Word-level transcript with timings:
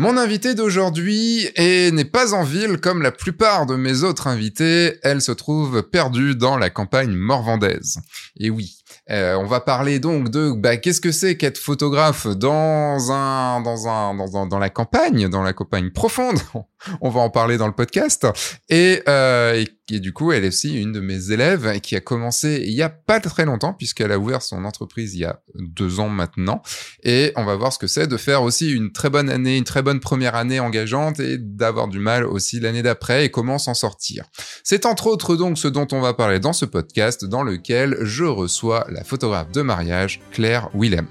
Mon 0.00 0.16
invité 0.16 0.54
d'aujourd'hui 0.54 1.48
n'est 1.58 2.04
pas 2.04 2.32
en 2.32 2.44
ville 2.44 2.78
comme 2.78 3.02
la 3.02 3.10
plupart 3.10 3.66
de 3.66 3.74
mes 3.74 4.04
autres 4.04 4.28
invités, 4.28 4.96
elle 5.02 5.20
se 5.20 5.32
trouve 5.32 5.82
perdue 5.82 6.36
dans 6.36 6.56
la 6.56 6.70
campagne 6.70 7.16
morvandaise. 7.16 7.98
Et 8.38 8.48
oui, 8.48 8.76
euh, 9.10 9.34
on 9.34 9.46
va 9.46 9.58
parler 9.58 9.98
donc 9.98 10.28
de 10.28 10.52
bah, 10.52 10.76
qu'est-ce 10.76 11.00
que 11.00 11.10
c'est 11.10 11.36
qu'être 11.36 11.58
photographe 11.58 12.28
dans 12.28 13.10
un 13.10 13.60
dans 13.60 13.88
un 13.88 14.14
dans, 14.14 14.46
dans 14.46 14.58
la 14.60 14.70
campagne, 14.70 15.28
dans 15.28 15.42
la 15.42 15.52
campagne 15.52 15.90
profonde? 15.90 16.38
on 17.00 17.10
va 17.10 17.20
en 17.20 17.30
parler 17.30 17.56
dans 17.56 17.66
le 17.66 17.72
podcast. 17.72 18.26
Et, 18.68 19.02
euh, 19.08 19.64
du 19.90 20.12
coup, 20.12 20.32
elle 20.32 20.44
est 20.44 20.48
aussi 20.48 20.78
une 20.78 20.92
de 20.92 21.00
mes 21.00 21.30
élèves 21.30 21.80
qui 21.80 21.96
a 21.96 22.00
commencé 22.00 22.62
il 22.66 22.74
y 22.74 22.82
a 22.82 22.90
pas 22.90 23.20
très 23.20 23.46
longtemps 23.46 23.72
puisqu'elle 23.72 24.12
a 24.12 24.18
ouvert 24.18 24.42
son 24.42 24.66
entreprise 24.66 25.14
il 25.14 25.20
y 25.20 25.24
a 25.24 25.40
deux 25.54 25.98
ans 25.98 26.10
maintenant. 26.10 26.62
Et 27.04 27.32
on 27.36 27.44
va 27.44 27.56
voir 27.56 27.72
ce 27.72 27.78
que 27.78 27.86
c'est 27.86 28.06
de 28.06 28.16
faire 28.18 28.42
aussi 28.42 28.70
une 28.70 28.92
très 28.92 29.08
bonne 29.08 29.30
année, 29.30 29.56
une 29.56 29.64
très 29.64 29.80
bonne 29.80 30.00
première 30.00 30.34
année 30.34 30.60
engageante 30.60 31.20
et 31.20 31.38
d'avoir 31.38 31.88
du 31.88 32.00
mal 32.00 32.26
aussi 32.26 32.60
l'année 32.60 32.82
d'après 32.82 33.24
et 33.24 33.30
comment 33.30 33.58
s'en 33.58 33.72
sortir. 33.72 34.26
C'est 34.62 34.84
entre 34.84 35.06
autres 35.06 35.36
donc 35.36 35.56
ce 35.56 35.68
dont 35.68 35.86
on 35.92 36.00
va 36.00 36.12
parler 36.12 36.38
dans 36.38 36.52
ce 36.52 36.66
podcast 36.66 37.24
dans 37.24 37.42
lequel 37.42 37.96
je 38.02 38.24
reçois 38.24 38.86
la 38.90 39.04
photographe 39.04 39.50
de 39.52 39.62
mariage 39.62 40.20
Claire 40.32 40.68
Willem. 40.74 41.06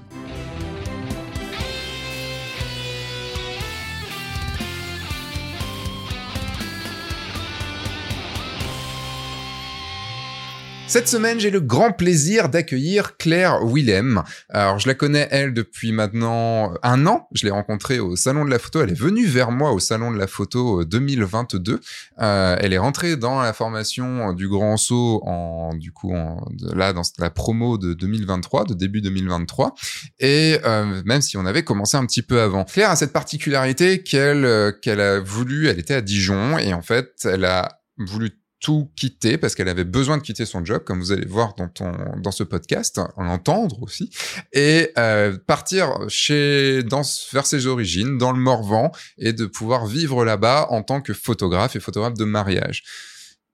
Cette 10.88 11.06
semaine, 11.06 11.38
j'ai 11.38 11.50
le 11.50 11.60
grand 11.60 11.92
plaisir 11.92 12.48
d'accueillir 12.48 13.18
Claire 13.18 13.62
Willem. 13.62 14.22
Alors, 14.48 14.78
je 14.78 14.88
la 14.88 14.94
connais, 14.94 15.28
elle, 15.30 15.52
depuis 15.52 15.92
maintenant 15.92 16.72
un 16.82 17.06
an. 17.06 17.28
Je 17.34 17.44
l'ai 17.44 17.50
rencontrée 17.50 17.98
au 17.98 18.16
Salon 18.16 18.46
de 18.46 18.50
la 18.50 18.58
Photo. 18.58 18.80
Elle 18.82 18.92
est 18.92 18.98
venue 18.98 19.26
vers 19.26 19.50
moi 19.50 19.72
au 19.72 19.80
Salon 19.80 20.10
de 20.10 20.16
la 20.16 20.26
Photo 20.26 20.86
2022. 20.86 21.78
Euh, 22.20 22.56
elle 22.58 22.72
est 22.72 22.78
rentrée 22.78 23.16
dans 23.16 23.42
la 23.42 23.52
formation 23.52 24.32
du 24.32 24.48
Grand 24.48 24.78
Saut 24.78 25.20
en, 25.26 25.74
du 25.74 25.92
coup, 25.92 26.14
là, 26.74 26.94
dans 26.94 27.02
la 27.18 27.28
promo 27.28 27.76
de 27.76 27.92
2023, 27.92 28.64
de 28.64 28.72
début 28.72 29.02
2023. 29.02 29.74
Et 30.20 30.58
euh, 30.64 31.02
même 31.04 31.20
si 31.20 31.36
on 31.36 31.44
avait 31.44 31.64
commencé 31.64 31.98
un 31.98 32.06
petit 32.06 32.22
peu 32.22 32.40
avant. 32.40 32.64
Claire 32.64 32.88
a 32.88 32.96
cette 32.96 33.12
particularité 33.12 34.02
euh, 34.14 34.72
qu'elle 34.72 35.00
a 35.00 35.20
voulu, 35.20 35.68
elle 35.68 35.78
était 35.78 35.94
à 35.94 36.00
Dijon 36.00 36.56
et 36.56 36.72
en 36.72 36.82
fait, 36.82 37.12
elle 37.24 37.44
a 37.44 37.78
voulu 37.98 38.30
tout 38.60 38.90
quitter 38.96 39.38
parce 39.38 39.54
qu'elle 39.54 39.68
avait 39.68 39.84
besoin 39.84 40.16
de 40.16 40.22
quitter 40.22 40.44
son 40.44 40.64
job, 40.64 40.82
comme 40.84 40.98
vous 40.98 41.12
allez 41.12 41.26
voir 41.26 41.54
dans 41.54 41.68
ton 41.68 41.92
dans 42.16 42.32
ce 42.32 42.42
podcast, 42.42 43.00
en 43.16 43.26
entendre 43.26 43.82
aussi, 43.82 44.10
et 44.52 44.90
euh, 44.98 45.36
partir 45.46 45.96
chez 46.08 46.82
dans 46.82 47.02
vers 47.32 47.46
ses 47.46 47.66
origines, 47.66 48.18
dans 48.18 48.32
le 48.32 48.38
Morvan, 48.38 48.90
et 49.16 49.32
de 49.32 49.46
pouvoir 49.46 49.86
vivre 49.86 50.24
là-bas 50.24 50.66
en 50.70 50.82
tant 50.82 51.00
que 51.00 51.12
photographe 51.12 51.76
et 51.76 51.80
photographe 51.80 52.14
de 52.14 52.24
mariage. 52.24 52.82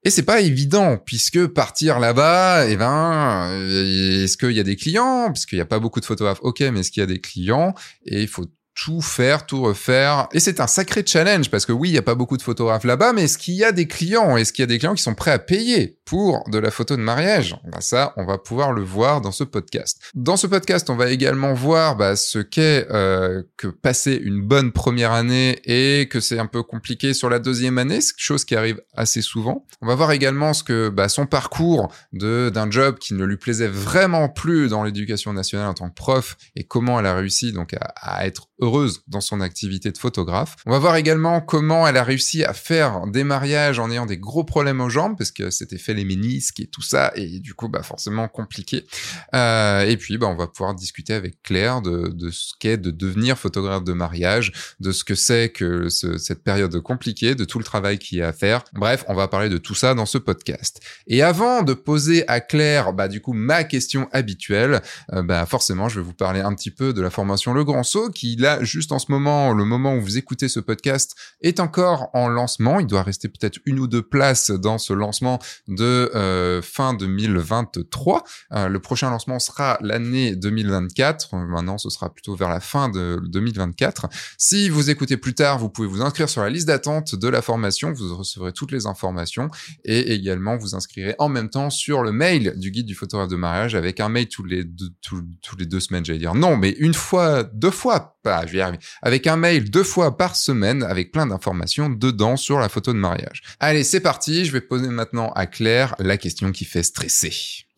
Et 0.06 0.10
c'est 0.10 0.22
pas 0.22 0.40
évident 0.42 0.98
puisque 0.98 1.46
partir 1.46 1.98
là-bas, 1.98 2.68
eh 2.68 2.76
ben, 2.76 3.48
euh, 3.48 4.24
est-ce 4.24 4.36
qu'il 4.36 4.52
y 4.52 4.60
a 4.60 4.62
des 4.62 4.76
clients? 4.76 5.30
Puisqu'il 5.32 5.56
n'y 5.56 5.62
a 5.62 5.66
pas 5.66 5.78
beaucoup 5.78 6.00
de 6.00 6.04
photographes, 6.04 6.40
ok, 6.42 6.60
mais 6.60 6.80
est-ce 6.80 6.90
qu'il 6.90 7.00
y 7.00 7.04
a 7.04 7.06
des 7.06 7.20
clients? 7.20 7.74
Et 8.04 8.20
il 8.20 8.28
faut 8.28 8.44
tout 8.74 9.00
faire, 9.00 9.46
tout 9.46 9.62
refaire. 9.62 10.28
Et 10.32 10.40
c'est 10.40 10.60
un 10.60 10.66
sacré 10.66 11.04
challenge 11.06 11.50
parce 11.50 11.66
que 11.66 11.72
oui, 11.72 11.88
il 11.88 11.92
n'y 11.92 11.98
a 11.98 12.02
pas 12.02 12.14
beaucoup 12.14 12.36
de 12.36 12.42
photographes 12.42 12.84
là-bas, 12.84 13.12
mais 13.12 13.24
est-ce 13.24 13.38
qu'il 13.38 13.54
y 13.54 13.64
a 13.64 13.72
des 13.72 13.86
clients? 13.86 14.36
Est-ce 14.36 14.52
qu'il 14.52 14.62
y 14.62 14.64
a 14.64 14.66
des 14.66 14.78
clients 14.78 14.94
qui 14.94 15.02
sont 15.02 15.14
prêts 15.14 15.30
à 15.30 15.38
payer 15.38 15.98
pour 16.04 16.48
de 16.50 16.58
la 16.58 16.70
photo 16.70 16.96
de 16.96 17.02
mariage? 17.02 17.56
Bah 17.70 17.80
Ça, 17.80 18.12
on 18.16 18.24
va 18.24 18.38
pouvoir 18.38 18.72
le 18.72 18.82
voir 18.82 19.20
dans 19.20 19.32
ce 19.32 19.44
podcast. 19.44 20.00
Dans 20.14 20.36
ce 20.36 20.46
podcast, 20.46 20.90
on 20.90 20.96
va 20.96 21.10
également 21.10 21.54
voir 21.54 21.96
bah, 21.96 22.16
ce 22.16 22.38
qu'est 22.40 22.86
euh, 22.90 23.42
que 23.56 23.68
passer 23.68 24.14
une 24.14 24.42
bonne 24.42 24.72
première 24.72 25.12
année 25.12 25.60
et 25.64 26.08
que 26.08 26.20
c'est 26.20 26.38
un 26.38 26.46
peu 26.46 26.62
compliqué 26.62 27.14
sur 27.14 27.30
la 27.30 27.38
deuxième 27.38 27.78
année, 27.78 28.00
chose 28.16 28.44
qui 28.44 28.56
arrive 28.56 28.80
assez 28.94 29.22
souvent. 29.22 29.66
On 29.82 29.86
va 29.86 29.94
voir 29.94 30.12
également 30.12 30.52
ce 30.52 30.64
que 30.64 30.88
bah, 30.88 31.08
son 31.08 31.26
parcours 31.26 31.92
de 32.12 32.50
d'un 32.52 32.70
job 32.70 32.98
qui 32.98 33.14
ne 33.14 33.24
lui 33.24 33.36
plaisait 33.36 33.68
vraiment 33.68 34.28
plus 34.28 34.68
dans 34.68 34.82
l'éducation 34.82 35.32
nationale 35.32 35.68
en 35.68 35.74
tant 35.74 35.88
que 35.88 35.94
prof 35.94 36.36
et 36.56 36.64
comment 36.64 36.98
elle 36.98 37.06
a 37.06 37.14
réussi 37.14 37.52
donc 37.52 37.74
à, 37.74 37.92
à 37.96 38.26
être 38.26 38.48
heureuse 38.60 39.02
dans 39.08 39.20
son 39.20 39.40
activité 39.40 39.90
de 39.90 39.98
photographe. 39.98 40.56
On 40.66 40.70
va 40.70 40.78
voir 40.78 40.96
également 40.96 41.40
comment 41.40 41.86
elle 41.88 41.96
a 41.96 42.04
réussi 42.04 42.44
à 42.44 42.52
faire 42.52 43.06
des 43.08 43.24
mariages 43.24 43.78
en 43.78 43.90
ayant 43.90 44.06
des 44.06 44.18
gros 44.18 44.44
problèmes 44.44 44.80
aux 44.80 44.88
jambes 44.88 45.16
parce 45.18 45.32
que 45.32 45.50
c'était 45.50 45.78
fait 45.78 45.94
les 45.94 46.04
ménisques 46.04 46.60
et 46.60 46.66
tout 46.66 46.82
ça 46.82 47.12
et 47.16 47.40
du 47.40 47.54
coup 47.54 47.68
bah 47.68 47.82
forcément 47.82 48.28
compliqué. 48.28 48.86
Euh, 49.34 49.82
et 49.82 49.96
puis 49.96 50.18
bah 50.18 50.28
on 50.28 50.36
va 50.36 50.46
pouvoir 50.46 50.74
discuter 50.74 51.14
avec 51.14 51.42
Claire 51.42 51.82
de, 51.82 52.30
ce 52.30 52.52
qu'est 52.60 52.76
de 52.76 52.90
devenir 52.90 53.38
photographe 53.38 53.84
de 53.84 53.92
mariage, 53.92 54.52
de 54.80 54.92
ce 54.92 55.02
que 55.04 55.14
c'est 55.14 55.50
que 55.50 55.88
ce, 55.88 56.16
cette 56.18 56.44
période 56.44 56.78
compliquée, 56.80 57.34
de 57.34 57.44
tout 57.44 57.58
le 57.58 57.64
travail 57.64 57.98
qu'il 57.98 58.18
y 58.18 58.22
a 58.22 58.28
à 58.28 58.32
faire. 58.32 58.64
Bref, 58.72 59.04
on 59.08 59.14
va 59.14 59.28
parler 59.28 59.48
de 59.48 59.58
tout 59.58 59.74
ça 59.74 59.94
dans 59.94 60.06
ce 60.06 60.18
podcast. 60.18 60.80
Et 61.06 61.22
avant 61.22 61.62
de 61.62 61.74
poser 61.74 62.26
à 62.28 62.40
Claire 62.40 62.92
bah 62.92 63.08
du 63.08 63.20
coup 63.20 63.32
ma 63.32 63.64
question 63.64 64.08
habituelle, 64.12 64.80
euh, 65.12 65.22
bah 65.22 65.44
forcément 65.46 65.88
je 65.88 65.98
vais 66.00 66.06
vous 66.06 66.14
parler 66.14 66.40
un 66.40 66.54
petit 66.54 66.70
peu 66.70 66.92
de 66.92 67.02
la 67.02 67.10
formation 67.10 67.52
Le 67.52 67.64
Grand 67.64 67.82
Saut 67.82 68.10
qui 68.10 68.36
là 68.44 68.62
juste 68.62 68.92
en 68.92 68.98
ce 68.98 69.10
moment, 69.10 69.52
le 69.52 69.64
moment 69.64 69.96
où 69.96 70.00
vous 70.00 70.18
écoutez 70.18 70.48
ce 70.48 70.60
podcast 70.60 71.16
est 71.40 71.60
encore 71.60 72.10
en 72.12 72.28
lancement. 72.28 72.78
Il 72.78 72.86
doit 72.86 73.02
rester 73.02 73.28
peut-être 73.28 73.58
une 73.64 73.78
ou 73.78 73.86
deux 73.86 74.02
places 74.02 74.50
dans 74.50 74.78
ce 74.78 74.92
lancement 74.92 75.38
de 75.66 76.10
euh, 76.14 76.62
fin 76.62 76.94
2023. 76.94 78.22
Euh, 78.52 78.68
le 78.68 78.80
prochain 78.80 79.10
lancement 79.10 79.38
sera 79.38 79.78
l'année 79.80 80.36
2024. 80.36 81.34
Maintenant, 81.36 81.78
ce 81.78 81.88
sera 81.88 82.12
plutôt 82.12 82.36
vers 82.36 82.50
la 82.50 82.60
fin 82.60 82.88
de 82.88 83.20
2024. 83.24 84.08
Si 84.36 84.68
vous 84.68 84.90
écoutez 84.90 85.16
plus 85.16 85.34
tard, 85.34 85.58
vous 85.58 85.70
pouvez 85.70 85.88
vous 85.88 86.02
inscrire 86.02 86.28
sur 86.28 86.42
la 86.42 86.50
liste 86.50 86.68
d'attente 86.68 87.14
de 87.14 87.28
la 87.28 87.40
formation. 87.40 87.92
Vous 87.92 88.16
recevrez 88.16 88.52
toutes 88.52 88.72
les 88.72 88.86
informations 88.86 89.48
et 89.84 90.12
également 90.12 90.56
vous 90.56 90.74
inscrirez 90.74 91.14
en 91.18 91.28
même 91.28 91.48
temps 91.48 91.70
sur 91.70 92.02
le 92.02 92.12
mail 92.12 92.54
du 92.56 92.70
guide 92.70 92.86
du 92.86 92.94
photographe 92.94 93.28
de 93.28 93.36
mariage 93.36 93.74
avec 93.74 94.00
un 94.00 94.10
mail 94.10 94.28
tous 94.28 94.44
les 94.44 94.64
deux, 94.64 94.90
tous, 95.00 95.56
les 95.58 95.66
deux 95.66 95.80
semaines, 95.80 96.04
j'allais 96.04 96.18
dire. 96.18 96.34
Non, 96.34 96.56
mais 96.56 96.70
une 96.78 96.94
fois, 96.94 97.42
deux 97.42 97.70
fois, 97.70 98.13
je 98.46 98.52
vais 98.52 98.58
y 98.58 98.60
arriver. 98.60 98.78
Avec 99.02 99.26
un 99.26 99.36
mail 99.36 99.70
deux 99.70 99.84
fois 99.84 100.16
par 100.16 100.36
semaine 100.36 100.82
avec 100.82 101.12
plein 101.12 101.26
d'informations 101.26 101.88
dedans 101.88 102.36
sur 102.36 102.58
la 102.58 102.68
photo 102.68 102.92
de 102.92 102.98
mariage. 102.98 103.42
Allez, 103.60 103.84
c'est 103.84 104.00
parti. 104.00 104.44
Je 104.44 104.52
vais 104.52 104.60
poser 104.60 104.88
maintenant 104.88 105.30
à 105.32 105.46
Claire 105.46 105.94
la 105.98 106.16
question 106.16 106.52
qui 106.52 106.64
fait 106.64 106.82
stresser. 106.82 107.32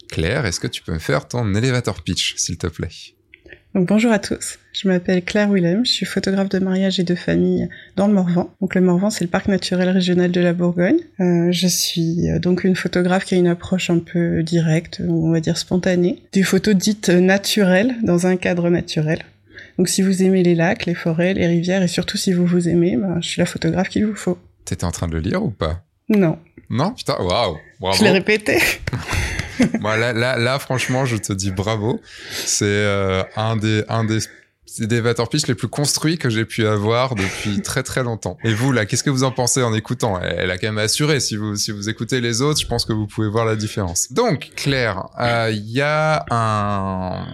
Claire, 0.08 0.46
est-ce 0.46 0.60
que 0.60 0.68
tu 0.68 0.82
peux 0.82 0.92
me 0.92 0.98
faire 0.98 1.26
ton 1.26 1.54
elevator 1.54 2.02
pitch, 2.02 2.36
s'il 2.36 2.58
te 2.58 2.68
plaît? 2.68 2.90
Donc 3.74 3.88
bonjour 3.88 4.10
à 4.10 4.18
tous, 4.18 4.58
je 4.72 4.88
m'appelle 4.88 5.22
Claire 5.22 5.50
Willem, 5.50 5.84
je 5.84 5.90
suis 5.90 6.06
photographe 6.06 6.48
de 6.48 6.58
mariage 6.58 6.98
et 6.98 7.02
de 7.02 7.14
famille 7.14 7.68
dans 7.94 8.06
le 8.06 8.14
Morvan. 8.14 8.50
Donc 8.62 8.74
le 8.74 8.80
Morvan 8.80 9.10
c'est 9.10 9.22
le 9.22 9.28
parc 9.28 9.48
naturel 9.48 9.90
régional 9.90 10.32
de 10.32 10.40
la 10.40 10.54
Bourgogne. 10.54 11.00
Euh, 11.20 11.52
je 11.52 11.66
suis 11.66 12.30
euh, 12.30 12.38
donc 12.38 12.64
une 12.64 12.74
photographe 12.74 13.26
qui 13.26 13.34
a 13.34 13.38
une 13.38 13.48
approche 13.48 13.90
un 13.90 13.98
peu 13.98 14.42
directe, 14.42 15.02
on 15.06 15.30
va 15.30 15.40
dire 15.40 15.58
spontanée, 15.58 16.22
des 16.32 16.42
photos 16.42 16.74
dites 16.74 17.10
naturelles 17.10 17.96
dans 18.02 18.26
un 18.26 18.36
cadre 18.38 18.70
naturel. 18.70 19.18
Donc 19.78 19.88
si 19.88 20.02
vous 20.02 20.22
aimez 20.22 20.42
les 20.42 20.54
lacs, 20.54 20.86
les 20.86 20.94
forêts, 20.94 21.34
les 21.34 21.46
rivières 21.46 21.82
et 21.82 21.88
surtout 21.88 22.16
si 22.16 22.32
vous 22.32 22.46
vous 22.46 22.68
aimez, 22.68 22.96
bah, 22.96 23.18
je 23.20 23.28
suis 23.28 23.40
la 23.40 23.46
photographe 23.46 23.88
qu'il 23.88 24.06
vous 24.06 24.14
faut. 24.14 24.38
T'étais 24.64 24.84
en 24.84 24.90
train 24.90 25.06
de 25.06 25.12
le 25.12 25.20
lire 25.20 25.42
ou 25.42 25.50
pas? 25.50 25.84
Non. 26.08 26.38
Non? 26.70 26.92
Putain, 26.92 27.16
waouh 27.20 27.58
Je 27.96 28.02
l'ai 28.02 28.10
répété 28.10 28.58
Moi, 29.80 29.96
là, 29.96 30.12
là, 30.12 30.36
là, 30.36 30.58
franchement, 30.58 31.06
je 31.06 31.16
te 31.16 31.32
dis 31.32 31.50
bravo. 31.50 32.00
C'est 32.30 32.64
euh, 32.66 33.22
un 33.36 33.56
des, 33.56 33.84
un 33.88 34.04
des 34.04 34.20
des 34.78 35.00
pitch 35.30 35.46
les 35.46 35.54
plus 35.54 35.68
construits 35.68 36.18
que 36.18 36.28
j'ai 36.28 36.44
pu 36.44 36.66
avoir 36.66 37.14
depuis 37.14 37.62
très 37.64 37.82
très 37.82 38.02
longtemps. 38.02 38.36
Et 38.44 38.52
vous 38.52 38.72
là, 38.72 38.84
qu'est-ce 38.84 39.02
que 39.02 39.10
vous 39.10 39.24
en 39.24 39.30
pensez 39.30 39.62
en 39.62 39.72
écoutant? 39.72 40.20
Elle 40.20 40.50
a 40.50 40.58
quand 40.58 40.66
même 40.66 40.78
assuré. 40.78 41.20
Si 41.20 41.36
vous 41.36 41.56
si 41.56 41.70
vous 41.70 41.88
écoutez 41.88 42.20
les 42.20 42.42
autres, 42.42 42.60
je 42.60 42.66
pense 42.66 42.84
que 42.84 42.92
vous 42.92 43.06
pouvez 43.06 43.28
voir 43.28 43.44
la 43.44 43.56
différence. 43.56 44.12
Donc 44.12 44.50
Claire, 44.56 45.08
euh, 45.18 45.50
il 45.52 45.70
y 45.70 45.80
a 45.80 46.24
un 46.30 47.26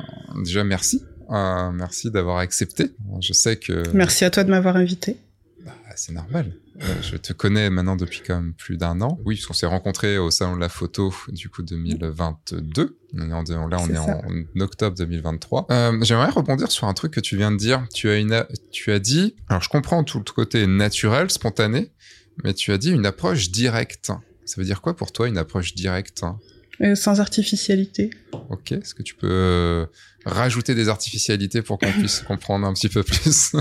déjà 0.45 0.63
merci, 0.63 1.03
euh, 1.32 1.70
merci 1.72 2.10
d'avoir 2.10 2.38
accepté. 2.38 2.91
Je 3.20 3.32
sais 3.32 3.56
que 3.56 3.82
merci 3.94 4.25
à 4.25 4.31
toi 4.31 4.44
de 4.44 4.50
m'avoir 4.50 4.76
invité. 4.76 5.16
Bah, 5.65 5.72
c'est 5.97 6.12
normal. 6.12 6.52
Euh, 6.81 6.94
je 7.02 7.17
te 7.17 7.32
connais 7.32 7.70
maintenant 7.70 7.96
depuis 7.96 8.23
quand 8.26 8.34
même 8.34 8.55
plus 8.55 8.76
d'un 8.76 9.00
an. 9.00 9.20
Oui, 9.25 9.34
puisqu'on 9.34 9.52
s'est 9.52 9.67
rencontrés 9.67 10.19
au 10.19 10.31
salon 10.31 10.56
de 10.56 10.61
la 10.61 10.69
photo 10.69 11.14
du 11.29 11.49
coup 11.49 11.62
2022. 11.62 12.99
là, 13.14 13.43
on 13.43 13.44
est, 13.44 13.99
en 13.99 14.61
octobre 14.61 14.96
2023. 14.96 15.67
Euh, 15.70 15.99
J'aimerais 16.02 16.31
rebondir 16.31 16.70
sur 16.70 16.88
un 16.88 16.94
truc 16.94 17.12
que 17.12 17.20
tu 17.20 17.37
viens 17.37 17.52
de 17.52 17.56
dire. 17.56 17.87
Tu 17.94 18.08
as 18.08 18.17
une, 18.17 18.44
tu 18.70 18.90
as 18.90 18.99
dit. 18.99 19.37
Alors, 19.49 19.62
je 19.62 19.69
comprends 19.69 20.02
tout 20.02 20.19
le 20.19 20.25
côté 20.25 20.67
naturel, 20.67 21.31
spontané, 21.31 21.93
mais 22.43 22.55
tu 22.55 22.73
as 22.73 22.78
dit 22.78 22.90
une 22.90 23.06
approche 23.06 23.50
directe. 23.50 24.11
Ça 24.44 24.61
veut 24.61 24.64
dire 24.64 24.81
quoi 24.81 24.96
pour 24.96 25.12
toi 25.12 25.28
une 25.28 25.38
approche 25.38 25.75
directe? 25.75 26.25
Euh, 26.81 26.94
Sans 26.96 27.20
artificialité. 27.20 28.11
Ok. 28.50 28.73
Est-ce 28.73 28.94
que 28.94 29.02
tu 29.02 29.14
peux 29.14 29.87
rajouter 30.25 30.75
des 30.75 30.89
artificialités 30.89 31.63
pour 31.63 31.79
qu'on 31.79 31.91
puisse 31.93 32.21
comprendre 32.27 32.67
un 32.67 32.73
petit 32.73 32.89
peu 32.89 33.03
plus. 33.03 33.53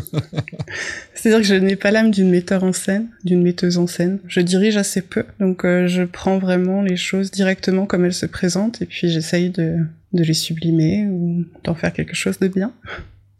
C'est-à-dire 1.13 1.39
que 1.39 1.47
je 1.47 1.55
n'ai 1.55 1.75
pas 1.75 1.91
l'âme 1.91 2.11
d'une 2.11 2.29
metteur 2.29 2.63
en 2.63 2.73
scène, 2.73 3.09
d'une 3.23 3.41
metteuse 3.41 3.77
en 3.77 3.87
scène. 3.87 4.19
Je 4.27 4.41
dirige 4.41 4.77
assez 4.77 5.01
peu, 5.01 5.25
donc 5.39 5.65
euh, 5.65 5.87
je 5.87 6.03
prends 6.03 6.39
vraiment 6.39 6.81
les 6.81 6.97
choses 6.97 7.31
directement 7.31 7.85
comme 7.85 8.05
elles 8.05 8.13
se 8.13 8.25
présentent 8.25 8.81
et 8.81 8.85
puis 8.85 9.09
j'essaye 9.09 9.49
de, 9.49 9.77
de 10.13 10.23
les 10.23 10.33
sublimer 10.33 11.07
ou 11.07 11.45
d'en 11.63 11.75
faire 11.75 11.93
quelque 11.93 12.15
chose 12.15 12.39
de 12.39 12.47
bien. 12.47 12.73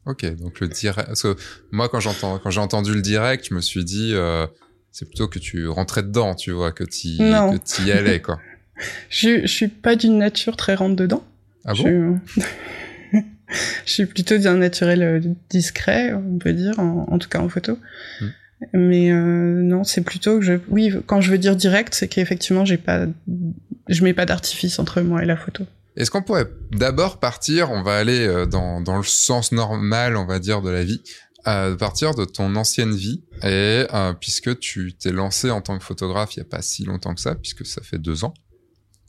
Ok, 0.06 0.26
donc 0.36 0.60
le 0.60 0.68
direct. 0.68 1.08
Parce 1.08 1.22
que 1.22 1.36
moi, 1.72 1.88
quand 1.90 2.00
j'entends, 2.00 2.40
quand 2.40 2.50
j'ai 2.50 2.60
entendu 2.60 2.94
le 2.94 3.02
direct, 3.02 3.48
je 3.50 3.54
me 3.54 3.62
suis 3.62 3.86
dit, 3.86 4.12
euh, 4.14 4.48
c'est 4.92 5.06
plutôt 5.06 5.28
que 5.28 5.38
tu 5.38 5.68
rentrais 5.68 6.02
dedans, 6.02 6.34
tu 6.34 6.52
vois, 6.52 6.72
que 6.72 6.84
tu 6.84 7.08
y 7.08 7.92
allais, 7.92 8.20
quoi. 8.20 8.40
je, 9.10 9.42
je 9.42 9.48
suis 9.48 9.68
pas 9.68 9.96
d'une 9.96 10.18
nature 10.18 10.58
très 10.58 10.74
rentre 10.74 10.96
dedans. 10.96 11.24
Ah 11.66 11.74
bon? 11.76 12.20
je... 12.36 12.42
je 13.86 13.92
suis 13.92 14.06
plutôt 14.06 14.38
d'un 14.38 14.58
naturel 14.58 15.04
euh, 15.04 15.20
discret, 15.50 16.14
on 16.14 16.38
peut 16.38 16.54
dire, 16.54 16.80
en, 16.80 17.18
tout 17.18 17.30
cas 17.30 17.40
en 17.40 17.50
photo. 17.50 17.78
Hmm. 18.20 18.28
Mais 18.74 19.12
euh, 19.12 19.62
non, 19.62 19.84
c'est 19.84 20.02
plutôt 20.02 20.40
que 20.40 20.46
je. 20.46 20.54
Oui, 20.70 20.94
quand 21.08 21.20
je 21.20 21.32
veux 21.32 21.38
dire 21.38 21.56
direct, 21.56 21.96
c'est 21.96 22.08
qu'effectivement, 22.08 22.64
j'ai 22.64 22.78
pas, 22.78 23.08
je 23.88 24.04
mets 24.04 24.14
pas 24.14 24.26
d'artifice 24.26 24.78
entre 24.80 25.02
moi 25.02 25.24
et 25.24 25.26
la 25.26 25.36
photo. 25.36 25.66
Est-ce 25.98 26.12
qu'on 26.12 26.22
pourrait 26.22 26.48
d'abord 26.72 27.20
partir, 27.20 27.72
on 27.72 27.82
va 27.82 27.98
aller 27.98 28.26
euh, 28.26 28.46
dans, 28.46 28.82
dans 28.82 28.98
le 28.98 29.04
sens 29.04 29.52
normal, 29.52 30.16
on 30.16 30.26
va 30.26 30.40
dire, 30.40 30.62
de 30.62 30.70
la 30.70 30.84
vie, 30.84 31.02
à 31.44 31.72
partir 31.78 32.14
de 32.14 32.24
ton 32.24 32.56
ancienne 32.56 32.96
vie, 32.96 33.24
et 33.44 33.86
euh, 33.94 34.14
puisque 34.14 34.60
tu 34.60 34.94
t'es 34.94 35.12
lancé 35.12 35.50
en 35.50 35.62
tant 35.62 35.78
que 35.78 35.84
photographe 35.84 36.36
il 36.36 36.40
y 36.40 36.42
a 36.42 36.46
pas 36.46 36.62
si 36.62 36.86
longtemps 36.86 37.16
que 37.16 37.22
ça, 37.22 37.36
puisque 37.36 37.66
ça 37.66 37.82
fait 37.82 37.98
deux 37.98 38.24
ans. 38.24 38.34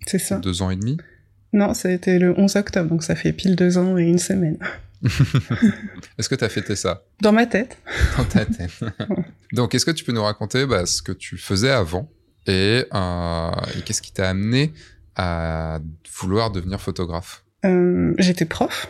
C'est 0.07 0.19
ça. 0.19 0.39
Deux 0.39 0.63
ans 0.63 0.71
et 0.71 0.77
demi. 0.77 0.97
Non, 1.53 1.75
ça 1.75 1.89
a 1.89 1.93
été 1.93 2.19
le 2.19 2.39
11 2.39 2.57
octobre, 2.57 2.89
donc 2.89 3.03
ça 3.03 3.15
fait 3.15 3.33
pile 3.33 3.57
deux 3.57 3.77
ans 3.79 3.99
et 3.99 4.05
une 4.05 4.19
semaine. 4.19 4.59
est-ce 6.19 6.29
que 6.29 6.35
tu 6.35 6.45
as 6.45 6.49
fêté 6.49 6.77
ça? 6.77 7.03
Dans 7.21 7.33
ma 7.33 7.47
tête. 7.47 7.77
Dans 8.17 8.25
ta 8.25 8.45
tête. 8.47 8.71
donc, 9.53 9.75
est-ce 9.75 9.85
que 9.85 9.91
tu 9.91 10.05
peux 10.05 10.13
nous 10.13 10.23
raconter 10.23 10.65
bah, 10.67 10.87
ce 10.87 11.03
que 11.03 11.13
tu 11.13 11.37
faisais 11.37 11.71
avant 11.71 12.09
et, 12.47 12.85
euh, 12.93 13.51
et 13.77 13.83
qu'est-ce 13.85 14.03
qui 14.03 14.13
t'a 14.13 14.31
amené 14.31 14.73
à 15.17 15.81
vouloir 16.21 16.51
devenir 16.51 16.81
photographe? 16.81 17.45
Euh, 17.65 18.15
J'étais 18.19 18.45
prof 18.45 18.89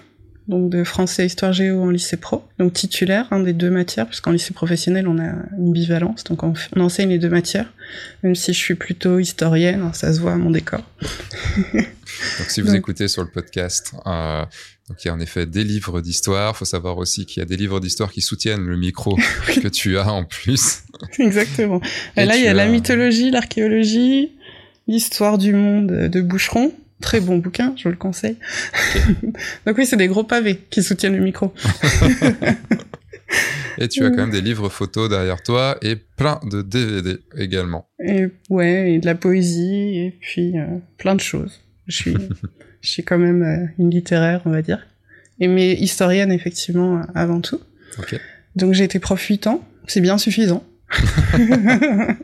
donc 0.49 0.71
de 0.71 0.85
français 0.85 1.27
histoire 1.27 1.53
géo 1.53 1.83
en 1.83 1.91
lycée 1.91 2.17
pro, 2.17 2.45
donc 2.59 2.73
titulaire 2.73 3.29
des 3.45 3.53
deux 3.53 3.71
matières, 3.71 4.07
puisqu'en 4.07 4.33
lycée 4.33 4.53
professionnel 4.53 5.07
on 5.07 5.19
a 5.19 5.33
une 5.57 5.73
bivalence, 5.73 6.25
donc 6.25 6.43
on, 6.43 6.55
enseigne 6.77 7.11
les 7.11 7.19
deux 7.19 7.29
matières, 7.29 7.73
même 8.23 8.35
si 8.35 8.53
je 8.53 8.59
suis 8.59 8.75
plutôt 8.75 9.19
historienne, 9.19 9.83
hein, 9.83 9.93
ça 9.93 10.13
se 10.13 10.21
voit 10.21 10.33
à 10.33 10.37
mon 10.37 10.51
décor. 10.51 10.83
donc 11.75 12.49
si 12.49 12.61
vous 12.61 12.75
écoutez 12.75 13.09
sur 13.09 13.23
le 13.23 13.31
podcast, 13.31 13.93
euh, 14.07 14.45
donc 14.89 15.05
il 15.05 15.09
y 15.09 15.11
a 15.11 15.15
en 15.15 15.21
effet 15.21 15.47
des 15.47 15.65
livres 15.65 16.01
d'histoire, 16.01 16.57
faut 16.57 16.65
savoir 16.65 16.99
aussi 16.99 17.25
qu'il 17.25 17.41
y 17.41 17.43
a 17.43 17.47
des 17.47 17.57
livres 17.57 17.79
d'histoire 17.79 18.11
qui 18.11 18.21
soutiennent 18.21 18.67
le 18.67 18.77
micro 18.77 19.17
que 19.47 19.69
tu 19.69 19.97
as 19.97 20.13
en 20.13 20.25
plus. 20.25 20.83
Exactement. 21.19 21.81
Et, 22.17 22.25
là 22.25 22.37
il 22.37 22.45
y 22.45 22.49
a 22.49 22.55
la 22.55 22.67
mythologie, 22.67 23.31
l'archéologie, 23.31 24.33
l'histoire 24.89 25.39
du 25.39 25.55
monde 25.55 25.87
de 25.87 26.21
Boucheron, 26.21 26.73
Très 27.03 27.21
bon 27.21 27.39
bouquin, 27.39 27.75
je 27.77 27.89
le 27.89 27.97
conseille. 27.97 28.37
Donc 29.67 29.77
oui, 29.77 29.85
c'est 29.85 29.97
des 29.97 30.07
gros 30.07 30.25
pavés 30.25 30.57
qui 30.71 30.83
soutiennent 30.83 31.17
le 31.17 31.23
micro. 31.23 31.53
et 33.79 33.89
tu 33.89 34.05
as 34.05 34.11
quand 34.11 34.17
même 34.17 34.31
des 34.31 34.41
livres 34.41 34.69
photos 34.69 35.11
derrière 35.11 35.43
toi 35.43 35.77
et 35.83 35.97
plein 35.97 36.41
de 36.51 36.63
DVD 36.63 37.19
également. 37.37 37.89
Et 38.03 38.29
ouais, 38.49 38.93
et 38.93 38.99
de 38.99 39.07
la 39.07 39.17
poésie 39.17 39.99
et 39.99 40.17
puis 40.21 40.59
euh, 40.59 40.79
plein 40.97 41.15
de 41.15 41.21
choses. 41.21 41.61
Je 41.89 41.97
suis, 41.97 42.17
je 42.81 42.89
suis 42.89 43.03
quand 43.03 43.19
même 43.19 43.43
euh, 43.43 43.67
une 43.79 43.91
littéraire, 43.91 44.41
on 44.45 44.51
va 44.51 44.63
dire. 44.63 44.87
Et 45.41 45.49
mais 45.49 45.73
historienne 45.73 46.31
effectivement 46.31 47.03
avant 47.15 47.41
tout. 47.41 47.61
Donc 48.55 48.75
j'ai 48.75 48.85
été 48.85 49.01
prof 49.01 49.21
8 49.21 49.49
ans, 49.49 49.67
c'est 49.89 50.01
bien 50.01 50.19
suffisant. 50.19 50.65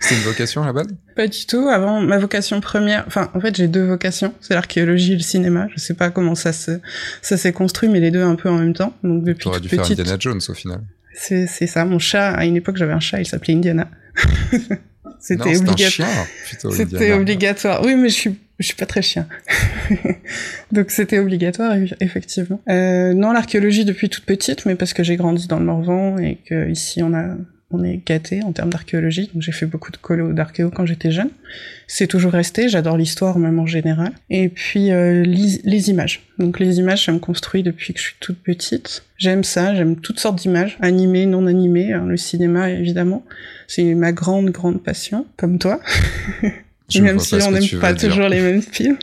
C'est 0.00 0.14
une 0.14 0.22
vocation 0.22 0.62
à 0.62 0.66
la 0.66 0.72
base? 0.72 0.86
Pas 1.16 1.26
du 1.26 1.46
tout. 1.46 1.68
Avant, 1.68 2.00
ma 2.00 2.18
vocation 2.18 2.60
première, 2.60 3.04
enfin, 3.06 3.30
en 3.34 3.40
fait, 3.40 3.56
j'ai 3.56 3.66
deux 3.66 3.84
vocations. 3.84 4.32
C'est 4.40 4.54
l'archéologie 4.54 5.12
et 5.12 5.16
le 5.16 5.22
cinéma. 5.22 5.68
Je 5.74 5.80
sais 5.80 5.94
pas 5.94 6.10
comment 6.10 6.34
ça 6.34 6.52
se, 6.52 6.80
ça 7.22 7.36
s'est 7.36 7.52
construit, 7.52 7.88
mais 7.88 8.00
les 8.00 8.10
deux 8.10 8.22
un 8.22 8.36
peu 8.36 8.48
en 8.48 8.58
même 8.58 8.74
temps. 8.74 8.94
Donc 9.02 9.24
depuis 9.24 9.44
T'aurais 9.44 9.60
dû 9.60 9.68
faire 9.68 9.84
Indiana 9.84 10.16
Jones 10.18 10.40
au 10.48 10.54
final. 10.54 10.80
C'est, 11.14 11.46
c'est 11.46 11.66
ça. 11.66 11.84
Mon 11.84 11.98
chat, 11.98 12.30
à 12.30 12.44
une 12.44 12.56
époque, 12.56 12.76
j'avais 12.76 12.92
un 12.92 13.00
chat, 13.00 13.20
il 13.20 13.26
s'appelait 13.26 13.54
Indiana. 13.54 13.88
C'était 15.20 15.56
obligatoire. 15.56 16.26
C'était 16.70 17.12
obligatoire. 17.12 17.82
Oui, 17.82 17.94
mais 17.94 18.10
je 18.10 18.14
suis, 18.14 18.38
je 18.58 18.66
suis 18.66 18.74
pas 18.74 18.84
très 18.84 19.00
chien. 19.00 19.26
Donc 20.72 20.90
c'était 20.90 21.18
obligatoire, 21.18 21.74
effectivement. 22.00 22.60
Euh, 22.68 23.14
non, 23.14 23.32
l'archéologie 23.32 23.86
depuis 23.86 24.10
toute 24.10 24.26
petite, 24.26 24.66
mais 24.66 24.74
parce 24.74 24.92
que 24.92 25.02
j'ai 25.02 25.16
grandi 25.16 25.46
dans 25.48 25.58
le 25.58 25.64
Morvan 25.64 26.18
et 26.18 26.38
que 26.46 26.68
ici 26.68 27.02
on 27.02 27.14
a 27.14 27.36
on 27.74 27.82
est 27.84 28.00
gâté 28.04 28.42
en 28.42 28.52
termes 28.52 28.70
d'archéologie, 28.70 29.30
donc 29.32 29.42
j'ai 29.42 29.52
fait 29.52 29.66
beaucoup 29.66 29.90
de 29.90 29.96
colo 29.96 30.32
d'archéo 30.32 30.70
quand 30.70 30.86
j'étais 30.86 31.10
jeune. 31.10 31.30
C'est 31.86 32.06
toujours 32.06 32.32
resté, 32.32 32.68
j'adore 32.68 32.96
l'histoire 32.96 33.38
même 33.38 33.58
en 33.58 33.66
général. 33.66 34.12
Et 34.30 34.48
puis 34.48 34.90
euh, 34.90 35.22
les, 35.22 35.90
images. 35.90 36.22
Donc 36.38 36.60
les 36.60 36.78
images, 36.78 37.04
ça 37.04 37.12
me 37.12 37.18
construit 37.18 37.62
depuis 37.62 37.92
que 37.92 38.00
je 38.00 38.04
suis 38.04 38.16
toute 38.20 38.38
petite. 38.38 39.04
J'aime 39.18 39.44
ça, 39.44 39.74
j'aime 39.74 39.96
toutes 39.96 40.20
sortes 40.20 40.38
d'images, 40.38 40.78
animées, 40.80 41.26
non 41.26 41.46
animées, 41.46 41.92
hein, 41.92 42.06
le 42.06 42.16
cinéma 42.16 42.70
évidemment. 42.70 43.24
C'est 43.68 43.94
ma 43.94 44.12
grande, 44.12 44.50
grande 44.50 44.82
passion, 44.82 45.26
comme 45.36 45.58
toi. 45.58 45.80
même 47.00 47.18
si 47.18 47.34
on 47.34 47.50
n'aime 47.50 47.80
pas 47.80 47.94
toujours 47.94 48.28
les 48.28 48.40
mêmes 48.40 48.62
films. 48.72 48.98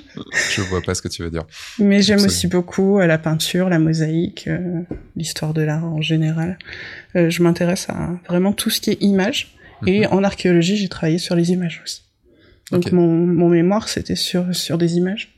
Je 0.51 0.61
vois 0.61 0.81
pas 0.81 0.93
ce 0.93 1.01
que 1.01 1.07
tu 1.07 1.23
veux 1.23 1.31
dire. 1.31 1.43
Mais 1.79 2.01
j'aime 2.01 2.23
aussi 2.23 2.47
beaucoup 2.47 2.99
euh, 2.99 3.07
la 3.07 3.17
peinture, 3.17 3.69
la 3.69 3.79
mosaïque, 3.79 4.45
euh, 4.47 4.81
l'histoire 5.15 5.53
de 5.53 5.61
l'art 5.61 5.85
en 5.85 6.01
général. 6.01 6.59
Euh, 7.15 7.29
je 7.29 7.41
m'intéresse 7.41 7.87
à 7.89 8.19
vraiment 8.27 8.53
tout 8.53 8.69
ce 8.69 8.81
qui 8.81 8.91
est 8.91 8.97
image. 9.01 9.55
Et 9.87 10.01
mhm. 10.01 10.13
en 10.13 10.23
archéologie, 10.23 10.77
j'ai 10.77 10.89
travaillé 10.89 11.17
sur 11.17 11.35
les 11.35 11.51
images 11.51 11.81
aussi. 11.83 12.03
Donc 12.71 12.91
mon, 12.91 13.07
mon 13.07 13.49
mémoire, 13.49 13.89
c'était 13.89 14.15
sur, 14.15 14.55
sur 14.55 14.77
des 14.77 14.95
images. 14.95 15.33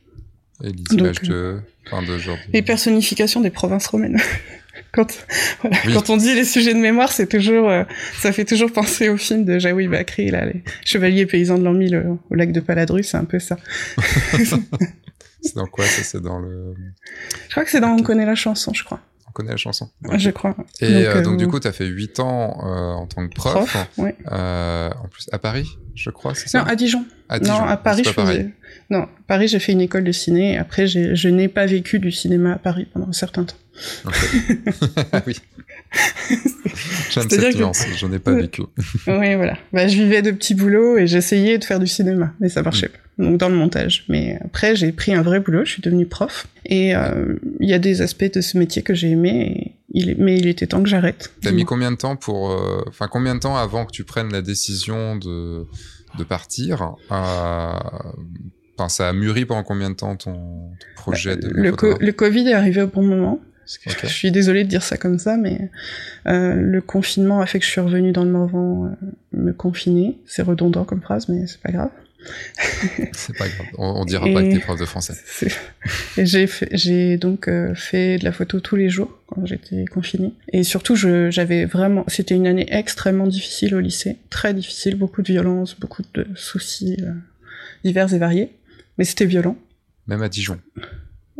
Et 0.63 0.67
les 0.67 0.97
images 0.97 1.21
de, 1.21 1.61
enfin, 1.87 2.03
de 2.03 2.17
genre... 2.17 2.37
Les 2.51 2.61
personnifications 2.61 3.41
des 3.41 3.49
provinces 3.49 3.87
romaines. 3.87 4.19
quand, 4.93 5.07
voilà, 5.61 5.77
quand 5.93 6.11
on 6.11 6.17
dit 6.17 6.35
les 6.35 6.45
sujets 6.45 6.73
de 6.73 6.79
mémoire, 6.79 7.11
c'est 7.11 7.25
toujours, 7.25 7.67
euh, 7.67 7.83
ça 8.21 8.31
fait 8.31 8.45
toujours 8.45 8.71
penser 8.71 9.09
au 9.09 9.17
film 9.17 9.43
de 9.43 9.57
Jaoui 9.57 9.87
Bakri, 9.87 10.29
là, 10.29 10.45
les 10.45 10.63
chevaliers 10.85 11.25
paysans 11.25 11.57
de 11.57 11.63
l'an 11.63 11.73
1000 11.73 12.17
au 12.29 12.35
lac 12.35 12.51
de 12.51 12.59
Paladru, 12.59 13.03
c'est 13.03 13.17
un 13.17 13.25
peu 13.25 13.39
ça. 13.39 13.57
c'est 15.41 15.55
dans 15.55 15.65
quoi 15.65 15.85
ça 15.85 16.03
C'est 16.03 16.21
dans 16.21 16.37
le. 16.37 16.75
Je 17.47 17.51
crois 17.51 17.65
que 17.65 17.71
c'est 17.71 17.81
dans 17.81 17.95
On 17.97 18.03
connaît 18.03 18.25
la 18.25 18.35
chanson, 18.35 18.71
je 18.71 18.83
crois. 18.83 18.99
On 19.27 19.31
connaît 19.31 19.49
la 19.49 19.57
chanson. 19.57 19.89
Je 20.15 20.29
crois. 20.29 20.55
Et 20.79 20.87
donc, 20.87 21.03
euh, 21.03 21.21
donc 21.23 21.37
du 21.37 21.45
euh, 21.45 21.47
coup, 21.47 21.59
tu 21.59 21.67
as 21.67 21.73
fait 21.73 21.87
8 21.87 22.19
ans 22.19 22.59
en 22.61 23.07
tant 23.07 23.27
que 23.27 23.33
prof. 23.33 23.53
prof 23.53 23.77
en 23.97 25.07
plus, 25.09 25.27
à 25.31 25.39
Paris, 25.39 25.75
je 25.95 26.11
crois, 26.11 26.35
c'est 26.35 26.49
ça? 26.49 26.59
Non, 26.59 26.65
à 26.67 26.75
Dijon. 26.75 27.03
À 27.29 27.39
Dijon. 27.39 27.53
Non, 27.53 27.65
à 27.65 27.77
Paris, 27.77 28.03
je 28.05 28.11
faisais... 28.11 28.51
Non, 28.91 29.07
Paris, 29.25 29.47
j'ai 29.47 29.57
fait 29.57 29.71
une 29.71 29.81
école 29.81 30.03
de 30.03 30.11
ciné. 30.11 30.55
Après, 30.59 30.85
je 30.85 31.29
n'ai 31.29 31.47
pas 31.47 31.65
vécu 31.65 31.97
du 31.97 32.11
cinéma 32.11 32.53
à 32.53 32.57
Paris 32.59 32.85
pendant 32.93 33.07
un 33.07 33.13
certain 33.13 33.43
temps. 33.43 33.55
oui. 35.27 35.35
J'aime 37.11 37.29
cette 37.29 37.55
nuance, 37.55 37.85
j'en 37.97 38.11
ai 38.11 38.19
pas 38.19 38.33
vécu. 38.33 38.63
oui, 39.07 39.35
voilà. 39.35 39.57
Bah, 39.71 39.87
je 39.87 39.95
vivais 39.95 40.21
de 40.21 40.31
petits 40.31 40.55
boulots 40.55 40.98
et 40.98 41.07
j'essayais 41.07 41.57
de 41.57 41.63
faire 41.63 41.79
du 41.79 41.88
cinéma, 41.88 42.33
mais 42.39 42.50
ça 42.50 42.62
marchait 42.62 42.89
pas. 42.89 42.98
Donc 43.19 43.38
dans 43.38 43.50
le 43.50 43.55
montage. 43.55 44.05
Mais 44.09 44.39
après, 44.43 44.75
j'ai 44.75 44.91
pris 44.91 45.13
un 45.13 45.21
vrai 45.21 45.39
boulot, 45.39 45.65
je 45.65 45.71
suis 45.71 45.81
devenue 45.81 46.07
prof. 46.07 46.48
Et 46.65 46.95
euh, 46.95 47.36
il 47.59 47.69
y 47.69 47.74
a 47.74 47.79
des 47.79 48.01
aspects 48.01 48.31
de 48.31 48.41
ce 48.41 48.57
métier 48.57 48.81
que 48.81 48.93
j'ai 48.95 49.09
aimé, 49.12 49.75
il 49.91 50.15
mais 50.17 50.38
il 50.38 50.48
était 50.48 50.67
temps 50.67 50.81
que 50.81 50.89
j'arrête. 50.89 51.31
T'as 51.41 51.51
mis 51.51 51.65
combien 51.65 51.91
de 51.91 51.98
temps 51.98 52.15
pour, 52.15 52.51
euh, 52.51 52.83
enfin 52.88 53.07
combien 53.07 53.36
de 53.36 53.39
temps 53.39 53.55
avant 53.57 53.86
que 53.86 53.91
tu 53.91 54.03
prennes 54.03 54.31
la 54.31 54.41
décision 54.41 55.15
de 55.15 55.67
de 56.17 56.24
partir? 56.24 56.95
Euh, 57.12 57.74
Enfin, 58.75 58.89
ça 58.89 59.09
a 59.09 59.13
mûri 59.13 59.45
pendant 59.45 59.63
combien 59.63 59.91
de 59.91 59.95
temps 59.95 60.15
ton, 60.15 60.71
projet 60.95 61.38
de 61.38 61.48
le, 61.48 61.71
le 62.00 62.12
Covid 62.12 62.48
est 62.50 62.53
arrivé 62.53 62.81
au 62.81 62.88
bon 62.88 63.03
moment. 63.03 63.39
Je 63.65 64.08
suis 64.08 64.32
désolée 64.32 64.63
de 64.63 64.70
dire 64.70 64.84
ça 64.84 64.98
comme 64.98 65.20
ça, 65.20 65.38
mais 65.38 65.70
euh, 66.27 66.53
le 66.55 66.82
confinement 66.82 67.41
a 67.41 67.46
fait 67.46 67.60
que 67.60 67.65
je 67.65 67.70
suis 67.70 67.82
revenue 67.82 68.12
dans 68.12 68.24
le 68.24 68.32
Morvan 68.32 68.86
euh, 68.86 68.89
me 69.32 69.53
confiner. 69.53 70.17
C'est 70.25 70.41
redondant 70.41 70.84
comme 70.84 71.01
phrase, 71.01 71.29
mais 71.29 71.48
c'est 71.48 71.62
pas 71.62 71.72
grave. 71.72 71.91
c'est 73.13 73.38
pas 73.38 73.48
grave. 73.48 73.67
On, 73.77 74.05
dira 74.05 74.25
pas 74.25 74.43
que 74.43 74.51
t'es 74.51 74.60
prof 74.60 74.79
de 74.79 74.86
français. 74.86 75.13
J'ai 76.17 77.17
donc 77.17 77.48
euh, 77.48 77.75
fait 77.75 78.17
de 78.17 78.24
la 78.24 78.32
photo 78.32 78.60
tous 78.60 78.75
les 78.75 78.89
jours 78.89 79.20
quand 79.27 79.46
j'étais 79.46 79.86
confinée. 79.86 80.34
Et 80.51 80.63
surtout, 80.63 80.96
j'avais 80.96 81.65
vraiment, 81.65 82.05
c'était 82.08 82.36
une 82.36 82.48
année 82.48 82.67
extrêmement 82.70 83.27
difficile 83.27 83.75
au 83.75 83.79
lycée, 83.79 84.17
très 84.29 84.53
difficile, 84.53 84.96
beaucoup 84.96 85.22
de 85.22 85.27
violence, 85.27 85.77
beaucoup 85.77 86.03
de 86.13 86.25
soucis 86.36 86.98
divers 87.84 88.13
et 88.13 88.20
variés. 88.20 88.51
Mais 88.98 89.03
c'était 89.03 89.25
violent. 89.25 89.58
Même 90.08 90.22
à 90.22 90.29
Dijon. 90.29 90.60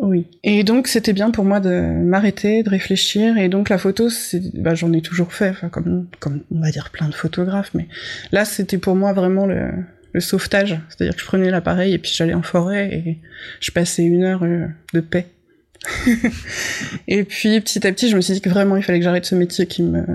Oui. 0.04 0.28
Et 0.44 0.64
donc 0.64 0.88
c'était 0.88 1.14
bien 1.14 1.32
pour 1.32 1.46
moi 1.46 1.62
de 1.62 1.70
m'arrêter, 1.70 2.62
de 2.62 2.70
réfléchir. 2.70 3.38
Et 3.38 3.48
donc 3.48 3.70
la 3.70 3.78
photo, 3.78 4.10
bah, 4.56 4.76
j'en 4.76 4.92
ai 4.92 5.02
toujours 5.02 5.34
fait, 5.34 5.56
comme, 5.72 6.08
comme 6.20 6.42
on 6.52 6.60
va 6.60 6.72
dire 6.72 6.90
plein 6.92 7.08
de 7.08 7.16
photographes. 7.16 7.72
Mais 7.74 7.88
là, 8.32 8.44
c'était 8.44 8.78
pour 8.78 8.96
moi 8.96 9.14
vraiment 9.14 9.46
le, 9.46 9.70
le 10.12 10.20
sauvetage. 10.20 10.78
C'est-à-dire 10.90 11.16
que 11.16 11.22
je 11.22 11.26
prenais 11.26 11.50
l'appareil 11.50 11.94
et 11.94 11.98
puis 11.98 12.12
j'allais 12.14 12.34
en 12.34 12.42
forêt 12.42 12.94
et 12.94 13.20
je 13.62 13.72
passais 13.72 14.04
une 14.04 14.24
heure 14.24 14.44
euh, 14.44 14.68
de 14.94 15.00
paix. 15.00 15.28
et 17.08 17.24
puis 17.24 17.60
petit 17.62 17.86
à 17.88 17.92
petit, 17.92 18.10
je 18.10 18.16
me 18.18 18.22
suis 18.22 18.34
dit 18.34 18.42
que 18.42 18.50
vraiment 18.50 18.76
il 18.76 18.84
fallait 18.84 19.00
que 19.00 19.06
j'arrête 19.06 19.26
ce 19.26 19.36
métier 19.36 19.68
qui 19.68 19.84
me 19.84 20.06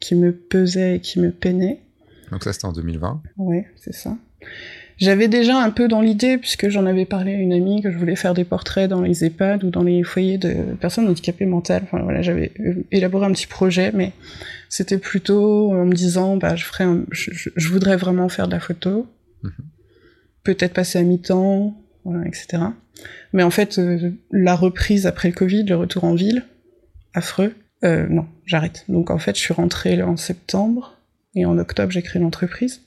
qui 0.00 0.16
me 0.16 0.32
pesait 0.32 0.96
et 0.96 1.00
qui 1.00 1.20
me 1.20 1.30
peinait. 1.30 1.80
Donc 2.30 2.44
ça 2.44 2.52
c'était 2.52 2.66
en 2.66 2.72
2020. 2.72 3.22
Ouais, 3.38 3.66
c'est 3.76 3.94
ça. 3.94 4.16
J'avais 4.98 5.28
déjà 5.28 5.56
un 5.56 5.70
peu 5.70 5.88
dans 5.88 6.00
l'idée, 6.00 6.38
puisque 6.38 6.68
j'en 6.68 6.86
avais 6.86 7.04
parlé 7.04 7.34
à 7.34 7.38
une 7.38 7.52
amie, 7.52 7.82
que 7.82 7.90
je 7.90 7.98
voulais 7.98 8.16
faire 8.16 8.34
des 8.34 8.44
portraits 8.44 8.88
dans 8.88 9.02
les 9.02 9.24
EHPAD 9.24 9.64
ou 9.64 9.70
dans 9.70 9.82
les 9.82 10.04
foyers 10.04 10.38
de 10.38 10.54
personnes 10.80 11.08
handicapées 11.08 11.46
mentales. 11.46 11.82
Enfin 11.84 12.02
voilà, 12.02 12.22
j'avais 12.22 12.52
élaboré 12.92 13.26
un 13.26 13.32
petit 13.32 13.48
projet, 13.48 13.90
mais 13.92 14.12
c'était 14.68 14.98
plutôt 14.98 15.72
en 15.72 15.84
me 15.84 15.94
disant, 15.94 16.36
bah, 16.36 16.54
je 16.54 16.64
ferais, 16.64 16.86
je, 17.10 17.68
voudrais 17.68 17.96
vraiment 17.96 18.28
faire 18.28 18.46
de 18.46 18.52
la 18.52 18.60
photo, 18.60 19.06
mhm. 19.42 19.52
peut-être 20.44 20.72
passer 20.72 20.98
à 20.98 21.02
mi-temps, 21.02 21.76
voilà, 22.04 22.26
etc. 22.26 22.62
Mais 23.32 23.42
en 23.42 23.50
fait, 23.50 23.78
euh, 23.78 24.12
la 24.30 24.54
reprise 24.54 25.06
après 25.06 25.28
le 25.28 25.34
Covid, 25.34 25.64
le 25.64 25.76
retour 25.76 26.04
en 26.04 26.14
ville, 26.14 26.44
affreux. 27.14 27.54
Euh, 27.84 28.06
non, 28.08 28.26
j'arrête. 28.46 28.84
Donc 28.88 29.10
en 29.10 29.18
fait, 29.18 29.36
je 29.36 29.40
suis 29.40 29.54
rentrée 29.54 30.00
en 30.02 30.16
septembre 30.16 30.98
et 31.34 31.44
en 31.44 31.58
octobre, 31.58 31.90
j'ai 31.90 32.02
créé 32.02 32.22
l'entreprise. 32.22 32.82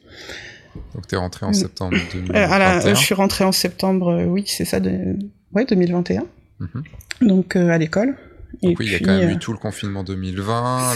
Donc 0.94 1.08
tu 1.08 1.16
es 1.16 1.18
rentrée 1.18 1.46
en 1.46 1.54
septembre 1.54 1.98
2021 2.14 2.62
euh, 2.86 2.96
Je 2.96 2.96
suis 2.96 3.14
rentrée 3.14 3.44
en 3.44 3.52
septembre, 3.52 4.10
euh, 4.10 4.26
oui, 4.26 4.44
c'est 4.48 4.66
ça, 4.66 4.80
de... 4.80 5.16
ouais, 5.54 5.66
2021. 5.66 6.26
Mhm. 6.60 6.84
Donc 7.22 7.56
euh, 7.56 7.70
à 7.70 7.78
l'école. 7.78 8.16
Donc 8.64 8.80
oui, 8.80 8.88
il 8.88 8.92
y 8.92 8.96
a 8.96 9.00
quand 9.00 9.18
même 9.18 9.30
eu 9.30 9.38
tout 9.38 9.52
le 9.52 9.58
confinement 9.58 10.04
2020. 10.04 10.96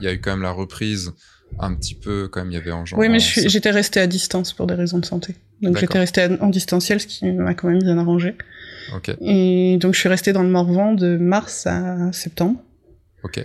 Il 0.00 0.04
y 0.04 0.08
a 0.08 0.12
eu 0.12 0.20
quand 0.20 0.30
même 0.30 0.42
la 0.42 0.50
reprise 0.50 1.12
un 1.58 1.74
petit 1.74 1.94
peu, 1.94 2.28
quand 2.30 2.40
même, 2.40 2.50
il 2.50 2.54
y 2.54 2.58
avait 2.58 2.72
en 2.72 2.84
janvier. 2.84 3.06
Oui, 3.06 3.12
mais 3.12 3.20
j'étais 3.20 3.70
restée 3.70 4.00
à 4.00 4.06
distance 4.06 4.52
pour 4.52 4.66
des 4.66 4.74
raisons 4.74 4.98
de 4.98 5.06
santé. 5.06 5.34
Donc 5.62 5.78
j'étais 5.78 5.98
restée 5.98 6.28
en 6.40 6.48
distanciel, 6.48 7.00
ce 7.00 7.06
qui 7.06 7.30
m'a 7.30 7.54
quand 7.54 7.68
même 7.68 7.82
bien 7.82 7.98
arrangé. 7.98 8.34
Et 9.20 9.78
donc 9.80 9.94
je 9.94 10.00
suis 10.00 10.08
restée 10.08 10.32
dans 10.32 10.42
le 10.42 10.48
Morvan 10.48 10.92
de 10.92 11.16
mars 11.16 11.66
à 11.66 12.12
septembre. 12.12 12.60
Ok. 13.22 13.44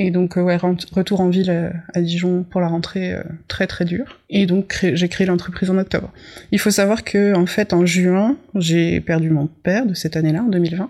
Et 0.00 0.12
donc, 0.12 0.38
euh, 0.38 0.42
ouais, 0.42 0.56
retour 0.56 1.20
en 1.20 1.28
ville 1.28 1.50
euh, 1.50 1.70
à 1.92 2.00
Dijon 2.00 2.44
pour 2.48 2.60
la 2.60 2.68
rentrée 2.68 3.14
euh, 3.14 3.22
très 3.48 3.66
très 3.66 3.84
dur. 3.84 4.20
Et 4.30 4.46
donc, 4.46 4.86
j'ai 4.94 5.08
créé 5.08 5.26
l'entreprise 5.26 5.70
en 5.70 5.76
octobre. 5.76 6.12
Il 6.52 6.60
faut 6.60 6.70
savoir 6.70 7.02
que, 7.02 7.34
en 7.34 7.46
fait, 7.46 7.72
en 7.72 7.84
juin, 7.84 8.38
j'ai 8.54 9.00
perdu 9.00 9.28
mon 9.28 9.48
père 9.48 9.86
de 9.86 9.94
cette 9.94 10.16
année-là, 10.16 10.44
en 10.44 10.48
2020. 10.48 10.88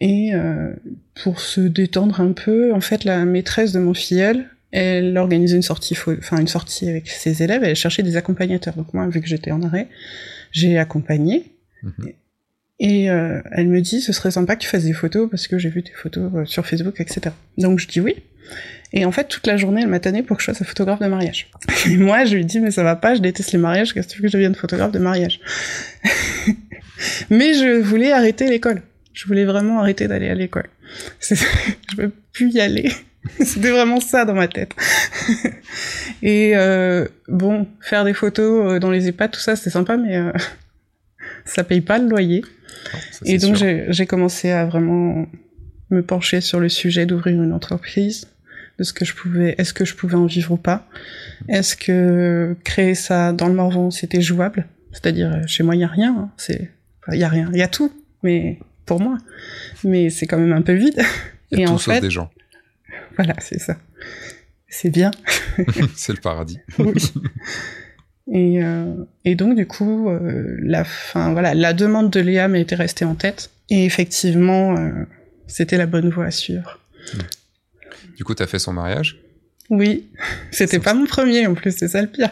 Et 0.00 0.32
pour 1.22 1.38
se 1.38 1.60
détendre 1.60 2.20
un 2.20 2.32
peu, 2.32 2.72
en 2.72 2.80
fait, 2.80 3.04
la 3.04 3.24
maîtresse 3.24 3.70
de 3.70 3.78
mon 3.78 3.94
filleul, 3.94 4.46
elle 4.72 5.16
organisait 5.16 5.54
une 5.54 5.62
sortie, 5.62 5.96
enfin 6.18 6.40
une 6.40 6.48
sortie 6.48 6.88
avec 6.88 7.08
ses 7.08 7.44
élèves. 7.44 7.62
Elle 7.62 7.76
cherchait 7.76 8.02
des 8.02 8.16
accompagnateurs. 8.16 8.74
Donc 8.74 8.94
moi, 8.94 9.06
vu 9.06 9.20
que 9.20 9.28
j'étais 9.28 9.52
en 9.52 9.62
arrêt, 9.62 9.88
j'ai 10.50 10.76
accompagné. 10.78 11.52
Mhm. 11.84 12.12
Et 12.82 13.08
euh, 13.08 13.40
elle 13.52 13.68
me 13.68 13.80
dit, 13.80 14.00
ce 14.00 14.12
serait 14.12 14.32
sympa 14.32 14.56
que 14.56 14.62
tu 14.62 14.68
fasses 14.68 14.82
des 14.82 14.92
photos 14.92 15.30
parce 15.30 15.46
que 15.46 15.56
j'ai 15.56 15.70
vu 15.70 15.84
tes 15.84 15.92
photos 15.92 16.32
euh, 16.34 16.44
sur 16.44 16.66
Facebook, 16.66 17.00
etc. 17.00 17.30
Donc 17.56 17.78
je 17.78 17.86
dis 17.86 18.00
oui. 18.00 18.16
Et 18.92 19.04
en 19.04 19.12
fait, 19.12 19.28
toute 19.28 19.46
la 19.46 19.56
journée, 19.56 19.82
elle 19.82 19.88
m'a 19.88 20.00
tanné 20.00 20.24
pour 20.24 20.36
que 20.36 20.42
je 20.42 20.46
sois 20.46 20.54
sa 20.54 20.64
photographe 20.64 20.98
de 20.98 21.06
mariage. 21.06 21.48
Et 21.86 21.96
moi, 21.96 22.24
je 22.24 22.34
lui 22.34 22.44
dis, 22.44 22.58
mais 22.58 22.72
ça 22.72 22.82
va 22.82 22.96
pas, 22.96 23.14
je 23.14 23.20
déteste 23.20 23.52
les 23.52 23.58
mariages, 23.60 23.94
qu'est-ce 23.94 24.08
que 24.08 24.12
tu 24.14 24.18
veux 24.18 24.24
que 24.24 24.32
je 24.32 24.36
devienne 24.36 24.56
photographe 24.56 24.90
de 24.90 24.98
mariage? 24.98 25.40
Mais 27.30 27.54
je 27.54 27.80
voulais 27.80 28.12
arrêter 28.12 28.48
l'école. 28.48 28.82
Je 29.12 29.26
voulais 29.26 29.44
vraiment 29.44 29.78
arrêter 29.78 30.08
d'aller 30.08 30.28
à 30.28 30.34
l'école. 30.34 30.68
je 31.20 31.96
veux 31.96 32.12
plus 32.32 32.50
y 32.50 32.60
aller. 32.60 32.90
C'était 33.40 33.70
vraiment 33.70 34.00
ça 34.00 34.24
dans 34.24 34.34
ma 34.34 34.48
tête. 34.48 34.74
Et 36.22 36.56
euh, 36.56 37.06
bon, 37.28 37.68
faire 37.80 38.04
des 38.04 38.14
photos 38.14 38.72
euh, 38.72 38.78
dans 38.80 38.90
les 38.90 39.08
EHPAD, 39.08 39.30
tout 39.30 39.40
ça, 39.40 39.54
c'est 39.54 39.70
sympa, 39.70 39.96
mais 39.96 40.16
euh, 40.16 40.32
ça 41.44 41.64
paye 41.64 41.80
pas 41.80 41.98
le 41.98 42.08
loyer 42.08 42.42
et 43.24 43.38
donc 43.38 43.56
j'ai 43.56 44.06
commencé 44.06 44.50
à 44.50 44.64
vraiment 44.64 45.26
me 45.90 46.02
pencher 46.02 46.40
sur 46.40 46.60
le 46.60 46.68
sujet 46.68 47.06
d'ouvrir 47.06 47.42
une 47.42 47.52
entreprise, 47.52 48.28
de 48.78 48.84
ce 48.84 48.92
que 48.92 49.04
je 49.04 49.14
pouvais, 49.14 49.54
est-ce 49.58 49.74
que 49.74 49.84
je 49.84 49.94
pouvais 49.94 50.14
en 50.14 50.26
vivre 50.26 50.52
ou 50.52 50.56
pas, 50.56 50.88
est-ce 51.48 51.76
que 51.76 52.56
créer 52.64 52.94
ça 52.94 53.32
dans 53.32 53.48
le 53.48 53.54
Morvan 53.54 53.90
c'était 53.90 54.22
jouable, 54.22 54.66
c'est-à-dire 54.92 55.32
euh, 55.32 55.42
chez 55.46 55.62
moi 55.62 55.76
il 55.76 55.80
y 55.80 55.84
a 55.84 55.88
rien, 55.88 56.16
hein. 56.18 56.30
c'est, 56.36 56.70
il 57.12 57.18
y 57.18 57.24
a 57.24 57.28
rien, 57.28 57.50
il 57.52 57.58
y 57.58 57.62
a 57.62 57.68
tout, 57.68 57.92
mais 58.22 58.58
pour 58.86 59.00
moi, 59.00 59.18
mais 59.84 60.10
c'est 60.10 60.26
quand 60.26 60.38
même 60.38 60.52
un 60.52 60.62
peu 60.62 60.74
vide. 60.74 61.00
Il 61.50 61.58
y 61.58 61.62
a 61.62 61.64
et 61.64 61.66
tout 61.66 61.72
en 61.74 61.78
fait, 61.78 62.00
des 62.00 62.10
gens. 62.10 62.30
Voilà, 63.16 63.34
c'est 63.40 63.58
ça. 63.58 63.76
C'est 64.68 64.88
bien. 64.88 65.10
c'est 65.94 66.14
le 66.14 66.20
paradis. 66.20 66.58
oui. 66.78 66.94
Et, 68.30 68.62
euh, 68.62 68.94
et 69.24 69.34
donc 69.34 69.56
du 69.56 69.66
coup, 69.66 70.08
euh, 70.08 70.56
la 70.62 70.84
fin, 70.84 71.32
voilà, 71.32 71.54
la 71.54 71.72
demande 71.72 72.10
de 72.10 72.20
Léa 72.20 72.48
m'était 72.48 72.74
restée 72.74 73.04
en 73.04 73.14
tête. 73.14 73.50
Et 73.70 73.84
effectivement, 73.84 74.76
euh, 74.76 74.90
c'était 75.46 75.76
la 75.76 75.86
bonne 75.86 76.08
voie 76.10 76.26
à 76.26 76.30
suivre. 76.30 76.78
Hmm. 77.14 77.18
Du 78.16 78.24
coup, 78.24 78.34
tu 78.34 78.42
as 78.42 78.46
fait 78.46 78.58
son 78.58 78.72
mariage? 78.72 79.18
Oui, 79.70 80.10
c'était 80.50 80.78
pas 80.78 80.94
mon 80.94 81.06
premier 81.06 81.46
en 81.46 81.54
plus, 81.54 81.72
c'est 81.76 81.88
ça 81.88 82.02
le 82.02 82.08
pire. 82.08 82.30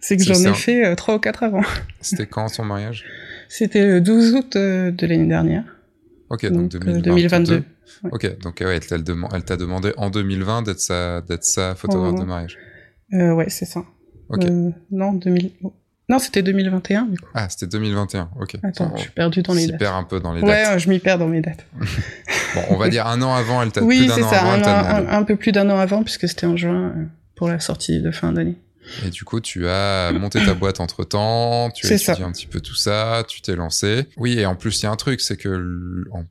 C'est 0.00 0.16
que 0.16 0.24
j'en 0.24 0.42
ai 0.42 0.54
fait 0.54 0.96
trois 0.96 1.16
ou 1.16 1.18
quatre 1.18 1.42
avant. 1.42 1.62
C'était 2.00 2.26
quand 2.26 2.48
son 2.48 2.64
mariage? 2.64 3.04
C'était 3.48 3.84
le 3.84 4.00
12 4.00 4.34
août 4.34 4.56
de 4.56 5.06
l'année 5.06 5.26
dernière. 5.26 5.64
Ok, 6.30 6.46
donc, 6.46 6.70
2022. 6.70 7.64
Ok, 8.10 8.38
donc 8.38 8.60
ouais, 8.60 8.80
elle 8.80 9.44
t'a 9.44 9.56
demandé 9.56 9.92
en 9.98 10.08
2020 10.08 10.62
d'être 10.62 10.80
sa, 10.80 11.22
sa 11.42 11.74
photographe 11.74 12.18
de 12.18 12.24
mariage. 12.24 12.56
Ouais, 13.12 13.50
c'est 13.50 13.66
ça. 13.66 13.84
Euh, 14.32 14.70
non, 14.90 15.12
2000... 15.12 15.50
Non, 16.08 16.18
c'était 16.18 16.42
2021 16.42 17.04
du 17.04 17.18
coup. 17.18 17.28
Ah, 17.34 17.48
c'était 17.48 17.68
2021, 17.68 18.30
ok. 18.40 18.56
Attends, 18.64 18.92
je 18.96 19.02
suis 19.02 19.10
perdu 19.10 19.42
dans 19.42 19.54
les 19.54 19.68
dates. 19.68 19.78
perds 19.78 19.94
un 19.94 20.02
peu 20.02 20.18
dans 20.18 20.32
les 20.32 20.40
dates. 20.40 20.72
Ouais, 20.72 20.78
je 20.78 20.88
m'y 20.88 20.98
perds 20.98 21.18
dans 21.18 21.28
mes 21.28 21.40
dates. 21.40 21.64
bon, 22.54 22.62
on 22.70 22.76
va 22.76 22.88
dire 22.88 23.06
un 23.06 23.22
an 23.22 23.32
avant, 23.32 23.62
elle 23.62 23.70
t'a 23.70 23.82
oui, 23.82 24.10
an 24.10 24.16
ça, 24.16 24.40
avant, 24.40 24.50
un, 24.50 25.06
un, 25.06 25.08
un, 25.08 25.22
peu 25.22 25.36
plus 25.36 25.52
d'un 25.52 25.70
an 25.70 25.78
avant, 25.78 26.02
puisque 26.02 26.28
c'était 26.28 26.46
en 26.46 26.56
juin 26.56 26.92
euh, 26.96 27.04
pour 27.36 27.48
la 27.48 27.60
sortie 27.60 28.00
de 28.00 28.10
fin 28.10 28.32
d'année. 28.32 28.56
Et 29.06 29.10
du 29.10 29.22
coup, 29.22 29.40
tu 29.40 29.68
as 29.68 30.10
monté 30.12 30.44
ta 30.44 30.54
boîte 30.54 30.80
entre 30.80 31.04
temps, 31.04 31.70
tu 31.70 31.86
as 31.86 31.94
étudié 31.94 32.24
un 32.24 32.32
petit 32.32 32.48
peu 32.48 32.60
tout 32.60 32.74
ça, 32.74 33.22
tu 33.28 33.40
t'es 33.40 33.54
lancé. 33.54 34.06
Oui, 34.16 34.38
et 34.38 34.46
en 34.46 34.56
plus, 34.56 34.80
il 34.80 34.84
y 34.84 34.86
a 34.86 34.90
un 34.90 34.96
truc, 34.96 35.20
c'est 35.20 35.36
que 35.36 36.04
en, 36.10 36.24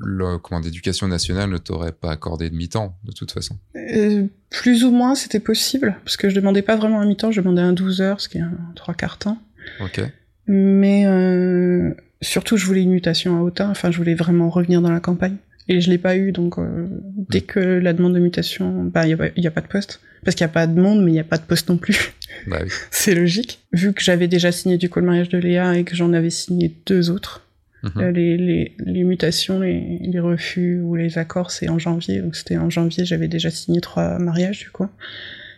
le 0.00 0.38
commande 0.38 0.64
d'éducation 0.64 1.06
nationale 1.08 1.50
ne 1.50 1.58
t'aurait 1.58 1.92
pas 1.92 2.10
accordé 2.10 2.50
de 2.50 2.54
mi-temps, 2.54 2.96
de 3.04 3.12
toute 3.12 3.32
façon. 3.32 3.58
Euh, 3.76 4.24
plus 4.48 4.84
ou 4.84 4.90
moins, 4.90 5.14
c'était 5.14 5.40
possible, 5.40 5.96
parce 6.04 6.16
que 6.16 6.28
je 6.28 6.34
demandais 6.34 6.62
pas 6.62 6.76
vraiment 6.76 7.00
un 7.00 7.06
mi-temps, 7.06 7.30
je 7.30 7.40
demandais 7.40 7.62
un 7.62 7.72
12 7.72 8.00
heures, 8.00 8.20
ce 8.20 8.28
qui 8.28 8.38
est 8.38 8.42
un 8.42 8.58
trois 8.74 8.94
quarts 8.94 9.18
temps. 9.18 9.38
Ok. 9.80 10.00
Mais 10.46 11.06
euh, 11.06 11.92
surtout, 12.22 12.56
je 12.56 12.66
voulais 12.66 12.82
une 12.82 12.90
mutation 12.90 13.38
à 13.38 13.42
Autun, 13.42 13.70
enfin, 13.70 13.90
je 13.90 13.98
voulais 13.98 14.14
vraiment 14.14 14.48
revenir 14.48 14.80
dans 14.80 14.90
la 14.90 15.00
campagne. 15.00 15.36
Et 15.68 15.80
je 15.80 15.88
l'ai 15.88 15.98
pas 15.98 16.16
eu, 16.16 16.32
donc 16.32 16.58
euh, 16.58 16.86
dès 17.28 17.40
mm. 17.40 17.42
que 17.42 17.60
la 17.60 17.92
demande 17.92 18.14
de 18.14 18.18
mutation, 18.18 18.84
bah, 18.84 19.06
il 19.06 19.10
y, 19.36 19.46
a 19.46 19.50
pas 19.50 19.60
de 19.60 19.68
poste. 19.68 20.00
Parce 20.24 20.34
qu'il 20.34 20.44
y 20.44 20.50
a 20.50 20.52
pas 20.52 20.66
de 20.66 20.78
monde, 20.78 21.04
mais 21.04 21.12
il 21.12 21.14
y 21.14 21.20
a 21.20 21.24
pas 21.24 21.38
de 21.38 21.44
poste 21.44 21.68
non 21.68 21.76
plus. 21.76 22.12
Bah 22.46 22.58
oui. 22.62 22.70
C'est 22.90 23.14
logique. 23.14 23.60
Vu 23.72 23.92
que 23.92 24.02
j'avais 24.02 24.26
déjà 24.26 24.50
signé 24.50 24.78
du 24.78 24.90
coup 24.90 24.98
le 24.98 25.06
mariage 25.06 25.28
de 25.28 25.38
Léa 25.38 25.76
et 25.76 25.84
que 25.84 25.94
j'en 25.94 26.12
avais 26.12 26.30
signé 26.30 26.74
deux 26.86 27.10
autres, 27.10 27.46
Mhm. 27.82 27.92
Euh, 27.96 28.10
les, 28.12 28.36
les, 28.36 28.76
les, 28.78 29.04
mutations, 29.04 29.60
les, 29.60 29.98
les, 30.02 30.20
refus 30.20 30.80
ou 30.80 30.96
les 30.96 31.16
accords, 31.16 31.50
c'est 31.50 31.68
en 31.68 31.78
janvier. 31.78 32.20
Donc 32.20 32.36
c'était 32.36 32.58
en 32.58 32.68
janvier, 32.68 33.04
j'avais 33.04 33.28
déjà 33.28 33.50
signé 33.50 33.80
trois 33.80 34.18
mariages 34.18 34.58
du 34.60 34.70
coup. 34.70 34.88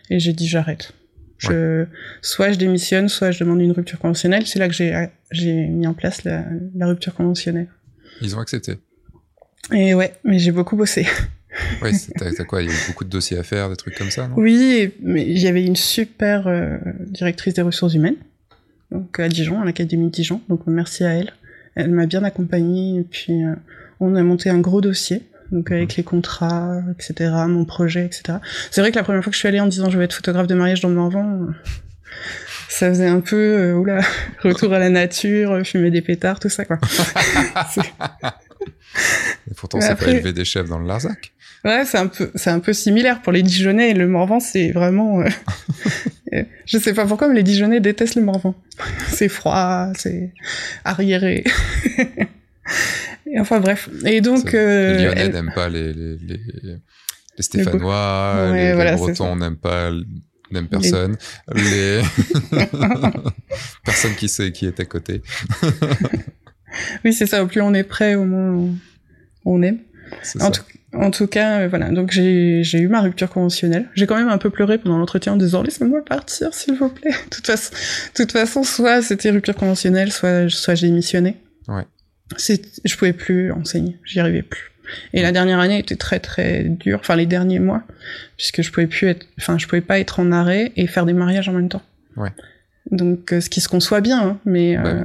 Et 0.09 0.19
j'ai 0.19 0.33
dit 0.33 0.47
j'arrête. 0.47 0.93
Je, 1.37 1.85
soit 2.21 2.53
je 2.53 2.57
démissionne, 2.57 3.09
soit 3.09 3.31
je 3.31 3.43
demande 3.43 3.59
une 3.59 3.73
rupture 3.73 3.99
conventionnelle. 3.99 4.47
C'est 4.47 4.59
là 4.59 4.69
que 4.69 4.73
j'ai, 4.73 5.67
mis 5.67 5.85
en 5.85 5.93
place 5.93 6.23
la, 6.23 6.45
la, 6.75 6.87
rupture 6.87 7.13
conventionnelle. 7.13 7.67
Ils 8.21 8.35
ont 8.37 8.39
accepté. 8.39 8.77
Et 9.73 9.93
ouais, 9.93 10.13
mais 10.23 10.39
j'ai 10.39 10.51
beaucoup 10.51 10.75
bossé. 10.75 11.05
Ouais, 11.83 11.91
t'as 12.17 12.45
quoi 12.45 12.63
Il 12.63 12.69
y 12.69 12.71
a 12.71 12.73
eu 12.73 12.87
beaucoup 12.87 13.03
de 13.03 13.11
dossiers 13.11 13.37
à 13.37 13.43
faire, 13.43 13.69
des 13.69 13.75
trucs 13.75 13.95
comme 13.95 14.09
ça, 14.09 14.27
non? 14.27 14.33
Oui, 14.37 14.91
mais 15.01 15.23
il 15.23 15.37
y 15.37 15.47
avait 15.47 15.63
une 15.63 15.75
super 15.75 16.47
euh, 16.47 16.77
directrice 17.05 17.53
des 17.53 17.61
ressources 17.61 17.93
humaines, 17.93 18.15
donc 18.89 19.19
à 19.19 19.29
Dijon, 19.29 19.61
à 19.61 19.65
l'Académie 19.65 20.07
de 20.07 20.11
Dijon. 20.11 20.41
Donc 20.49 20.61
merci 20.65 21.03
à 21.03 21.13
elle. 21.13 21.33
Elle 21.75 21.91
m'a 21.91 22.05
bien 22.05 22.23
accompagnée 22.23 22.99
et 22.99 23.03
puis 23.03 23.43
euh, 23.43 23.55
on 23.99 24.15
a 24.15 24.23
monté 24.23 24.49
un 24.49 24.59
gros 24.59 24.81
dossier 24.81 25.23
donc 25.53 25.71
avec 25.71 25.95
les 25.95 26.03
contrats, 26.03 26.81
etc., 26.91 27.31
mon 27.47 27.63
projet, 27.63 28.05
etc. 28.05 28.39
C'est 28.71 28.81
vrai 28.81 28.91
que 28.91 28.95
la 28.95 29.03
première 29.03 29.23
fois 29.23 29.29
que 29.29 29.35
je 29.35 29.39
suis 29.39 29.47
allée 29.47 29.59
en 29.59 29.67
disant 29.67 29.89
je 29.89 29.97
vais 29.97 30.05
être 30.05 30.13
photographe 30.13 30.47
de 30.47 30.55
mariage 30.55 30.81
dans 30.81 30.89
le 30.89 30.95
Morvan, 30.95 31.41
euh, 31.41 31.51
ça 32.69 32.89
faisait 32.89 33.07
un 33.07 33.19
peu, 33.19 33.35
euh, 33.35 33.73
oula, 33.75 34.01
retour 34.43 34.73
à 34.73 34.79
la 34.79 34.89
nature, 34.89 35.61
fumer 35.63 35.91
des 35.91 36.01
pétards, 36.01 36.39
tout 36.39 36.49
ça, 36.49 36.65
quoi. 36.65 36.79
Et 39.49 39.53
pourtant, 39.55 39.81
c'est 39.81 39.95
pas 39.95 40.07
élevé 40.07 40.33
des 40.33 40.45
chefs 40.45 40.67
dans 40.67 40.79
le 40.79 40.87
Larzac. 40.87 41.33
Ouais, 41.65 41.85
c'est 41.85 41.97
un 41.97 42.07
peu, 42.07 42.29
c'est 42.35 42.49
un 42.49 42.59
peu 42.59 42.73
similaire 42.73 43.21
pour 43.21 43.31
les 43.31 43.41
Dijonais 43.41 43.91
et 43.91 43.93
le 43.93 44.07
Morvan, 44.07 44.41
c'est 44.41 44.71
vraiment, 44.71 45.21
euh, 45.21 46.43
je 46.65 46.77
sais 46.77 46.93
pas 46.93 47.05
pourquoi, 47.05 47.29
mais 47.29 47.35
les 47.35 47.43
Dijonais 47.43 47.79
détestent 47.79 48.15
le 48.15 48.21
Morvan. 48.21 48.53
c'est 49.07 49.29
froid, 49.29 49.87
c'est 49.95 50.33
arriéré. 50.83 51.45
et 53.25 53.39
enfin 53.39 53.61
bref. 53.61 53.89
Et 54.05 54.19
donc, 54.19 54.53
euh, 54.53 54.97
les 54.97 55.05
Lyonnais 55.05 55.29
n'aiment 55.29 55.53
pas 55.55 55.69
les, 55.69 55.93
les, 55.93 56.17
les, 56.17 56.39
les 57.37 57.43
Stéphanois, 57.43 58.51
les, 58.53 58.95
Bretons 58.95 59.37
n'aiment 59.37 59.55
pas 59.55 59.89
personne, 60.69 61.17
les, 61.55 62.01
personne 63.85 64.15
qui 64.15 64.27
sait 64.27 64.51
qui 64.51 64.65
est 64.65 64.79
à 64.79 64.85
côté. 64.85 65.21
Oui, 67.05 67.13
c'est 67.13 67.25
ça. 67.25 67.43
Au 67.43 67.47
plus 67.47 67.61
on 67.61 67.73
est 67.73 67.83
prêt, 67.83 68.15
au 68.15 68.25
moins 68.25 68.69
on 69.45 69.61
aime. 69.61 69.79
En 70.39 70.51
tout, 70.51 70.61
En 70.93 71.11
tout 71.11 71.27
cas, 71.27 71.61
euh, 71.61 71.67
voilà. 71.67 71.89
Donc 71.89 72.11
j'ai 72.11 72.61
eu 72.61 72.87
ma 72.87 73.01
rupture 73.01 73.29
conventionnelle. 73.29 73.89
J'ai 73.95 74.05
quand 74.05 74.17
même 74.17 74.29
un 74.29 74.37
peu 74.37 74.49
pleuré 74.49 74.77
pendant 74.77 74.97
l'entretien 74.97 75.33
en 75.33 75.37
disant 75.37 75.63
laissez-moi 75.63 76.03
partir, 76.05 76.53
s'il 76.53 76.75
vous 76.75 76.89
plaît. 76.89 77.11
De 77.11 77.29
toute 77.29 77.47
façon, 77.47 77.73
toute 78.13 78.31
façon, 78.31 78.63
soit 78.63 79.01
c'était 79.01 79.31
rupture 79.31 79.55
conventionnelle, 79.55 80.11
soit 80.11 80.49
soit 80.49 80.75
j'ai 80.75 80.87
démissionné. 80.87 81.37
Ouais. 81.67 81.83
Je 82.37 82.95
pouvais 82.95 83.13
plus 83.13 83.51
enseigner, 83.51 83.97
j'y 84.05 84.19
arrivais 84.19 84.41
plus. 84.41 84.71
Et 85.13 85.21
la 85.21 85.31
dernière 85.31 85.59
année 85.59 85.79
était 85.79 85.95
très 85.95 86.19
très 86.19 86.63
dure, 86.63 86.99
enfin 86.99 87.15
les 87.15 87.25
derniers 87.25 87.59
mois, 87.59 87.83
puisque 88.37 88.61
je 88.61 88.71
pouvais 88.71 88.87
plus 88.87 89.07
être, 89.07 89.25
enfin 89.39 89.57
je 89.57 89.65
pouvais 89.65 89.81
pas 89.81 89.99
être 89.99 90.19
en 90.19 90.31
arrêt 90.31 90.73
et 90.75 90.87
faire 90.87 91.05
des 91.05 91.13
mariages 91.13 91.47
en 91.47 91.53
même 91.53 91.69
temps. 91.69 91.81
Ouais. 92.17 92.31
Donc 92.91 93.31
euh, 93.31 93.39
ce 93.39 93.49
qui 93.49 93.61
se 93.61 93.69
conçoit 93.69 94.01
bien, 94.01 94.21
hein, 94.21 94.39
mais 94.45 94.75
Bah 94.75 94.83
euh, 94.85 95.03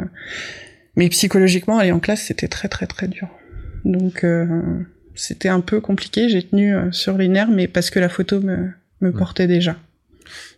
mais 0.99 1.09
psychologiquement 1.09 1.78
aller 1.78 1.93
en 1.93 2.00
classe 2.00 2.23
c'était 2.23 2.49
très 2.49 2.69
très 2.69 2.87
très 2.87 3.09
dur. 3.09 3.28
Donc 3.85 4.25
euh, 4.25 4.85
c'était 5.14 5.49
un 5.49 5.61
peu 5.61 5.81
compliqué. 5.81 6.28
J'ai 6.28 6.47
tenu 6.47 6.75
euh, 6.75 6.93
sur 6.93 7.17
les 7.17 7.28
nerfs, 7.28 7.50
mais 7.50 7.69
parce 7.69 7.88
que 7.90 7.99
la 8.00 8.11
photo 8.11 8.40
me 8.40 8.71
me 9.00 9.12
portait 9.12 9.47
déjà. 9.47 9.76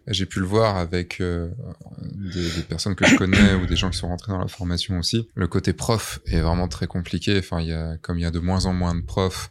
J'ai 0.06 0.26
pu 0.26 0.40
le 0.40 0.46
voir 0.46 0.76
avec 0.78 1.20
euh, 1.20 1.50
des, 2.32 2.50
des 2.56 2.62
personnes 2.62 2.94
que 2.94 3.06
je 3.06 3.16
connais 3.16 3.54
ou 3.54 3.66
des 3.66 3.76
gens 3.76 3.90
qui 3.90 3.98
sont 3.98 4.08
rentrés 4.08 4.32
dans 4.32 4.40
la 4.40 4.48
formation 4.48 4.98
aussi. 4.98 5.28
Le 5.34 5.46
côté 5.46 5.74
prof 5.74 6.20
est 6.26 6.40
vraiment 6.40 6.68
très 6.68 6.86
compliqué. 6.86 7.38
Enfin, 7.38 7.60
il 7.60 7.68
y 7.68 7.72
a 7.72 7.96
comme 7.98 8.18
il 8.18 8.22
y 8.22 8.24
a 8.24 8.30
de 8.30 8.40
moins 8.40 8.64
en 8.64 8.72
moins 8.72 8.94
de 8.94 9.02
profs 9.02 9.50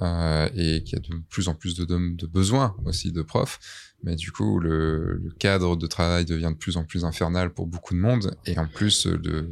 euh, 0.00 0.48
et 0.54 0.84
qu'il 0.84 0.98
y 0.98 1.02
a 1.02 1.08
de 1.08 1.22
plus 1.28 1.48
en 1.48 1.54
plus 1.54 1.74
de, 1.74 1.84
de, 1.84 2.16
de 2.16 2.26
besoins 2.26 2.76
aussi 2.84 3.10
de 3.12 3.22
profs. 3.22 3.58
Mais 4.04 4.14
du 4.14 4.30
coup, 4.30 4.60
le, 4.60 5.20
le 5.22 5.30
cadre 5.32 5.76
de 5.76 5.86
travail 5.88 6.24
devient 6.24 6.52
de 6.52 6.58
plus 6.58 6.76
en 6.76 6.84
plus 6.84 7.04
infernal 7.04 7.50
pour 7.50 7.66
beaucoup 7.66 7.94
de 7.94 7.98
monde. 7.98 8.36
Et 8.46 8.56
en 8.56 8.68
plus, 8.68 9.06
de, 9.06 9.50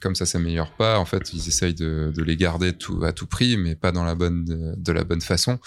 comme 0.00 0.14
ça 0.14 0.26
s'améliore 0.26 0.74
pas, 0.76 0.98
en 0.98 1.04
fait, 1.04 1.32
ils 1.32 1.46
essayent 1.48 1.74
de, 1.74 2.12
de 2.14 2.22
les 2.22 2.36
garder 2.36 2.72
tout, 2.72 3.04
à 3.04 3.12
tout 3.12 3.26
prix, 3.26 3.56
mais 3.56 3.74
pas 3.74 3.92
dans 3.92 4.04
la 4.04 4.14
bonne, 4.14 4.44
de, 4.44 4.74
de 4.76 4.92
la 4.92 5.04
bonne 5.04 5.20
façon. 5.20 5.58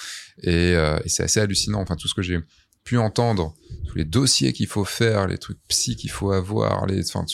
Et, 0.41 0.75
euh, 0.75 0.99
et 1.05 1.09
c'est 1.09 1.23
assez 1.23 1.39
hallucinant. 1.39 1.81
Enfin, 1.81 1.95
tout 1.95 2.07
ce 2.07 2.13
que 2.13 2.21
j'ai 2.21 2.39
pu 2.83 2.97
entendre, 2.97 3.55
tous 3.87 3.97
les 3.97 4.05
dossiers 4.05 4.51
qu'il 4.53 4.67
faut 4.67 4.85
faire, 4.85 5.27
les 5.27 5.37
trucs 5.37 5.59
psy 5.69 5.95
qu'il 5.95 6.11
faut 6.11 6.31
avoir, 6.31 6.85
les, 6.85 7.07
enfin, 7.07 7.25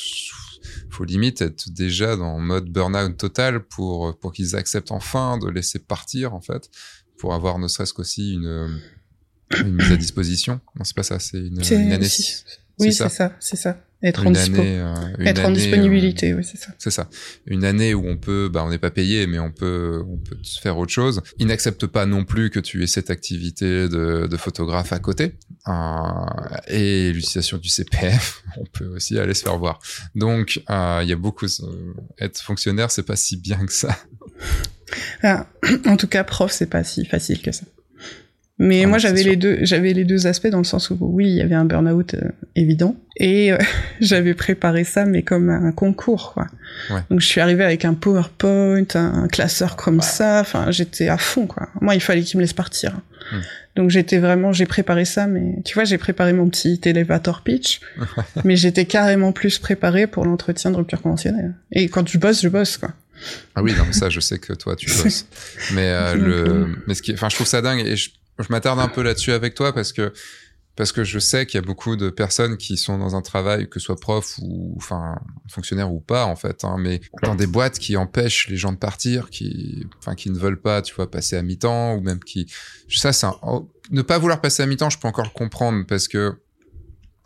faut 0.90 1.06
limite 1.06 1.42
être 1.42 1.70
déjà 1.72 2.16
dans 2.16 2.40
mode 2.40 2.70
burn-out 2.70 3.18
total 3.18 3.62
pour 3.62 4.18
pour 4.20 4.32
qu'ils 4.34 4.56
acceptent 4.56 4.92
enfin 4.92 5.38
de 5.38 5.50
laisser 5.50 5.80
partir 5.80 6.34
en 6.34 6.42
fait, 6.42 6.70
pour 7.18 7.34
avoir 7.34 7.58
ne 7.60 7.68
serait-ce 7.68 7.94
qu'aussi 7.94 8.34
une 8.34 8.80
une 9.58 9.74
mise 9.74 9.92
à 9.92 9.98
disposition. 9.98 10.62
Non, 10.76 10.84
c'est 10.84 10.96
pas 10.96 11.04
ça, 11.04 11.18
c'est 11.20 11.40
une, 11.40 11.60
une 11.60 12.04
si. 12.04 12.44
Oui, 12.80 12.94
ça. 12.94 13.10
c'est 13.10 13.16
ça, 13.16 13.36
c'est 13.40 13.56
ça. 13.56 13.84
Être 14.02 14.22
en 14.26 14.28
Une 14.28 14.34
dispo. 14.34 14.62
année, 14.62 14.80
euh, 14.80 14.94
une 15.18 15.28
Être 15.28 15.44
en 15.44 15.52
disponibilité, 15.52 16.32
euh, 16.32 16.38
oui, 16.38 16.44
c'est 16.46 16.58
ça. 16.58 16.72
c'est 16.78 16.90
ça. 16.90 17.10
Une 17.46 17.66
année 17.66 17.94
où 17.94 18.08
on 18.08 18.16
peut, 18.16 18.50
bah, 18.52 18.64
on 18.66 18.70
n'est 18.70 18.78
pas 18.78 18.92
payé, 18.92 19.28
mais 19.28 19.40
on 19.40 19.52
peut, 19.52 20.02
on 20.08 20.18
peut 20.18 20.38
faire 20.62 20.78
autre 20.78 20.92
chose. 20.94 21.22
Ils 21.38 21.48
n'acceptent 21.48 21.86
pas 21.88 22.06
non 22.06 22.24
plus 22.24 22.50
que 22.50 22.62
tu 22.62 22.82
aies 22.82 22.88
cette 22.88 23.10
activité 23.10 23.90
de, 23.90 24.28
de 24.28 24.38
photographe 24.38 24.94
à 24.94 25.00
côté. 25.00 25.34
Euh, 25.68 25.72
et 26.68 27.12
l'utilisation 27.12 27.58
du 27.58 27.68
CPF, 27.68 28.44
on 28.58 28.66
peut 28.66 28.88
aussi 28.88 29.20
aller 29.20 29.34
se 29.34 29.44
faire 29.44 29.58
voir. 29.58 29.80
Donc, 30.16 30.56
il 30.70 31.08
y 31.08 31.14
a 31.14 31.18
beaucoup, 31.18 31.48
être 32.20 32.42
fonctionnaire, 32.42 32.92
c'est 32.92 33.04
pas 33.04 33.18
si 33.18 33.36
bien 33.36 33.66
que 33.66 33.74
ça. 33.74 33.98
Ah, 35.24 35.46
en 35.86 35.98
tout 35.98 36.08
cas, 36.08 36.24
prof, 36.24 36.52
c'est 36.52 36.68
pas 36.70 36.86
si 36.86 37.04
facile 37.06 37.42
que 37.42 37.52
ça. 37.52 37.66
Mais 38.60 38.84
Ah, 38.84 38.88
moi, 38.88 38.98
j'avais 38.98 39.24
les 39.24 39.38
deux, 39.38 39.60
j'avais 39.62 39.94
les 39.94 40.04
deux 40.04 40.28
aspects 40.28 40.48
dans 40.48 40.58
le 40.58 40.66
sens 40.66 40.90
où 40.90 40.98
oui, 41.00 41.30
il 41.30 41.36
y 41.38 41.42
avait 41.42 41.56
un 41.56 41.64
burn-out 41.64 42.14
euh, 42.14 42.30
évident 42.56 42.96
et 43.16 43.54
euh, 43.54 43.58
j'avais 44.02 44.34
préparé 44.34 44.84
ça, 44.84 45.06
mais 45.06 45.24
comme 45.24 45.50
un 45.50 45.72
concours, 45.72 46.34
quoi. 46.34 46.48
Ouais. 46.90 47.02
Donc 47.10 47.22
je 47.22 47.26
suis 47.26 47.40
arrivée 47.40 47.64
avec 47.64 47.86
un 47.86 47.94
PowerPoint, 47.94 48.86
un 48.96 49.28
classeur 49.30 49.78
comme 49.78 50.02
ça. 50.02 50.42
Enfin, 50.42 50.72
j'étais 50.72 51.08
à 51.08 51.18
fond, 51.18 51.48
quoi. 51.48 51.70
Moi, 51.80 51.96
il 51.96 52.02
fallait 52.02 52.22
qu'il 52.22 52.38
me 52.38 52.42
laisse 52.42 52.54
partir. 52.54 53.00
Hmm. 53.32 53.40
Donc 53.78 53.92
j'étais 53.92 54.18
vraiment, 54.18 54.52
j'ai 54.52 54.66
préparé 54.66 55.06
ça, 55.06 55.26
mais 55.28 55.62
tu 55.64 55.74
vois, 55.76 55.86
j'ai 55.86 55.98
préparé 55.98 56.34
mon 56.34 56.50
petit 56.50 56.82
elevator 56.84 57.42
pitch, 57.44 57.80
mais 58.44 58.58
j'étais 58.58 58.84
carrément 58.84 59.32
plus 59.32 59.58
préparée 59.58 60.06
pour 60.06 60.26
l'entretien 60.26 60.72
de 60.72 60.76
rupture 60.76 61.02
conventionnelle. 61.02 61.54
Et 61.72 61.88
quand 61.88 62.06
je 62.10 62.18
bosse, 62.18 62.42
je 62.42 62.50
bosse, 62.50 62.78
quoi. 62.78 62.90
Ah 63.56 63.62
oui, 63.62 63.74
non, 63.78 63.84
mais 63.86 63.94
ça, 63.94 64.10
je 64.10 64.20
sais 64.20 64.40
que 64.40 64.54
toi, 64.54 64.76
tu 64.76 64.88
bosses. 65.04 65.28
Mais 65.74 65.90
euh, 65.90 66.16
le, 66.16 66.76
mais 66.88 66.94
ce 66.94 67.02
qui, 67.02 67.14
enfin, 67.14 67.30
je 67.30 67.36
trouve 67.36 67.48
ça 67.48 67.62
dingue 67.62 67.86
et 67.86 67.96
je, 67.96 68.10
je 68.40 68.48
m'attarde 68.50 68.80
un 68.80 68.88
peu 68.88 69.02
là-dessus 69.02 69.32
avec 69.32 69.54
toi 69.56 69.74
parce 69.74 69.94
que 69.94 70.14
parce 70.76 70.94
que 70.94 71.04
je 71.04 71.20
sais 71.20 71.46
qu'il 71.46 71.60
y 71.60 71.64
a 71.64 71.66
beaucoup 71.66 71.98
de 71.98 72.10
personnes 72.10 72.56
qui 72.56 72.78
sont 72.78 72.98
dans 72.98 73.14
un 73.14 73.22
travail, 73.22 73.68
que 73.68 73.82
ce 73.82 73.88
soit 73.88 74.00
prof 74.00 74.38
ou 74.42 74.74
enfin 74.78 75.16
fonctionnaire 75.50 75.92
ou 75.92 76.00
pas 76.00 76.26
en 76.26 76.38
fait, 76.38 76.64
hein, 76.64 76.78
mais 76.80 77.02
dans 77.24 77.36
des 77.36 77.48
boîtes 77.48 77.80
qui 77.80 77.98
empêchent 77.98 78.48
les 78.48 78.56
gens 78.56 78.72
de 78.72 78.78
partir, 78.78 79.30
qui 79.30 79.86
enfin 79.98 80.16
qui 80.16 80.30
ne 80.30 80.38
veulent 80.40 80.62
pas, 80.62 80.82
tu 80.82 80.96
vois, 80.96 81.12
passer 81.12 81.36
à 81.36 81.42
mi-temps 81.42 81.96
ou 81.96 82.02
même 82.02 82.20
qui 82.20 82.50
ça 82.88 83.12
c'est 83.12 83.26
un- 83.26 83.36
oh, 83.44 83.70
ne 83.92 84.02
pas 84.02 84.18
vouloir 84.20 84.40
passer 84.40 84.64
à 84.64 84.68
mi-temps, 84.68 84.90
je 84.90 85.00
peux 85.00 85.08
encore 85.10 85.34
comprendre 85.34 85.86
parce 85.86 86.08
que 86.08 86.40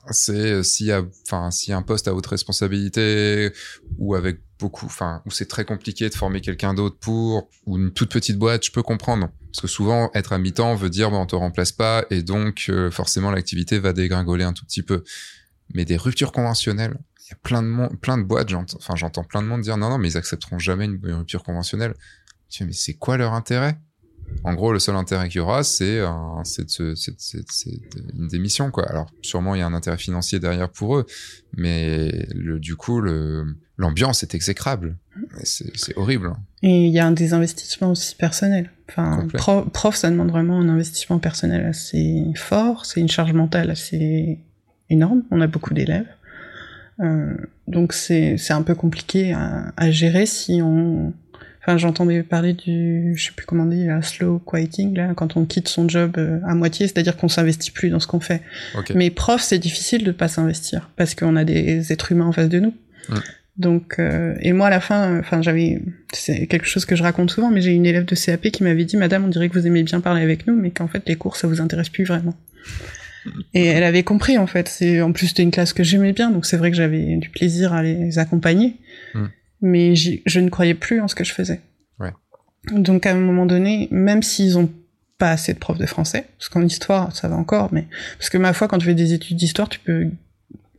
c'est 0.09 0.33
euh, 0.33 0.63
s'il 0.63 0.87
y 0.87 0.91
a 0.91 1.03
enfin 1.27 1.51
s'il 1.51 1.69
y 1.69 1.73
a 1.73 1.77
un 1.77 1.81
poste 1.83 2.07
à 2.07 2.13
haute 2.15 2.25
responsabilité 2.27 3.51
ou 3.99 4.15
avec 4.15 4.39
beaucoup 4.59 4.87
enfin 4.87 5.21
où 5.25 5.31
c'est 5.31 5.45
très 5.45 5.63
compliqué 5.63 6.09
de 6.09 6.15
former 6.15 6.41
quelqu'un 6.41 6.73
d'autre 6.73 6.97
pour 6.99 7.49
ou 7.65 7.77
une 7.77 7.91
toute 7.93 8.11
petite 8.11 8.37
boîte 8.37 8.65
je 8.65 8.71
peux 8.71 8.83
comprendre 8.83 9.29
parce 9.53 9.61
que 9.61 9.67
souvent 9.67 10.09
être 10.15 10.33
à 10.33 10.39
mi-temps 10.39 10.73
veut 10.73 10.89
dire 10.89 11.11
bah, 11.11 11.17
on 11.17 11.27
te 11.27 11.35
remplace 11.35 11.71
pas 11.71 12.05
et 12.09 12.23
donc 12.23 12.65
euh, 12.69 12.89
forcément 12.89 13.29
l'activité 13.29 13.77
va 13.77 13.93
dégringoler 13.93 14.43
un 14.43 14.53
tout 14.53 14.65
petit 14.65 14.81
peu 14.81 15.03
mais 15.75 15.85
des 15.85 15.95
ruptures 15.95 16.31
conventionnelles 16.31 16.97
il 17.19 17.29
y 17.29 17.33
a 17.33 17.35
plein 17.35 17.61
de 17.61 17.95
plein 17.97 18.17
de 18.17 18.23
boîtes 18.23 18.49
j'entends 18.49 18.77
enfin 18.77 18.95
j'entends 18.95 19.23
plein 19.23 19.43
de 19.43 19.47
monde 19.47 19.61
dire 19.61 19.77
non 19.77 19.89
non 19.89 19.99
mais 19.99 20.09
ils 20.09 20.17
accepteront 20.17 20.57
jamais 20.57 20.85
une, 20.85 20.99
rupture 21.13 21.43
conventionnelle 21.43 21.93
tu 22.49 22.59
fais, 22.59 22.65
mais 22.65 22.73
c'est 22.73 22.95
quoi 22.95 23.17
leur 23.17 23.33
intérêt? 23.33 23.77
En 24.43 24.53
gros, 24.53 24.73
le 24.73 24.79
seul 24.79 24.95
intérêt 24.95 25.27
qu'il 25.27 25.37
y 25.37 25.41
aura, 25.41 25.63
c'est 25.63 25.99
une 25.99 26.93
démission, 28.27 28.71
quoi. 28.71 28.89
Alors, 28.89 29.11
sûrement, 29.21 29.55
il 29.55 29.59
y 29.59 29.61
a 29.61 29.67
un 29.67 29.73
intérêt 29.73 29.97
financier 29.97 30.39
derrière 30.39 30.69
pour 30.69 30.97
eux, 30.97 31.05
mais 31.55 32.27
du 32.33 32.75
coup, 32.75 33.01
l'ambiance 33.77 34.23
est 34.23 34.33
exécrable. 34.33 34.97
C'est 35.43 35.95
horrible. 35.97 36.27
hein. 36.27 36.37
Et 36.61 36.85
il 36.87 36.91
y 36.93 36.99
a 36.99 37.05
un 37.05 37.11
désinvestissement 37.11 37.91
aussi 37.91 38.15
personnel. 38.15 38.69
Enfin, 38.89 39.27
prof, 39.73 39.95
ça 39.95 40.09
demande 40.09 40.29
vraiment 40.29 40.59
un 40.59 40.69
investissement 40.69 41.19
personnel 41.19 41.65
assez 41.65 42.23
fort. 42.35 42.85
C'est 42.85 42.99
une 42.99 43.09
charge 43.09 43.33
mentale 43.33 43.69
assez 43.69 44.39
énorme. 44.89 45.23
On 45.31 45.41
a 45.41 45.47
beaucoup 45.47 45.73
d'élèves. 45.73 46.07
Euh, 46.99 47.35
donc 47.67 47.93
c'est 47.93 48.37
un 48.51 48.61
peu 48.61 48.75
compliqué 48.75 49.33
à, 49.33 49.73
à 49.77 49.91
gérer 49.91 50.25
si 50.25 50.61
on... 50.61 51.13
Enfin, 51.65 51.77
j'entendais 51.77 52.23
parler 52.23 52.51
du, 52.53 53.13
je 53.15 53.27
sais 53.27 53.31
plus 53.31 53.45
comment 53.45 53.63
on 53.63 53.67
dit, 53.67 53.85
la 53.85 54.01
slow 54.01 54.37
quieting, 54.39 54.95
là, 54.97 55.13
quand 55.15 55.37
on 55.37 55.45
quitte 55.45 55.69
son 55.69 55.87
job 55.87 56.15
euh, 56.17 56.41
à 56.45 56.55
moitié, 56.55 56.87
c'est-à-dire 56.87 57.15
qu'on 57.15 57.29
s'investit 57.29 57.71
plus 57.71 57.89
dans 57.89 58.01
ce 58.01 58.07
qu'on 58.07 58.19
fait. 58.19 58.41
Mais 58.95 59.09
prof, 59.09 59.41
c'est 59.41 59.59
difficile 59.59 60.03
de 60.03 60.11
pas 60.11 60.27
s'investir 60.27 60.89
parce 60.97 61.15
qu'on 61.15 61.37
a 61.37 61.45
des 61.45 61.93
êtres 61.93 62.11
humains 62.11 62.25
en 62.25 62.33
face 62.33 62.49
de 62.49 62.59
nous. 62.59 62.73
Mm. 63.07 63.15
Donc, 63.55 63.99
euh, 63.99 64.35
et 64.41 64.51
moi 64.51 64.67
à 64.67 64.69
la 64.71 64.79
fin, 64.79 65.19
enfin 65.19 65.41
j'avais, 65.43 65.79
c'est 66.11 66.47
quelque 66.47 66.65
chose 66.65 66.85
que 66.85 66.95
je 66.95 67.03
raconte 67.03 67.29
souvent, 67.29 67.51
mais 67.51 67.61
j'ai 67.61 67.71
une 67.71 67.85
élève 67.85 68.05
de 68.05 68.15
CAP 68.15 68.49
qui 68.49 68.63
m'avait 68.63 68.85
dit, 68.85 68.97
Madame, 68.97 69.25
on 69.25 69.27
dirait 69.27 69.47
que 69.47 69.53
vous 69.53 69.67
aimez 69.67 69.83
bien 69.83 70.01
parler 70.01 70.23
avec 70.23 70.47
nous, 70.47 70.55
mais 70.55 70.71
qu'en 70.71 70.87
fait 70.87 71.07
les 71.07 71.15
cours 71.15 71.35
ça 71.37 71.47
vous 71.47 71.61
intéresse 71.61 71.89
plus 71.89 72.03
vraiment. 72.03 72.33
Et 73.53 73.65
elle 73.65 73.83
avait 73.83 74.03
compris 74.03 74.37
en 74.37 74.47
fait. 74.47 74.67
C'est 74.67 75.01
en 75.01 75.11
plus 75.11 75.27
c'était 75.27 75.43
une 75.43 75.51
classe 75.51 75.71
que 75.71 75.83
j'aimais 75.83 76.13
bien, 76.13 76.31
donc 76.31 76.45
c'est 76.45 76.57
vrai 76.57 76.71
que 76.71 76.77
j'avais 76.77 77.15
du 77.17 77.29
plaisir 77.29 77.73
à 77.73 77.83
les 77.83 78.17
accompagner, 78.19 78.77
Mm. 79.13 79.25
mais 79.61 79.95
je 79.95 80.39
ne 80.39 80.49
croyais 80.49 80.73
plus 80.73 80.99
en 80.99 81.07
ce 81.07 81.13
que 81.15 81.23
je 81.23 81.31
faisais. 81.33 81.61
Ouais. 81.99 82.11
Donc 82.71 83.05
à 83.05 83.11
un 83.11 83.15
moment 83.15 83.45
donné, 83.45 83.87
même 83.91 84.23
s'ils 84.23 84.57
ont 84.57 84.69
pas 85.19 85.29
assez 85.29 85.53
de 85.53 85.59
profs 85.59 85.77
de 85.77 85.85
français, 85.85 86.25
parce 86.39 86.49
qu'en 86.49 86.65
histoire 86.65 87.15
ça 87.15 87.27
va 87.27 87.35
encore, 87.35 87.69
mais 87.71 87.85
parce 88.17 88.29
que 88.31 88.39
ma 88.39 88.51
foi 88.53 88.67
quand 88.67 88.79
tu 88.79 88.87
fais 88.87 88.95
des 88.95 89.13
études 89.13 89.37
d'histoire, 89.37 89.69
tu 89.69 89.79
peux 89.79 90.09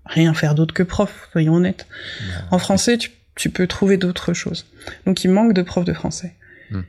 rien 0.07 0.35
faire 0.35 0.55
d'autre 0.55 0.75
que 0.75 0.83
prof, 0.83 1.29
soyons 1.33 1.55
honnêtes. 1.55 1.87
En 2.51 2.59
français, 2.59 2.99
tu, 2.99 3.11
tu 3.35 3.51
peux 3.51 3.67
trouver 3.67 3.97
d'autres 3.97 4.33
choses. 4.33 4.67
Donc 5.07 5.25
il 5.25 5.31
manque 5.31 5.53
de 5.53 5.63
profs 5.63 5.85
de 5.85 5.93
français. 5.93 6.35
Hmm. 6.71 6.83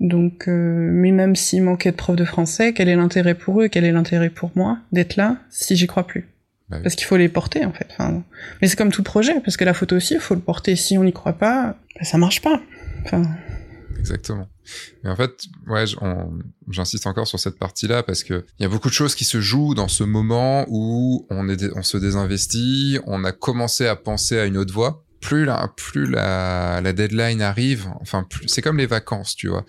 Donc, 0.00 0.48
euh, 0.48 0.90
mais 0.92 1.10
même 1.10 1.36
s'il 1.36 1.62
manquait 1.62 1.92
de 1.92 1.96
profs 1.96 2.16
de 2.16 2.24
français, 2.24 2.72
quel 2.72 2.88
est 2.88 2.96
l'intérêt 2.96 3.34
pour 3.34 3.60
eux, 3.62 3.68
quel 3.68 3.84
est 3.84 3.92
l'intérêt 3.92 4.30
pour 4.30 4.50
moi 4.54 4.78
d'être 4.92 5.16
là 5.16 5.36
si 5.50 5.76
j'y 5.76 5.86
crois 5.86 6.06
plus? 6.06 6.28
Bah 6.68 6.76
oui. 6.76 6.82
Parce 6.84 6.94
qu'il 6.94 7.06
faut 7.06 7.16
les 7.16 7.28
porter 7.28 7.64
en 7.64 7.72
fait. 7.72 7.88
Enfin, 7.90 8.22
mais 8.60 8.68
c'est 8.68 8.76
comme 8.76 8.92
tout 8.92 9.02
projet, 9.02 9.40
parce 9.40 9.56
que 9.56 9.64
la 9.64 9.74
photo 9.74 9.96
aussi, 9.96 10.14
il 10.14 10.20
faut 10.20 10.34
le 10.34 10.40
porter. 10.40 10.76
Si 10.76 10.96
on 10.96 11.04
n'y 11.04 11.12
croit 11.12 11.32
pas, 11.32 11.76
bah, 11.96 12.04
ça 12.04 12.16
marche 12.16 12.42
pas. 12.42 12.60
Enfin, 13.04 13.22
Exactement. 13.98 14.48
Mais 15.02 15.10
en 15.10 15.16
fait, 15.16 15.44
ouais, 15.66 15.84
j'insiste 16.68 17.06
encore 17.06 17.26
sur 17.26 17.38
cette 17.38 17.58
partie-là 17.58 18.02
parce 18.02 18.22
que 18.22 18.44
il 18.58 18.62
y 18.62 18.66
a 18.66 18.68
beaucoup 18.68 18.88
de 18.88 18.94
choses 18.94 19.14
qui 19.14 19.24
se 19.24 19.40
jouent 19.40 19.74
dans 19.74 19.88
ce 19.88 20.04
moment 20.04 20.64
où 20.68 21.26
on 21.30 21.82
se 21.82 21.96
désinvestit, 21.96 22.98
on 23.06 23.24
a 23.24 23.32
commencé 23.32 23.86
à 23.86 23.96
penser 23.96 24.38
à 24.38 24.46
une 24.46 24.56
autre 24.56 24.72
voie. 24.72 25.04
Plus 25.20 25.44
la, 25.44 25.70
plus 25.76 26.06
la, 26.06 26.80
la 26.80 26.92
deadline 26.94 27.42
arrive, 27.42 27.88
enfin, 28.00 28.26
c'est 28.46 28.62
comme 28.62 28.78
les 28.78 28.86
vacances, 28.86 29.36
tu 29.36 29.48
vois. 29.48 29.66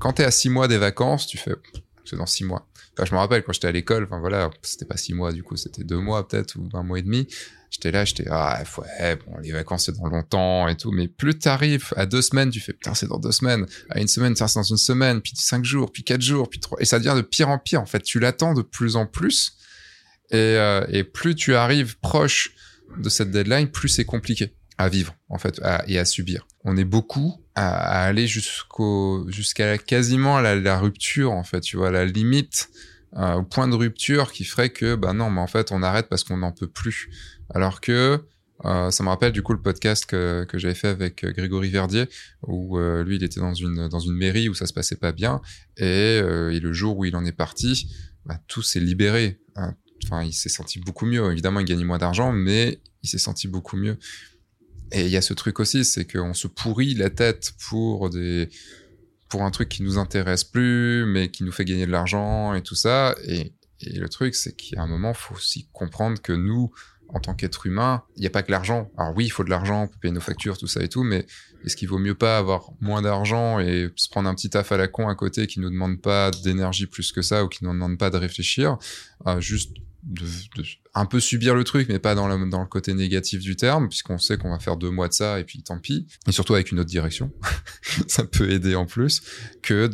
Quand 0.00 0.14
t'es 0.14 0.24
à 0.24 0.32
six 0.32 0.48
mois 0.48 0.66
des 0.66 0.78
vacances, 0.78 1.28
tu 1.28 1.38
fais, 1.38 1.54
c'est 2.04 2.16
dans 2.16 2.26
six 2.26 2.44
mois. 2.44 2.66
je 3.00 3.12
me 3.12 3.18
rappelle 3.18 3.44
quand 3.44 3.52
j'étais 3.52 3.68
à 3.68 3.72
l'école, 3.72 4.04
enfin 4.04 4.18
voilà, 4.18 4.50
c'était 4.62 4.84
pas 4.84 4.96
six 4.96 5.14
mois 5.14 5.32
du 5.32 5.44
coup, 5.44 5.56
c'était 5.56 5.84
deux 5.84 6.00
mois 6.00 6.26
peut-être 6.26 6.56
ou 6.56 6.68
un 6.74 6.82
mois 6.82 6.98
et 6.98 7.02
demi. 7.02 7.28
J'étais 7.72 7.90
là, 7.90 8.04
j'étais 8.04 8.26
ah 8.30 8.62
ouais, 8.76 9.16
bon 9.16 9.38
les 9.42 9.50
vacances 9.50 9.86
c'est 9.86 9.96
dans 9.96 10.06
longtemps 10.06 10.68
et 10.68 10.76
tout, 10.76 10.90
mais 10.92 11.08
plus 11.08 11.38
t'arrives 11.38 11.88
à 11.96 12.04
deux 12.04 12.20
semaines, 12.20 12.50
tu 12.50 12.60
fais 12.60 12.74
putain 12.74 12.92
c'est 12.92 13.06
dans 13.08 13.18
deux 13.18 13.32
semaines, 13.32 13.64
à 13.88 13.98
une 13.98 14.08
semaine 14.08 14.36
c'est 14.36 14.54
dans 14.54 14.62
une 14.62 14.76
semaine, 14.76 15.22
puis 15.22 15.32
cinq 15.36 15.64
jours, 15.64 15.90
puis 15.90 16.04
quatre 16.04 16.20
jours, 16.20 16.50
puis 16.50 16.60
trois, 16.60 16.78
et 16.82 16.84
ça 16.84 16.98
devient 16.98 17.14
de 17.16 17.22
pire 17.22 17.48
en 17.48 17.58
pire 17.58 17.80
en 17.80 17.86
fait. 17.86 18.00
Tu 18.02 18.20
l'attends 18.20 18.52
de 18.52 18.60
plus 18.60 18.94
en 18.96 19.06
plus 19.06 19.56
et, 20.30 20.36
euh, 20.36 20.84
et 20.90 21.02
plus 21.02 21.34
tu 21.34 21.54
arrives 21.54 21.98
proche 21.98 22.54
de 22.98 23.08
cette 23.08 23.30
deadline, 23.30 23.68
plus 23.68 23.88
c'est 23.88 24.04
compliqué 24.04 24.54
à 24.76 24.90
vivre 24.90 25.16
en 25.30 25.38
fait 25.38 25.58
et 25.86 25.98
à 25.98 26.04
subir. 26.04 26.46
On 26.64 26.76
est 26.76 26.84
beaucoup 26.84 27.42
à, 27.54 28.04
aller 28.04 28.26
jusqu'au 28.26 29.24
jusqu'à 29.30 29.78
quasiment 29.78 30.40
la, 30.40 30.56
la, 30.56 30.78
rupture 30.78 31.32
en 31.32 31.42
fait, 31.42 31.62
tu 31.62 31.78
vois, 31.78 31.90
la 31.90 32.04
limite 32.04 32.68
euh, 33.16 33.34
au 33.34 33.42
point 33.42 33.68
de 33.68 33.74
rupture 33.74 34.32
qui 34.32 34.44
ferait 34.44 34.70
que 34.70 34.94
bah 34.94 35.12
non, 35.12 35.30
mais 35.30 35.40
en 35.40 35.46
fait 35.46 35.70
on 35.70 35.82
arrête 35.82 36.08
parce 36.08 36.24
qu'on 36.24 36.38
n'en 36.38 36.52
peut 36.52 36.66
plus. 36.66 37.10
Alors 37.54 37.80
que 37.80 38.24
euh, 38.64 38.90
ça 38.90 39.02
me 39.02 39.08
rappelle 39.08 39.32
du 39.32 39.42
coup 39.42 39.52
le 39.52 39.60
podcast 39.60 40.06
que, 40.06 40.44
que 40.44 40.58
j'avais 40.58 40.74
fait 40.74 40.88
avec 40.88 41.24
euh, 41.24 41.32
Grégory 41.32 41.68
Verdier 41.70 42.06
où 42.46 42.78
euh, 42.78 43.02
lui 43.02 43.16
il 43.16 43.24
était 43.24 43.40
dans 43.40 43.54
une 43.54 43.88
dans 43.88 43.98
une 43.98 44.12
mairie 44.12 44.48
où 44.48 44.54
ça 44.54 44.66
se 44.66 44.72
passait 44.72 44.96
pas 44.96 45.10
bien 45.10 45.40
et, 45.76 46.18
et 46.18 46.60
le 46.60 46.72
jour 46.72 46.96
où 46.96 47.04
il 47.04 47.16
en 47.16 47.24
est 47.24 47.32
parti, 47.32 47.90
bah, 48.24 48.38
tout 48.46 48.62
s'est 48.62 48.80
libéré. 48.80 49.40
Hein. 49.56 49.74
Enfin, 50.04 50.22
il 50.24 50.32
s'est 50.32 50.48
senti 50.48 50.80
beaucoup 50.80 51.06
mieux. 51.06 51.30
Évidemment, 51.30 51.60
il 51.60 51.66
gagnait 51.66 51.84
moins 51.84 51.98
d'argent, 51.98 52.32
mais 52.32 52.80
il 53.02 53.08
s'est 53.08 53.18
senti 53.18 53.48
beaucoup 53.48 53.76
mieux. 53.76 53.98
Et 54.90 55.06
il 55.06 55.10
y 55.10 55.16
a 55.16 55.22
ce 55.22 55.32
truc 55.32 55.60
aussi, 55.60 55.84
c'est 55.84 56.04
qu'on 56.04 56.34
se 56.34 56.48
pourrit 56.48 56.94
la 56.94 57.08
tête 57.10 57.52
pour 57.68 58.10
des 58.10 58.48
pour 59.28 59.42
un 59.44 59.50
truc 59.50 59.70
qui 59.70 59.82
nous 59.82 59.96
intéresse 59.96 60.44
plus, 60.44 61.06
mais 61.06 61.30
qui 61.30 61.42
nous 61.42 61.52
fait 61.52 61.64
gagner 61.64 61.86
de 61.86 61.90
l'argent 61.90 62.52
et 62.52 62.62
tout 62.62 62.74
ça. 62.74 63.16
Et, 63.26 63.54
et 63.80 63.98
le 63.98 64.08
truc, 64.08 64.34
c'est 64.34 64.54
a 64.76 64.82
un 64.82 64.86
moment, 64.86 65.14
faut 65.14 65.34
aussi 65.34 65.68
comprendre 65.72 66.20
que 66.20 66.32
nous, 66.32 66.70
en 67.12 67.20
tant 67.20 67.34
qu'être 67.34 67.66
humain, 67.66 68.02
il 68.16 68.20
n'y 68.20 68.26
a 68.26 68.30
pas 68.30 68.42
que 68.42 68.50
l'argent. 68.50 68.90
Alors 68.96 69.14
oui, 69.16 69.26
il 69.26 69.30
faut 69.30 69.44
de 69.44 69.50
l'argent 69.50 69.86
pour 69.86 69.98
payer 70.00 70.12
nos 70.12 70.20
factures, 70.20 70.56
tout 70.56 70.66
ça 70.66 70.82
et 70.82 70.88
tout, 70.88 71.02
mais 71.02 71.26
est-ce 71.64 71.76
qu'il 71.76 71.88
vaut 71.88 71.98
mieux 71.98 72.14
pas 72.14 72.38
avoir 72.38 72.70
moins 72.80 73.02
d'argent 73.02 73.60
et 73.60 73.90
se 73.96 74.08
prendre 74.08 74.28
un 74.28 74.34
petit 74.34 74.50
taf 74.50 74.72
à 74.72 74.76
la 74.76 74.88
con 74.88 75.08
à 75.08 75.14
côté 75.14 75.46
qui 75.46 75.60
nous 75.60 75.70
demande 75.70 76.00
pas 76.00 76.30
d'énergie 76.30 76.86
plus 76.86 77.12
que 77.12 77.22
ça 77.22 77.44
ou 77.44 77.48
qui 77.48 77.64
nous 77.64 77.72
demande 77.72 77.98
pas 77.98 78.10
de 78.10 78.16
réfléchir, 78.16 78.78
euh, 79.26 79.40
juste 79.40 79.72
un 80.94 81.06
peu 81.06 81.20
subir 81.20 81.54
le 81.54 81.62
truc, 81.64 81.88
mais 81.88 81.98
pas 81.98 82.14
dans 82.14 82.26
le, 82.26 82.66
côté 82.66 82.92
négatif 82.92 83.40
du 83.40 83.54
terme, 83.54 83.88
puisqu'on 83.88 84.18
sait 84.18 84.36
qu'on 84.36 84.50
va 84.50 84.58
faire 84.58 84.76
deux 84.76 84.90
mois 84.90 85.08
de 85.08 85.12
ça 85.12 85.38
et 85.38 85.44
puis 85.44 85.62
tant 85.62 85.78
pis. 85.78 86.08
Et 86.26 86.32
surtout 86.32 86.54
avec 86.54 86.72
une 86.72 86.80
autre 86.80 86.90
direction, 86.90 87.30
ça 88.08 88.24
peut 88.24 88.50
aider 88.50 88.74
en 88.74 88.86
plus 88.86 89.22
que 89.62 89.84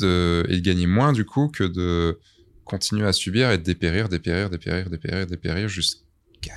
et 0.49 0.57
de 0.57 0.61
gagner 0.61 0.87
moins 0.87 1.13
du 1.13 1.25
coup 1.25 1.49
que 1.49 1.65
de 1.65 2.19
continuer 2.65 3.07
à 3.07 3.13
subir 3.13 3.51
et 3.51 3.59
de 3.59 3.63
dépérir, 3.63 4.09
dépérir, 4.09 4.51
dépérir, 4.51 4.89
dépérir, 4.89 5.27
dépérir 5.27 5.69
jusqu'à 5.69 6.55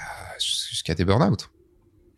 jusqu'à 0.81 0.95
des 0.95 1.05
burn-out. 1.05 1.49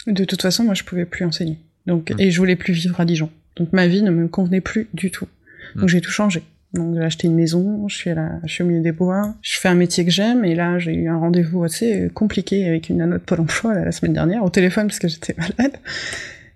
De 0.08 0.24
toute 0.24 0.42
façon, 0.42 0.64
moi, 0.64 0.74
je 0.74 0.84
pouvais 0.84 1.06
plus 1.06 1.26
enseigner. 1.26 1.60
Donc, 1.86 2.12
mmh. 2.12 2.20
et 2.20 2.32
je 2.32 2.38
voulais 2.38 2.56
plus 2.56 2.74
vivre 2.74 3.00
à 3.00 3.06
Dijon. 3.06 3.30
Donc, 3.58 3.74
ma 3.74 3.88
vie 3.88 4.02
ne 4.02 4.10
me 4.10 4.30
convenait 4.30 4.62
plus 4.62 4.88
du 4.94 5.12
tout. 5.12 5.28
Donc, 5.76 5.86
mmh. 5.86 5.88
j'ai 5.90 6.02
tout 6.02 6.12
changé. 6.12 6.44
Donc 6.74 6.96
j'ai 6.96 7.04
acheté 7.04 7.28
une 7.28 7.36
maison, 7.36 7.88
je 7.88 7.96
suis, 7.96 8.10
à 8.10 8.16
la, 8.16 8.40
je 8.46 8.52
suis 8.52 8.64
au 8.64 8.66
milieu 8.66 8.82
des 8.82 8.92
bois, 8.92 9.36
je 9.44 9.60
fais 9.60 9.70
un 9.70 9.76
métier 9.76 10.04
que 10.06 10.10
j'aime 10.10 10.44
et 10.44 10.56
là 10.56 10.80
j'ai 10.80 10.92
eu 10.92 11.08
un 11.08 11.20
rendez-vous 11.20 11.64
assez 11.64 12.10
compliqué 12.16 12.68
avec 12.68 12.90
une 12.90 12.98
nano 12.98 13.20
de 13.20 13.20
Pôle 13.20 13.42
emploi 13.42 13.76
la 13.76 13.92
semaine 13.92 14.14
dernière 14.14 14.44
au 14.44 14.50
téléphone 14.50 14.88
parce 14.88 14.98
que 14.98 15.08
j'étais 15.08 15.36
malade. 15.38 15.78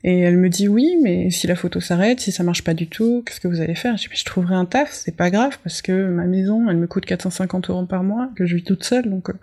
Et 0.04 0.22
elle 0.22 0.38
me 0.38 0.50
dit 0.50 0.67
oui, 0.67 0.98
mais 1.04 1.30
si 1.30 1.46
la 1.46 1.56
photo 1.56 1.80
s'arrête, 1.80 2.20
si 2.20 2.32
ça 2.32 2.41
marche 2.41 2.63
pas 2.63 2.74
du 2.74 2.88
tout, 2.88 3.22
qu'est-ce 3.28 3.39
que 3.39 3.48
vous 3.48 3.62
allez 3.62 3.76
faire? 3.76 3.96
Je 3.96 4.10
dis 4.10 4.15
je 4.15 4.26
trouverai 4.26 4.56
un 4.56 4.65
taf, 4.65 4.91
c'est 4.91 5.15
pas 5.15 5.30
grave 5.30 5.60
parce 5.63 5.84
que 5.84 6.08
ma 6.08 6.26
maison, 6.26 6.67
elle 6.67 6.78
me 6.78 6.88
coûte 6.88 7.06
450 7.06 7.70
euros 7.70 7.86
par 7.86 8.04
mois, 8.04 8.32
que 8.36 8.48
je 8.48 8.56
vis 8.56 8.63
toute 8.63 8.84
seule, 8.84 9.08
donc 9.08 9.30
euh, 9.30 9.34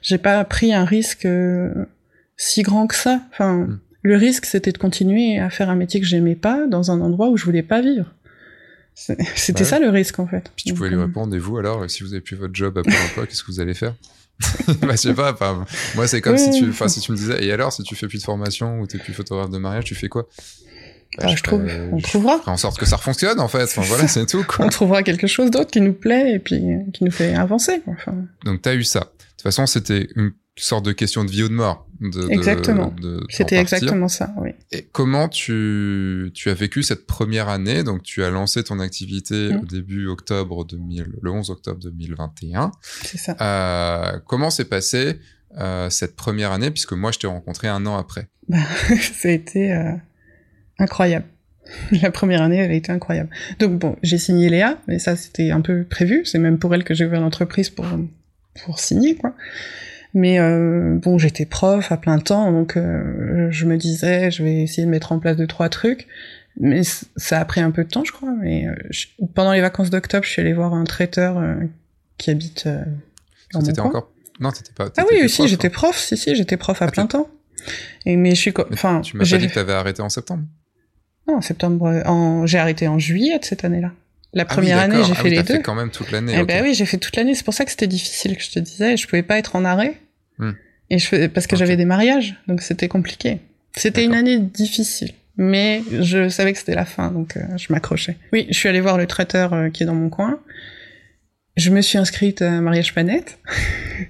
j'ai 0.00 0.18
pas 0.18 0.42
pris 0.44 0.72
un 0.72 0.86
risque 0.86 1.26
euh, 1.26 1.74
si 2.42 2.62
grand 2.62 2.86
que 2.86 2.94
ça. 2.94 3.22
Enfin, 3.30 3.58
mm. 3.58 3.80
le 4.02 4.16
risque 4.16 4.46
c'était 4.46 4.72
de 4.72 4.78
continuer 4.78 5.38
à 5.38 5.48
faire 5.48 5.70
un 5.70 5.76
métier 5.76 6.00
que 6.00 6.06
j'aimais 6.06 6.34
pas 6.34 6.66
dans 6.66 6.90
un 6.90 7.00
endroit 7.00 7.28
où 7.28 7.36
je 7.36 7.44
voulais 7.44 7.62
pas 7.62 7.80
vivre. 7.80 8.12
C'était 9.36 9.64
ça 9.64 9.78
le 9.78 9.88
risque 9.88 10.18
en 10.18 10.26
fait. 10.26 10.50
Puis 10.54 10.66
tu 10.66 10.74
pouvais 10.74 10.90
lui 10.90 10.96
euh, 10.96 11.06
répondre, 11.06 11.34
et 11.34 11.38
vous 11.38 11.56
alors, 11.56 11.88
si 11.88 12.02
vous 12.02 12.12
avez 12.12 12.20
plus 12.20 12.36
votre 12.36 12.54
job 12.54 12.76
à 12.76 12.82
Pôle 12.82 12.92
emploi, 12.92 13.26
qu'est-ce 13.26 13.42
que 13.42 13.50
vous 13.50 13.60
allez 13.60 13.74
faire? 13.74 13.94
Bah, 14.80 14.88
je 14.92 14.96
sais 14.96 15.14
pas, 15.14 15.36
moi 15.94 16.06
c'est 16.08 16.20
comme 16.20 16.36
si 16.36 16.50
tu, 16.50 16.68
enfin 16.68 16.88
si 16.88 17.00
tu 17.00 17.12
me 17.12 17.16
disais, 17.16 17.44
et 17.44 17.52
alors 17.52 17.72
si 17.72 17.84
tu 17.84 17.94
fais 17.94 18.08
plus 18.08 18.18
de 18.18 18.24
formation 18.24 18.80
ou 18.80 18.86
t'es 18.86 18.98
plus 18.98 19.12
photographe 19.12 19.50
de 19.50 19.58
mariage, 19.58 19.84
tu 19.84 19.94
fais 19.94 20.08
quoi? 20.08 20.26
Bah, 21.16 21.26
bah, 21.26 21.34
je, 21.34 21.42
trouve, 21.42 21.62
on 21.92 21.98
trouvera. 21.98 22.40
en 22.46 22.56
sorte 22.56 22.78
que 22.78 22.86
ça 22.86 22.98
fonctionne 22.98 23.38
en 23.38 23.48
fait. 23.48 23.64
Enfin, 23.64 23.82
voilà, 23.82 24.08
c'est 24.08 24.26
tout. 24.26 24.44
Quoi. 24.44 24.64
On 24.66 24.68
trouvera 24.70 25.02
quelque 25.02 25.26
chose 25.26 25.50
d'autre 25.50 25.70
qui 25.70 25.82
nous 25.82 25.92
plaît 25.92 26.32
et 26.32 26.38
puis 26.38 26.60
qui 26.94 27.04
nous 27.04 27.10
fait 27.10 27.34
avancer. 27.34 27.82
Enfin. 27.86 28.16
Donc 28.44 28.62
t'as 28.62 28.74
eu 28.74 28.82
ça. 28.82 29.00
De 29.00 29.04
toute 29.04 29.42
façon, 29.42 29.66
c'était 29.66 30.08
une 30.16 30.32
sorte 30.56 30.84
de 30.84 30.92
question 30.92 31.24
de 31.24 31.30
vie 31.30 31.42
ou 31.42 31.48
de 31.48 31.54
mort. 31.54 31.86
De, 32.00 32.30
exactement. 32.30 32.94
C'était 33.28 33.56
exactement 33.56 34.08
ça, 34.08 34.34
oui. 34.38 34.50
Et 34.70 34.82
comment 34.90 35.28
tu, 35.28 36.30
tu 36.34 36.50
as 36.50 36.54
vécu 36.54 36.82
cette 36.82 37.06
première 37.06 37.48
année? 37.48 37.82
Donc, 37.82 38.02
tu 38.02 38.22
as 38.22 38.30
lancé 38.30 38.62
ton 38.62 38.80
activité 38.80 39.52
mm. 39.52 39.60
au 39.60 39.64
début 39.64 40.06
octobre 40.08 40.64
2000, 40.64 41.14
le 41.20 41.30
11 41.30 41.50
octobre 41.50 41.80
2021. 41.80 42.72
C'est 43.02 43.18
ça. 43.18 43.36
Euh, 43.40 44.18
comment 44.26 44.50
s'est 44.50 44.64
passé 44.64 45.18
euh, 45.58 45.88
cette 45.90 46.16
première 46.16 46.52
année? 46.52 46.70
Puisque 46.70 46.92
moi, 46.92 47.12
je 47.12 47.20
t'ai 47.20 47.26
rencontré 47.26 47.68
un 47.68 47.86
an 47.86 47.96
après. 47.96 48.28
Bah, 48.48 48.58
ça 49.14 49.28
a 49.28 49.32
été 49.32 49.72
euh, 49.72 49.92
incroyable. 50.78 51.26
La 52.02 52.10
première 52.10 52.42
année, 52.42 52.58
elle 52.58 52.70
a 52.70 52.74
été 52.74 52.92
incroyable. 52.92 53.30
Donc 53.58 53.78
bon, 53.78 53.96
j'ai 54.02 54.18
signé 54.18 54.50
Léa, 54.50 54.78
mais 54.88 54.98
ça 54.98 55.16
c'était 55.16 55.50
un 55.52 55.60
peu 55.60 55.84
prévu. 55.84 56.22
C'est 56.24 56.38
même 56.38 56.58
pour 56.58 56.74
elle 56.74 56.84
que 56.84 56.92
j'ai 56.92 57.06
ouvert 57.06 57.20
l'entreprise 57.20 57.70
pour 57.70 57.86
pour 58.64 58.80
signer 58.80 59.14
quoi. 59.14 59.34
Mais 60.14 60.38
euh, 60.38 60.98
bon, 61.00 61.16
j'étais 61.16 61.46
prof 61.46 61.90
à 61.90 61.96
plein 61.96 62.18
temps, 62.18 62.52
donc 62.52 62.76
euh, 62.76 63.48
je 63.50 63.64
me 63.64 63.76
disais, 63.76 64.30
je 64.30 64.42
vais 64.42 64.62
essayer 64.62 64.84
de 64.84 64.90
mettre 64.90 65.12
en 65.12 65.18
place 65.18 65.36
deux 65.36 65.46
trois 65.46 65.68
trucs. 65.68 66.06
Mais 66.58 66.82
ça 67.16 67.40
a 67.40 67.44
pris 67.44 67.60
un 67.60 67.70
peu 67.70 67.84
de 67.84 67.88
temps, 67.88 68.04
je 68.04 68.12
crois. 68.12 68.34
Mais 68.40 68.66
euh, 68.66 68.74
pendant 69.34 69.52
les 69.52 69.60
vacances 69.60 69.90
d'octobre, 69.90 70.24
je 70.24 70.30
suis 70.30 70.42
allée 70.42 70.52
voir 70.52 70.74
un 70.74 70.84
traiteur 70.84 71.38
euh, 71.38 71.54
qui 72.18 72.30
habite 72.30 72.64
euh, 72.66 72.84
dans 73.52 73.62
mon 73.62 73.72
coin. 73.72 73.84
encore 73.84 74.12
Non, 74.38 74.50
t'étais 74.50 74.72
pas. 74.72 74.88
Ah 74.96 75.04
oui, 75.10 75.22
aussi, 75.24 75.48
j'étais 75.48 75.70
prof. 75.70 75.96
Si, 75.96 76.16
si, 76.16 76.36
j'étais 76.36 76.56
prof 76.56 76.80
à 76.82 76.86
ah, 76.86 76.90
plein 76.90 77.06
temps. 77.06 77.28
Et 78.04 78.16
mais 78.16 78.34
je 78.34 78.40
suis, 78.40 78.54
enfin, 78.72 79.00
tu 79.00 79.16
m'as 79.16 79.24
dit 79.24 79.48
que 79.48 79.54
t'avais 79.54 79.72
arrêté 79.72 80.02
en 80.02 80.08
septembre. 80.08 80.44
Non, 81.26 81.36
en 81.36 81.40
septembre. 81.40 82.02
En... 82.06 82.46
J'ai 82.46 82.58
arrêté 82.58 82.86
en 82.88 82.98
juillet 82.98 83.38
de 83.38 83.44
cette 83.44 83.64
année-là. 83.64 83.92
La 84.34 84.42
ah 84.42 84.46
première 84.46 84.78
année, 84.78 85.02
j'ai 85.04 85.12
ah 85.12 85.22
fait 85.22 85.28
les 85.28 85.42
deux. 85.42 85.56
fait 85.56 85.62
quand 85.62 85.74
même 85.74 85.90
toute 85.90 86.10
l'année. 86.10 86.34
Eh 86.38 86.44
ben 86.44 86.62
oui, 86.62 86.74
j'ai 86.74 86.86
fait 86.86 86.96
toute 86.96 87.16
l'année. 87.16 87.34
C'est 87.34 87.44
pour 87.44 87.54
ça 87.54 87.64
que 87.64 87.70
c'était 87.70 87.86
difficile 87.86 88.36
que 88.36 88.42
je 88.42 88.50
te 88.50 88.58
disais. 88.58 88.96
Je 88.96 89.06
pouvais 89.06 89.22
pas 89.22 89.36
être 89.38 89.56
en 89.56 89.64
arrêt. 89.64 90.00
Hmm. 90.38 90.52
Et 90.90 90.98
je 90.98 91.26
parce 91.26 91.46
que 91.46 91.56
j'avais 91.56 91.76
des 91.76 91.84
mariages, 91.84 92.36
donc 92.48 92.62
c'était 92.62 92.88
compliqué. 92.88 93.40
C'était 93.74 94.04
une 94.04 94.14
année 94.14 94.38
difficile, 94.38 95.12
mais 95.36 95.82
je 96.00 96.28
savais 96.28 96.52
que 96.52 96.58
c'était 96.58 96.74
la 96.74 96.84
fin, 96.84 97.10
donc 97.10 97.36
euh, 97.36 97.42
je 97.56 97.72
m'accrochais. 97.72 98.18
Oui, 98.32 98.46
je 98.50 98.54
suis 98.54 98.68
allée 98.68 98.82
voir 98.82 98.98
le 98.98 99.06
traiteur 99.06 99.54
euh, 99.54 99.68
qui 99.70 99.82
est 99.82 99.86
dans 99.86 99.94
mon 99.94 100.10
coin. 100.10 100.38
Je 101.56 101.70
me 101.70 101.80
suis 101.80 101.98
inscrite 101.98 102.42
à 102.42 102.50
Mariage 102.60 102.94
Panette. 102.94 103.38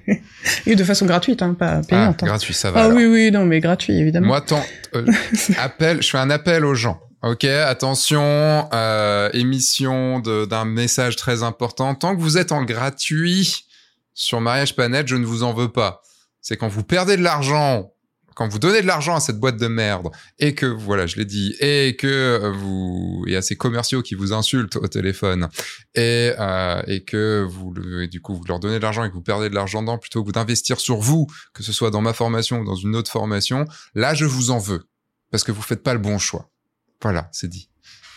et 0.67 0.75
de 0.75 0.85
façon 0.85 1.07
gratuite, 1.07 1.43
hein, 1.43 1.55
pas 1.55 1.83
payante. 1.83 2.21
Ah, 2.23 2.27
gratuit, 2.27 2.55
ça 2.55 2.71
va. 2.71 2.85
Ah 2.85 2.89
oui, 2.89 3.05
oui, 3.05 3.31
non, 3.31 3.45
mais 3.45 3.61
gratuit, 3.61 3.99
évidemment. 3.99 4.29
Moi, 4.29 4.41
tant, 4.41 4.65
euh, 4.95 5.07
appel, 5.59 6.03
je 6.03 6.11
fais 6.11 6.19
un 6.19 6.31
appel 6.31 6.65
aux 6.65 6.75
gens. 6.75 7.01
Ok, 7.25 7.45
attention, 7.45 8.69
euh, 8.75 9.31
émission 9.33 10.19
d'un 10.19 10.65
message 10.65 11.15
très 11.15 11.45
important. 11.45 11.95
Tant 11.95 12.17
que 12.17 12.21
vous 12.21 12.37
êtes 12.37 12.51
en 12.51 12.65
gratuit 12.65 13.65
sur 14.13 14.41
Mariage 14.41 14.75
Panette, 14.75 15.07
je 15.07 15.15
ne 15.15 15.25
vous 15.25 15.45
en 15.45 15.53
veux 15.53 15.71
pas. 15.71 16.03
C'est 16.41 16.57
quand 16.57 16.67
vous 16.67 16.83
perdez 16.83 17.17
de 17.17 17.23
l'argent, 17.23 17.93
quand 18.35 18.49
vous 18.49 18.59
donnez 18.59 18.83
de 18.83 18.89
l'argent 18.89 19.15
à 19.15 19.21
cette 19.21 19.39
boîte 19.39 19.57
de 19.57 19.69
merde 19.69 20.11
et 20.41 20.57
que 20.57 20.67
voilà, 20.67 21.07
je 21.07 21.15
l'ai 21.15 21.25
dit, 21.25 21.55
et 21.61 21.95
que 21.95 22.51
vous 22.57 23.25
et 23.29 23.37
à 23.37 23.43
ces 23.43 23.55
commerciaux 23.55 24.03
qui 24.03 24.17
vous 24.17 24.33
insultent 24.33 24.75
au 24.75 24.89
téléphone 24.89 25.49
et 25.95 26.33
euh, 26.41 26.83
et 26.89 27.05
que 27.05 27.47
vous 27.49 27.73
et 28.01 28.09
du 28.09 28.21
coup 28.21 28.35
vous 28.35 28.43
leur 28.49 28.59
donnez 28.59 28.79
de 28.79 28.83
l'argent 28.83 29.05
et 29.05 29.09
que 29.11 29.15
vous 29.15 29.23
perdez 29.23 29.49
de 29.49 29.55
l'argent 29.55 29.81
dedans 29.81 29.99
plutôt 29.99 30.25
que 30.25 30.33
d'investir 30.33 30.81
sur 30.81 30.97
vous, 30.97 31.29
que 31.55 31.63
ce 31.63 31.73
soit 31.73 31.93
dans 31.93 32.01
ma 32.01 32.15
formation 32.15 32.59
ou 32.59 32.65
dans 32.65 32.75
une 32.75 32.97
autre 32.97 33.13
formation, 33.13 33.65
là 33.95 34.13
je 34.13 34.25
vous 34.25 34.51
en 34.51 34.59
veux 34.59 34.89
parce 35.31 35.45
que 35.45 35.53
vous 35.53 35.63
faites 35.63 35.85
pas 35.85 35.93
le 35.93 36.01
bon 36.01 36.19
choix. 36.19 36.49
Voilà, 37.03 37.29
c'est 37.33 37.49
dit. 37.49 37.69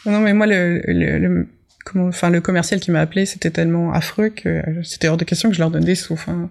Non, 0.06 0.19
mais 0.19 0.34
moi, 0.34 0.45
le, 0.45 0.82
le, 0.86 1.48
comment, 1.86 2.08
enfin, 2.08 2.30
le 2.30 2.41
commercial 2.41 2.80
qui 2.80 2.91
m'a 2.91 3.02
appelé, 3.02 3.26
c'était 3.26 3.50
tellement 3.50 3.93
affreux 3.93 4.30
que 4.30 4.62
c'était 4.84 5.08
hors 5.08 5.17
de 5.17 5.24
question 5.24 5.50
que 5.50 5.56
je 5.56 5.60
leur 5.60 5.71
donne 5.71 5.84
des 5.84 5.95
sous. 5.95 6.13
Enfin, 6.13 6.50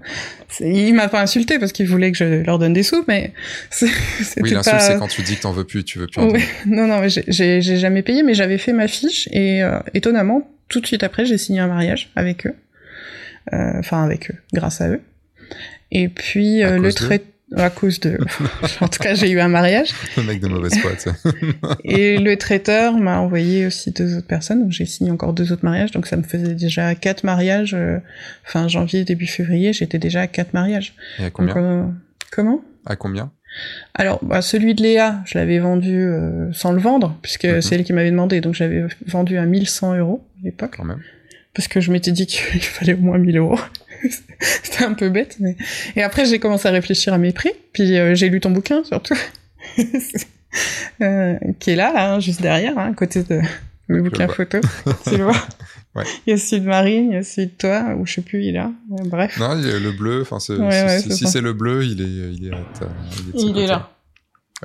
il 0.60 0.94
m'a 0.94 1.08
pas 1.08 1.20
insulté 1.20 1.58
parce 1.58 1.72
qu'il 1.72 1.88
voulait 1.88 2.10
que 2.10 2.18
je 2.18 2.42
leur 2.44 2.58
donne 2.58 2.72
des 2.72 2.82
sous, 2.82 3.04
mais 3.06 3.32
oui, 3.82 4.50
l'insulte, 4.50 4.80
c'est 4.80 4.98
quand 4.98 5.08
tu 5.08 5.22
dis 5.22 5.36
que 5.36 5.42
t'en 5.42 5.52
veux 5.52 5.64
plus, 5.64 5.84
tu 5.84 5.98
veux 5.98 6.06
plus. 6.06 6.20
En 6.20 6.32
non, 6.66 6.86
non, 6.86 7.02
j'ai 7.06 7.60
jamais 7.60 8.02
payé, 8.02 8.22
mais 8.22 8.34
j'avais 8.34 8.58
fait 8.58 8.72
ma 8.72 8.88
fiche 8.88 9.28
et 9.32 9.62
euh, 9.62 9.78
étonnamment, 9.92 10.50
tout 10.68 10.80
de 10.80 10.86
suite 10.86 11.02
après, 11.02 11.26
j'ai 11.26 11.38
signé 11.38 11.60
un 11.60 11.68
mariage 11.68 12.10
avec 12.16 12.46
eux, 12.46 12.54
euh, 13.52 13.72
enfin 13.78 14.02
avec 14.02 14.30
eux, 14.30 14.36
grâce 14.52 14.80
à 14.80 14.88
eux. 14.88 15.00
Et 15.90 16.08
puis 16.08 16.64
euh, 16.64 16.78
le 16.78 16.92
trait 16.92 17.22
à 17.56 17.70
cause 17.70 18.00
de. 18.00 18.18
en 18.80 18.88
tout 18.88 19.02
cas, 19.02 19.14
j'ai 19.14 19.30
eu 19.30 19.40
un 19.40 19.48
mariage. 19.48 19.90
Le 20.16 20.22
mec 20.24 20.40
de 20.40 20.48
mauvaise 20.48 20.74
foi. 20.78 20.92
Et 21.84 22.18
le 22.18 22.36
traiteur 22.36 22.96
m'a 22.96 23.18
envoyé 23.18 23.66
aussi 23.66 23.90
deux 23.90 24.16
autres 24.16 24.26
personnes. 24.26 24.62
Donc 24.62 24.72
j'ai 24.72 24.86
signé 24.86 25.10
encore 25.10 25.32
deux 25.32 25.52
autres 25.52 25.64
mariages. 25.64 25.90
Donc 25.92 26.06
ça 26.06 26.16
me 26.16 26.22
faisait 26.22 26.54
déjà 26.54 26.94
quatre 26.94 27.24
mariages. 27.24 27.74
euh, 27.74 27.98
fin 28.44 28.68
janvier, 28.68 29.04
début 29.04 29.26
février, 29.26 29.72
j'étais 29.72 29.98
déjà 29.98 30.22
à 30.22 30.26
quatre 30.26 30.54
mariages. 30.54 30.94
Et 31.18 31.24
à 31.24 31.30
combien 31.30 31.54
Donc, 31.54 31.62
euh, 31.62 31.84
comment 32.32 32.60
À 32.86 32.96
combien 32.96 33.30
Alors, 33.94 34.18
bah, 34.24 34.42
celui 34.42 34.74
de 34.74 34.82
Léa, 34.82 35.22
je 35.26 35.38
l'avais 35.38 35.58
vendu 35.58 35.96
euh, 36.02 36.52
sans 36.52 36.72
le 36.72 36.80
vendre, 36.80 37.16
puisque 37.22 37.44
Mhm. 37.44 37.60
c'est 37.62 37.74
elle 37.76 37.84
qui 37.84 37.92
m'avait 37.92 38.10
demandé. 38.10 38.40
Donc 38.40 38.54
j'avais 38.54 38.84
vendu 39.06 39.36
à 39.38 39.46
1100 39.46 39.94
euros 39.96 40.26
à 40.40 40.44
l'époque. 40.44 40.74
quand 40.76 40.84
même 40.84 41.00
parce 41.54 41.68
que 41.68 41.80
je 41.80 41.92
m'étais 41.92 42.10
dit 42.10 42.26
qu'il 42.26 42.60
fallait 42.60 42.94
au 42.94 42.98
moins 42.98 43.16
1000 43.16 43.36
euros. 43.38 43.60
C'était 44.40 44.84
un 44.84 44.94
peu 44.94 45.08
bête, 45.10 45.36
mais... 45.40 45.56
Et 45.96 46.02
après, 46.02 46.24
j'ai 46.26 46.38
commencé 46.38 46.68
à 46.68 46.70
réfléchir 46.70 47.12
à 47.14 47.18
mes 47.18 47.32
prix, 47.32 47.52
puis 47.72 47.96
euh, 47.98 48.14
j'ai 48.14 48.28
lu 48.28 48.40
ton 48.40 48.50
bouquin, 48.50 48.84
surtout, 48.84 49.14
euh, 51.00 51.36
qui 51.58 51.70
est 51.70 51.76
là, 51.76 51.92
là, 51.92 52.14
hein, 52.14 52.20
juste 52.20 52.40
derrière, 52.42 52.78
hein, 52.78 52.90
à 52.90 52.94
côté 52.94 53.22
de 53.22 53.40
le 53.88 54.02
bouquin 54.02 54.28
photo, 54.28 54.58
tu 55.08 55.16
le 55.16 55.24
vois 55.24 55.36
Ouais. 55.94 56.02
Il 56.26 56.30
y 56.30 56.32
a 56.32 56.38
celui 56.38 56.62
de 56.62 56.66
Marine, 56.66 57.10
il 57.10 57.14
y 57.14 57.18
a 57.18 57.22
celui 57.22 57.46
de 57.46 57.52
toi, 57.56 57.94
ou 57.96 58.04
je 58.04 58.14
sais 58.14 58.20
plus, 58.22 58.42
il 58.42 58.48
est 58.48 58.52
là, 58.52 58.72
Ouais, 58.90 59.06
bref. 59.06 59.38
Non, 59.38 59.56
il 59.56 59.64
y 59.64 59.70
a 59.70 59.78
le 59.78 59.92
bleu, 59.92 60.22
enfin, 60.22 60.36
Ouais, 60.36 60.40
si, 60.40 60.60
ouais, 60.60 60.98
si- 60.98 61.08
c'est 61.10 61.14
si 61.14 61.24
ça. 61.24 61.30
c'est 61.30 61.40
le 61.40 61.52
bleu, 61.52 61.84
il 61.84 62.00
est, 62.00 62.34
il 62.34 62.48
est, 62.48 62.52
à 62.52 62.58
ta- 62.78 62.88
il 63.12 63.28
est 63.28 63.32
de 63.32 63.48
Il 63.50 63.58
est 63.62 63.66
là. 63.68 63.90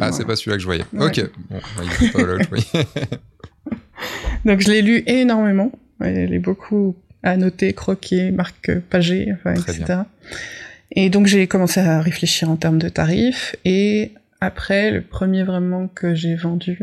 Ah, 0.02 0.08
Ouais. 0.08 0.12
c'est 0.12 0.26
pas 0.26 0.36
celui-là 0.36 0.56
que 0.58 0.62
je 0.62 0.66
voyais. 0.66 0.86
Ouais. 0.94 1.06
Ok, 1.06 1.22
bon, 1.52 1.60
bah, 1.78 1.84
il 2.02 2.06
est 2.08 2.12
pas 2.12 2.22
là 2.24 2.38
que 2.38 2.44
je 2.44 2.50
voyais. 2.50 2.88
Donc 4.46 4.60
je 4.62 4.72
l'ai 4.72 4.82
lu 4.82 5.04
énormément, 5.06 5.72
je 6.02 6.08
l'ai 6.08 6.40
beaucoup 6.40 6.96
annoté, 7.24 7.74
croqué, 7.74 8.32
marque 8.32 8.80
pagé, 8.80 9.34
enfin, 9.34 9.54
etc. 9.54 10.02
Et 10.92 11.10
donc 11.10 11.28
j'ai 11.28 11.48
commencé 11.48 11.80
à 11.80 12.02
réfléchir 12.02 12.50
en 12.50 12.56
termes 12.56 12.80
de 12.80 12.90
tarifs, 12.90 13.56
et 13.66 14.14
après, 14.42 14.90
le 14.92 15.02
premier 15.02 15.44
vraiment 15.44 15.88
que 15.88 16.16
j'ai 16.16 16.36
vendu, 16.36 16.80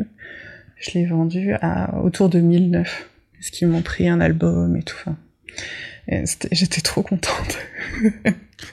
je 0.77 0.91
l'ai 0.93 1.07
vendu 1.07 1.55
à 1.63 1.99
autour 2.03 2.29
de 2.29 2.39
1009, 2.39 3.09
parce 3.33 3.51
qu'ils 3.51 3.69
m'ont 3.69 3.81
pris 3.81 4.09
un 4.09 4.21
album 4.21 4.77
et 4.77 4.83
tout. 4.83 4.97
Enfin, 5.01 5.17
j'étais 6.53 6.81
trop 6.81 7.03
contente. 7.03 7.59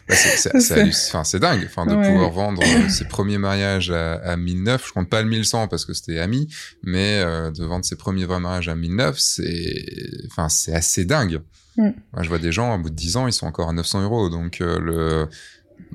Bah, 0.08 0.16
c'est- 0.16 1.40
dingue 1.40 1.64
enfin, 1.66 1.86
de 1.86 1.94
Ouais. 1.94 2.08
pouvoir 2.10 2.32
vendre 2.32 2.64
euh, 2.64 2.88
ses 2.88 3.04
premiers 3.04 3.38
mariages 3.38 3.92
à, 3.92 4.14
à 4.14 4.38
1009. 4.38 4.88
Je 4.88 4.94
compte 4.94 5.10
pas 5.10 5.22
le 5.22 5.28
1100 5.28 5.68
parce 5.68 5.84
que 5.84 5.94
c'était 5.94 6.20
ami, 6.20 6.48
mais 6.84 7.22
euh, 7.22 7.52
de 7.52 7.66
vendre 7.66 7.84
ses 7.84 7.98
premiers 7.98 8.24
vrais 8.24 8.40
mariages 8.40 8.70
à 8.70 8.76
1009, 8.76 9.18
c'est 9.20 9.84
enfin, 10.32 10.48
assez 10.74 11.04
dingue. 11.04 11.42
Mm. 11.76 11.90
Moi, 12.14 12.24
je 12.24 12.30
vois 12.30 12.40
des 12.40 12.54
gens, 12.54 12.74
au 12.76 12.78
bout 12.80 12.90
de 12.92 12.96
10 12.96 13.18
ans, 13.18 13.28
ils 13.28 13.34
sont 13.34 13.46
encore 13.46 13.68
à 13.70 13.74
900 13.74 14.04
euros. 14.04 14.30
Donc, 14.30 14.62
euh, 14.62 14.80
le... 14.80 15.28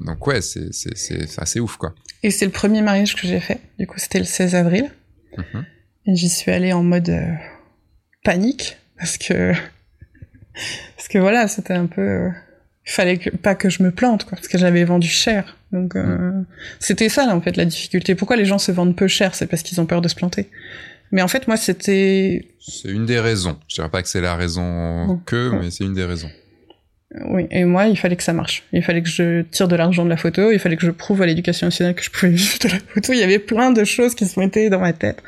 donc 0.05 0.27
ouais, 0.27 0.42
c'est 0.42 0.68
assez 1.38 1.59
ouf, 1.59 1.79
quoi. 1.79 1.94
Et 2.22 2.31
c'est 2.31 2.44
le 2.44 2.53
premier 2.53 2.83
mariage 2.83 3.16
que 3.16 3.27
j'ai 3.27 3.40
fait. 3.40 3.61
Du 3.79 3.87
coup, 3.87 3.98
c'était 3.98 4.18
le 4.18 4.27
16 4.27 4.55
avril. 4.55 4.90
Mhm. 5.38 5.64
Et 6.09 6.14
j'y 6.14 6.29
suis 6.29 6.51
allée 6.51 6.74
en 6.74 6.83
mode 6.83 7.09
euh, 7.09 7.33
panique 8.22 8.77
parce 8.98 9.16
que 9.16 9.55
parce 11.08 11.12
que 11.14 11.18
voilà, 11.18 11.48
c'était 11.48 11.72
un 11.74 11.86
peu 11.86 12.00
euh, 12.02 12.28
il 12.86 12.92
fallait 12.92 13.16
que, 13.18 13.30
pas 13.30 13.54
que 13.54 13.70
je 13.70 13.82
me 13.82 13.90
plante 13.90 14.24
quoi 14.24 14.36
parce 14.36 14.48
que 14.48 14.58
j'avais 14.58 14.84
vendu 14.84 15.08
cher. 15.08 15.56
Donc 15.72 15.96
euh, 15.96 16.32
c'était 16.80 17.08
ça 17.08 17.26
là, 17.26 17.34
en 17.34 17.40
fait 17.40 17.56
la 17.56 17.64
difficulté. 17.64 18.14
Pourquoi 18.14 18.36
les 18.36 18.44
gens 18.44 18.58
se 18.58 18.72
vendent 18.72 18.96
peu 18.96 19.08
cher, 19.08 19.34
c'est 19.34 19.46
parce 19.46 19.62
qu'ils 19.62 19.80
ont 19.80 19.86
peur 19.86 20.00
de 20.02 20.08
se 20.08 20.14
planter. 20.14 20.48
Mais 21.10 21.22
en 21.22 21.28
fait, 21.28 21.48
moi 21.48 21.56
c'était 21.56 22.48
C'est 22.60 22.88
une 22.90 23.06
des 23.06 23.18
raisons. 23.20 23.58
Je 23.68 23.76
dirais 23.76 23.88
pas 23.88 24.02
que 24.02 24.08
c'est 24.08 24.20
la 24.20 24.36
raison 24.36 25.06
Bon. 25.06 25.16
que, 25.24 25.48
Bon. 25.50 25.60
mais 25.60 25.70
c'est 25.70 25.84
une 25.84 25.94
des 25.94 26.04
raisons. 26.04 26.30
oui, 27.30 27.46
et 27.50 27.64
moi, 27.64 27.86
il 27.86 27.96
fallait 27.96 28.16
que 28.16 28.22
ça 28.22 28.34
marche. 28.34 28.64
Il 28.74 28.82
fallait 28.82 29.02
que 29.02 29.08
je 29.08 29.40
tire 29.42 29.68
de 29.68 29.76
l'argent 29.76 30.04
de 30.04 30.10
la 30.10 30.18
photo, 30.18 30.50
il 30.52 30.58
fallait 30.58 30.76
que 30.76 30.84
je 30.84 30.90
prouve 30.90 31.22
à 31.22 31.26
l'éducation 31.26 31.66
nationale 31.68 31.94
que 31.94 32.02
je 32.02 32.10
pouvais 32.10 32.30
vivre 32.32 32.58
de 32.62 32.68
la 32.68 32.78
photo. 32.78 33.12
Il 33.14 33.18
y 33.18 33.22
avait 33.22 33.38
plein 33.38 33.70
de 33.70 33.84
choses 33.84 34.14
qui 34.14 34.26
se 34.26 34.38
mettaient 34.38 34.68
dans 34.68 34.80
ma 34.80 34.92
tête. 34.92 35.22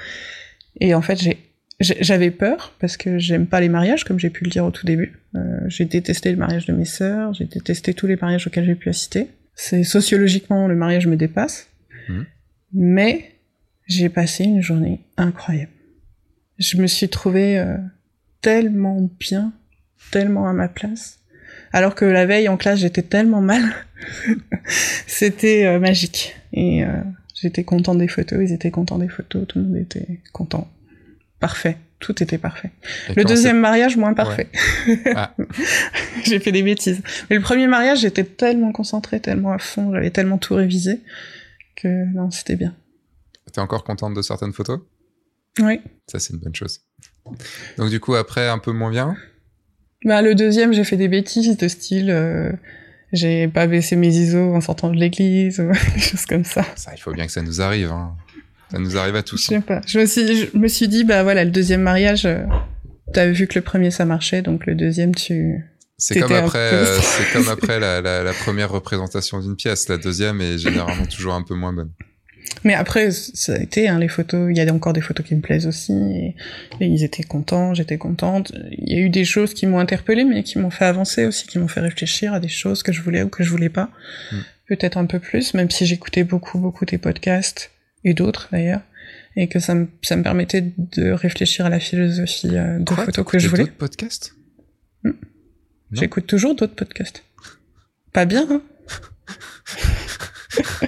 Et 0.81 0.93
en 0.95 1.01
fait, 1.03 1.17
j'ai- 1.23 1.39
j'avais 1.81 2.31
peur 2.31 2.75
parce 2.79 2.97
que 2.97 3.19
j'aime 3.19 3.47
pas 3.47 3.61
les 3.61 3.69
mariages, 3.71 4.05
comme 4.05 4.19
j'ai 4.21 4.31
pu 4.31 4.45
le 4.45 4.51
dire 4.51 4.65
au 4.67 4.71
tout 4.71 4.85
début. 4.87 5.19
Euh, 5.35 5.41
j'ai 5.69 5.87
détesté 5.87 6.31
le 6.31 6.37
mariage 6.37 6.67
de 6.67 6.73
mes 6.73 6.85
sœurs, 6.85 7.33
j'ai 7.35 7.47
détesté 7.47 7.95
tous 7.95 8.07
les 8.07 8.17
mariages 8.17 8.47
auxquels 8.47 8.67
j'ai 8.67 8.75
pu 8.75 8.89
assister. 8.91 9.29
C'est 9.55 9.83
sociologiquement 9.85 10.69
le 10.69 10.77
mariage 10.77 11.07
me 11.07 11.17
dépasse, 11.17 11.69
Mhm. 12.09 12.27
mais 12.75 13.33
j'ai 13.87 14.09
passé 14.09 14.45
une 14.45 14.61
journée 14.63 15.01
incroyable. 15.17 15.73
Je 16.59 16.77
me 16.77 16.87
suis 16.87 17.09
trouvée 17.09 17.59
euh, 17.59 17.77
tellement 18.43 19.09
bien, 19.19 19.53
tellement 20.11 20.49
à 20.49 20.53
ma 20.53 20.69
place, 20.69 21.21
alors 21.73 21.95
que 21.95 22.05
la 22.05 22.27
veille 22.27 22.49
en 22.49 22.57
classe 22.57 22.81
j'étais 22.81 23.03
tellement 23.03 23.41
mal. 23.41 23.63
C'était 25.07 25.67
euh, 25.67 25.79
magique 25.79 26.37
et 26.53 26.85
j'étais 27.41 27.65
contente 27.65 27.99
des 27.99 28.09
photos, 28.09 28.41
ils 28.43 28.53
étaient 28.53 28.71
contents 28.71 28.99
des 28.99 29.09
photos, 29.09 29.47
tout 29.47 29.59
le 29.59 29.65
monde 29.67 29.77
était 29.77 30.21
content. 30.33 30.69
Parfait, 31.41 31.79
tout 32.01 32.23
était 32.23 32.39
parfait. 32.39 32.71
Le 33.17 33.25
deuxième 33.25 33.59
mariage, 33.59 33.97
moins 33.97 34.13
parfait. 34.13 34.49
Ah. 35.15 35.35
j'ai 36.25 36.39
fait 36.39 36.53
des 36.53 36.63
bêtises. 36.63 37.03
Mais 37.29 37.37
le 37.37 37.43
premier 37.43 37.67
mariage, 37.67 38.01
j'étais 38.01 38.25
tellement 38.25 38.73
concentrée, 38.73 39.21
tellement 39.21 39.53
à 39.53 39.59
fond, 39.59 39.93
j'avais 39.93 40.11
tellement 40.11 40.37
tout 40.37 40.55
révisé 40.55 41.01
que 41.77 41.89
non, 42.15 42.31
c'était 42.31 42.57
bien. 42.57 42.75
T'es 43.53 43.61
encore 43.61 43.85
contente 43.85 44.15
de 44.15 44.23
certaines 44.23 44.53
photos? 44.53 44.81
Oui. 45.59 45.81
Ça, 46.07 46.19
c'est 46.19 46.35
une 46.35 46.41
bonne 46.41 46.55
chose. 46.55 46.83
Donc, 47.79 47.91
du 47.91 48.01
coup, 48.01 48.15
après, 48.15 48.49
un 48.49 48.59
peu 48.59 48.73
moins 48.73 48.91
bien? 48.91 49.17
Bah, 50.05 50.23
le 50.23 50.35
deuxième, 50.35 50.73
j'ai 50.73 50.85
fait 50.85 50.97
des 50.97 51.09
bêtises 51.09 51.57
de 51.57 51.69
style, 51.69 52.11
euh, 52.11 52.53
j'ai 53.13 53.49
pas 53.49 53.67
baissé 53.67 53.97
mes 53.97 54.09
ISO 54.09 54.55
en 54.55 54.61
sortant 54.61 54.91
de 54.91 54.97
l'église, 54.97 55.61
ou 55.61 55.71
des 55.95 56.01
choses 56.01 56.27
comme 56.27 56.45
ça. 56.45 56.65
Ça, 56.77 56.93
il 56.95 57.01
faut 57.01 57.13
bien 57.13 57.27
que 57.27 57.33
ça 57.33 57.43
nous 57.43 57.61
arrive. 57.61 57.91
Hein. 57.91 58.17
Ça 58.71 58.79
nous 58.79 58.97
arrive 58.97 59.17
à 59.17 59.21
Je 59.21 59.25
tous. 59.25 59.39
sais 59.39 59.61
pas. 59.61 59.81
Je 59.87 59.99
me 59.99 60.07
suis, 60.07 60.49
je 60.53 60.59
me 60.59 60.69
suis 60.69 60.89
dit, 60.89 61.05
bah 61.05 61.23
voilà, 61.23 61.45
le 61.45 61.51
deuxième 61.51 61.83
mariage, 61.83 62.25
euh, 62.27 62.45
t'as 63.13 63.27
vu 63.29 63.47
que 63.47 63.59
le 63.59 63.63
premier 63.63 63.91
ça 63.91 64.05
marchait, 64.05 64.43
donc 64.43 64.67
le 64.67 64.75
deuxième 64.75 65.15
tu. 65.15 65.65
C'est 65.99 66.21
comme 66.21 66.33
après, 66.33 66.73
euh, 66.73 66.99
c'est 67.01 67.33
comme 67.33 67.49
après 67.53 67.79
la, 67.79 68.01
la, 68.01 68.23
la 68.23 68.33
première 68.33 68.71
représentation 68.71 69.41
d'une 69.41 69.57
pièce. 69.57 69.89
La 69.89 69.99
deuxième 69.99 70.41
est 70.41 70.57
généralement 70.57 71.05
toujours 71.07 71.35
un 71.35 71.43
peu 71.43 71.55
moins 71.55 71.73
bonne. 71.73 71.91
Mais 72.65 72.75
après, 72.75 73.11
ça 73.11 73.55
a 73.55 73.59
été, 73.59 73.89
hein, 73.89 73.99
les 73.99 74.09
photos, 74.09 74.49
il 74.51 74.57
y 74.57 74.61
a 74.61 74.73
encore 74.73 74.93
des 74.93 75.01
photos 75.01 75.25
qui 75.25 75.35
me 75.35 75.41
plaisent 75.41 75.67
aussi, 75.67 75.93
et, 75.93 76.35
et 76.81 76.87
ils 76.87 77.05
étaient 77.05 77.23
contents, 77.23 77.75
j'étais 77.75 77.99
contente. 77.99 78.53
Il 78.73 78.93
y 78.93 78.97
a 78.97 78.99
eu 78.99 79.09
des 79.11 79.25
choses 79.25 79.55
qui 79.55 79.67
m'ont 79.67 79.79
interpellée, 79.79 80.25
mais 80.25 80.43
qui 80.43 80.59
m'ont 80.59 80.71
fait 80.71 80.85
avancer 80.85 81.27
aussi, 81.27 81.47
qui 81.47 81.59
m'ont 81.59 81.69
fait 81.69 81.81
réfléchir 81.81 82.33
à 82.33 82.41
des 82.41 82.49
choses 82.49 82.83
que 82.83 82.93
je 82.93 83.03
voulais 83.03 83.23
ou 83.23 83.29
que 83.29 83.45
je 83.45 83.51
voulais 83.51 83.69
pas. 83.69 83.91
Mm. 84.33 84.37
Peut-être 84.69 84.97
un 84.99 85.07
peu 85.07 85.19
plus, 85.19 85.55
même 85.55 85.71
si 85.71 85.87
j'écoutais 85.87 86.25
beaucoup, 86.25 86.59
beaucoup 86.59 86.85
tes 86.85 86.99
podcasts, 86.99 87.71
et 88.05 88.15
d'autres 88.15 88.49
d'ailleurs, 88.53 88.81
et 89.37 89.49
que 89.49 89.59
ça 89.61 89.75
me, 89.75 89.89
ça 90.03 90.17
me 90.17 90.23
permettait 90.23 90.73
de 90.79 91.11
réfléchir 91.13 91.67
à 91.67 91.69
la 91.71 91.81
philosophie 91.81 92.57
euh, 92.57 92.79
de 92.79 92.85
Quoi, 92.85 93.05
photos 93.05 93.25
que 93.27 93.39
je 93.39 93.49
voulais. 93.49 93.65
d'autres 93.65 93.77
podcasts? 93.77 94.35
Mm. 95.05 95.09
Non. 95.11 95.15
J'écoute 95.93 96.27
toujours 96.27 96.55
d'autres 96.55 96.75
podcasts. 96.77 97.25
Pas 98.13 98.25
bien, 98.25 98.47
hein 98.51 98.63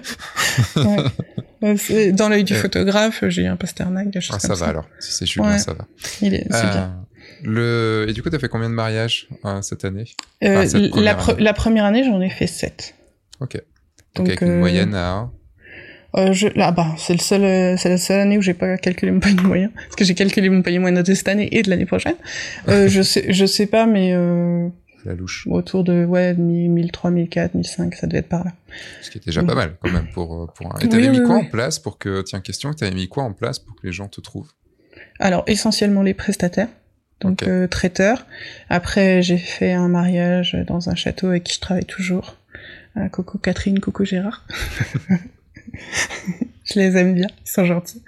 Ouais. 0.76 1.76
Euh, 1.90 2.12
Dans 2.12 2.28
l'œil 2.28 2.44
du 2.44 2.54
Ouais. 2.54 2.58
photographe, 2.60 3.24
j'ai 3.28 3.46
un 3.46 3.56
Pasternak, 3.56 4.10
des 4.10 4.20
choses 4.20 4.34
Ah, 4.36 4.40
ça 4.40 4.48
comme 4.48 4.56
va 4.58 4.64
ça. 4.64 4.70
alors. 4.70 4.88
Si 4.98 5.12
c'est 5.12 5.26
Julien, 5.26 5.52
Ouais. 5.52 5.58
ça 5.58 5.72
va. 5.74 5.86
Il 6.20 6.34
est, 6.34 6.46
c'est 6.50 6.56
Euh, 6.66 6.70
bien. 6.72 7.06
Le... 7.44 8.06
Et 8.08 8.12
du 8.12 8.22
coup, 8.22 8.30
t'as 8.30 8.38
fait 8.38 8.48
combien 8.48 8.68
de 8.68 8.74
mariages 8.74 9.28
euh, 9.44 9.62
cette 9.62 9.84
année? 9.84 10.04
Euh, 10.42 10.58
enfin, 10.58 10.66
cette 10.68 10.80
la, 10.96 11.14
première 11.14 11.18
pre- 11.18 11.30
année. 11.34 11.42
la 11.44 11.52
première 11.52 11.84
année, 11.84 12.04
j'en 12.04 12.20
ai 12.20 12.30
fait 12.30 12.46
7. 12.48 12.94
Ok. 13.40 13.54
Donc, 13.54 13.62
Donc, 14.14 14.28
avec 14.28 14.40
une 14.42 14.50
euh, 14.50 14.58
moyenne 14.58 14.94
à... 14.94 15.30
Euh, 16.16 16.32
je, 16.32 16.48
là, 16.48 16.72
bah, 16.72 16.94
c'est 16.98 17.14
le 17.14 17.18
seul, 17.20 17.42
euh, 17.42 17.76
c'est 17.78 17.88
la 17.88 17.96
seule 17.98 18.20
année 18.20 18.36
où 18.36 18.42
j'ai 18.42 18.52
pas 18.54 18.76
calculé 18.76 19.10
mon 19.12 19.20
panier 19.20 19.42
moyen. 19.42 19.70
Parce 19.74 19.96
que 19.96 20.04
j'ai 20.04 20.14
calculé 20.14 20.48
mon 20.50 20.60
panier 20.62 20.78
moyen 20.78 21.02
de 21.02 21.14
cette 21.14 21.28
année 21.28 21.48
et 21.52 21.62
de 21.62 21.70
l'année 21.70 21.86
prochaine. 21.86 22.16
Euh, 22.68 22.86
je 22.88 23.00
sais, 23.02 23.32
je 23.32 23.46
sais 23.46 23.66
pas, 23.66 23.86
mais, 23.86 24.12
euh, 24.12 24.68
la 25.06 25.14
louche. 25.14 25.46
autour 25.50 25.84
de, 25.84 26.04
ouais, 26.04 26.34
1003, 26.34 27.10
1004, 27.10 27.54
1005, 27.54 27.94
ça 27.94 28.06
devait 28.06 28.18
être 28.18 28.28
par 28.28 28.44
là. 28.44 28.52
Ce 29.00 29.10
qui 29.10 29.18
est 29.18 29.24
déjà 29.24 29.40
Oui. 29.40 29.46
pas 29.46 29.54
mal 29.54 29.74
quand 29.80 29.90
même 29.90 30.06
pour, 30.12 30.42
euh, 30.42 30.46
pour 30.54 30.66
un... 30.74 30.78
Et 30.80 30.82
Oui, 30.84 30.88
t'avais 30.90 31.08
mis 31.08 31.20
oui, 31.20 31.24
quoi 31.26 31.36
en 31.36 31.44
place 31.46 31.78
pour 31.78 31.96
que... 31.98 32.20
Tiens, 32.22 32.40
question, 32.40 32.72
t'avais 32.74 32.94
mis 32.94 33.08
quoi 33.08 33.22
en 33.24 33.32
place 33.32 33.58
pour 33.58 33.74
que 33.74 33.86
les 33.86 33.92
gens 33.92 34.08
te 34.08 34.20
trouvent? 34.20 34.50
Alors, 35.18 35.44
essentiellement 35.46 36.02
les 36.02 36.14
prestataires. 36.14 36.68
Donc, 37.20 37.42
Ok. 37.42 37.48
euh, 37.48 37.66
traiteurs. 37.68 38.26
Après, 38.68 39.22
j'ai 39.22 39.38
fait 39.38 39.72
un 39.72 39.88
mariage 39.88 40.56
dans 40.66 40.90
un 40.90 40.94
château 40.94 41.28
avec 41.28 41.44
qui 41.44 41.54
je 41.54 41.60
travaille 41.60 41.84
toujours. 41.86 42.36
Euh, 42.98 43.08
coucou 43.08 43.38
Catherine, 43.38 43.80
coucou 43.80 44.04
Gérard. 44.04 44.44
je 46.64 46.78
les 46.78 46.96
aime 46.96 47.14
bien, 47.14 47.28
ils 47.44 47.50
sont 47.50 47.64
gentils. 47.64 48.02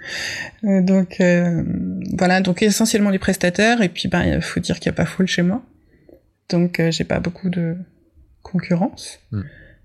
Euh, 0.63 0.81
donc, 0.81 1.19
euh, 1.19 1.63
voilà, 2.17 2.41
donc 2.41 2.61
essentiellement 2.61 3.09
les 3.09 3.19
prestataires. 3.19 3.81
Et 3.81 3.89
puis, 3.89 4.07
ben, 4.07 4.23
il 4.23 4.41
faut 4.41 4.59
dire 4.59 4.79
qu'il 4.79 4.89
n'y 4.89 4.95
a 4.95 4.97
pas 4.97 5.05
full 5.05 5.27
chez 5.27 5.41
moi. 5.41 5.63
Donc, 6.49 6.79
euh, 6.79 6.91
j'ai 6.91 7.03
pas 7.03 7.19
beaucoup 7.19 7.49
de 7.49 7.75
concurrence. 8.43 9.19
Mm. 9.31 9.41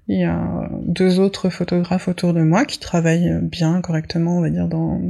Il 0.08 0.20
y 0.20 0.24
a 0.24 0.68
deux 0.82 1.20
autres 1.20 1.50
photographes 1.50 2.08
autour 2.08 2.34
de 2.34 2.42
moi 2.42 2.64
qui 2.64 2.80
travaillent 2.80 3.38
bien, 3.42 3.80
correctement, 3.80 4.38
on 4.38 4.40
va 4.40 4.50
dire, 4.50 4.66
dans, 4.66 5.00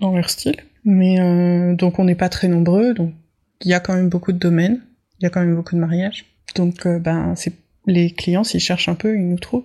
dans 0.00 0.14
leur 0.14 0.30
style. 0.30 0.56
Mais 0.84 1.74
donc 1.76 1.98
on 1.98 2.04
n'est 2.04 2.16
pas 2.16 2.28
très 2.28 2.48
nombreux, 2.48 2.92
donc 2.92 3.12
il 3.60 3.70
y 3.70 3.74
a 3.74 3.78
quand 3.78 3.94
même 3.94 4.08
beaucoup 4.08 4.32
de 4.32 4.38
domaines, 4.38 4.80
il 5.18 5.24
y 5.24 5.26
a 5.26 5.30
quand 5.30 5.40
même 5.40 5.54
beaucoup 5.54 5.74
de 5.76 5.80
mariages. 5.80 6.26
Donc 6.56 6.86
ben 6.86 7.34
c'est 7.36 7.52
les 7.86 8.10
clients 8.10 8.44
s'ils 8.44 8.60
cherchent 8.60 8.88
un 8.88 8.94
peu, 8.94 9.16
ils 9.16 9.28
nous 9.28 9.38
trouvent. 9.38 9.64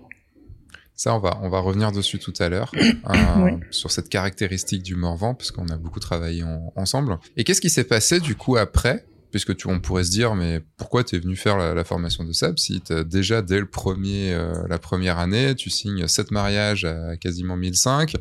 Ça, 1.02 1.16
on 1.16 1.20
va, 1.20 1.40
on 1.42 1.50
va 1.50 1.62
revenir 1.62 1.92
dessus 1.92 2.20
tout 2.20 2.34
à 2.38 2.48
l'heure, 2.48 2.72
euh, 2.78 3.58
sur 3.72 3.90
cette 3.90 4.08
caractéristique 4.08 4.84
du 4.84 4.94
Morvan, 4.94 5.34
parce 5.34 5.50
qu'on 5.50 5.68
a 5.70 5.76
beaucoup 5.76 6.00
travaillé 6.00 6.44
ensemble. 6.76 7.18
Et 7.36 7.44
qu'est-ce 7.44 7.60
qui 7.60 7.72
s'est 7.72 7.86
passé 7.86 8.20
du 8.20 8.36
coup 8.36 8.56
après? 8.56 9.08
Puisque 9.32 9.56
tu, 9.56 9.68
on 9.68 9.80
pourrait 9.80 10.04
se 10.04 10.12
dire, 10.12 10.36
mais 10.36 10.62
pourquoi 10.78 11.04
tu 11.04 11.16
es 11.16 11.20
venu 11.20 11.36
faire 11.36 11.58
la, 11.58 11.84
formation 11.84 12.24
de 12.24 12.32
SAB 12.32 12.60
si 12.60 12.84
as 12.92 13.04
déjà 13.04 13.42
dès 13.42 13.60
le 13.60 13.66
premier, 13.66 14.32
euh, 14.32 14.54
la 14.70 14.78
première 14.78 15.18
année, 15.18 15.56
tu 15.56 15.72
signes 15.72 16.08
sept 16.08 16.30
mariages 16.30 16.86
à 16.86 17.18
quasiment 17.18 17.58
1005, 17.58 18.16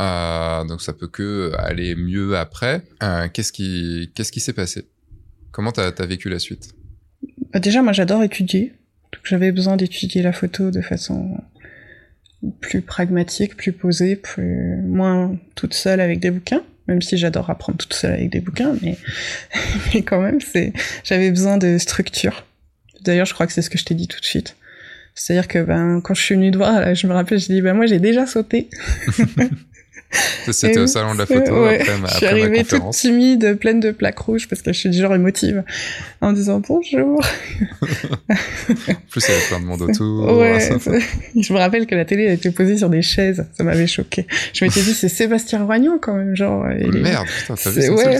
euh, 0.00 0.64
donc 0.64 0.82
ça 0.82 0.92
peut 0.92 1.06
que 1.06 1.52
aller 1.56 1.94
mieux 1.94 2.36
après. 2.36 2.82
Euh, 3.04 3.28
qu'est-ce 3.32 3.52
qui, 3.52 4.10
qu'est-ce 4.16 4.32
qui 4.32 4.40
s'est 4.40 4.52
passé? 4.52 4.88
Comment 5.52 5.70
t'as 5.70 5.92
as 5.96 6.06
vécu 6.06 6.28
la 6.28 6.40
suite? 6.40 6.74
Bah, 7.52 7.60
Déjà, 7.60 7.80
moi, 7.80 7.92
j'adore 7.92 8.24
étudier. 8.24 8.72
J'avais 9.22 9.52
besoin 9.52 9.76
d'étudier 9.76 10.22
la 10.22 10.32
photo 10.32 10.72
de 10.72 10.80
façon 10.80 11.38
plus 12.60 12.82
pragmatique, 12.82 13.56
plus 13.56 13.72
posée, 13.72 14.16
plus 14.16 14.76
moins 14.82 15.36
toute 15.54 15.74
seule 15.74 16.00
avec 16.00 16.20
des 16.20 16.30
bouquins 16.30 16.62
même 16.86 17.02
si 17.02 17.16
j'adore 17.16 17.50
apprendre 17.50 17.78
toute 17.78 17.94
seule 17.94 18.12
avec 18.12 18.30
des 18.30 18.40
bouquins, 18.40 18.74
mais, 18.82 18.96
mais 19.94 20.02
quand 20.02 20.20
même, 20.20 20.40
c'est, 20.40 20.72
j'avais 21.02 21.30
besoin 21.30 21.56
de 21.56 21.78
structure. 21.78 22.44
D'ailleurs, 23.00 23.26
je 23.26 23.34
crois 23.34 23.46
que 23.46 23.52
c'est 23.52 23.62
ce 23.62 23.70
que 23.70 23.78
je 23.78 23.84
t'ai 23.84 23.94
dit 23.94 24.08
tout 24.08 24.20
de 24.20 24.24
suite. 24.24 24.56
C'est-à-dire 25.14 25.46
que 25.46 25.62
ben, 25.62 26.00
quand 26.02 26.14
je 26.14 26.22
suis 26.22 26.34
venue 26.34 26.50
te 26.50 26.56
voir, 26.56 26.94
je 26.94 27.06
me 27.06 27.12
rappelle, 27.12 27.38
j'ai 27.38 27.54
dit, 27.54 27.62
ben 27.62 27.74
moi 27.74 27.86
j'ai 27.86 28.00
déjà 28.00 28.26
sauté. 28.26 28.68
C'était 30.50 30.78
au 30.78 30.86
salon 30.86 31.14
de 31.14 31.18
la 31.18 31.26
photo 31.26 31.64
ouais, 31.64 31.80
après, 31.80 31.98
ma, 31.98 32.08
Je 32.08 32.16
suis 32.16 32.26
arrivée 32.26 32.64
toute 32.64 32.90
timide, 32.90 33.58
pleine 33.58 33.80
de 33.80 33.90
plaques 33.90 34.18
rouges 34.18 34.48
parce 34.48 34.62
que 34.62 34.72
je 34.72 34.78
suis 34.78 34.90
du 34.90 34.98
genre 34.98 35.14
émotive, 35.14 35.64
en 36.20 36.32
disant 36.32 36.60
bonjour. 36.66 37.20
en 38.30 38.34
plus, 39.10 39.28
il 39.28 39.30
y 39.30 39.34
avait 39.34 39.46
plein 39.48 39.60
de 39.60 39.64
monde 39.64 39.82
autour. 39.82 40.36
Ouais, 40.38 40.70
je 41.36 41.52
me 41.52 41.58
rappelle 41.58 41.86
que 41.86 41.94
la 41.94 42.04
télé 42.04 42.28
a 42.28 42.32
été 42.32 42.50
posée 42.50 42.78
sur 42.78 42.90
des 42.90 43.02
chaises, 43.02 43.46
ça 43.56 43.64
m'avait 43.64 43.86
choqué. 43.86 44.26
Je 44.52 44.64
m'étais 44.64 44.82
dit 44.82 44.94
c'est 44.94 45.08
Sébastien 45.08 45.64
Roignon 45.64 45.98
quand 46.00 46.14
même, 46.14 46.34
genre. 46.34 46.64
Merde, 46.64 47.26
putain, 47.26 47.54
t'as 47.54 47.70
vu 47.70 47.90
Ouais, 47.90 48.18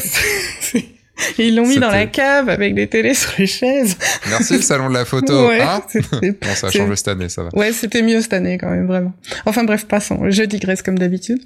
Et 1.39 1.49
ils 1.49 1.57
l'ont 1.57 1.67
mis 1.67 1.79
dans 1.79 1.91
la 1.91 2.07
cave 2.07 2.49
avec 2.49 2.75
des 2.75 2.89
télés 2.89 3.15
sur 3.15 3.33
les 3.39 3.47
chaises. 3.47 3.97
Merci 4.29 4.55
le 4.55 4.63
salon 4.63 4.89
de 4.89 4.95
la 4.95 5.05
photo. 5.05 5.49
Ouais, 5.49 5.61
hein 5.61 5.83
bon, 6.23 6.55
ça 6.55 6.69
a 6.69 6.71
changé 6.71 6.97
cette 6.97 7.09
année, 7.09 7.29
ça 7.29 7.45
va. 7.45 7.51
Ouais, 7.53 7.73
c'était 7.73 8.03
mieux 8.03 8.21
cette 8.21 8.33
année 8.33 8.59
quand 8.59 8.71
même, 8.71 8.87
vraiment. 8.87 9.13
Enfin 9.47 9.65
bref, 9.65 9.87
passons. 9.87 10.31
Je 10.31 10.43
digresse 10.43 10.83
comme 10.83 10.99
d'habitude. 10.99 11.41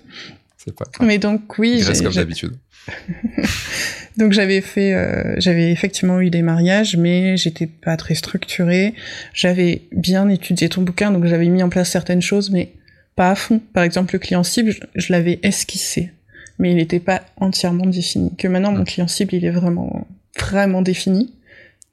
Pas. 0.72 0.84
Mais 1.00 1.18
donc 1.18 1.58
oui. 1.58 1.76
Digresse 1.76 2.02
comme 2.02 2.12
d'habitude. 2.12 2.56
donc 4.16 4.32
j'avais 4.32 4.60
fait, 4.60 4.94
euh, 4.94 5.34
j'avais 5.38 5.70
effectivement 5.70 6.20
eu 6.20 6.30
des 6.30 6.42
mariages, 6.42 6.96
mais 6.96 7.36
j'étais 7.36 7.66
pas 7.66 7.96
très 7.96 8.14
structurée. 8.14 8.94
J'avais 9.34 9.82
bien 9.92 10.28
étudié 10.28 10.68
ton 10.68 10.82
bouquin, 10.82 11.10
donc 11.10 11.26
j'avais 11.26 11.48
mis 11.48 11.62
en 11.62 11.68
place 11.68 11.90
certaines 11.90 12.22
choses, 12.22 12.50
mais 12.50 12.72
pas 13.16 13.30
à 13.30 13.34
fond. 13.34 13.60
Par 13.72 13.84
exemple, 13.84 14.14
le 14.14 14.18
client 14.18 14.42
cible, 14.42 14.74
je 14.94 15.12
l'avais 15.12 15.38
esquissé 15.42 16.12
mais 16.58 16.72
il 16.72 16.76
n'était 16.76 17.00
pas 17.00 17.22
entièrement 17.36 17.86
défini. 17.86 18.34
Que 18.36 18.48
maintenant, 18.48 18.72
mon 18.72 18.84
client 18.84 19.08
cible, 19.08 19.34
il 19.34 19.44
est 19.44 19.50
vraiment, 19.50 20.06
vraiment 20.38 20.82
défini. 20.82 21.34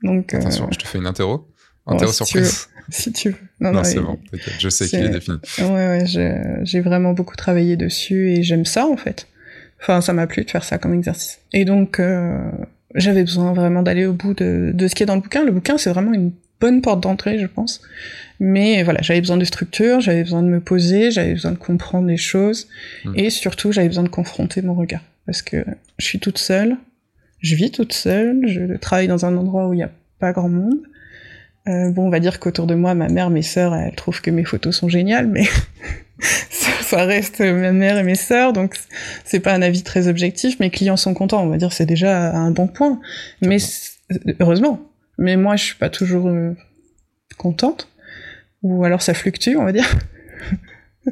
Donc, 0.04 0.34
Attention, 0.34 0.66
euh, 0.66 0.72
je 0.72 0.80
te 0.80 0.88
fais 0.88 0.98
une 0.98 1.08
interro. 1.08 1.48
Interro 1.86 2.12
surprise. 2.12 2.50
Si 2.52 2.68
tu 3.14 3.30
veux. 3.30 3.36
Non, 3.60 3.72
non, 3.72 3.84
c'est 3.84 4.00
bon. 4.00 4.20
Je 4.60 4.70
sais 4.70 4.88
qu'il 4.88 5.04
est 5.04 5.10
défini. 5.10 5.38
Ouais, 5.60 6.06
ouais, 6.06 6.62
j'ai 6.64 6.82
vraiment 6.82 7.14
beaucoup 7.14 7.36
travaillé 7.36 7.78
dessus 7.78 8.32
et 8.32 8.44
j'aime 8.44 8.66
ça, 8.66 8.86
en 8.88 8.98
fait. 8.98 9.28
Enfin, 9.82 10.02
ça 10.02 10.14
m'a 10.14 10.28
plu 10.28 10.44
de 10.44 10.50
faire 10.50 10.64
ça 10.64 10.78
comme 10.78 10.94
exercice. 10.94 11.40
Et 11.54 11.66
donc, 11.66 12.00
euh, 12.00 12.38
j'avais 12.96 13.24
besoin 13.24 13.54
vraiment 13.54 13.84
d'aller 13.84 14.06
au 14.06 14.14
bout 14.14 14.34
de, 14.34 14.72
de 14.74 14.88
ce 14.88 14.96
qui 14.96 15.04
est 15.04 15.06
dans 15.06 15.16
le 15.16 15.22
bouquin. 15.22 15.44
Le 15.44 15.52
bouquin, 15.52 15.78
c'est 15.78 15.92
vraiment 15.92 16.14
une 16.14 16.32
bonne 16.60 16.82
porte 16.82 17.02
d'entrée, 17.02 17.40
je 17.40 17.46
pense. 17.46 17.82
Mais 18.40 18.84
voilà, 18.84 19.02
j'avais 19.02 19.22
besoin 19.22 19.38
de 19.38 19.46
structure, 19.46 20.00
j'avais 20.02 20.24
besoin 20.24 20.44
de 20.44 20.48
me 20.48 20.60
poser, 20.60 21.12
j'avais 21.12 21.34
besoin 21.34 21.52
de 21.52 21.58
comprendre 21.58 22.08
les 22.08 22.18
choses, 22.18 22.68
hmm. 23.06 23.14
et 23.16 23.30
surtout 23.30 23.72
j'avais 23.72 23.88
besoin 23.88 24.04
de 24.04 24.10
confronter 24.10 24.62
mon 24.62 24.74
regard. 24.74 25.04
Parce 25.26 25.42
que 25.42 25.64
je 25.98 26.06
suis 26.06 26.20
toute 26.20 26.38
seule, 26.38 26.78
je 27.40 27.56
vis 27.56 27.72
toute 27.72 27.94
seule, 27.94 28.42
je 28.48 28.76
travaille 28.78 29.08
dans 29.08 29.26
un 29.26 29.36
endroit 29.38 29.68
où 29.68 29.74
il 29.74 29.78
n'y 29.78 29.84
a 29.84 29.92
pas 30.20 30.34
grand 30.34 30.50
monde. 30.50 30.80
Euh, 31.68 31.90
bon, 31.92 32.06
on 32.06 32.10
va 32.10 32.20
dire 32.20 32.40
qu'autour 32.40 32.68
de 32.68 32.76
moi, 32.76 32.94
ma 32.94 33.08
mère, 33.08 33.30
mes 33.30 33.42
sœurs, 33.42 33.74
elles 33.76 33.96
trouvent 33.96 34.22
que 34.22 34.30
mes 34.30 34.44
photos 34.44 34.76
sont 34.76 34.88
géniales, 34.88 35.28
mais 35.28 35.46
ça, 36.50 37.04
reste 37.06 37.40
ma 37.42 37.72
mère 37.72 37.98
et 37.98 38.04
mes 38.04 38.16
sœurs, 38.16 38.54
donc 38.54 38.76
c'est 39.24 39.40
pas 39.40 39.54
un 39.54 39.62
avis 39.62 39.82
très 39.82 40.08
objectif. 40.08 40.60
Mes 40.60 40.70
clients 40.70 40.98
sont 40.98 41.14
contents, 41.14 41.44
on 41.44 41.48
va 41.48 41.58
dire, 41.58 41.74
c'est 41.74 41.88
déjà 41.88 42.34
un 42.34 42.52
bon 42.52 42.68
point. 42.68 43.00
Mais 43.42 43.58
heureusement. 44.40 44.80
Mais 45.18 45.38
moi, 45.38 45.56
je 45.56 45.64
suis 45.64 45.76
pas 45.76 45.90
toujours 45.90 46.28
euh, 46.28 46.54
contente 47.38 47.88
ou 48.64 48.84
alors 48.84 49.02
ça 49.02 49.14
fluctue, 49.14 49.56
on 49.58 49.64
va 49.64 49.72
dire. 49.72 49.90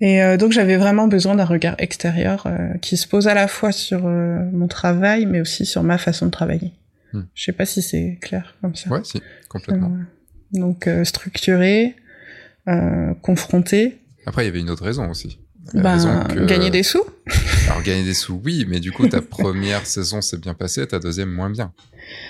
Et 0.00 0.22
euh, 0.22 0.36
donc 0.36 0.52
j'avais 0.52 0.76
vraiment 0.76 1.06
besoin 1.06 1.34
d'un 1.34 1.44
regard 1.44 1.76
extérieur 1.78 2.48
qui 2.82 2.96
se 2.96 3.06
pose 3.06 3.28
à 3.28 3.34
la 3.34 3.46
fois 3.46 3.72
sur 3.72 4.00
mon 4.02 4.66
travail, 4.66 5.26
mais 5.26 5.40
aussi 5.40 5.64
sur 5.66 5.82
ma 5.82 5.98
façon 5.98 6.26
de 6.26 6.30
travailler. 6.30 6.72
Hmm. 7.14 7.22
Je 7.34 7.44
sais 7.44 7.52
pas 7.52 7.64
si 7.64 7.80
c'est 7.80 8.18
clair 8.20 8.54
comme 8.60 8.74
ça. 8.74 8.90
Ouais, 8.90 9.00
si, 9.02 9.22
complètement. 9.48 9.96
donc 10.52 10.88
structuré, 11.04 11.96
confronté. 13.22 14.00
Après, 14.26 14.42
il 14.42 14.46
y 14.46 14.48
avait 14.48 14.60
une 14.60 14.70
autre 14.70 14.84
raison 14.84 15.08
aussi. 15.10 15.38
Ben, 15.72 16.26
gagner 16.46 16.70
des 16.70 16.82
sous. 16.82 17.02
Alors 17.70 17.82
gagner 17.82 18.04
des 18.04 18.14
sous, 18.14 18.40
oui, 18.44 18.66
mais 18.68 18.80
du 18.80 18.92
coup 18.92 19.08
ta 19.08 19.22
première 19.22 19.86
saison 19.86 20.20
s'est 20.20 20.36
bien 20.36 20.52
passée, 20.52 20.86
ta 20.86 20.98
deuxième 20.98 21.30
moins 21.30 21.48
bien. 21.48 21.72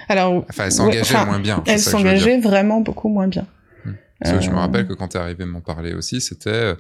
Alors, 0.08 0.44
enfin, 0.48 0.66
elle 0.66 0.72
s'engageait 0.72 1.24
moins 1.24 1.40
bien. 1.40 1.62
Elle 1.66 1.80
s'engageait 1.80 2.38
vraiment 2.38 2.80
beaucoup 2.80 3.08
moins 3.08 3.26
bien. 3.26 3.46
Parce 4.20 4.36
que 4.36 4.40
je 4.40 4.50
me 4.50 4.56
euh. 4.56 4.60
rappelle 4.60 4.86
que 4.86 4.94
quand 4.94 5.08
tu 5.08 5.16
es 5.16 5.20
arrivé 5.20 5.44
m'en 5.44 5.60
parler 5.60 5.92
aussi, 5.92 6.20
c'était 6.20 6.50
euh, 6.50 6.74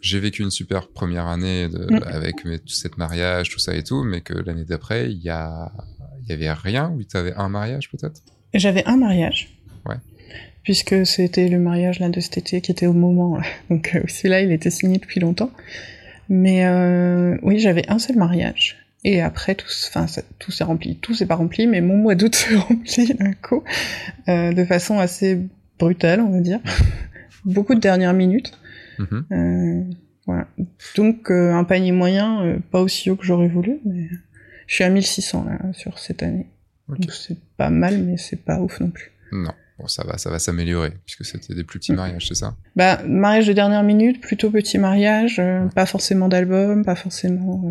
j'ai 0.00 0.20
vécu 0.20 0.42
une 0.42 0.50
super 0.50 0.88
première 0.88 1.26
année 1.26 1.68
de, 1.68 1.92
mm. 1.92 2.02
avec 2.06 2.44
mes, 2.44 2.58
tout 2.58 2.68
cette 2.68 2.98
mariage, 2.98 3.50
tout 3.50 3.58
ça 3.58 3.74
et 3.74 3.82
tout, 3.82 4.02
mais 4.04 4.20
que 4.20 4.34
l'année 4.34 4.64
d'après, 4.64 5.10
il 5.10 5.22
y 5.22 5.30
a, 5.30 5.72
y 6.28 6.32
avait 6.32 6.52
rien 6.52 6.90
ou 6.90 7.02
tu 7.02 7.16
avais 7.16 7.34
un 7.34 7.48
mariage 7.48 7.90
peut-être? 7.90 8.22
J'avais 8.54 8.84
un 8.86 8.96
mariage. 8.96 9.50
Ouais. 9.86 9.96
Puisque 10.62 11.06
c'était 11.06 11.48
le 11.48 11.58
mariage 11.58 11.98
là 11.98 12.08
de 12.08 12.20
cet 12.20 12.38
été 12.38 12.60
qui 12.60 12.70
était 12.70 12.86
au 12.86 12.92
moment. 12.92 13.40
Donc 13.70 13.94
euh, 13.94 14.02
celui-là, 14.06 14.42
il 14.42 14.52
était 14.52 14.70
signé 14.70 14.98
depuis 14.98 15.20
longtemps. 15.20 15.50
Mais 16.28 16.66
euh, 16.66 17.36
oui, 17.42 17.58
j'avais 17.58 17.88
un 17.90 17.98
seul 17.98 18.16
mariage. 18.16 18.76
Et 19.04 19.22
après, 19.22 19.54
tout, 19.54 19.68
enfin, 19.88 20.06
tout 20.38 20.50
s'est 20.50 20.64
rempli. 20.64 20.96
Tout 20.96 21.14
s'est 21.14 21.26
pas 21.26 21.36
rempli, 21.36 21.66
mais 21.66 21.80
mon 21.80 21.96
mois 21.96 22.14
d'août 22.14 22.34
s'est 22.34 22.56
rempli 22.56 23.14
d'un 23.14 23.32
coup, 23.32 23.62
euh, 24.28 24.52
de 24.52 24.64
façon 24.64 24.98
assez 24.98 25.38
brutale, 25.78 26.20
on 26.20 26.30
va 26.30 26.40
dire. 26.40 26.60
Beaucoup 27.44 27.74
de 27.74 27.80
dernières 27.80 28.12
minutes. 28.12 28.52
Mhm. 28.98 29.26
Euh, 29.32 29.94
voilà. 30.26 30.46
Donc 30.96 31.30
euh, 31.30 31.52
un 31.52 31.64
panier 31.64 31.92
moyen, 31.92 32.44
euh, 32.44 32.58
pas 32.70 32.80
aussi 32.80 33.10
haut 33.10 33.16
que 33.16 33.24
j'aurais 33.24 33.48
voulu, 33.48 33.78
mais 33.84 34.08
je 34.66 34.74
suis 34.74 34.84
à 34.84 34.90
1600 34.90 35.44
là 35.44 35.72
sur 35.72 35.98
cette 35.98 36.22
année. 36.22 36.46
Donc 36.88 37.12
c'est 37.12 37.38
pas 37.56 37.70
mal, 37.70 38.02
mais 38.02 38.16
c'est 38.16 38.42
pas 38.44 38.60
ouf 38.60 38.80
non 38.80 38.90
plus. 38.90 39.10
Non. 39.32 39.52
Bon, 39.78 39.86
ça 39.86 40.02
va, 40.04 40.18
ça 40.18 40.28
va 40.28 40.40
s'améliorer, 40.40 40.92
puisque 41.04 41.24
c'était 41.24 41.54
des 41.54 41.62
plus 41.62 41.78
petits 41.78 41.92
mariages, 41.92 42.26
c'est 42.26 42.34
ça? 42.34 42.56
Bah, 42.74 43.00
mariage 43.06 43.46
de 43.46 43.52
dernière 43.52 43.84
minute, 43.84 44.20
plutôt 44.20 44.50
petit 44.50 44.76
mariage, 44.76 45.40
pas 45.72 45.86
forcément 45.86 46.26
d'album, 46.26 46.84
pas 46.84 46.96
forcément, 46.96 47.62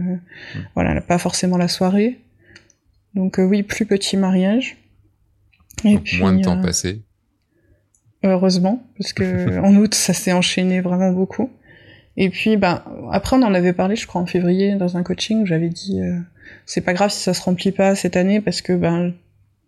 voilà, 0.73 1.01
pas 1.01 1.17
forcément 1.17 1.57
la 1.57 1.67
soirée. 1.67 2.21
Donc 3.13 3.39
oui, 3.39 3.61
plus 3.61 3.85
petit 3.85 4.15
mariage. 4.15 4.77
Et 5.83 5.97
puis, 5.97 6.19
moins 6.19 6.31
de 6.31 6.41
temps 6.41 6.61
passé 6.61 7.01
heureusement, 8.27 8.83
parce 8.97 9.13
que 9.13 9.59
en 9.63 9.75
août, 9.75 9.93
ça 9.93 10.13
s'est 10.13 10.33
enchaîné 10.33 10.81
vraiment 10.81 11.11
beaucoup. 11.11 11.49
Et 12.17 12.29
puis, 12.29 12.57
ben, 12.57 12.83
après, 13.11 13.35
on 13.35 13.43
en 13.43 13.53
avait 13.53 13.73
parlé, 13.73 13.95
je 13.95 14.07
crois, 14.07 14.19
en 14.19 14.25
février, 14.25 14.75
dans 14.75 14.97
un 14.97 15.03
coaching, 15.03 15.43
où 15.43 15.45
j'avais 15.45 15.69
dit, 15.69 16.01
euh, 16.01 16.19
c'est 16.65 16.81
pas 16.81 16.93
grave 16.93 17.11
si 17.11 17.21
ça 17.21 17.33
se 17.33 17.41
remplit 17.43 17.71
pas 17.71 17.95
cette 17.95 18.17
année, 18.17 18.41
parce 18.41 18.61
que, 18.61 18.73
ben, 18.73 19.13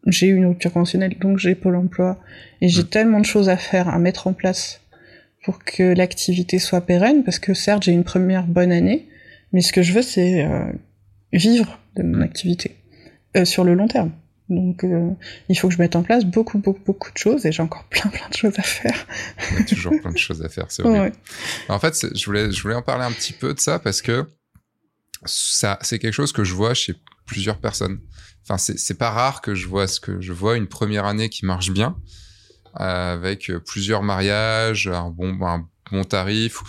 j'ai 0.08 0.28
une 0.28 0.48
rupture 0.48 0.74
conventionnelle, 0.74 1.15
donc 1.19 1.38
j'ai 1.38 1.54
Pôle 1.54 1.76
emploi, 1.76 2.19
et 2.62 2.67
j'ai 2.67 2.84
mm. 2.84 2.88
tellement 2.88 3.19
de 3.19 3.26
choses 3.26 3.50
à 3.50 3.58
faire, 3.58 3.88
à 3.88 4.00
mettre 4.00 4.26
en 4.26 4.34
place 4.34 4.82
pour 5.43 5.63
que 5.63 5.93
l'activité 5.93 6.58
soit 6.58 6.82
pérenne, 6.82 7.24
parce 7.24 7.38
que 7.38 7.54
certes, 7.54 7.84
j'ai 7.84 7.91
une 7.91 8.04
première 8.04 8.48
bonne 8.48 8.72
année, 8.72 9.08
mais 9.54 9.62
ce 9.62 9.72
que 9.72 9.84
je 9.84 9.93
veux, 9.93 10.02
c'est 10.02 10.43
euh, 10.43 10.72
vivre 11.32 11.80
de 11.95 12.04
mon 12.04 12.22
activité, 12.22 12.76
euh, 13.38 13.45
sur 13.45 13.63
le 13.63 13.76
long 13.76 13.88
terme. 13.88 14.12
Donc 14.50 14.84
euh, 14.84 15.12
il 15.48 15.58
faut 15.58 15.68
que 15.68 15.74
je 15.74 15.80
mette 15.80 15.96
en 15.96 16.04
place 16.04 16.26
beaucoup, 16.26 16.58
beaucoup, 16.58 16.82
beaucoup 16.86 17.12
de 17.12 17.18
choses 17.18 17.46
et 17.46 17.52
j'ai 17.52 17.62
encore 17.62 17.84
plein, 17.86 18.10
plein 18.10 18.28
de 18.30 18.36
choses 18.36 18.58
à 18.58 18.64
faire. 18.64 19.06
a 19.58 19.64
toujours 19.64 19.94
plein 20.02 20.12
de 20.12 20.18
choses 20.18 20.44
à 20.44 20.50
faire, 20.50 20.66
c'est 20.70 20.84
vrai. 20.84 21.12
En 21.68 21.80
fait, 21.80 22.16
je 22.16 22.26
voulais, 22.26 22.52
je 22.52 22.62
voulais 22.62 22.76
en 22.76 22.82
parler 22.82 23.06
un 23.06 23.12
petit 23.12 23.34
peu 23.34 23.54
de 23.54 23.60
ça 23.60 23.80
parce 23.80 24.02
que 24.02 24.26
ça, 25.26 25.78
c'est 25.82 26.00
quelque 26.00 26.14
chose 26.14 26.32
que 26.32 26.44
je 26.44 26.54
vois 26.54 26.74
chez 26.74 26.96
plusieurs 27.26 27.60
personnes. 27.60 28.00
Enfin, 28.44 28.58
c'est 28.58 28.98
pas 28.98 29.12
rare 29.12 29.42
que 29.42 29.54
je 29.54 29.68
vois 29.68 29.88
ce 29.88 30.00
que 30.00 30.20
je 30.22 30.34
vois 30.34 30.58
une 30.58 30.68
première 30.68 31.06
année 31.06 31.30
qui 31.30 31.46
marche 31.46 31.70
bien 31.72 31.96
avec 32.74 33.52
plusieurs 33.68 34.02
mariages, 34.02 34.88
un 34.88 35.10
bon, 35.10 35.38
un 35.46 35.68
bon 35.92 36.04
tarif 36.04 36.64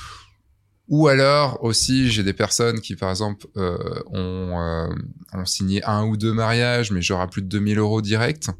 ou 0.91 1.09
alors 1.09 1.63
aussi, 1.63 2.11
j'ai 2.11 2.23
des 2.23 2.33
personnes 2.33 2.81
qui, 2.81 2.97
par 2.97 3.11
exemple, 3.11 3.47
euh, 3.57 3.79
ont, 4.07 4.61
euh, 4.61 4.89
ont, 5.33 5.45
signé 5.47 5.83
un 5.85 6.05
ou 6.05 6.17
deux 6.17 6.33
mariages, 6.33 6.91
mais 6.91 7.01
à 7.13 7.27
plus 7.29 7.43
de 7.43 7.47
2000 7.47 7.79
euros 7.79 8.03
direct. 8.03 8.51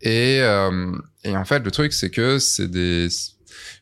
Et, 0.00 0.38
euh, 0.40 0.96
et 1.24 1.36
en 1.36 1.44
fait, 1.44 1.58
le 1.58 1.70
truc, 1.70 1.92
c'est 1.92 2.10
que 2.10 2.38
c'est 2.38 2.70
des 2.70 3.08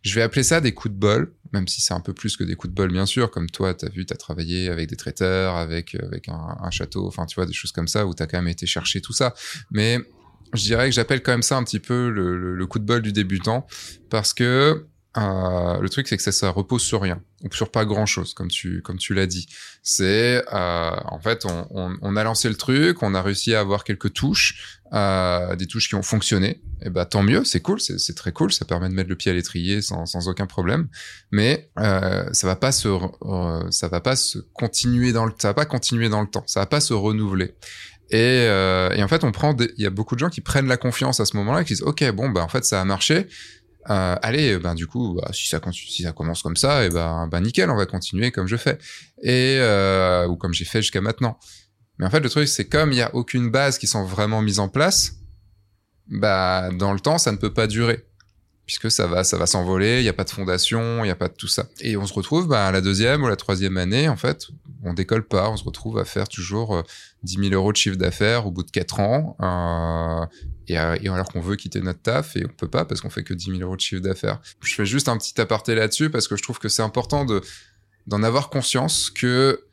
je 0.02 0.14
vais 0.14 0.22
appeler 0.22 0.42
ça 0.42 0.60
des 0.60 0.72
coups 0.72 0.94
de 0.94 0.98
bol, 0.98 1.32
même 1.52 1.68
si 1.68 1.80
c'est 1.80 1.94
un 1.94 2.00
peu 2.00 2.12
plus 2.12 2.36
que 2.36 2.44
des 2.44 2.54
coups 2.54 2.70
de 2.70 2.74
bol, 2.74 2.90
bien 2.90 3.06
sûr. 3.06 3.30
Comme 3.30 3.50
toi, 3.50 3.74
tu 3.74 3.84
as 3.84 3.88
vu, 3.88 4.06
tu 4.06 4.12
as 4.14 4.16
travaillé 4.16 4.68
avec 4.68 4.88
des 4.88 4.96
traiteurs, 4.96 5.56
avec, 5.56 5.94
avec 5.94 6.28
un, 6.28 6.70
château, 6.70 7.06
enfin, 7.06 7.26
tu 7.26 7.34
vois, 7.36 7.46
des 7.46 7.52
choses 7.52 7.72
comme 7.72 7.88
ça, 7.88 8.06
où 8.06 8.14
tu 8.14 8.22
as 8.22 8.26
quand 8.26 8.38
même 8.38 8.48
été 8.48 8.66
chercher 8.66 9.00
tout 9.00 9.12
ça. 9.12 9.34
Mais 9.70 9.98
je 10.52 10.62
dirais 10.62 10.88
que 10.88 10.94
j'appelle 10.94 11.22
quand 11.22 11.32
même 11.32 11.42
ça 11.42 11.56
un 11.56 11.64
petit 11.64 11.80
peu 11.80 12.08
le, 12.10 12.66
coup 12.66 12.78
de 12.78 12.84
bol 12.84 13.02
du 13.02 13.12
débutant, 13.12 13.66
parce 14.10 14.32
que 14.32 14.86
euh, 15.16 15.78
le 15.80 15.88
truc, 15.88 16.08
c'est 16.08 16.16
que 16.16 16.22
ça, 16.22 16.32
ça 16.32 16.50
repose 16.50 16.82
sur 16.82 17.00
rien, 17.00 17.20
ou 17.42 17.52
sur 17.54 17.70
pas 17.70 17.84
grand-chose, 17.84 18.34
comme 18.34 18.48
tu, 18.48 18.82
comme 18.82 18.98
tu 18.98 19.14
l'as 19.14 19.26
dit. 19.26 19.46
C'est, 19.82 20.42
euh, 20.52 20.90
en 21.04 21.20
fait, 21.20 21.46
on, 21.46 21.66
on, 21.70 21.96
on, 22.02 22.16
a 22.16 22.24
lancé 22.24 22.48
le 22.48 22.56
truc, 22.56 23.02
on 23.02 23.14
a 23.14 23.22
réussi 23.22 23.54
à 23.54 23.60
avoir 23.60 23.84
quelques 23.84 24.12
touches, 24.12 24.80
euh, 24.92 25.54
des 25.56 25.66
touches 25.66 25.88
qui 25.88 25.94
ont 25.94 26.02
fonctionné. 26.02 26.60
Et 26.82 26.90
bah 26.90 27.04
tant 27.06 27.22
mieux, 27.22 27.44
c'est 27.44 27.60
cool, 27.60 27.80
c'est 27.80 28.14
très 28.14 28.32
cool, 28.32 28.52
ça 28.52 28.64
permet 28.64 28.88
de 28.88 28.94
mettre 28.94 29.08
le 29.08 29.16
pied 29.16 29.30
à 29.30 29.34
l'étrier 29.34 29.82
sans, 29.82 30.04
sans 30.06 30.28
aucun 30.28 30.46
problème. 30.46 30.88
Mais 31.30 31.70
euh, 31.78 32.24
ça 32.32 32.46
va 32.46 32.56
pas 32.56 32.72
se, 32.72 32.88
ça 33.70 33.88
va 33.88 34.00
pas 34.00 34.16
se 34.16 34.38
continuer 34.52 35.12
dans 35.12 35.26
le, 35.26 35.32
ça 35.38 35.48
va 35.48 35.54
pas 35.54 35.66
continuer 35.66 36.08
dans 36.08 36.20
le 36.20 36.28
temps, 36.28 36.44
ça 36.46 36.60
va 36.60 36.66
pas 36.66 36.80
se 36.80 36.92
renouveler. 36.92 37.54
Et, 38.10 38.46
euh, 38.48 38.90
et, 38.90 39.02
en 39.02 39.08
fait, 39.08 39.24
on 39.24 39.32
prend, 39.32 39.56
il 39.58 39.82
y 39.82 39.86
a 39.86 39.90
beaucoup 39.90 40.14
de 40.14 40.20
gens 40.20 40.28
qui 40.28 40.40
prennent 40.40 40.68
la 40.68 40.76
confiance 40.76 41.20
à 41.20 41.24
ce 41.24 41.36
moment-là, 41.38 41.64
qui 41.64 41.72
disent, 41.72 41.82
ok, 41.82 42.08
bon, 42.12 42.28
bah 42.28 42.42
en 42.44 42.48
fait, 42.48 42.64
ça 42.64 42.80
a 42.80 42.84
marché. 42.84 43.26
Euh, 43.90 44.16
allez, 44.22 44.58
ben 44.58 44.74
du 44.74 44.86
coup, 44.86 45.18
bah, 45.20 45.30
si 45.32 45.48
ça 45.48 45.60
si 45.72 46.02
ça 46.02 46.12
commence 46.12 46.42
comme 46.42 46.56
ça, 46.56 46.84
et 46.84 46.88
ben, 46.88 47.28
ben 47.28 47.40
nickel, 47.40 47.70
on 47.70 47.76
va 47.76 47.86
continuer 47.86 48.30
comme 48.30 48.46
je 48.46 48.56
fais 48.56 48.78
et 49.22 49.56
euh, 49.58 50.26
ou 50.26 50.36
comme 50.36 50.54
j'ai 50.54 50.64
fait 50.64 50.80
jusqu'à 50.80 51.00
maintenant. 51.00 51.38
Mais 51.98 52.06
en 52.06 52.10
fait, 52.10 52.20
le 52.20 52.30
truc, 52.30 52.48
c'est 52.48 52.64
comme 52.66 52.92
il 52.92 52.98
y 52.98 53.02
a 53.02 53.14
aucune 53.14 53.50
base 53.50 53.78
qui 53.78 53.86
sont 53.86 54.04
vraiment 54.04 54.40
mise 54.40 54.58
en 54.58 54.68
place, 54.68 55.16
bah 56.08 56.70
dans 56.72 56.92
le 56.92 57.00
temps, 57.00 57.18
ça 57.18 57.30
ne 57.30 57.36
peut 57.36 57.52
pas 57.52 57.66
durer 57.66 58.04
puisque 58.66 58.90
ça 58.90 59.06
va, 59.06 59.24
ça 59.24 59.36
va 59.36 59.46
s'envoler, 59.46 60.00
il 60.00 60.02
n'y 60.02 60.08
a 60.08 60.14
pas 60.14 60.24
de 60.24 60.30
fondation, 60.30 61.04
il 61.04 61.04
n'y 61.04 61.10
a 61.10 61.16
pas 61.16 61.28
de 61.28 61.34
tout 61.34 61.48
ça. 61.48 61.66
Et 61.80 61.96
on 61.96 62.06
se 62.06 62.14
retrouve 62.14 62.48
bah, 62.48 62.66
à 62.66 62.72
la 62.72 62.80
deuxième 62.80 63.22
ou 63.22 63.28
la 63.28 63.36
troisième 63.36 63.76
année, 63.76 64.08
en 64.08 64.16
fait, 64.16 64.48
on 64.82 64.94
décolle 64.94 65.26
pas, 65.26 65.50
on 65.50 65.56
se 65.56 65.64
retrouve 65.64 65.98
à 65.98 66.04
faire 66.04 66.28
toujours 66.28 66.76
euh, 66.76 66.82
10 67.24 67.48
000 67.50 67.54
euros 67.54 67.72
de 67.72 67.76
chiffre 67.76 67.96
d'affaires 67.96 68.46
au 68.46 68.50
bout 68.50 68.62
de 68.62 68.70
4 68.70 69.00
ans, 69.00 69.36
euh, 69.40 70.26
et, 70.68 70.78
euh, 70.78 70.96
et, 71.02 71.08
alors 71.08 71.28
qu'on 71.28 71.40
veut 71.40 71.56
quitter 71.56 71.80
notre 71.80 72.00
taf, 72.00 72.36
et 72.36 72.44
on 72.46 72.48
peut 72.48 72.68
pas 72.68 72.84
parce 72.84 73.00
qu'on 73.00 73.10
fait 73.10 73.22
que 73.24 73.34
10 73.34 73.50
000 73.52 73.58
euros 73.60 73.76
de 73.76 73.80
chiffre 73.80 74.02
d'affaires. 74.02 74.40
Je 74.62 74.74
fais 74.74 74.86
juste 74.86 75.08
un 75.08 75.18
petit 75.18 75.38
aparté 75.40 75.74
là-dessus 75.74 76.08
parce 76.08 76.26
que 76.26 76.36
je 76.36 76.42
trouve 76.42 76.58
que 76.58 76.68
c'est 76.68 76.82
important 76.82 77.24
de 77.24 77.42
d'en 78.06 78.22
avoir 78.22 78.50
conscience 78.50 79.08
que 79.08 79.64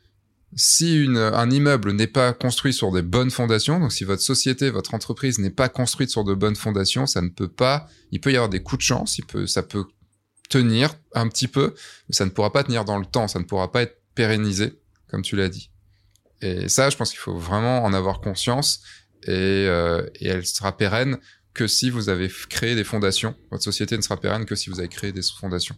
si 0.54 1.08
un 1.16 1.50
immeuble 1.50 1.92
n'est 1.92 2.06
pas 2.06 2.32
construit 2.32 2.74
sur 2.74 2.92
des 2.92 3.02
bonnes 3.02 3.30
fondations, 3.30 3.80
donc 3.80 3.92
si 3.92 4.04
votre 4.04 4.22
société, 4.22 4.70
votre 4.70 4.94
entreprise 4.94 5.38
n'est 5.38 5.50
pas 5.50 5.68
construite 5.68 6.10
sur 6.10 6.24
de 6.24 6.34
bonnes 6.34 6.56
fondations, 6.56 7.06
ça 7.06 7.22
ne 7.22 7.28
peut 7.28 7.48
pas. 7.48 7.88
Il 8.10 8.20
peut 8.20 8.32
y 8.32 8.36
avoir 8.36 8.50
des 8.50 8.62
coups 8.62 8.78
de 8.78 8.84
chance, 8.84 9.18
ça 9.46 9.62
peut 9.62 9.86
tenir 10.50 10.94
un 11.14 11.28
petit 11.28 11.48
peu, 11.48 11.74
mais 12.08 12.14
ça 12.14 12.26
ne 12.26 12.30
pourra 12.30 12.52
pas 12.52 12.64
tenir 12.64 12.84
dans 12.84 12.98
le 12.98 13.06
temps, 13.06 13.28
ça 13.28 13.38
ne 13.38 13.44
pourra 13.44 13.72
pas 13.72 13.82
être 13.82 14.02
pérennisé, 14.14 14.78
comme 15.08 15.22
tu 15.22 15.36
l'as 15.36 15.48
dit. 15.48 15.70
Et 16.42 16.68
ça, 16.68 16.90
je 16.90 16.96
pense 16.96 17.10
qu'il 17.10 17.20
faut 17.20 17.38
vraiment 17.38 17.84
en 17.84 17.94
avoir 17.94 18.20
conscience, 18.20 18.82
et, 19.24 19.30
euh, 19.30 20.04
et 20.16 20.28
elle 20.28 20.44
sera 20.44 20.76
pérenne 20.76 21.18
que 21.54 21.66
si 21.66 21.88
vous 21.88 22.08
avez 22.08 22.30
créé 22.48 22.74
des 22.74 22.84
fondations. 22.84 23.34
Votre 23.50 23.62
société 23.62 23.96
ne 23.96 24.02
sera 24.02 24.18
pérenne 24.18 24.44
que 24.44 24.54
si 24.54 24.68
vous 24.68 24.80
avez 24.80 24.88
créé 24.88 25.12
des 25.12 25.22
fondations. 25.22 25.76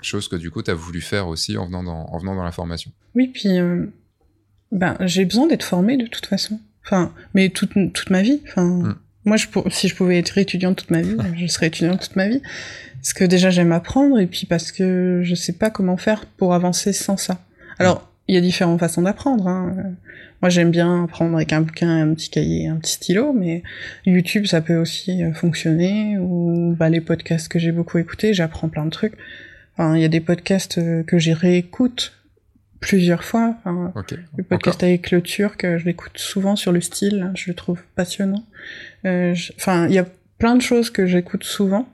Chose 0.00 0.28
que 0.28 0.36
du 0.36 0.50
coup, 0.50 0.62
tu 0.62 0.70
as 0.70 0.74
voulu 0.74 1.00
faire 1.00 1.28
aussi 1.28 1.56
en 1.56 1.66
venant 1.66 1.82
dans, 1.82 2.06
en 2.06 2.18
venant 2.18 2.34
dans 2.34 2.44
la 2.44 2.52
formation. 2.52 2.92
Oui, 3.14 3.28
puis 3.28 3.58
euh, 3.58 3.86
ben, 4.70 4.96
j'ai 5.00 5.24
besoin 5.24 5.46
d'être 5.46 5.64
formée 5.64 5.96
de 5.96 6.06
toute 6.06 6.26
façon. 6.26 6.60
Enfin, 6.84 7.12
mais 7.34 7.48
toute, 7.48 7.72
toute 7.92 8.10
ma 8.10 8.22
vie. 8.22 8.40
Enfin, 8.46 8.64
mm. 8.64 8.96
Moi, 9.24 9.36
je, 9.36 9.46
si 9.70 9.88
je 9.88 9.94
pouvais 9.94 10.18
être 10.18 10.38
étudiante 10.38 10.76
toute 10.76 10.90
ma 10.90 11.02
vie, 11.02 11.16
je 11.36 11.46
serais 11.46 11.66
étudiante 11.66 12.00
toute 12.00 12.16
ma 12.16 12.28
vie. 12.28 12.40
Parce 13.00 13.12
que 13.12 13.24
déjà, 13.24 13.50
j'aime 13.50 13.72
apprendre 13.72 14.18
et 14.18 14.26
puis 14.26 14.46
parce 14.46 14.72
que 14.72 15.20
je 15.22 15.34
sais 15.34 15.52
pas 15.52 15.70
comment 15.70 15.96
faire 15.96 16.26
pour 16.26 16.54
avancer 16.54 16.92
sans 16.92 17.16
ça. 17.16 17.38
Alors, 17.78 18.10
il 18.26 18.34
y 18.34 18.38
a 18.38 18.40
différentes 18.40 18.80
façons 18.80 19.02
d'apprendre. 19.02 19.46
Hein. 19.46 19.74
Moi, 20.42 20.50
j'aime 20.50 20.70
bien 20.70 21.04
apprendre 21.04 21.36
avec 21.36 21.52
un 21.52 21.62
bouquin, 21.62 22.02
un 22.02 22.14
petit 22.14 22.30
cahier, 22.30 22.68
un 22.68 22.76
petit 22.76 22.92
stylo, 22.92 23.32
mais 23.32 23.62
YouTube, 24.06 24.46
ça 24.46 24.60
peut 24.60 24.76
aussi 24.76 25.22
euh, 25.22 25.32
fonctionner. 25.32 26.16
Ou 26.18 26.74
bah, 26.78 26.88
les 26.88 27.00
podcasts 27.00 27.48
que 27.48 27.58
j'ai 27.58 27.72
beaucoup 27.72 27.98
écoutés, 27.98 28.34
j'apprends 28.34 28.68
plein 28.68 28.84
de 28.84 28.90
trucs. 28.90 29.14
Enfin, 29.78 29.96
il 29.96 30.02
y 30.02 30.04
a 30.04 30.08
des 30.08 30.20
podcasts 30.20 30.78
euh, 30.78 31.04
que 31.04 31.18
j'ai 31.18 31.32
réécoute 31.32 32.12
plusieurs 32.80 33.22
fois. 33.22 33.54
Enfin, 33.60 33.92
okay. 33.94 34.16
Le 34.36 34.42
podcast 34.42 34.78
Encore. 34.78 34.88
avec 34.88 35.10
le 35.12 35.22
Turc, 35.22 35.62
je 35.62 35.84
l'écoute 35.84 36.18
souvent 36.18 36.56
sur 36.56 36.72
le 36.72 36.80
style, 36.80 37.30
je 37.34 37.48
le 37.48 37.54
trouve 37.54 37.80
passionnant. 37.94 38.44
Euh. 39.04 39.34
Enfin, 39.56 39.86
il 39.86 39.94
y 39.94 39.98
a 39.98 40.06
plein 40.38 40.56
de 40.56 40.62
choses 40.62 40.90
que 40.90 41.06
j'écoute 41.06 41.44
souvent. 41.44 41.88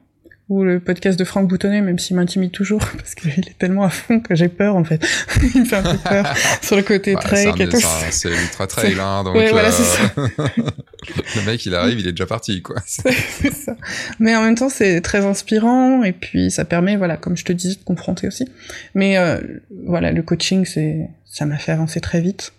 Ou 0.51 0.63
le 0.63 0.79
podcast 0.79 1.19
de 1.19 1.25
Franck 1.25 1.49
Boutonnet, 1.49 1.81
même 1.81 1.99
s'il 1.99 2.17
m'intimide 2.17 2.53
toujours, 2.53 2.81
parce 2.97 3.15
qu'il 3.15 3.31
est 3.31 3.59
tellement 3.59 3.85
à 3.85 3.89
fond 3.89 4.21
que 4.21 4.35
j'ai 4.35 4.49
peur, 4.49 4.77
en 4.77 4.85
fait. 4.85 5.03
il 5.55 5.63
me 5.63 5.65
fait 5.65 5.77
un 5.77 5.83
peu 5.83 5.97
peur 5.97 6.35
sur 6.63 6.77
le 6.77 6.83
côté 6.83 7.15
bah, 7.15 7.23
tout. 7.23 7.79
C'est 8.11 8.29
ultra 8.29 8.67
trail, 8.67 8.99
hein, 9.01 9.25
donc 9.25 9.37
ouais, 9.37 9.51
voilà, 9.51 9.69
euh... 9.69 9.73
ça. 9.73 10.13
le 10.17 11.47
mec, 11.47 11.65
il 11.65 11.75
arrive, 11.75 11.99
il 11.99 12.07
est 12.07 12.13
déjà 12.13 12.27
parti, 12.27 12.61
quoi. 12.61 12.77
c'est 12.85 13.55
ça. 13.55 13.75
Mais 14.19 14.37
en 14.37 14.43
même 14.43 14.55
temps, 14.55 14.69
c'est 14.69 15.01
très 15.01 15.25
inspirant, 15.25 16.03
et 16.03 16.13
puis 16.13 16.51
ça 16.51 16.67
permet, 16.67 16.97
voilà, 16.97 17.17
comme 17.17 17.39
je 17.39 17.45
te 17.45 17.53
disais, 17.53 17.77
de 17.77 17.85
confronter 17.85 18.27
aussi. 18.27 18.47
Mais 18.95 19.17
euh, 19.17 19.41
voilà, 19.87 20.13
le 20.13 20.23
coaching, 20.23 20.67
c'est, 20.67 21.09
ça 21.25 21.47
m'a 21.47 21.57
fait 21.57 21.73
avancer 21.73 22.03
très 22.03 22.21
vite. 22.21 22.53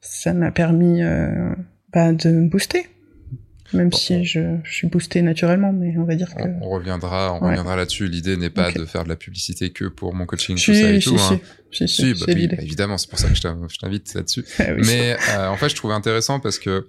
Ça 0.00 0.32
m'a 0.34 0.52
permis 0.52 1.02
euh, 1.02 1.52
bah, 1.92 2.12
de 2.12 2.30
me 2.30 2.48
booster 2.48 2.86
même 3.72 3.90
bon, 3.90 3.96
si 3.96 4.24
je, 4.24 4.40
je, 4.64 4.72
suis 4.72 4.86
boosté 4.86 5.22
naturellement, 5.22 5.72
mais 5.72 5.96
on 5.98 6.04
va 6.04 6.14
dire 6.14 6.34
que... 6.34 6.42
On, 6.62 6.70
reviendra, 6.70 7.34
on 7.34 7.42
ouais. 7.42 7.50
reviendra 7.50 7.76
là-dessus. 7.76 8.08
L'idée 8.08 8.36
n'est 8.36 8.50
pas 8.50 8.70
okay. 8.70 8.78
de 8.78 8.84
faire 8.86 9.04
de 9.04 9.08
la 9.08 9.16
publicité 9.16 9.70
que 9.70 9.84
pour 9.84 10.14
mon 10.14 10.26
coaching, 10.26 10.56
si, 10.56 10.66
tout 10.66 10.74
ça 10.74 10.92
et 10.92 11.00
si, 11.00 11.08
tout. 11.08 11.18
Si, 11.18 11.34
hein. 11.34 11.40
si, 11.70 11.88
si, 11.88 12.14
bah, 12.14 12.26
oui, 12.28 12.48
bah, 12.48 12.56
évidemment, 12.60 12.96
c'est 12.96 13.10
pour 13.10 13.18
ça 13.18 13.28
que 13.28 13.34
je 13.34 13.78
t'invite 13.78 14.14
là-dessus. 14.14 14.44
ah, 14.58 14.64
oui, 14.76 14.82
mais 14.86 15.16
euh, 15.30 15.48
en 15.48 15.56
fait, 15.56 15.68
je 15.68 15.76
trouvais 15.76 15.94
intéressant 15.94 16.40
parce 16.40 16.58
que, 16.58 16.88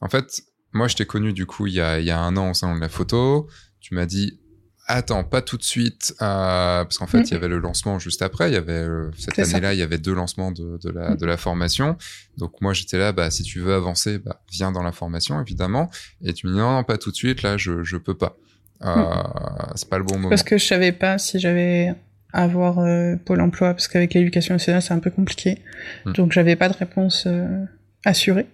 en 0.00 0.08
fait, 0.08 0.42
moi, 0.72 0.88
je 0.88 0.96
t'ai 0.96 1.06
connu 1.06 1.32
du 1.32 1.46
coup 1.46 1.66
il 1.66 1.74
y 1.74 1.80
a, 1.80 2.00
il 2.00 2.06
y 2.06 2.10
a 2.10 2.18
un 2.18 2.36
an 2.36 2.50
au 2.50 2.54
salon 2.54 2.74
de 2.74 2.80
la 2.80 2.88
photo. 2.88 3.48
Tu 3.80 3.94
m'as 3.94 4.06
dit, 4.06 4.40
Attends, 4.88 5.24
pas 5.24 5.42
tout 5.42 5.56
de 5.56 5.64
suite, 5.64 6.14
euh, 6.22 6.84
parce 6.84 6.98
qu'en 6.98 7.08
fait, 7.08 7.18
il 7.18 7.22
mmh. 7.22 7.32
y 7.32 7.34
avait 7.34 7.48
le 7.48 7.58
lancement 7.58 7.98
juste 7.98 8.22
après. 8.22 8.50
Il 8.50 8.54
y 8.54 8.56
avait 8.56 8.72
euh, 8.72 9.10
cette 9.18 9.36
année-là, 9.38 9.74
il 9.74 9.80
y 9.80 9.82
avait 9.82 9.98
deux 9.98 10.14
lancements 10.14 10.52
de, 10.52 10.78
de 10.80 10.90
la 10.90 11.10
mmh. 11.10 11.16
de 11.16 11.26
la 11.26 11.36
formation. 11.36 11.96
Donc 12.36 12.60
moi, 12.60 12.72
j'étais 12.72 12.96
là, 12.96 13.10
bah 13.10 13.30
si 13.32 13.42
tu 13.42 13.58
veux 13.58 13.74
avancer, 13.74 14.18
bah 14.18 14.40
viens 14.52 14.70
dans 14.70 14.84
la 14.84 14.92
formation, 14.92 15.40
évidemment. 15.40 15.90
Et 16.22 16.32
tu 16.32 16.46
me 16.46 16.52
dis 16.52 16.58
non, 16.58 16.72
non, 16.72 16.84
pas 16.84 16.98
tout 16.98 17.10
de 17.10 17.16
suite. 17.16 17.42
Là, 17.42 17.56
je 17.56 17.82
je 17.82 17.96
peux 17.96 18.14
pas. 18.14 18.36
Euh, 18.82 18.94
mmh. 18.94 19.72
C'est 19.74 19.88
pas 19.88 19.98
le 19.98 20.04
bon 20.04 20.16
moment. 20.16 20.28
Parce 20.28 20.44
que 20.44 20.56
je 20.56 20.64
savais 20.64 20.92
pas 20.92 21.18
si 21.18 21.40
j'avais 21.40 21.92
avoir 22.32 22.78
euh, 22.78 23.16
Pôle 23.16 23.40
Emploi, 23.40 23.72
parce 23.72 23.88
qu'avec 23.88 24.14
l'éducation 24.14 24.54
nationale, 24.54 24.82
c'est 24.82 24.94
un 24.94 24.98
peu 25.00 25.10
compliqué. 25.10 25.62
Donc 26.04 26.32
j'avais 26.32 26.54
pas 26.54 26.68
de 26.68 26.76
réponse 26.76 27.24
euh, 27.26 27.64
assurée. 28.04 28.46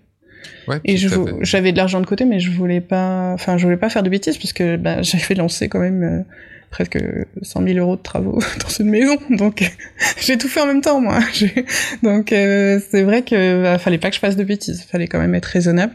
Ouais, 0.69 0.81
et 0.85 0.97
j'avais 1.43 1.73
de 1.73 1.77
l'argent 1.77 2.01
de 2.01 2.07
côté, 2.07 2.25
mais 2.25 2.41
je 2.41 2.51
voulais 2.51 2.81
pas, 2.81 3.33
enfin, 3.33 3.59
je 3.59 3.65
voulais 3.65 3.77
pas 3.77 3.89
faire 3.89 4.03
de 4.03 4.11
bêtises 4.11 4.39
parce 4.39 4.53
que 4.53 4.77
bah, 4.77 5.03
j'avais 5.03 5.35
lancé 5.35 5.69
quand 5.69 5.81
même 5.81 6.03
euh, 6.03 6.23
presque 6.71 6.99
100 7.43 7.67
000 7.67 7.79
euros 7.79 7.97
de 7.97 8.03
travaux 8.03 8.41
dans 8.61 8.69
une 8.69 8.91
maison, 8.91 9.17
donc 9.31 9.71
j'ai 10.21 10.39
tout 10.39 10.49
fait 10.49 10.61
en 10.61 10.67
même 10.67 10.81
temps, 10.81 11.01
moi. 11.01 11.21
donc 12.03 12.33
euh, 12.33 12.81
c'est 12.91 13.03
vrai 13.03 13.23
que 13.23 13.63
bah, 13.63 13.79
fallait 13.79 13.99
pas 13.99 14.11
que 14.11 14.15
je 14.15 14.21
fasse 14.21 14.37
de 14.37 14.45
bêtises, 14.45 14.83
fallait 14.83 15.09
quand 15.09 15.19
même 15.19 15.35
être 15.35 15.47
raisonnable. 15.47 15.95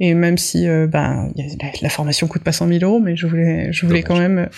Et 0.00 0.12
même 0.14 0.38
si 0.38 0.66
euh, 0.66 0.88
bah, 0.88 1.28
la, 1.36 1.70
la, 1.80 1.88
formation 1.88 2.26
coûte 2.26 2.42
pas 2.42 2.50
100 2.50 2.66
000 2.66 2.80
euros, 2.82 2.98
mais 2.98 3.14
je 3.14 3.28
voulais, 3.28 3.72
je 3.72 3.86
voulais 3.86 4.02
Dommage. 4.02 4.08
quand 4.08 4.18
même, 4.18 4.48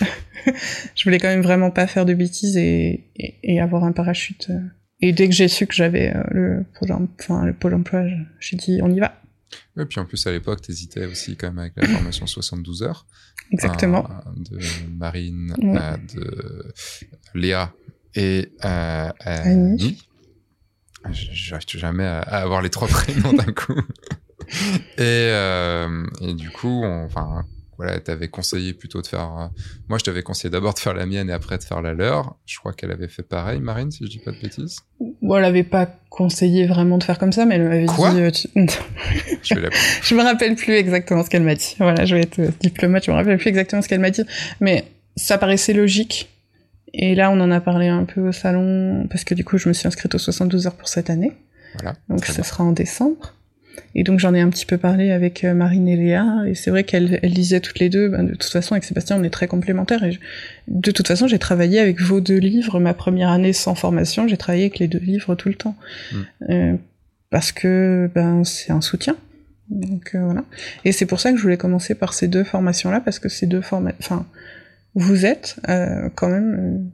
je 0.95 1.03
voulais 1.03 1.19
quand 1.19 1.27
même 1.27 1.43
vraiment 1.43 1.69
pas 1.69 1.85
faire 1.85 2.07
de 2.07 2.15
bêtises 2.15 2.57
et, 2.57 3.03
et, 3.15 3.35
et 3.43 3.61
avoir 3.61 3.83
un 3.83 3.91
parachute. 3.91 4.49
Et 4.99 5.13
dès 5.13 5.27
que 5.27 5.33
j'ai 5.33 5.47
su 5.47 5.67
que 5.67 5.75
j'avais 5.75 6.15
euh, 6.15 6.23
le, 6.31 6.65
pôle 7.59 7.73
emploi, 7.73 8.05
j'ai 8.39 8.57
dit 8.57 8.79
on 8.81 8.89
y 8.91 8.99
va. 8.99 9.21
Et 9.79 9.85
puis 9.85 9.99
en 9.99 10.05
plus 10.05 10.25
à 10.27 10.31
l'époque, 10.31 10.61
t'hésitais 10.61 11.05
aussi 11.05 11.37
quand 11.37 11.47
même 11.47 11.59
avec 11.59 11.73
la 11.77 11.87
formation 11.87 12.25
72 12.27 12.83
heures. 12.83 13.05
Exactement. 13.51 14.07
Euh, 14.09 14.31
de 14.37 14.59
Marine, 14.97 15.53
ouais. 15.59 15.77
euh, 15.79 15.97
de 16.15 16.73
Léa 17.33 17.73
et 18.15 18.51
euh, 18.65 19.09
Annie. 19.19 20.01
J'arrive 21.11 21.67
jamais 21.67 22.03
à, 22.03 22.19
à, 22.19 22.41
avoir 22.41 22.61
les 22.61 22.69
trois 22.69 22.87
prénoms 22.87 23.33
d'un 23.33 23.53
coup. 23.53 23.79
et, 24.97 25.01
euh, 25.01 26.05
et 26.21 26.33
du 26.33 26.49
coup, 26.49 26.81
on, 26.83 27.05
enfin, 27.05 27.45
voilà, 27.77 27.99
t'avais 27.99 28.27
conseillé 28.27 28.73
plutôt 28.73 29.01
de 29.01 29.07
faire. 29.07 29.21
Euh... 29.21 29.47
Moi, 29.87 29.99
je 29.99 30.03
t'avais 30.03 30.23
conseillé 30.23 30.49
d'abord 30.49 30.73
de 30.73 30.79
faire 30.79 30.95
la 30.95 31.05
mienne 31.05 31.29
et 31.29 31.33
après 31.33 31.57
de 31.57 31.63
faire 31.63 31.81
la 31.81 31.93
leur. 31.93 32.35
Je 32.45 32.57
crois 32.57 32.73
qu'elle 32.73 32.91
avait 32.91 33.07
fait 33.07 33.23
pareil, 33.23 33.59
Marine, 33.59 33.91
si 33.91 34.03
je 34.03 34.09
dis 34.09 34.17
pas 34.17 34.31
de 34.31 34.41
bêtises. 34.41 34.79
Bon, 35.21 35.37
elle 35.37 35.45
avait 35.45 35.63
pas 35.63 35.87
conseillé 36.09 36.65
vraiment 36.65 36.97
de 36.97 37.03
faire 37.03 37.19
comme 37.19 37.31
ça, 37.31 37.45
mais 37.45 37.55
elle 37.55 37.63
m'avait 37.63 37.85
dit. 37.85 37.91
Euh, 38.19 38.31
je, 39.43 39.55
vais 39.55 39.69
je 40.01 40.15
me 40.15 40.23
rappelle 40.23 40.55
plus 40.55 40.73
exactement 40.73 41.23
ce 41.23 41.29
qu'elle 41.29 41.43
m'a 41.43 41.55
dit. 41.55 41.75
Voilà, 41.77 42.05
je 42.05 42.15
vais 42.15 42.21
être 42.21 42.41
diplomate, 42.59 43.05
je 43.05 43.11
me 43.11 43.15
rappelle 43.15 43.37
plus 43.37 43.49
exactement 43.49 43.83
ce 43.83 43.87
qu'elle 43.87 43.99
m'a 43.99 44.09
dit, 44.09 44.23
mais 44.59 44.85
ça 45.15 45.37
paraissait 45.37 45.73
logique. 45.73 46.29
Et 46.93 47.13
là, 47.13 47.29
on 47.29 47.39
en 47.39 47.51
a 47.51 47.61
parlé 47.61 47.87
un 47.87 48.05
peu 48.05 48.21
au 48.21 48.31
salon, 48.31 49.05
parce 49.09 49.23
que 49.23 49.35
du 49.35 49.43
coup, 49.43 49.59
je 49.59 49.69
me 49.69 49.73
suis 49.73 49.87
inscrite 49.87 50.15
aux 50.15 50.19
72 50.19 50.65
heures 50.65 50.75
pour 50.75 50.87
cette 50.87 51.11
année. 51.11 51.33
Voilà. 51.75 51.95
Donc, 52.09 52.25
ça 52.25 52.41
sera 52.41 52.63
en 52.63 52.71
décembre. 52.71 53.36
Et 53.95 54.03
donc 54.03 54.19
j'en 54.19 54.33
ai 54.33 54.41
un 54.41 54.49
petit 54.49 54.65
peu 54.65 54.77
parlé 54.77 55.11
avec 55.11 55.43
Marine 55.43 55.87
et 55.87 55.95
Léa, 55.95 56.43
et 56.47 56.55
c'est 56.55 56.69
vrai 56.69 56.83
qu'elles 56.83 57.19
elles 57.21 57.33
disaient 57.33 57.59
toutes 57.59 57.79
les 57.79 57.89
deux, 57.89 58.09
ben, 58.09 58.23
de 58.23 58.31
toute 58.31 58.51
façon 58.51 58.73
avec 58.73 58.83
Sébastien 58.83 59.19
on 59.19 59.23
est 59.23 59.29
très 59.29 59.47
complémentaires, 59.47 60.03
et 60.03 60.19
de 60.67 60.91
toute 60.91 61.07
façon 61.07 61.27
j'ai 61.27 61.39
travaillé 61.39 61.79
avec 61.79 62.01
vos 62.01 62.21
deux 62.21 62.37
livres, 62.37 62.79
ma 62.79 62.93
première 62.93 63.29
année 63.29 63.53
sans 63.53 63.75
formation, 63.75 64.27
j'ai 64.27 64.37
travaillé 64.37 64.63
avec 64.63 64.79
les 64.79 64.87
deux 64.87 64.99
livres 64.99 65.35
tout 65.35 65.49
le 65.49 65.55
temps. 65.55 65.75
Mm. 66.41 66.75
parce 67.29 67.51
que 67.51 68.09
ben 68.13 68.43
c'est 68.43 68.71
un 68.71 68.81
soutien. 68.81 69.15
Donc 69.69 70.15
voilà. 70.15 70.45
Et 70.85 70.91
c'est 70.91 71.05
pour 71.05 71.19
ça 71.19 71.31
que 71.31 71.37
je 71.37 71.41
voulais 71.41 71.57
commencer 71.57 71.93
par 71.93 72.13
ces 72.13 72.27
deux 72.27 72.43
formations-là, 72.43 73.01
parce 73.01 73.19
que 73.19 73.29
ces 73.29 73.47
deux 73.47 73.61
formations... 73.61 73.97
Enfin, 73.99 74.25
vous 74.95 75.25
êtes 75.25 75.57
quand 76.15 76.29
même 76.29 76.89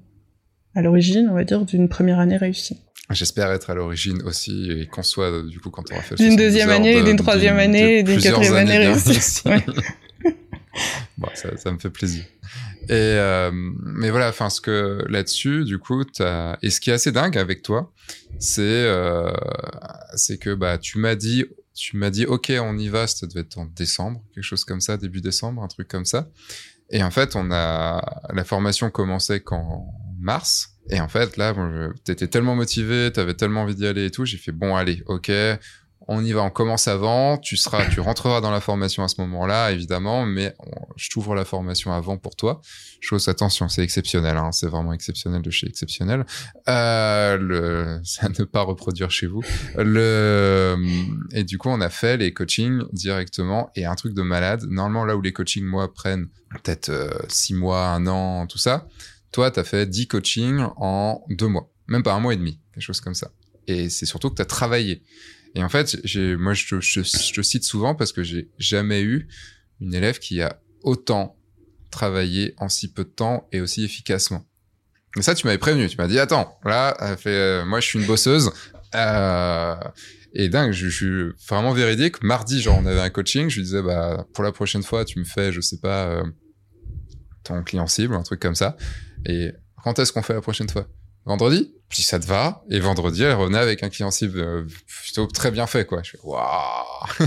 à 0.76 0.82
l'origine, 0.82 1.30
on 1.30 1.36
va 1.36 1.44
dire, 1.44 1.66
d'une 1.66 1.88
première 1.88 2.20
année 2.20 2.38
réussie. 2.38 2.82
J'espère 3.14 3.52
être 3.52 3.70
à 3.70 3.76
l'origine 3.76 4.22
aussi 4.24 4.72
et 4.72 4.88
qu'on 4.88 5.04
soit 5.04 5.44
du 5.44 5.60
coup 5.60 5.70
quand 5.70 5.84
on 5.92 5.96
aura 5.96 6.04
fait 6.04 6.16
d'une 6.16 6.36
deuxième 6.36 6.70
année, 6.70 7.04
d'une 7.04 7.18
troisième 7.18 7.58
année, 7.58 8.04
d'une 8.04 8.20
quatrième 8.20 8.56
année 8.56 8.78
réussie. 8.78 9.44
bon, 11.18 11.30
ça, 11.34 11.56
ça, 11.58 11.72
me 11.72 11.80
fait 11.80 11.90
plaisir. 11.90 12.24
Et 12.84 12.92
euh, 12.92 13.52
mais 13.54 14.10
voilà, 14.10 14.30
enfin 14.30 14.50
ce 14.50 14.60
que 14.60 15.06
là-dessus, 15.08 15.64
du 15.64 15.80
coup, 15.80 16.04
as... 16.20 16.58
et 16.62 16.70
ce 16.70 16.82
qui 16.82 16.90
est 16.90 16.94
assez 16.94 17.12
dingue 17.12 17.38
avec 17.38 17.62
toi, 17.62 17.92
c'est 18.40 18.62
euh, 18.62 19.32
c'est 20.16 20.38
que 20.38 20.54
bah 20.54 20.78
tu 20.78 20.98
m'as 20.98 21.16
dit 21.16 21.46
tu 21.74 21.98
m'as 21.98 22.10
dit 22.10 22.26
ok 22.26 22.52
on 22.60 22.78
y 22.78 22.90
va, 22.90 23.08
ça 23.08 23.26
devait 23.26 23.42
être 23.42 23.58
en 23.58 23.66
décembre, 23.66 24.22
quelque 24.34 24.44
chose 24.44 24.66
comme 24.66 24.82
ça, 24.82 24.98
début 24.98 25.22
décembre, 25.22 25.64
un 25.64 25.68
truc 25.68 25.88
comme 25.88 26.06
ça. 26.06 26.30
Et 26.90 27.02
en 27.02 27.12
fait, 27.12 27.36
on 27.36 27.52
a 27.52 28.22
la 28.34 28.44
formation 28.44 28.90
commençait 28.90 29.40
qu'en 29.40 29.88
mars. 30.24 30.70
Et 30.90 31.00
en 31.00 31.08
fait, 31.08 31.38
là, 31.38 31.54
bon, 31.54 31.94
t'étais 32.04 32.28
tellement 32.28 32.56
motivé, 32.56 33.12
t'avais 33.14 33.36
tellement 33.36 33.62
envie 33.62 33.76
d'y 33.76 33.88
aller 33.88 34.06
et 34.06 34.12
tout. 34.12 34.26
J'ai 34.26 34.38
fait 34.38 34.52
bon, 34.52 34.76
allez, 34.76 35.02
ok, 35.06 35.32
on 36.08 36.24
y 36.24 36.34
va, 36.34 36.42
on 36.42 36.50
commence 36.50 36.88
avant. 36.88 37.38
Tu 37.38 37.56
seras, 37.56 37.86
tu 37.86 38.00
rentreras 38.00 38.42
dans 38.42 38.52
la 38.52 38.60
formation 38.60 39.04
à 39.04 39.08
ce 39.08 39.22
moment-là, 39.22 39.72
évidemment, 39.72 40.26
mais 40.26 40.54
je 40.96 41.10
t'ouvre 41.10 41.36
la 41.36 41.46
formation 41.46 41.94
avant 41.94 42.18
pour 42.18 42.36
toi. 42.36 42.62
Chose, 43.00 43.28
attention, 43.28 43.70
c'est 43.70 43.84
exceptionnel, 43.84 44.38
hein, 44.38 44.52
c'est 44.52 44.68
vraiment 44.68 44.94
exceptionnel 44.94 45.42
de 45.42 45.50
chez 45.50 45.68
exceptionnel. 45.68 46.26
Euh, 46.68 47.38
le, 47.38 48.02
ça 48.04 48.30
ne 48.30 48.44
pas 48.44 48.62
reproduire 48.62 49.12
chez 49.12 49.28
vous. 49.28 49.42
Le, 49.78 50.78
et 51.32 51.44
du 51.44 51.58
coup, 51.58 51.70
on 51.70 51.82
a 51.82 51.90
fait 51.90 52.18
les 52.18 52.34
coachings 52.34 52.84
directement 52.92 53.72
et 53.76 53.86
un 53.86 53.96
truc 53.96 54.14
de 54.14 54.22
malade. 54.22 54.66
Normalement, 54.70 55.06
là 55.06 55.16
où 55.16 55.22
les 55.22 55.34
coachings 55.34 55.66
moi 55.66 55.94
prennent 55.94 56.28
peut-être 56.52 56.90
euh, 56.90 57.10
six 57.30 57.54
mois, 57.54 57.88
un 57.88 58.08
an, 58.08 58.48
tout 58.48 58.58
ça 58.58 58.88
toi, 59.34 59.52
tu 59.52 59.60
as 59.60 59.64
fait 59.66 59.86
10 59.86 60.08
coachings 60.08 60.64
en 60.78 61.26
deux 61.28 61.48
mois, 61.48 61.70
même 61.88 62.04
pas 62.04 62.14
un 62.14 62.20
mois 62.22 62.34
et 62.34 62.38
demi, 62.38 62.60
quelque 62.74 62.84
chose 62.84 63.02
comme 63.02 63.16
ça. 63.16 63.32
Et 63.68 63.90
c'est 63.90 64.06
surtout 64.06 64.30
que 64.30 64.36
tu 64.36 64.42
as 64.42 64.46
travaillé. 64.46 65.04
Et 65.56 65.64
en 65.64 65.70
fait, 65.70 65.96
moi, 66.38 66.54
je, 66.54 67.34
te 67.34 67.42
cite 67.42 67.64
souvent 67.64 67.96
parce 67.96 68.12
que 68.12 68.24
j'ai 68.24 68.50
jamais 68.58 69.02
eu 69.02 69.28
une 69.82 69.94
élève 69.94 70.20
qui 70.20 70.42
a 70.42 70.60
autant 70.82 71.38
travaillé 71.92 72.56
en 72.58 72.70
si 72.70 72.92
peu 72.92 73.04
de 73.04 73.10
temps 73.10 73.48
et 73.52 73.60
aussi 73.60 73.84
efficacement. 73.84 74.46
Mais 75.16 75.22
ça, 75.22 75.36
tu 75.36 75.46
m'avais 75.46 75.60
prévenu. 75.60 75.88
Tu 75.88 75.98
m'as 75.98 76.08
dit, 76.08 76.20
attends, 76.20 76.58
là, 76.66 76.96
fait, 77.18 77.30
euh, 77.30 77.66
moi, 77.66 77.80
je 77.80 77.88
suis 77.88 78.00
une 78.00 78.06
bosseuse. 78.06 78.52
Euh, 78.96 79.76
et 80.34 80.50
dingue, 80.50 80.72
je, 80.72 80.88
je, 80.88 80.96
suis 80.96 81.46
vraiment 81.48 81.72
véridique. 81.72 82.24
Mardi, 82.24 82.62
genre, 82.62 82.80
on 82.82 82.86
avait 82.88 83.00
un 83.00 83.12
coaching. 83.12 83.50
Je 83.50 83.58
lui 83.58 83.64
disais, 83.64 83.84
bah, 83.84 84.26
pour 84.34 84.44
la 84.44 84.52
prochaine 84.52 84.82
fois, 84.82 85.06
tu 85.06 85.20
me 85.20 85.24
fais, 85.24 85.52
je 85.52 85.62
sais 85.62 85.78
pas, 85.78 86.08
euh, 86.08 86.24
ton 87.44 87.62
client 87.64 87.86
cible, 87.86 88.16
un 88.16 88.24
truc 88.24 88.40
comme 88.40 88.56
ça. 88.56 88.76
Et 89.26 89.52
quand 89.84 90.00
est-ce 90.00 90.12
qu'on 90.14 90.22
fait 90.22 90.34
la 90.34 90.42
prochaine 90.42 90.70
fois? 90.70 90.88
Vendredi? 91.26 91.74
Puis 91.90 92.02
ça 92.02 92.20
te 92.20 92.26
va. 92.26 92.64
Et 92.70 92.80
vendredi, 92.80 93.24
elle 93.24 93.34
revenait 93.34 93.60
avec 93.60 93.84
un 93.84 93.90
client 93.90 94.12
cible 94.12 94.40
euh, 94.40 94.64
plutôt 95.04 95.28
très 95.28 95.52
bien 95.52 95.68
fait, 95.68 95.86
quoi. 95.86 96.02
Je 96.04 96.12
fais 96.12 96.20
waouh 96.24 97.18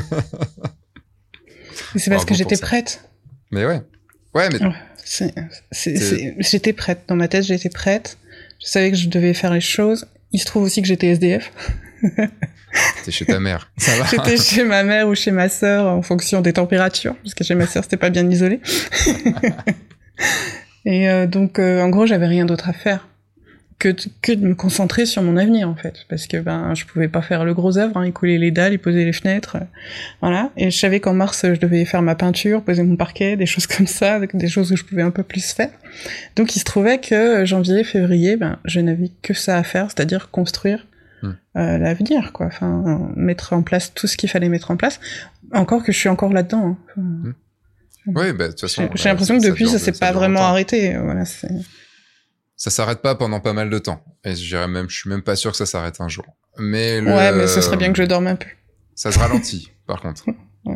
C'est 1.97 2.11
parce 2.11 2.25
que 2.25 2.35
j'étais 2.35 2.57
prête. 2.57 3.09
Mais 3.51 3.65
ouais. 3.65 3.83
Ouais, 4.35 4.49
mais. 4.51 4.59
J'étais 6.41 6.73
prête. 6.73 7.05
Dans 7.09 7.17
ma 7.17 7.29
tête, 7.29 7.45
j'étais 7.45 7.71
prête. 7.71 8.19
Je 8.61 8.67
savais 8.67 8.91
que 8.91 8.97
je 8.97 9.09
devais 9.09 9.35
faire 9.35 9.53
les 9.53 9.61
choses. 9.61 10.07
Il 10.33 10.41
se 10.41 10.47
trouve 10.47 10.65
aussi 10.65 10.83
que 10.83 10.89
j'étais 10.89 11.07
SDF. 11.09 11.53
C'était 12.99 13.11
chez 13.11 13.25
ta 13.25 13.41
mère. 13.41 13.71
Ça 13.79 13.97
va. 13.97 14.07
J'étais 14.07 14.37
chez 14.37 14.65
ma 14.65 14.83
mère 14.83 15.09
ou 15.09 15.15
chez 15.15 15.31
ma 15.31 15.49
sœur 15.49 15.87
en 15.87 16.03
fonction 16.03 16.41
des 16.41 16.53
températures, 16.53 17.17
parce 17.23 17.35
que 17.35 17.45
chez 17.45 17.55
ma 17.55 17.67
sœur 17.67 17.85
c'était 17.85 17.97
pas 17.97 18.11
bien 18.11 18.29
isolé. 18.29 18.61
Et 20.87 21.11
euh, 21.11 21.27
donc, 21.27 21.59
euh, 21.59 21.83
en 21.83 21.91
gros, 21.91 22.07
j'avais 22.07 22.29
rien 22.29 22.47
d'autre 22.47 22.69
à 22.71 22.73
faire 22.73 23.09
que 23.79 23.89
de, 23.89 24.03
que 24.23 24.33
de 24.33 24.47
me 24.47 24.55
concentrer 24.55 25.05
sur 25.05 25.21
mon 25.21 25.37
avenir, 25.37 25.69
en 25.69 25.75
fait. 25.75 26.07
Parce 26.09 26.29
que 26.29 26.39
ben, 26.39 26.75
je 26.75 26.87
pouvais 26.87 27.09
pas 27.09 27.21
faire 27.21 27.45
le 27.45 27.53
gros 27.53 27.77
œuvre, 27.77 27.97
hein, 27.99 28.05
écouler 28.05 28.39
les 28.39 28.53
dalles, 28.53 28.73
y 28.73 28.79
poser 28.79 29.05
les 29.05 29.13
fenêtres, 29.13 29.57
euh, 29.57 29.65
voilà. 30.23 30.51
Et 30.57 30.71
je 30.71 30.79
savais 30.79 31.01
qu'en 31.01 31.13
mars, 31.13 31.45
je 31.45 31.59
devais 31.59 31.85
faire 31.85 32.03
ma 32.03 32.15
peinture, 32.15 32.63
poser 32.63 32.85
mon 32.85 32.97
parquet, 32.97 33.37
des 33.37 33.47
choses 33.47 33.67
comme 33.67 33.89
ça, 33.89 34.21
des 34.21 34.49
choses 34.49 34.71
que 34.71 34.77
je 34.77 34.85
pouvais 34.85 35.03
un 35.03 35.11
peu 35.11 35.25
plus 35.25 35.53
faire. 35.53 35.71
Donc, 36.37 36.55
il 36.55 36.61
se 36.61 36.65
trouvait 36.65 36.99
que 36.99 37.45
janvier, 37.45 37.83
février, 37.83 38.37
ben, 38.37 38.59
je 38.65 38.79
n'avais 38.81 39.11
que 39.23 39.35
ça 39.35 39.59
à 39.59 39.65
faire, 39.65 39.87
c'est-à-dire 39.87 40.31
construire 40.31 40.87
hmm. 41.23 41.33
l'avenir, 41.55 42.33
quoi. 42.33 42.47
Enfin, 42.47 43.11
mettre 43.17 43.53
en 43.53 43.63
place 43.63 43.93
tout 43.93 44.07
ce 44.07 44.17
qu'il 44.17 44.31
fallait 44.31 44.49
mettre 44.49 44.71
en 44.71 44.77
place. 44.77 45.01
Encore 45.53 45.83
que 45.83 45.91
je 45.91 45.99
suis 45.99 46.09
encore 46.09 46.33
là-dedans. 46.33 46.79
Hein. 46.97 47.01
Hmm. 47.01 47.33
Oui, 48.07 48.33
bah, 48.33 48.47
de 48.47 48.53
toute 48.53 48.63
façon. 48.63 48.89
J'ai 48.95 49.09
l'impression 49.09 49.39
que 49.39 49.47
depuis, 49.47 49.69
ça 49.69 49.79
s'est 49.79 49.93
pas 49.93 50.13
vraiment 50.13 50.43
arrêté. 50.43 50.97
Voilà, 50.97 51.25
ça 51.25 52.71
s'arrête 52.71 53.03
pas 53.03 53.15
pendant 53.15 53.41
pas 53.41 53.53
mal 53.53 53.69
de 53.69 53.79
temps. 53.79 54.03
Et 54.25 54.35
je 54.35 54.47
dirais 54.47 54.67
même, 54.69 54.89
je 54.89 54.97
suis 54.97 55.11
même 55.11 55.23
pas 55.23 55.37
sûr 55.37 55.51
que 55.51 55.57
ça 55.59 55.67
s'arrête 55.67 56.01
un 56.01 56.09
jour. 56.09 56.25
Mais 56.59 57.01
le... 57.01 57.13
Ouais, 57.13 57.33
mais 57.33 57.47
ce 57.47 57.61
serait 57.61 57.77
bien 57.77 57.93
que 57.93 57.99
je 58.03 58.09
dorme 58.09 58.27
un 58.29 58.37
peu. 58.37 58.49
Ça 58.95 59.13
se 59.13 59.19
ralentit, 59.19 59.71
par 59.87 60.01
contre. 60.01 60.25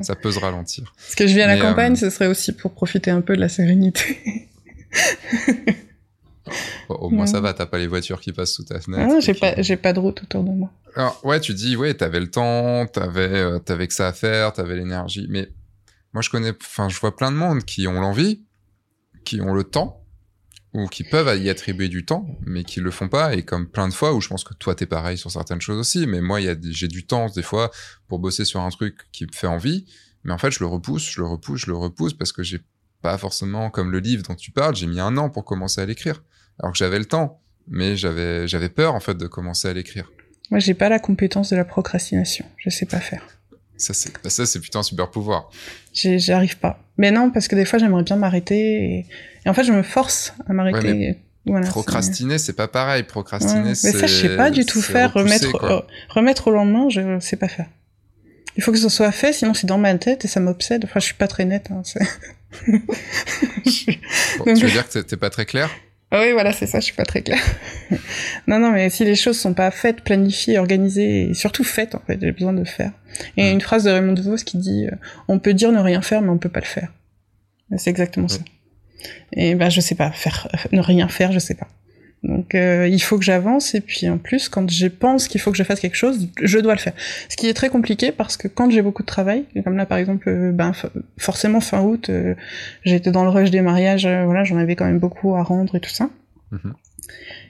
Ça 0.02 0.14
peut 0.14 0.30
se 0.30 0.38
ralentir. 0.38 0.92
Parce 0.96 1.16
que 1.16 1.26
je 1.26 1.34
viens 1.34 1.48
à 1.48 1.56
la 1.56 1.60
campagne, 1.60 1.94
euh, 1.94 1.96
ce 1.96 2.10
serait 2.10 2.28
aussi 2.28 2.52
pour 2.52 2.72
profiter 2.72 3.10
un 3.10 3.22
peu 3.22 3.34
de 3.34 3.40
la 3.40 3.48
sérénité. 3.48 4.48
au 6.88 7.10
moins 7.10 7.26
ça 7.26 7.40
va, 7.40 7.54
t'as 7.54 7.66
pas 7.66 7.78
les 7.78 7.88
voitures 7.88 8.20
qui 8.20 8.32
passent 8.32 8.52
sous 8.52 8.64
ta 8.64 8.80
fenêtre. 8.80 9.12
Ah, 9.16 9.20
j'ai 9.20 9.34
pas, 9.34 9.60
j'ai 9.60 9.76
pas 9.76 9.92
de 9.92 9.98
route 9.98 10.22
autour 10.22 10.44
de 10.44 10.50
moi. 10.50 10.70
Alors, 10.94 11.20
ouais, 11.24 11.40
tu 11.40 11.54
dis, 11.54 11.76
ouais, 11.76 11.94
t'avais 11.94 12.20
le 12.20 12.30
temps, 12.30 12.86
t'avais, 12.86 13.34
euh, 13.34 13.58
t'avais 13.58 13.88
que 13.88 13.94
ça 13.94 14.06
à 14.08 14.12
faire, 14.12 14.52
t'avais 14.52 14.76
l'énergie, 14.76 15.26
mais 15.28 15.48
moi, 16.12 16.22
je 16.22 16.30
connais, 16.30 16.52
enfin, 16.60 16.88
je 16.88 16.98
vois 16.98 17.16
plein 17.16 17.30
de 17.30 17.36
monde 17.36 17.64
qui 17.64 17.86
ont 17.86 18.00
l'envie, 18.00 18.44
qui 19.24 19.40
ont 19.40 19.54
le 19.54 19.64
temps, 19.64 20.04
ou 20.72 20.86
qui 20.86 21.04
peuvent 21.04 21.36
y 21.38 21.50
attribuer 21.50 21.88
du 21.88 22.04
temps, 22.04 22.26
mais 22.46 22.64
qui 22.64 22.80
le 22.80 22.90
font 22.90 23.08
pas. 23.08 23.34
Et 23.34 23.44
comme 23.44 23.68
plein 23.68 23.88
de 23.88 23.92
fois 23.92 24.14
où 24.14 24.20
je 24.20 24.28
pense 24.28 24.44
que 24.44 24.54
toi, 24.54 24.74
t'es 24.74 24.86
pareil 24.86 25.18
sur 25.18 25.30
certaines 25.30 25.60
choses 25.60 25.78
aussi, 25.78 26.06
mais 26.06 26.20
moi, 26.20 26.40
j'ai 26.40 26.88
du 26.88 27.06
temps, 27.06 27.28
des 27.28 27.42
fois, 27.42 27.70
pour 28.08 28.18
bosser 28.18 28.44
sur 28.44 28.60
un 28.60 28.68
truc 28.70 29.08
qui 29.12 29.26
me 29.26 29.32
fait 29.32 29.46
envie. 29.46 29.86
Mais 30.24 30.32
en 30.32 30.38
fait, 30.38 30.50
je 30.50 30.60
le 30.60 30.66
repousse, 30.66 31.10
je 31.10 31.20
le 31.20 31.26
repousse, 31.26 31.60
je 31.62 31.66
le 31.66 31.76
repousse 31.76 32.14
parce 32.14 32.32
que 32.32 32.42
j'ai 32.42 32.60
pas 33.02 33.16
forcément, 33.16 33.70
comme 33.70 33.90
le 33.90 33.98
livre 33.98 34.22
dont 34.22 34.34
tu 34.34 34.50
parles, 34.50 34.76
j'ai 34.76 34.86
mis 34.86 35.00
un 35.00 35.16
an 35.16 35.30
pour 35.30 35.44
commencer 35.44 35.80
à 35.80 35.86
l'écrire. 35.86 36.22
Alors 36.58 36.72
que 36.72 36.78
j'avais 36.78 36.98
le 36.98 37.06
temps, 37.06 37.42
mais 37.66 37.96
j'avais, 37.96 38.46
j'avais 38.46 38.68
peur, 38.68 38.94
en 38.94 39.00
fait, 39.00 39.16
de 39.16 39.26
commencer 39.26 39.68
à 39.68 39.72
l'écrire. 39.72 40.10
Moi, 40.50 40.60
j'ai 40.60 40.74
pas 40.74 40.88
la 40.88 40.98
compétence 40.98 41.50
de 41.50 41.56
la 41.56 41.64
procrastination. 41.64 42.44
Je 42.58 42.70
sais 42.70 42.86
pas 42.86 43.00
faire. 43.00 43.26
Ça, 43.80 43.94
c'est, 43.94 44.12
bah, 44.22 44.30
ça, 44.30 44.46
c'est 44.46 44.60
putain 44.60 44.80
un 44.80 44.82
super 44.82 45.10
pouvoir. 45.10 45.50
J'arrive 45.92 46.58
pas. 46.58 46.78
Mais 46.98 47.10
non, 47.10 47.30
parce 47.30 47.48
que 47.48 47.56
des 47.56 47.64
fois, 47.64 47.78
j'aimerais 47.78 48.02
bien 48.02 48.16
m'arrêter. 48.16 49.06
Et... 49.44 49.48
en 49.48 49.54
fait, 49.54 49.64
je 49.64 49.72
me 49.72 49.82
force 49.82 50.34
à 50.46 50.52
m'arrêter. 50.52 51.16
voilà, 51.46 51.66
procrastiner, 51.66 52.38
c'est 52.38 52.52
pas 52.52 52.68
pareil. 52.68 53.02
Procrastiner, 53.04 53.74
c'est. 53.74 53.92
Mais 53.92 54.00
ça, 54.00 54.06
je 54.06 54.14
sais 54.14 54.36
pas 54.36 54.50
du 54.50 54.66
tout 54.66 54.82
faire. 54.82 55.12
remettre, 55.14 55.64
euh, 55.64 55.80
remettre 56.10 56.48
au 56.48 56.50
lendemain, 56.50 56.88
je 56.90 57.18
sais 57.20 57.36
pas 57.36 57.48
faire. 57.48 57.66
Il 58.56 58.62
faut 58.62 58.72
que 58.72 58.78
ça 58.78 58.88
soit 58.90 59.12
fait, 59.12 59.32
sinon 59.32 59.54
c'est 59.54 59.66
dans 59.66 59.78
ma 59.78 59.94
tête 59.94 60.24
et 60.24 60.28
ça 60.28 60.40
m'obsède. 60.40 60.84
Enfin, 60.84 61.00
je 61.00 61.06
suis 61.06 61.14
pas 61.14 61.28
très 61.28 61.44
nette. 61.44 61.70
Hein, 61.70 61.82
tu 63.64 63.96
veux 64.44 64.70
dire 64.70 64.88
que 64.88 64.98
t'es 64.98 65.16
pas 65.16 65.30
très 65.30 65.46
clair? 65.46 65.70
Ah 66.12 66.22
oui, 66.22 66.32
voilà, 66.32 66.52
c'est 66.52 66.66
ça, 66.66 66.80
je 66.80 66.86
suis 66.86 66.94
pas 66.94 67.04
très 67.04 67.22
claire. 67.22 67.42
non, 68.48 68.58
non, 68.58 68.72
mais 68.72 68.90
si 68.90 69.04
les 69.04 69.14
choses 69.14 69.38
sont 69.38 69.54
pas 69.54 69.70
faites, 69.70 70.00
planifiées, 70.00 70.58
organisées, 70.58 71.30
et 71.30 71.34
surtout 71.34 71.62
faites, 71.62 71.94
en 71.94 72.00
fait, 72.00 72.18
j'ai 72.20 72.32
besoin 72.32 72.52
de 72.52 72.64
faire. 72.64 72.92
Et 73.36 73.44
a 73.44 73.50
une 73.50 73.60
phrase 73.60 73.84
de 73.84 73.90
Raymond 73.90 74.14
DeVos 74.14 74.36
qui 74.36 74.58
dit 74.58 74.86
euh, 74.86 74.96
On 75.28 75.38
peut 75.38 75.54
dire 75.54 75.70
ne 75.70 75.78
rien 75.78 76.02
faire, 76.02 76.20
mais 76.20 76.30
on 76.30 76.38
peut 76.38 76.48
pas 76.48 76.60
le 76.60 76.66
faire. 76.66 76.92
C'est 77.76 77.90
exactement 77.90 78.26
ça. 78.26 78.40
Et 79.32 79.54
ben, 79.54 79.70
je 79.70 79.80
sais 79.80 79.94
pas, 79.94 80.10
faire, 80.10 80.48
ne 80.72 80.80
rien 80.80 81.06
faire, 81.08 81.30
je 81.30 81.38
sais 81.38 81.54
pas. 81.54 81.68
Donc 82.22 82.54
euh, 82.54 82.86
il 82.86 83.00
faut 83.00 83.16
que 83.16 83.24
j'avance 83.24 83.74
et 83.74 83.80
puis 83.80 84.08
en 84.08 84.18
plus 84.18 84.50
quand 84.50 84.70
je 84.70 84.88
pense 84.88 85.26
qu'il 85.26 85.40
faut 85.40 85.50
que 85.50 85.56
je 85.56 85.62
fasse 85.62 85.80
quelque 85.80 85.96
chose, 85.96 86.28
je 86.42 86.58
dois 86.58 86.74
le 86.74 86.80
faire. 86.80 86.92
Ce 87.30 87.36
qui 87.36 87.48
est 87.48 87.54
très 87.54 87.70
compliqué 87.70 88.12
parce 88.12 88.36
que 88.36 88.46
quand 88.46 88.70
j'ai 88.70 88.82
beaucoup 88.82 89.02
de 89.02 89.06
travail, 89.06 89.44
comme 89.64 89.76
là 89.76 89.86
par 89.86 89.96
exemple, 89.96 90.28
euh, 90.28 90.52
ben 90.52 90.72
forcément 91.16 91.60
fin 91.60 91.82
août, 91.82 92.10
euh, 92.10 92.34
j'étais 92.84 93.10
dans 93.10 93.24
le 93.24 93.30
rush 93.30 93.50
des 93.50 93.62
mariages, 93.62 94.06
voilà, 94.06 94.44
j'en 94.44 94.58
avais 94.58 94.76
quand 94.76 94.84
même 94.84 94.98
beaucoup 94.98 95.34
à 95.34 95.42
rendre 95.42 95.74
et 95.76 95.80
tout 95.80 95.90
ça. 95.90 96.10
Mhm. 96.50 96.74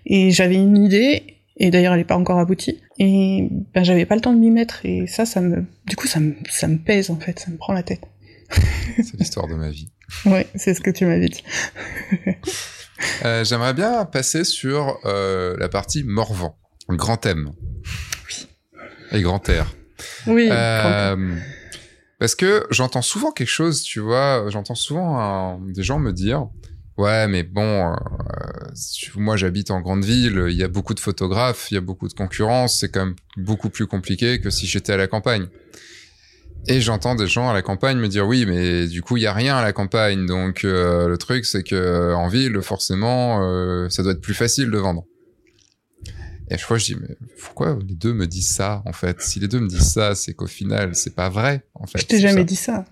Et 0.06 0.30
j'avais 0.30 0.54
une 0.54 0.76
idée 0.76 1.38
et 1.56 1.70
d'ailleurs 1.70 1.94
elle 1.94 2.00
n'est 2.00 2.04
pas 2.04 2.16
encore 2.16 2.38
aboutie 2.38 2.80
et 2.98 3.48
ben 3.74 3.82
j'avais 3.82 4.06
pas 4.06 4.14
le 4.14 4.20
temps 4.20 4.32
de 4.32 4.38
m'y 4.38 4.50
mettre 4.50 4.86
et 4.86 5.06
ça 5.06 5.26
ça 5.26 5.40
me 5.40 5.64
du 5.86 5.96
coup 5.96 6.06
ça 6.06 6.20
me 6.20 6.34
ça 6.48 6.68
me 6.68 6.78
pèse 6.78 7.10
en 7.10 7.16
fait, 7.16 7.40
ça 7.40 7.50
me 7.50 7.56
prend 7.56 7.72
la 7.72 7.82
tête. 7.82 8.06
c'est 8.96 9.18
l'histoire 9.18 9.48
de 9.48 9.54
ma 9.54 9.70
vie. 9.70 9.88
Ouais, 10.26 10.46
c'est 10.54 10.74
ce 10.74 10.80
que 10.80 10.90
tu 10.90 11.06
m'avais 11.06 11.28
dit. 11.28 11.44
Euh, 13.24 13.44
j'aimerais 13.44 13.72
bien 13.72 14.04
passer 14.04 14.44
sur 14.44 14.98
euh, 15.06 15.56
la 15.58 15.70
partie 15.70 16.04
Morvan, 16.04 16.58
grand 16.90 17.16
thème. 17.16 17.52
Oui. 18.28 18.46
Et 19.12 19.22
grand 19.22 19.48
air. 19.48 19.74
Oui. 20.26 20.48
Euh, 20.50 21.34
parce 22.18 22.34
que 22.34 22.66
j'entends 22.70 23.00
souvent 23.00 23.32
quelque 23.32 23.48
chose, 23.48 23.82
tu 23.82 24.00
vois, 24.00 24.44
j'entends 24.50 24.74
souvent 24.74 25.58
des 25.60 25.82
gens 25.82 25.98
me 25.98 26.12
dire, 26.12 26.48
ouais, 26.98 27.26
mais 27.26 27.42
bon, 27.42 27.94
euh, 27.94 27.96
moi 29.16 29.36
j'habite 29.36 29.70
en 29.70 29.80
grande 29.80 30.04
ville, 30.04 30.46
il 30.50 30.56
y 30.56 30.62
a 30.62 30.68
beaucoup 30.68 30.94
de 30.94 31.00
photographes, 31.00 31.70
il 31.70 31.74
y 31.74 31.78
a 31.78 31.80
beaucoup 31.80 32.08
de 32.08 32.12
concurrence, 32.12 32.80
c'est 32.80 32.90
quand 32.90 33.06
même 33.06 33.16
beaucoup 33.36 33.70
plus 33.70 33.86
compliqué 33.86 34.40
que 34.40 34.50
si 34.50 34.66
j'étais 34.66 34.92
à 34.92 34.96
la 34.98 35.06
campagne. 35.06 35.48
Et 36.66 36.80
j'entends 36.80 37.14
des 37.14 37.26
gens 37.26 37.48
à 37.48 37.54
la 37.54 37.62
campagne 37.62 37.98
me 37.98 38.08
dire 38.08 38.26
oui, 38.26 38.44
mais 38.46 38.86
du 38.86 39.02
coup 39.02 39.16
il 39.16 39.22
y 39.22 39.26
a 39.26 39.32
rien 39.32 39.56
à 39.56 39.62
la 39.62 39.72
campagne, 39.72 40.26
donc 40.26 40.64
euh, 40.64 41.08
le 41.08 41.18
truc 41.18 41.44
c'est 41.44 41.62
que 41.62 42.14
en 42.14 42.28
ville 42.28 42.60
forcément 42.62 43.42
euh, 43.42 43.88
ça 43.88 44.02
doit 44.02 44.12
être 44.12 44.20
plus 44.20 44.34
facile 44.34 44.70
de 44.70 44.78
vendre. 44.78 45.04
Et 46.48 46.54
à 46.54 46.56
chaque 46.56 46.68
fois 46.68 46.78
je 46.78 46.84
dis 46.84 46.96
mais 47.00 47.16
pourquoi 47.42 47.78
les 47.86 47.94
deux 47.94 48.12
me 48.12 48.26
disent 48.26 48.50
ça 48.50 48.82
en 48.84 48.92
fait? 48.92 49.20
Si 49.20 49.40
les 49.40 49.48
deux 49.48 49.60
me 49.60 49.68
disent 49.68 49.92
ça, 49.92 50.14
c'est 50.14 50.34
qu'au 50.34 50.46
final 50.46 50.94
c'est 50.94 51.14
pas 51.14 51.28
vrai 51.28 51.64
en 51.74 51.86
fait. 51.86 51.98
Je 51.98 52.06
t'ai 52.06 52.20
jamais 52.20 52.44
dit 52.44 52.56
ça. 52.56 52.84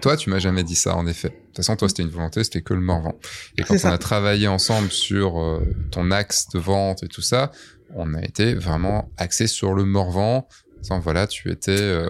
Toi, 0.00 0.16
tu 0.16 0.30
m'as 0.30 0.38
jamais 0.38 0.64
dit 0.64 0.74
ça, 0.74 0.96
en 0.96 1.06
effet. 1.06 1.28
De 1.28 1.34
toute 1.34 1.56
façon, 1.56 1.76
toi, 1.76 1.88
c'était 1.88 2.02
une 2.02 2.08
volonté, 2.08 2.42
c'était 2.42 2.62
que 2.62 2.74
le 2.74 2.80
Morvan. 2.80 3.14
Et 3.58 3.62
quand 3.62 3.76
on 3.84 3.88
a 3.88 3.98
travaillé 3.98 4.48
ensemble 4.48 4.90
sur 4.90 5.40
euh, 5.40 5.62
ton 5.90 6.10
axe 6.10 6.48
de 6.48 6.58
vente 6.58 7.02
et 7.02 7.08
tout 7.08 7.20
ça, 7.20 7.52
on 7.94 8.14
a 8.14 8.22
été 8.22 8.54
vraiment 8.54 9.10
axé 9.16 9.46
sur 9.46 9.74
le 9.74 9.84
Morvan. 9.84 10.48
Disant, 10.80 11.00
voilà, 11.00 11.26
tu 11.26 11.50
étais. 11.50 11.78
Euh, 11.78 12.08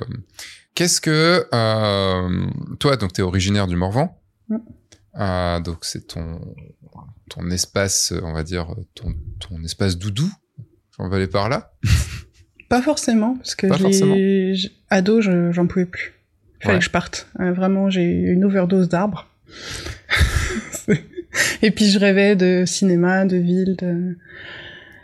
qu'est-ce 0.74 1.00
que 1.00 1.46
euh, 1.52 2.46
toi, 2.78 2.96
donc, 2.96 3.12
tu 3.12 3.20
es 3.20 3.24
originaire 3.24 3.66
du 3.66 3.76
Morvan. 3.76 4.18
Mm. 4.48 5.62
donc, 5.62 5.84
c'est 5.84 6.06
ton 6.06 6.40
ton 7.28 7.50
espace, 7.50 8.12
on 8.22 8.32
va 8.32 8.42
dire, 8.42 8.74
ton, 8.94 9.14
ton 9.38 9.62
espace 9.62 9.98
doudou. 9.98 10.30
On 10.98 11.08
va 11.08 11.16
aller 11.16 11.26
par 11.28 11.48
là. 11.48 11.72
Pas 12.68 12.82
forcément, 12.82 13.36
parce 13.36 13.54
que 13.54 13.68
j'ai 13.72 14.70
ado, 14.90 15.20
j'en 15.20 15.66
pouvais 15.66 15.86
plus. 15.86 16.12
Il 16.60 16.66
fallait 16.66 16.78
que 16.80 16.84
je 16.84 16.90
parte. 16.90 17.28
Euh, 17.40 17.52
vraiment, 17.52 17.88
j'ai 17.88 18.02
eu 18.02 18.32
une 18.32 18.44
overdose 18.44 18.88
d'arbres. 18.88 19.28
et 21.62 21.70
puis 21.70 21.88
je 21.88 21.98
rêvais 21.98 22.36
de 22.36 22.64
cinéma, 22.66 23.24
de 23.24 23.36
ville, 23.36 23.76
de... 23.76 24.16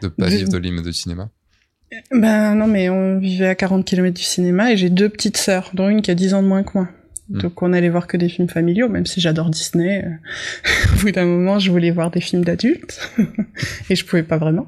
De 0.02 0.08
pas 0.08 0.26
vivre 0.26 0.50
de 0.50 0.58
l'hymne 0.58 0.82
de 0.82 0.92
cinéma 0.92 1.30
Ben 2.10 2.54
non, 2.54 2.66
mais 2.66 2.88
on 2.88 3.18
vivait 3.18 3.48
à 3.48 3.54
40 3.54 3.84
km 3.84 4.14
du 4.14 4.22
cinéma 4.22 4.72
et 4.72 4.76
j'ai 4.76 4.90
deux 4.90 5.08
petites 5.08 5.36
sœurs, 5.36 5.70
dont 5.74 5.88
une 5.88 6.02
qui 6.02 6.10
a 6.10 6.14
10 6.14 6.34
ans 6.34 6.42
de 6.42 6.48
moins 6.48 6.62
que 6.62 6.70
moi. 6.74 6.88
Hmm. 7.30 7.38
Donc 7.38 7.62
on 7.62 7.72
allait 7.72 7.88
voir 7.88 8.06
que 8.06 8.16
des 8.16 8.28
films 8.28 8.48
familiaux, 8.48 8.88
même 8.88 9.06
si 9.06 9.20
j'adore 9.20 9.50
Disney. 9.50 10.04
Euh, 10.04 10.94
au 10.94 11.00
bout 11.00 11.10
d'un 11.10 11.24
moment, 11.24 11.58
je 11.58 11.70
voulais 11.70 11.90
voir 11.90 12.10
des 12.10 12.20
films 12.20 12.44
d'adultes 12.44 13.00
et 13.90 13.96
je 13.96 14.04
pouvais 14.04 14.22
pas 14.22 14.36
vraiment. 14.36 14.66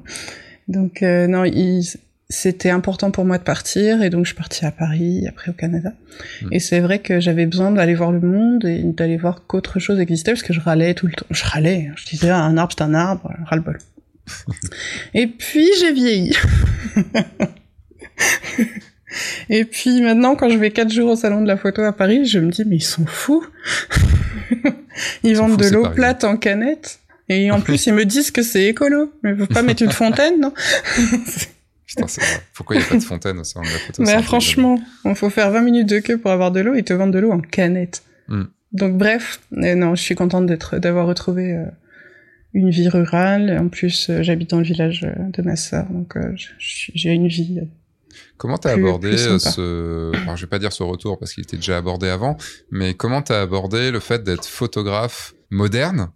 Donc 0.67 1.03
euh, 1.03 1.27
non, 1.27 1.43
c'était 2.29 2.71
important 2.71 3.09
pour 3.09 3.23
moi 3.23 3.37
de 3.37 3.43
partir 3.43 4.01
et 4.01 4.09
donc 4.09 4.25
je 4.25 4.31
suis 4.31 4.37
partie 4.37 4.65
à 4.65 4.71
Paris, 4.71 5.25
après 5.27 5.51
au 5.51 5.53
Canada. 5.53 5.93
Hmm. 6.41 6.47
Et 6.51 6.59
c'est 6.59 6.79
vrai 6.79 6.99
que 6.99 7.19
j'avais 7.19 7.45
besoin 7.45 7.71
d'aller 7.71 7.93
voir 7.93 8.11
le 8.11 8.19
monde 8.19 8.65
et 8.65 8.81
d'aller 8.83 9.17
voir 9.17 9.45
qu'autre 9.45 9.79
chose 9.79 9.99
existait 9.99 10.31
parce 10.31 10.43
que 10.43 10.53
je 10.53 10.59
râlais 10.59 10.93
tout 10.93 11.07
le 11.07 11.13
temps. 11.13 11.27
Je 11.29 11.43
râlais, 11.43 11.91
je 11.95 12.05
disais 12.05 12.29
ah, 12.29 12.41
un 12.41 12.57
arbre 12.57 12.73
c'est 12.75 12.83
un 12.83 12.93
arbre, 12.93 13.31
ras-le-bol. 13.45 13.77
Et 15.13 15.27
puis 15.27 15.67
j'ai 15.79 15.93
vieilli. 15.93 16.35
et 19.49 19.65
puis 19.65 20.01
maintenant 20.01 20.35
quand 20.35 20.49
je 20.49 20.57
vais 20.57 20.71
quatre 20.71 20.91
jours 20.91 21.11
au 21.11 21.15
salon 21.15 21.41
de 21.41 21.47
la 21.47 21.57
photo 21.57 21.81
à 21.83 21.93
Paris, 21.93 22.25
je 22.25 22.39
me 22.39 22.51
dis 22.51 22.63
mais 22.65 22.77
ils 22.77 22.81
sont 22.81 23.05
fous. 23.05 23.45
ils, 25.23 25.35
vendent 25.35 25.57
de 25.57 25.69
l'eau 25.69 25.89
plate 25.89 26.23
en 26.23 26.37
canette. 26.37 26.99
Et 27.29 27.51
en 27.51 27.59
plus, 27.59 27.87
ils 27.87 27.93
me 27.93 28.05
disent 28.05 28.31
que 28.31 28.41
c'est 28.41 28.65
écolo. 28.67 29.11
Mais 29.21 29.33
ils 29.37 29.47
pas 29.47 29.61
mettre 29.61 29.83
une 29.83 29.91
fontaine, 29.91 30.39
non? 30.39 30.53
Putain, 31.85 32.07
c'est 32.07 32.21
vrai. 32.21 32.41
Pourquoi 32.53 32.75
il 32.75 32.79
n'y 32.79 32.85
a 32.85 32.89
pas 32.89 32.95
de 32.95 33.03
fontaine 33.03 33.39
au 33.39 33.43
sein 33.43 33.61
de 33.61 33.65
la 33.65 33.79
photo? 33.79 34.03
Mais 34.03 34.21
franchement, 34.21 34.79
il 35.05 35.15
faut 35.15 35.29
faire 35.29 35.51
20 35.51 35.61
minutes 35.61 35.89
de 35.89 35.99
queue 35.99 36.17
pour 36.17 36.31
avoir 36.31 36.51
de 36.51 36.59
l'eau 36.59 36.73
et 36.73 36.83
te 36.83 36.93
vendent 36.93 37.13
de 37.13 37.19
l'eau 37.19 37.31
en 37.31 37.39
canette. 37.39 38.03
Hmm. 38.27 38.43
Donc 38.73 38.97
bref, 38.97 39.39
non, 39.51 39.95
je 39.95 40.01
suis 40.01 40.15
contente 40.15 40.45
d'être, 40.45 40.77
d'avoir 40.77 41.07
retrouvé 41.07 41.53
euh, 41.53 41.65
une 42.53 42.69
vie 42.69 42.89
rurale. 42.89 43.57
En 43.59 43.69
plus, 43.69 44.09
euh, 44.09 44.23
j'habite 44.23 44.49
dans 44.51 44.57
le 44.57 44.63
village 44.63 45.01
de 45.01 45.41
ma 45.41 45.55
sœur, 45.55 45.85
donc 45.89 46.15
j'ai 46.59 47.11
une 47.11 47.27
vie. 47.27 47.61
Comment 48.37 48.57
t'as 48.57 48.73
abordé 48.73 49.17
ce, 49.17 50.11
enfin, 50.15 50.35
je 50.35 50.41
vais 50.41 50.49
pas 50.49 50.59
dire 50.59 50.73
ce 50.73 50.83
retour 50.83 51.19
parce 51.19 51.33
qu'il 51.33 51.43
était 51.43 51.57
déjà 51.57 51.77
abordé 51.77 52.07
avant, 52.07 52.37
mais 52.71 52.93
comment 52.93 53.21
t'as 53.21 53.41
abordé 53.41 53.91
le 53.91 53.99
fait 53.99 54.23
d'être 54.23 54.45
photographe 54.45 55.33
moderne, 55.49 56.09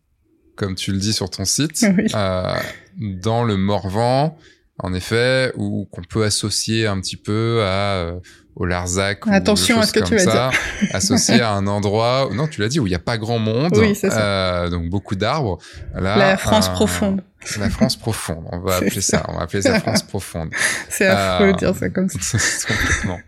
comme 0.56 0.76
tu 0.76 0.92
le 0.92 1.00
dis 1.00 1.14
sur 1.14 1.30
ton 1.30 1.46
site, 1.46 1.84
dans 2.98 3.44
le 3.44 3.58
Morvan, 3.58 4.38
en 4.80 4.94
effet, 4.94 5.52
ou 5.56 5.88
qu'on 5.92 6.02
peut 6.02 6.24
associer 6.24 6.88
un 6.88 7.00
petit 7.00 7.18
peu 7.18 7.62
à 7.64 7.96
euh, 7.98 8.20
au 8.56 8.66
Larzac. 8.66 9.22
Attention 9.28 9.80
à 9.80 9.86
ce 9.86 9.94
que 9.94 10.00
tu 10.00 10.16
vas 10.16 10.26
dire. 10.26 10.52
associé 10.94 11.42
à 11.42 11.54
un 11.54 11.68
endroit, 11.68 12.30
non, 12.34 12.48
tu 12.48 12.62
l'as 12.62 12.68
dit, 12.68 12.80
où 12.80 12.88
il 12.88 12.90
n'y 12.90 12.96
a 12.96 13.00
pas 13.00 13.18
grand 13.18 13.40
monde, 13.40 13.72
oui, 13.78 13.96
ça. 13.96 14.08
Euh, 14.08 14.70
donc 14.70 14.90
beaucoup 14.90 15.16
d'arbres. 15.16 15.60
la 15.94 16.38
France 16.38 16.70
profonde. 16.70 17.22
La 17.58 17.70
France 17.72 17.96
profonde, 17.96 18.46
on 18.52 18.60
va 18.60 18.76
appeler 18.78 19.02
ça. 19.02 19.26
On 19.28 19.34
va 19.34 19.42
appeler 19.44 19.64
ça 19.64 19.80
France 19.80 20.04
profonde. 20.04 20.52
C'est 20.90 21.08
affreux 21.08 21.54
de 21.54 21.58
dire 21.58 21.76
ça 21.76 21.90
comme 21.90 22.08
ça. 22.10 22.38
Complètement. 22.68 23.20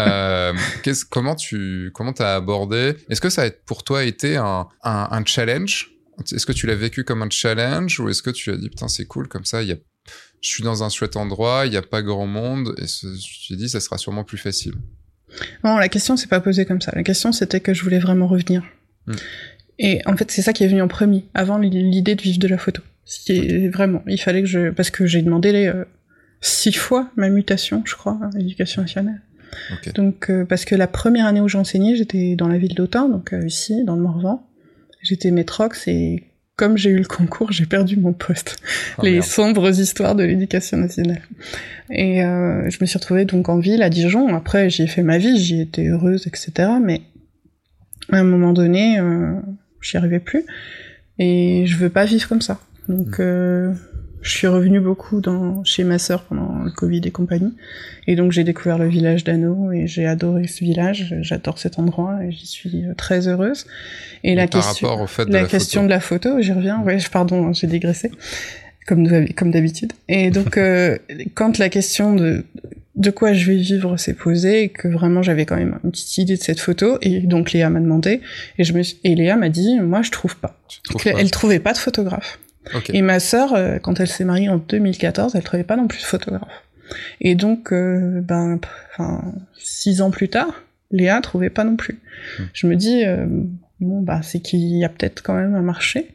euh, 0.00 0.52
comment 1.10 1.36
tu 1.36 1.90
comment 1.94 2.12
t'as 2.12 2.34
abordé 2.34 2.96
Est-ce 3.08 3.20
que 3.20 3.30
ça 3.30 3.42
a 3.42 3.50
pour 3.50 3.84
toi 3.84 4.02
été 4.04 4.36
un, 4.36 4.66
un, 4.82 5.08
un 5.10 5.24
challenge? 5.24 5.90
Est-ce 6.32 6.44
que 6.44 6.52
tu 6.52 6.66
l'as 6.66 6.74
vécu 6.74 7.04
comme 7.04 7.22
un 7.22 7.30
challenge 7.30 8.00
ou 8.00 8.08
est-ce 8.08 8.22
que 8.22 8.30
tu 8.30 8.50
as 8.50 8.56
dit 8.56 8.68
putain 8.68 8.88
c'est 8.88 9.06
cool 9.06 9.28
comme 9.28 9.44
ça 9.44 9.62
il 9.62 9.68
y 9.68 9.72
a 9.72 9.76
je 10.42 10.48
suis 10.48 10.62
dans 10.62 10.82
un 10.82 10.88
chouette 10.88 11.16
endroit, 11.16 11.62
il 11.66 11.70
n'y 11.70 11.76
a 11.76 11.82
pas 11.82 12.02
grand 12.02 12.26
monde, 12.26 12.74
et 12.78 12.86
je 12.86 13.54
me 13.54 13.56
dit, 13.56 13.68
ça 13.68 13.80
sera 13.80 13.96
sûrement 13.96 14.24
plus 14.24 14.38
facile. 14.38 14.74
Non, 15.64 15.78
la 15.78 15.88
question 15.88 16.16
s'est 16.16 16.26
pas 16.26 16.40
posée 16.40 16.66
comme 16.66 16.80
ça. 16.80 16.92
La 16.94 17.04
question, 17.04 17.32
c'était 17.32 17.60
que 17.60 17.72
je 17.72 17.82
voulais 17.82 18.00
vraiment 18.00 18.26
revenir. 18.26 18.62
Hmm. 19.06 19.14
Et 19.78 20.00
en 20.04 20.16
fait, 20.16 20.30
c'est 20.30 20.42
ça 20.42 20.52
qui 20.52 20.64
est 20.64 20.68
venu 20.68 20.82
en 20.82 20.88
premier, 20.88 21.24
avant 21.32 21.58
l'idée 21.58 22.14
de 22.14 22.22
vivre 22.22 22.38
de 22.38 22.48
la 22.48 22.58
photo. 22.58 22.82
Vraiment, 23.72 24.02
il 24.06 24.20
fallait 24.20 24.42
que 24.42 24.48
je, 24.48 24.70
parce 24.70 24.90
que 24.90 25.06
j'ai 25.06 25.22
demandé 25.22 25.52
les, 25.52 25.66
euh, 25.66 25.84
six 26.40 26.72
fois 26.72 27.10
ma 27.16 27.30
mutation, 27.30 27.82
je 27.86 27.94
crois, 27.94 28.18
à 28.22 28.36
l'éducation 28.36 28.82
nationale. 28.82 29.22
Donc, 29.94 30.30
euh, 30.30 30.44
parce 30.44 30.64
que 30.64 30.74
la 30.74 30.86
première 30.86 31.26
année 31.26 31.40
où 31.40 31.48
j'enseignais, 31.48 31.94
j'étais 31.94 32.36
dans 32.36 32.48
la 32.48 32.58
ville 32.58 32.74
d'Autun, 32.74 33.08
donc 33.08 33.32
euh, 33.32 33.46
ici, 33.46 33.84
dans 33.84 33.96
le 33.96 34.02
Morvan. 34.02 34.48
J'étais 35.02 35.30
métrox 35.30 35.88
et 35.88 36.24
comme 36.56 36.76
j'ai 36.76 36.90
eu 36.90 36.98
le 36.98 37.04
concours, 37.04 37.50
j'ai 37.50 37.66
perdu 37.66 37.96
mon 37.96 38.12
poste. 38.12 38.56
Oh, 38.98 39.02
les 39.02 39.22
sombres 39.22 39.80
histoires 39.80 40.14
de 40.14 40.22
l'éducation 40.22 40.76
nationale. 40.76 41.22
Et 41.90 42.22
euh, 42.22 42.68
je 42.68 42.78
me 42.80 42.86
suis 42.86 42.98
retrouvée 42.98 43.24
donc 43.24 43.48
en 43.48 43.58
ville 43.58 43.82
à 43.82 43.90
Dijon. 43.90 44.34
Après, 44.34 44.68
j'y 44.70 44.82
ai 44.82 44.86
fait 44.86 45.02
ma 45.02 45.18
vie, 45.18 45.38
j'y 45.38 45.60
étais 45.60 45.86
heureuse, 45.88 46.26
etc. 46.26 46.70
Mais 46.82 47.02
à 48.10 48.18
un 48.18 48.24
moment 48.24 48.52
donné, 48.52 48.98
euh, 48.98 49.34
j'y 49.80 49.96
arrivais 49.96 50.20
plus. 50.20 50.44
Et 51.18 51.64
je 51.66 51.76
veux 51.76 51.90
pas 51.90 52.04
vivre 52.04 52.28
comme 52.28 52.42
ça. 52.42 52.60
Donc, 52.88 53.18
hmm. 53.18 53.22
euh, 53.22 53.72
je 54.22 54.30
suis 54.30 54.46
revenue 54.46 54.80
beaucoup 54.80 55.20
dans, 55.20 55.64
chez 55.64 55.82
ma 55.82 55.98
sœur 55.98 56.22
pendant 56.22 56.62
le 56.64 56.70
Covid 56.70 57.00
et 57.04 57.10
compagnie. 57.10 57.52
Et 58.06 58.14
donc 58.14 58.30
j'ai 58.30 58.44
découvert 58.44 58.78
le 58.78 58.88
village 58.88 59.24
d'Anneau 59.24 59.72
et 59.72 59.88
j'ai 59.88 60.06
adoré 60.06 60.46
ce 60.46 60.64
village. 60.64 61.14
J'adore 61.20 61.58
cet 61.58 61.78
endroit 61.80 62.18
et 62.24 62.30
j'y 62.30 62.46
suis 62.46 62.84
euh, 62.84 62.94
très 62.94 63.26
heureuse. 63.26 63.66
Et, 64.22 64.34
la 64.36 64.46
question, 64.46 65.02
au 65.02 65.06
fait 65.08 65.26
de 65.26 65.32
la, 65.32 65.44
question 65.44 65.82
de 65.84 65.88
la 65.88 66.00
photo, 66.00 66.40
j'y 66.40 66.52
reviens. 66.52 66.80
Ouais, 66.82 66.98
pardon, 67.12 67.52
j'ai 67.52 67.66
digressé 67.66 68.12
comme 68.86 69.26
comme 69.34 69.50
d'habitude. 69.50 69.92
Et 70.08 70.30
donc 70.30 70.56
euh, 70.56 70.98
quand 71.34 71.58
la 71.58 71.68
question 71.68 72.14
de 72.14 72.44
de 72.94 73.10
quoi 73.10 73.32
je 73.32 73.50
vais 73.50 73.56
vivre 73.56 73.96
s'est 73.96 74.12
posée 74.12 74.64
et 74.64 74.68
que 74.68 74.86
vraiment 74.86 75.22
j'avais 75.22 75.46
quand 75.46 75.56
même 75.56 75.78
une 75.82 75.90
petite 75.90 76.18
idée 76.18 76.36
de 76.36 76.42
cette 76.42 76.60
photo 76.60 76.98
et 77.00 77.20
donc 77.20 77.52
Léa 77.52 77.70
m'a 77.70 77.80
demandé 77.80 78.20
et 78.58 78.64
je 78.64 78.72
me 78.74 78.82
et 79.02 79.14
Léa 79.14 79.36
m'a 79.36 79.48
dit 79.48 79.80
moi 79.80 80.02
je 80.02 80.10
trouve 80.10 80.36
pas. 80.36 80.60
Elle 81.06 81.30
trouvait 81.30 81.58
pas 81.58 81.72
de 81.72 81.78
photographe. 81.78 82.38
Et 82.92 83.02
ma 83.02 83.20
sœur, 83.20 83.54
euh, 83.54 83.78
quand 83.78 84.00
elle 84.00 84.08
s'est 84.08 84.24
mariée 84.24 84.48
en 84.48 84.58
2014, 84.58 85.34
elle 85.34 85.42
trouvait 85.42 85.64
pas 85.64 85.76
non 85.76 85.86
plus 85.86 86.00
de 86.00 86.04
photographe. 86.04 86.62
Et 87.20 87.34
donc, 87.34 87.72
euh, 87.72 88.20
ben, 88.20 88.60
enfin, 88.92 89.34
six 89.58 90.00
ans 90.00 90.10
plus 90.10 90.28
tard, 90.28 90.62
Léa 90.90 91.20
trouvait 91.20 91.50
pas 91.50 91.64
non 91.64 91.76
plus. 91.76 92.00
Hmm. 92.38 92.44
Je 92.52 92.66
me 92.66 92.76
dis, 92.76 93.04
euh, 93.04 93.26
bon, 93.80 94.02
bah, 94.02 94.20
c'est 94.22 94.40
qu'il 94.40 94.60
y 94.60 94.84
a 94.84 94.88
peut-être 94.88 95.22
quand 95.22 95.34
même 95.34 95.54
un 95.54 95.62
marché. 95.62 96.14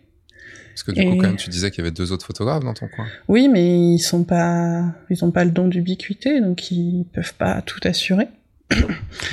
Parce 0.70 0.84
que 0.84 0.92
du 0.92 1.04
coup, 1.04 1.16
quand 1.18 1.28
même, 1.28 1.38
tu 1.38 1.50
disais 1.50 1.72
qu'il 1.72 1.84
y 1.84 1.88
avait 1.88 1.96
deux 1.96 2.12
autres 2.12 2.26
photographes 2.26 2.64
dans 2.64 2.76
ton 2.76 2.88
coin. 2.88 3.08
Oui, 3.28 3.48
mais 3.48 3.80
ils 3.96 4.00
sont 4.00 4.24
pas, 4.24 4.84
ils 5.10 5.26
ont 5.26 5.32
pas 5.32 5.44
le 5.44 5.50
don 5.50 5.68
d'ubiquité, 5.68 6.40
donc 6.40 6.70
ils 6.70 7.06
peuvent 7.12 7.34
pas 7.34 7.62
tout 7.64 7.80
assurer. 7.84 8.28
Il 8.72 8.78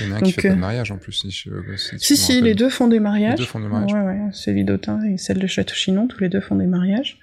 y 0.04 0.12
en 0.12 0.14
a 0.14 0.18
un 0.18 0.20
qui 0.20 0.32
fait 0.32 0.48
pas 0.48 0.54
de 0.54 0.60
mariage 0.60 0.90
en 0.90 0.96
plus. 0.96 1.26
Si, 1.28 1.52
si, 1.98 2.16
si, 2.16 2.40
les 2.40 2.54
deux 2.54 2.68
font 2.68 2.88
des 2.88 3.00
mariages. 3.00 3.38
Les 3.38 3.44
deux 3.44 3.50
font 3.50 3.60
des 3.60 3.68
mariages. 3.68 3.92
Ouais, 3.92 4.00
ouais. 4.00 4.28
Celui 4.32 4.64
d'Autun 4.64 5.02
et 5.04 5.18
celle 5.18 5.38
de 5.38 5.46
Château-Chinon, 5.46 6.06
tous 6.06 6.20
les 6.20 6.28
deux 6.28 6.40
font 6.40 6.56
des 6.56 6.66
mariages. 6.66 7.18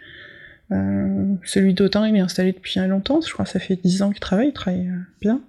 Euh, 0.71 1.35
celui 1.43 1.73
d'Autun, 1.73 2.07
il 2.07 2.15
est 2.15 2.21
installé 2.21 2.51
depuis 2.51 2.79
longtemps. 2.79 3.21
Je 3.21 3.31
crois 3.31 3.45
que 3.45 3.51
ça 3.51 3.59
fait 3.59 3.77
dix 3.81 4.01
ans 4.01 4.09
qu'il 4.09 4.19
travaille. 4.19 4.49
Il 4.49 4.53
travaille 4.53 4.87
euh, 4.87 4.99
bien. 5.21 5.41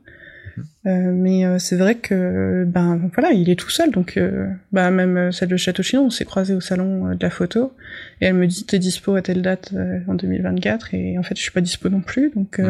Mhm. 0.57 0.65
Euh, 0.87 1.13
mais 1.13 1.45
euh, 1.45 1.59
c'est 1.59 1.77
vrai 1.77 1.97
que 1.97 2.65
ben 2.67 3.11
voilà, 3.15 3.33
il 3.33 3.49
est 3.51 3.59
tout 3.59 3.71
seul. 3.71 3.91
Donc 3.91 4.17
euh, 4.17 4.49
ben, 4.73 4.91
même 4.91 5.33
celle 5.33 5.49
de 5.49 5.57
Château-Chinon, 5.57 6.07
on 6.07 6.11
s'est 6.11 6.25
croisé 6.25 6.55
au 6.55 6.61
salon 6.61 7.15
de 7.15 7.23
la 7.23 7.31
photo 7.31 7.75
et 8.21 8.27
elle 8.27 8.35
me 8.35 8.47
dit 8.47 8.65
t'es 8.65 8.79
dispo 8.79 9.15
à 9.15 9.23
telle 9.23 9.43
date 9.43 9.75
en 10.07 10.15
2024 10.15 10.95
et 10.95 11.19
en 11.19 11.23
fait 11.23 11.37
je 11.37 11.43
suis 11.43 11.53
pas 11.53 11.61
dispo 11.61 11.89
non 11.89 12.01
plus. 12.01 12.31
Donc 12.35 12.61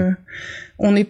on 0.78 0.96
est 0.96 1.08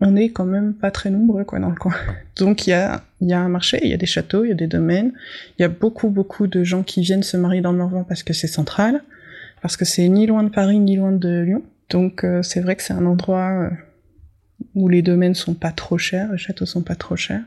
on 0.00 0.16
est 0.16 0.28
quand 0.28 0.44
même 0.44 0.74
pas 0.74 0.90
très 0.90 1.10
nombreux 1.10 1.44
quoi 1.44 1.58
dans 1.58 1.70
le 1.70 1.76
coin. 1.76 1.94
Donc 2.36 2.66
il 2.66 2.70
y 2.70 2.72
a 2.72 3.02
un 3.40 3.48
marché, 3.48 3.80
il 3.82 3.90
y 3.90 3.94
a 3.94 3.96
des 3.96 4.06
châteaux, 4.06 4.44
il 4.44 4.48
y 4.48 4.52
a 4.52 4.56
des 4.56 4.66
domaines, 4.66 5.12
il 5.58 5.62
y 5.62 5.64
a 5.64 5.68
beaucoup 5.68 6.10
beaucoup 6.10 6.46
de 6.46 6.64
gens 6.64 6.82
qui 6.82 7.00
viennent 7.00 7.22
se 7.22 7.36
marier 7.36 7.60
dans 7.60 7.72
le 7.72 7.78
Morvan 7.78 8.04
parce 8.04 8.22
que 8.22 8.32
c'est 8.32 8.46
central, 8.46 9.02
parce 9.62 9.76
que 9.76 9.84
c'est 9.84 10.08
ni 10.08 10.26
loin 10.26 10.42
de 10.42 10.50
Paris 10.50 10.78
ni 10.78 10.96
loin 10.96 11.12
de 11.12 11.40
Lyon. 11.40 11.62
Donc 11.90 12.24
euh, 12.24 12.42
c'est 12.42 12.60
vrai 12.60 12.76
que 12.76 12.82
c'est 12.82 12.92
un 12.92 13.06
endroit 13.06 13.50
euh, 13.50 13.70
où 14.74 14.88
les 14.88 15.02
domaines 15.02 15.34
sont 15.34 15.54
pas 15.54 15.72
trop 15.72 15.98
chers, 15.98 16.32
les 16.32 16.38
châteaux 16.38 16.66
sont 16.66 16.82
pas 16.82 16.96
trop 16.96 17.16
chers, 17.16 17.42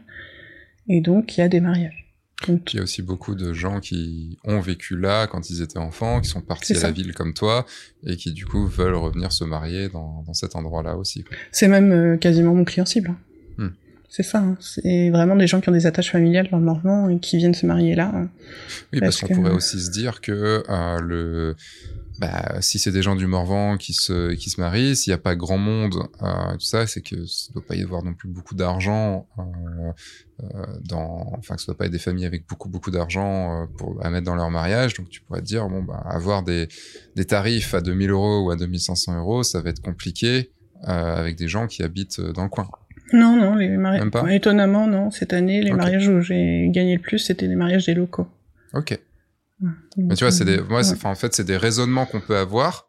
et 0.88 1.02
donc 1.02 1.38
il 1.38 1.42
y 1.42 1.44
a 1.44 1.50
des 1.50 1.60
mariages. 1.60 2.09
Il 2.48 2.62
y 2.74 2.80
a 2.80 2.84
aussi 2.84 3.02
beaucoup 3.02 3.36
de 3.36 3.54
gens 3.54 3.80
qui 3.80 4.38
ont 4.46 4.62
vécu 4.62 4.98
là 4.98 5.28
quand 5.28 5.50
ils 5.50 5.62
étaient 5.62 5.78
enfants, 5.78 6.22
qui 6.22 6.30
sont 6.30 6.42
partis 6.42 6.76
à 6.78 6.84
la 6.84 6.92
ville 6.92 7.14
comme 7.14 7.34
toi, 7.34 7.66
et 8.06 8.16
qui 8.16 8.32
du 8.32 8.46
coup 8.46 8.66
veulent 8.66 8.96
revenir 8.96 9.32
se 9.32 9.44
marier 9.44 9.90
dans, 9.90 10.24
dans 10.26 10.34
cet 10.34 10.56
endroit-là 10.56 10.96
aussi. 10.96 11.26
C'est 11.52 11.68
même 11.68 11.92
euh, 11.92 12.18
quasiment 12.18 12.56
mon 12.56 12.64
client 12.64 12.86
cible. 12.86 13.14
Hmm. 13.58 13.70
C'est 14.08 14.24
ça, 14.24 14.40
hein. 14.40 14.58
c'est 14.60 15.10
vraiment 15.10 15.36
des 15.36 15.48
gens 15.48 15.60
qui 15.60 15.70
ont 15.70 15.74
des 15.74 15.86
attaches 15.86 16.12
familiales 16.12 16.48
dans 16.50 16.58
le 16.58 16.64
Morvan 16.64 17.10
et 17.10 17.20
qui 17.20 17.38
viennent 17.38 17.54
se 17.54 17.66
marier 17.66 17.94
là. 17.94 18.12
Oui, 18.94 19.00
parce, 19.02 19.20
qu'on 19.20 19.36
pourrait 19.36 19.52
aussi 19.52 19.80
se 19.80 19.92
dire 19.92 20.22
que 20.22 20.64
euh, 20.68 21.00
le 21.00 21.56
bah, 22.20 22.58
si 22.62 22.80
c'est 22.80 22.92
des 22.92 23.02
gens 23.02 23.16
du 23.16 23.28
Morvan 23.28 23.78
qui 23.78 23.94
se, 23.94 24.34
qui 24.34 24.50
se 24.50 24.60
marient, 24.60 24.96
s'il 24.96 25.12
n'y 25.12 25.16
a 25.16 25.20
pas 25.20 25.36
grand 25.36 25.58
monde, 25.58 25.96
euh, 26.22 26.54
tout 26.54 26.66
ça, 26.66 26.86
c'est 26.86 27.02
que 27.02 27.26
ça 27.26 27.54
doit 27.54 27.66
pas 27.66 27.76
y 27.76 27.82
avoir 27.82 28.04
non 28.04 28.14
plus 28.14 28.28
beaucoup 28.28 28.56
d'argent 28.56 29.28
euh, 29.40 29.44
euh, 30.44 30.66
dans, 30.84 31.32
enfin 31.38 31.56
que 31.56 31.62
ça 31.62 31.68
doit 31.68 31.78
pas 31.78 31.86
être 31.86 31.92
des 31.92 32.00
familles 32.00 32.26
avec 32.26 32.46
beaucoup 32.48 32.70
beaucoup 32.70 32.92
d'argent 32.92 33.62
euh, 33.62 33.66
pour 33.78 34.06
à 34.06 34.10
mettre 34.10 34.26
dans 34.26 34.36
leur 34.36 34.50
mariage. 34.50 34.96
Donc 34.96 35.10
tu 35.10 35.22
pourrais 35.22 35.40
te 35.40 35.46
dire 35.46 35.68
bon 35.70 35.82
bah 35.82 36.04
avoir 36.06 36.44
des, 36.44 36.68
des 37.16 37.26
tarifs 37.26 37.74
à 37.74 37.82
2000 37.82 38.12
euros 38.12 38.46
ou 38.46 38.52
à 38.52 38.56
2500 38.58 39.18
euros, 39.18 39.44
ça 39.44 39.62
va 39.62 39.70
être 39.70 39.82
compliqué 39.82 40.52
euh, 40.88 41.16
avec 41.16 41.38
des 41.38 41.48
gens 41.48 41.68
qui 41.68 41.84
habitent 41.84 42.20
dans 42.20 42.44
le 42.44 42.50
coin. 42.50 42.68
Non 43.14 43.38
non 43.38 43.56
les 43.56 43.70
mariages. 43.70 44.04
Étonnamment 44.30 44.88
non 44.88 45.10
cette 45.10 45.34
année 45.34 45.62
les 45.62 45.72
mariages 45.72 46.08
où 46.08 46.22
j'ai 46.22 46.68
gagné 46.70 46.96
le 46.96 47.02
plus 47.02 47.20
c'était 47.20 47.48
les 47.48 47.56
mariages 47.56 47.86
des 47.86 47.94
locaux. 47.94 48.28
Ok. 48.74 49.00
Mais 49.98 50.16
tu 50.16 50.24
vois, 50.24 50.32
c'est 50.32 50.46
des, 50.46 50.62
moi, 50.62 50.82
en 51.04 51.16
fait, 51.16 51.34
c'est 51.34 51.44
des 51.44 51.58
raisonnements 51.58 52.06
qu'on 52.06 52.22
peut 52.22 52.38
avoir 52.38 52.88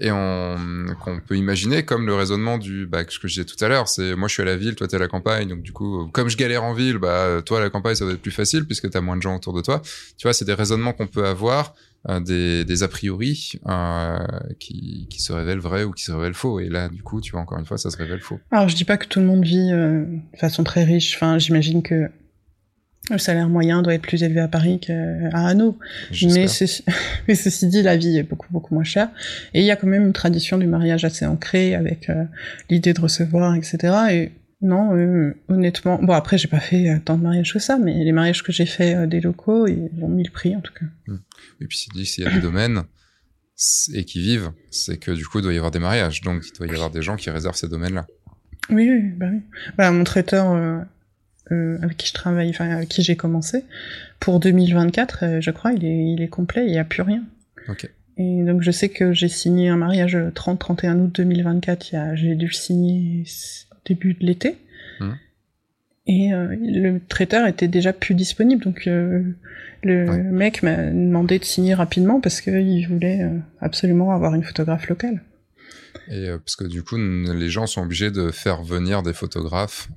et 0.00 0.12
on, 0.12 0.56
qu'on 1.02 1.20
peut 1.20 1.36
imaginer 1.36 1.84
comme 1.84 2.06
le 2.06 2.14
raisonnement 2.14 2.56
du, 2.56 2.86
bah, 2.86 3.02
ce 3.08 3.18
que 3.18 3.26
je 3.26 3.40
disais 3.40 3.44
tout 3.44 3.62
à 3.64 3.68
l'heure, 3.68 3.88
c'est 3.88 4.14
moi 4.14 4.28
je 4.28 4.34
suis 4.34 4.42
à 4.42 4.46
la 4.46 4.56
ville, 4.56 4.76
toi 4.76 4.86
t'es 4.86 4.94
à 4.94 5.00
la 5.00 5.08
campagne, 5.08 5.48
donc 5.48 5.62
du 5.62 5.72
coup, 5.72 6.06
comme 6.12 6.28
je 6.28 6.36
galère 6.36 6.62
en 6.62 6.72
ville, 6.72 6.98
bah, 6.98 7.42
toi 7.44 7.58
à 7.58 7.60
la 7.62 7.68
campagne 7.68 7.96
ça 7.96 8.04
va 8.04 8.12
être 8.12 8.22
plus 8.22 8.30
facile 8.30 8.64
puisque 8.64 8.88
t'as 8.90 9.00
moins 9.00 9.16
de 9.16 9.22
gens 9.22 9.34
autour 9.34 9.54
de 9.54 9.60
toi. 9.60 9.82
Tu 10.16 10.22
vois, 10.22 10.32
c'est 10.32 10.44
des 10.44 10.54
raisonnements 10.54 10.92
qu'on 10.92 11.08
peut 11.08 11.26
avoir, 11.26 11.74
euh, 12.08 12.20
des, 12.20 12.64
des 12.64 12.82
a 12.84 12.88
priori 12.88 13.54
euh, 13.66 14.18
qui, 14.60 15.08
qui 15.10 15.20
se 15.20 15.32
révèlent 15.32 15.58
vrais 15.58 15.82
ou 15.82 15.90
qui 15.90 16.04
se 16.04 16.12
révèlent 16.12 16.34
faux. 16.34 16.60
Et 16.60 16.68
là, 16.68 16.88
du 16.88 17.02
coup, 17.02 17.20
tu 17.20 17.32
vois, 17.32 17.40
encore 17.40 17.58
une 17.58 17.66
fois, 17.66 17.76
ça 17.76 17.90
se 17.90 17.96
révèle 17.96 18.20
faux. 18.20 18.38
Alors, 18.52 18.68
je 18.68 18.76
dis 18.76 18.84
pas 18.84 18.96
que 18.96 19.06
tout 19.06 19.18
le 19.18 19.26
monde 19.26 19.44
vit 19.44 19.72
euh, 19.72 20.04
de 20.04 20.38
façon 20.38 20.62
très 20.62 20.84
riche. 20.84 21.16
Enfin, 21.16 21.38
j'imagine 21.38 21.82
que 21.82 22.08
le 23.10 23.18
salaire 23.18 23.48
moyen 23.48 23.82
doit 23.82 23.94
être 23.94 24.02
plus 24.02 24.22
élevé 24.22 24.40
à 24.40 24.48
Paris 24.48 24.80
qu'à 24.80 24.94
Hanau. 25.32 25.78
Mais, 26.22 26.46
mais, 27.28 27.34
ceci 27.34 27.66
dit, 27.66 27.82
la 27.82 27.96
vie 27.96 28.18
est 28.18 28.22
beaucoup, 28.22 28.48
beaucoup 28.50 28.74
moins 28.74 28.84
chère. 28.84 29.08
Et 29.54 29.60
il 29.60 29.66
y 29.66 29.70
a 29.70 29.76
quand 29.76 29.86
même 29.86 30.06
une 30.06 30.12
tradition 30.12 30.58
du 30.58 30.66
mariage 30.66 31.04
assez 31.04 31.24
ancrée 31.24 31.74
avec 31.74 32.10
euh, 32.10 32.24
l'idée 32.70 32.92
de 32.92 33.00
recevoir, 33.00 33.54
etc. 33.54 33.94
Et 34.10 34.32
non, 34.60 34.96
euh, 34.96 35.34
honnêtement, 35.48 36.00
bon 36.02 36.12
après 36.12 36.36
j'ai 36.36 36.48
pas 36.48 36.58
fait 36.58 36.90
euh, 36.90 36.98
tant 37.04 37.16
de 37.16 37.22
mariages 37.22 37.52
que 37.52 37.60
ça, 37.60 37.78
mais 37.78 38.02
les 38.02 38.12
mariages 38.12 38.42
que 38.42 38.50
j'ai 38.50 38.66
fait 38.66 39.06
des 39.06 39.20
locaux, 39.20 39.66
ils 39.68 39.90
ont 40.02 40.08
mis 40.08 40.24
le 40.24 40.30
prix 40.30 40.56
en 40.56 40.60
tout 40.60 40.72
cas. 40.72 40.86
Mmh. 41.06 41.16
Et 41.60 41.66
puis 41.66 41.78
c'est 41.78 41.92
dit 41.92 42.04
s'il 42.04 42.24
y 42.24 42.26
a 42.26 42.30
des 42.32 42.40
domaines 42.40 42.82
et 43.94 44.04
qui 44.04 44.20
vivent, 44.20 44.50
c'est 44.70 44.98
que 44.98 45.12
du 45.12 45.24
coup 45.26 45.38
il 45.38 45.42
doit 45.42 45.52
y 45.52 45.56
avoir 45.56 45.70
des 45.70 45.78
mariages, 45.78 46.22
donc 46.22 46.42
il 46.44 46.58
doit 46.58 46.66
y 46.66 46.70
avoir 46.70 46.90
des 46.90 47.02
gens 47.02 47.16
qui 47.16 47.30
réservent 47.30 47.56
ces 47.56 47.68
domaines-là. 47.68 48.06
Oui, 48.70 48.90
oui, 48.90 49.12
bah 49.16 49.26
oui. 49.30 49.40
Voilà, 49.76 49.92
mon 49.92 50.04
traiteur 50.04 50.84
euh, 51.52 51.78
avec 51.82 51.96
qui 51.96 52.08
je 52.08 52.14
travaille, 52.14 52.50
enfin 52.50 52.68
avec 52.70 52.88
qui 52.88 53.02
j'ai 53.02 53.16
commencé, 53.16 53.64
pour 54.20 54.40
2024, 54.40 55.18
euh, 55.22 55.40
je 55.40 55.50
crois, 55.50 55.72
il 55.72 55.84
est, 55.84 56.12
il 56.12 56.22
est 56.22 56.28
complet, 56.28 56.64
il 56.66 56.72
n'y 56.72 56.78
a 56.78 56.84
plus 56.84 57.02
rien. 57.02 57.22
Okay. 57.68 57.88
Et 58.16 58.42
donc 58.42 58.62
je 58.62 58.70
sais 58.70 58.88
que 58.88 59.12
j'ai 59.12 59.28
signé 59.28 59.68
un 59.68 59.76
mariage 59.76 60.16
30-31 60.16 60.98
août 61.00 61.10
2024, 61.14 62.14
j'ai 62.14 62.34
dû 62.34 62.46
le 62.46 62.52
signer 62.52 63.24
au 63.72 63.76
début 63.86 64.14
de 64.14 64.26
l'été. 64.26 64.56
Mmh. 65.00 65.10
Et 66.06 66.32
euh, 66.32 66.56
le 66.60 67.00
traiteur 67.06 67.46
était 67.46 67.68
déjà 67.68 67.92
plus 67.92 68.14
disponible, 68.14 68.64
donc 68.64 68.86
le 68.86 70.22
mec 70.32 70.62
m'a 70.62 70.90
demandé 70.90 71.38
de 71.38 71.44
signer 71.44 71.74
rapidement 71.74 72.20
parce 72.20 72.40
qu'il 72.40 72.88
voulait 72.88 73.30
absolument 73.60 74.12
avoir 74.12 74.34
une 74.34 74.42
photographe 74.42 74.88
locale. 74.88 75.20
Et 76.10 76.28
euh, 76.28 76.38
parce 76.38 76.56
que 76.56 76.64
du 76.64 76.82
coup, 76.82 76.96
les 76.96 77.50
gens 77.50 77.66
sont 77.66 77.82
obligés 77.82 78.10
de 78.10 78.30
faire 78.30 78.62
venir 78.62 79.02
des 79.02 79.12
photographes 79.12 79.88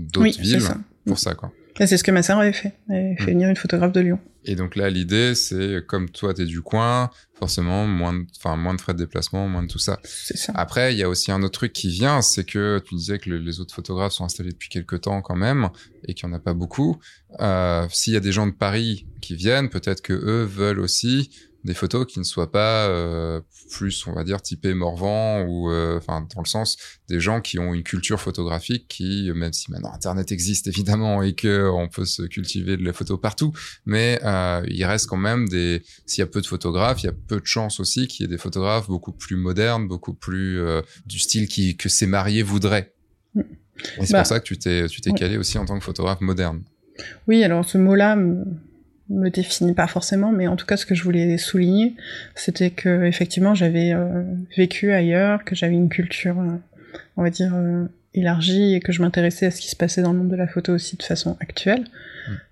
d'autres 0.00 0.40
villes 0.40 0.68
pour 1.06 1.18
ça, 1.18 1.34
quoi. 1.34 1.52
C'est 1.78 1.96
ce 1.96 2.04
que 2.04 2.10
ma 2.10 2.22
sœur 2.22 2.38
avait 2.38 2.52
fait. 2.52 2.74
Elle 2.90 3.16
fait 3.16 3.24
mm. 3.24 3.34
venir 3.34 3.48
une 3.48 3.56
photographe 3.56 3.92
de 3.92 4.00
Lyon. 4.00 4.18
Et 4.44 4.56
donc 4.56 4.76
là, 4.76 4.90
l'idée, 4.90 5.34
c'est 5.34 5.84
comme 5.86 6.10
toi, 6.10 6.34
t'es 6.34 6.44
du 6.44 6.60
coin, 6.60 7.10
forcément, 7.34 7.86
moins 7.86 8.12
de, 8.12 8.26
enfin, 8.36 8.56
moins 8.56 8.74
de 8.74 8.80
frais 8.80 8.92
de 8.92 8.98
déplacement, 8.98 9.48
moins 9.48 9.62
de 9.62 9.68
tout 9.68 9.78
ça. 9.78 10.00
C'est 10.04 10.36
ça. 10.36 10.52
Après, 10.54 10.92
il 10.92 10.98
y 10.98 11.02
a 11.02 11.08
aussi 11.08 11.30
un 11.30 11.42
autre 11.42 11.58
truc 11.58 11.72
qui 11.72 11.88
vient, 11.88 12.22
c'est 12.22 12.44
que 12.44 12.82
tu 12.84 12.96
disais 12.96 13.18
que 13.18 13.30
les 13.30 13.60
autres 13.60 13.74
photographes 13.74 14.12
sont 14.12 14.24
installés 14.24 14.50
depuis 14.50 14.68
quelques 14.68 15.02
temps 15.02 15.22
quand 15.22 15.36
même, 15.36 15.68
et 16.06 16.14
qu'il 16.14 16.28
n'y 16.28 16.34
en 16.34 16.36
a 16.36 16.40
pas 16.40 16.54
beaucoup. 16.54 16.98
Euh, 17.40 17.86
S'il 17.90 18.12
y 18.12 18.16
a 18.16 18.20
des 18.20 18.32
gens 18.32 18.46
de 18.46 18.52
Paris 18.52 19.06
qui 19.20 19.36
viennent, 19.36 19.68
peut-être 19.68 20.02
que 20.02 20.12
eux 20.12 20.44
veulent 20.44 20.80
aussi 20.80 21.30
des 21.64 21.74
photos 21.74 22.06
qui 22.06 22.18
ne 22.18 22.24
soient 22.24 22.50
pas 22.50 22.88
euh, 22.88 23.40
plus, 23.70 24.06
on 24.06 24.12
va 24.12 24.24
dire, 24.24 24.42
typées 24.42 24.74
Morvan 24.74 25.44
ou, 25.46 25.70
euh, 25.70 25.98
enfin, 25.98 26.26
dans 26.34 26.42
le 26.42 26.48
sens 26.48 26.76
des 27.08 27.20
gens 27.20 27.40
qui 27.40 27.58
ont 27.58 27.74
une 27.74 27.82
culture 27.82 28.20
photographique 28.20 28.86
qui, 28.88 29.30
même 29.34 29.52
si 29.52 29.70
maintenant 29.70 29.92
Internet 29.92 30.32
existe 30.32 30.66
évidemment 30.68 31.22
et 31.22 31.34
que 31.34 31.70
on 31.72 31.88
peut 31.88 32.04
se 32.04 32.22
cultiver 32.22 32.76
de 32.76 32.84
la 32.84 32.92
photo 32.92 33.16
partout, 33.16 33.52
mais 33.86 34.20
euh, 34.24 34.64
il 34.68 34.84
reste 34.84 35.06
quand 35.06 35.16
même 35.16 35.48
des, 35.48 35.82
s'il 36.06 36.20
y 36.20 36.24
a 36.24 36.26
peu 36.26 36.40
de 36.40 36.46
photographes, 36.46 37.02
il 37.02 37.06
y 37.06 37.10
a 37.10 37.14
peu 37.28 37.40
de 37.40 37.46
chances 37.46 37.80
aussi 37.80 38.06
qu'il 38.06 38.24
y 38.24 38.26
ait 38.26 38.30
des 38.30 38.38
photographes 38.38 38.88
beaucoup 38.88 39.12
plus 39.12 39.36
modernes, 39.36 39.86
beaucoup 39.86 40.14
plus 40.14 40.60
du 41.06 41.18
style 41.18 41.48
qui 41.48 41.76
que 41.76 41.88
ces 41.88 42.06
mariés 42.06 42.42
voudraient. 42.42 42.92
Mm. 43.34 43.40
Et 43.98 44.06
c'est 44.06 44.12
bah. 44.12 44.20
pour 44.20 44.26
ça 44.26 44.40
que 44.40 44.44
tu 44.44 44.58
t'es, 44.58 44.86
tu 44.86 45.00
t'es 45.00 45.12
calé 45.12 45.36
aussi 45.36 45.58
en 45.58 45.64
tant 45.64 45.78
que 45.78 45.84
photographe 45.84 46.20
moderne. 46.20 46.62
Oui, 47.26 47.42
alors 47.42 47.64
ce 47.64 47.78
mot-là 47.78 48.16
me 49.12 49.30
définit 49.30 49.74
pas 49.74 49.86
forcément, 49.86 50.32
mais 50.32 50.48
en 50.48 50.56
tout 50.56 50.66
cas 50.66 50.76
ce 50.76 50.86
que 50.86 50.94
je 50.94 51.04
voulais 51.04 51.38
souligner, 51.38 51.94
c'était 52.34 52.70
que 52.70 53.04
effectivement 53.04 53.54
j'avais 53.54 53.92
euh, 53.92 54.22
vécu 54.56 54.92
ailleurs, 54.92 55.44
que 55.44 55.54
j'avais 55.54 55.74
une 55.74 55.88
culture, 55.88 56.38
euh, 56.40 56.56
on 57.16 57.22
va 57.22 57.30
dire 57.30 57.52
euh, 57.54 57.86
élargie, 58.14 58.74
et 58.74 58.80
que 58.80 58.92
je 58.92 59.02
m'intéressais 59.02 59.46
à 59.46 59.50
ce 59.50 59.60
qui 59.60 59.68
se 59.68 59.76
passait 59.76 60.02
dans 60.02 60.12
le 60.12 60.18
monde 60.18 60.28
de 60.28 60.36
la 60.36 60.46
photo 60.46 60.72
aussi 60.74 60.96
de 60.96 61.02
façon 61.02 61.36
actuelle, 61.40 61.84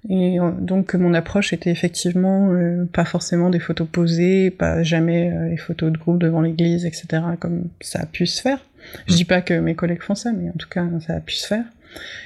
mm. 0.09 0.13
et 0.13 0.39
donc 0.61 0.87
que 0.87 0.97
mon 0.97 1.15
approche 1.15 1.53
était 1.53 1.71
effectivement 1.71 2.55
pas 2.93 3.05
forcément 3.05 3.51
des 3.51 3.61
photos 3.61 3.89
posées, 3.91 4.51
pas 4.51 4.83
jamais 4.83 5.51
les 5.51 5.57
photos 5.57 5.93
de 5.93 5.99
groupe 5.99 6.19
devant 6.19 6.41
l'église, 6.41 6.85
etc. 6.85 7.23
comme 7.39 7.65
ça 7.81 8.01
a 8.01 8.07
pu 8.07 8.27
se 8.27 8.41
faire. 8.41 8.59
Je 9.07 9.15
mm. 9.15 9.17
dis 9.17 9.25
pas 9.25 9.41
que 9.41 9.55
mes 9.55 9.75
collègues 9.75 10.03
font 10.03 10.15
ça, 10.15 10.33
mais 10.33 10.49
en 10.49 10.57
tout 10.59 10.69
cas 10.69 10.87
ça 11.07 11.15
a 11.15 11.21
pu 11.21 11.35
se 11.35 11.47
faire. 11.47 11.65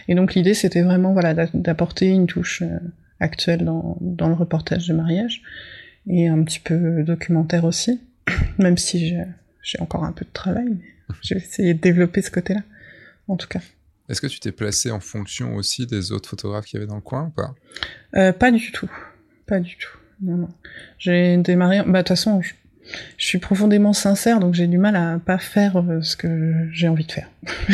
Et 0.09 0.15
donc 0.15 0.35
l'idée 0.35 0.55
c'était 0.55 0.83
vraiment 0.83 1.13
voilà 1.13 1.35
d'apporter 1.55 2.09
une 2.09 2.27
touche 2.27 2.63
actuel 3.21 3.65
dans, 3.65 3.97
dans 4.01 4.29
le 4.29 4.35
reportage 4.35 4.87
de 4.89 4.95
mariage 4.95 5.43
et 6.07 6.29
un 6.29 6.43
petit 6.45 6.61
peu 6.61 7.03
documentaire 7.03 7.65
aussi, 7.65 8.01
même 8.59 8.77
si 8.77 9.17
j'ai 9.63 9.79
encore 9.81 10.05
un 10.05 10.13
peu 10.13 10.25
de 10.25 10.31
travail, 10.33 10.67
mais 10.71 11.15
j'ai 11.23 11.37
essayé 11.37 11.75
de 11.75 11.81
développer 11.81 12.23
ce 12.23 12.31
côté-là, 12.31 12.61
en 13.29 13.37
tout 13.37 13.49
cas. 13.49 13.61
Est-ce 14.09 14.21
que 14.21 14.27
tu 14.27 14.39
t'es 14.39 14.53
placé 14.53 14.91
en 14.91 15.01
fonction 15.01 15.55
aussi 15.55 15.87
des 15.87 16.13
autres 16.13 16.29
photographes 16.29 16.67
qu'il 16.67 16.79
y 16.79 16.83
avait 16.83 16.89
dans 16.89 16.97
le 16.97 17.01
coin 17.01 17.29
ou 17.29 17.31
pas? 17.31 17.55
Euh, 18.17 18.33
Pas 18.33 18.51
du 18.51 18.71
tout, 18.71 18.91
pas 19.47 19.61
du 19.61 19.77
tout. 19.79 19.97
Non, 20.21 20.37
non. 20.37 20.49
J'ai 20.99 21.37
démarré. 21.39 21.79
Bah 21.79 21.85
de 21.85 21.99
toute 21.99 22.09
façon, 22.09 22.41
je, 22.43 22.53
je 23.17 23.27
suis 23.27 23.39
profondément 23.39 23.93
sincère, 23.93 24.41
donc 24.41 24.55
j'ai 24.55 24.67
du 24.67 24.79
mal 24.79 24.97
à 24.97 25.19
pas 25.19 25.39
faire 25.39 25.77
euh, 25.79 26.03
ce 26.03 26.17
que 26.17 26.53
j'ai 26.73 26.89
envie 26.89 27.07
de 27.07 27.13
faire. 27.13 27.31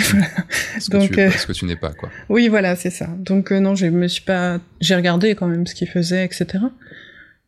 ce 0.79 0.91
donc, 0.91 1.11
que 1.11 1.31
tu, 1.31 1.47
que 1.47 1.53
tu 1.53 1.65
n'es 1.65 1.77
pas, 1.77 1.93
quoi. 1.93 2.11
Oui, 2.29 2.49
voilà, 2.49 2.77
c'est 2.77 2.91
ça. 2.91 3.09
Donc 3.19 3.53
euh, 3.53 3.61
non, 3.61 3.75
je 3.75 3.87
me 3.87 4.09
suis 4.09 4.23
pas, 4.23 4.59
j'ai 4.81 4.95
regardé 4.95 5.35
quand 5.35 5.47
même 5.47 5.67
ce 5.67 5.75
qu'il 5.75 5.89
faisait, 5.89 6.25
etc. 6.25 6.65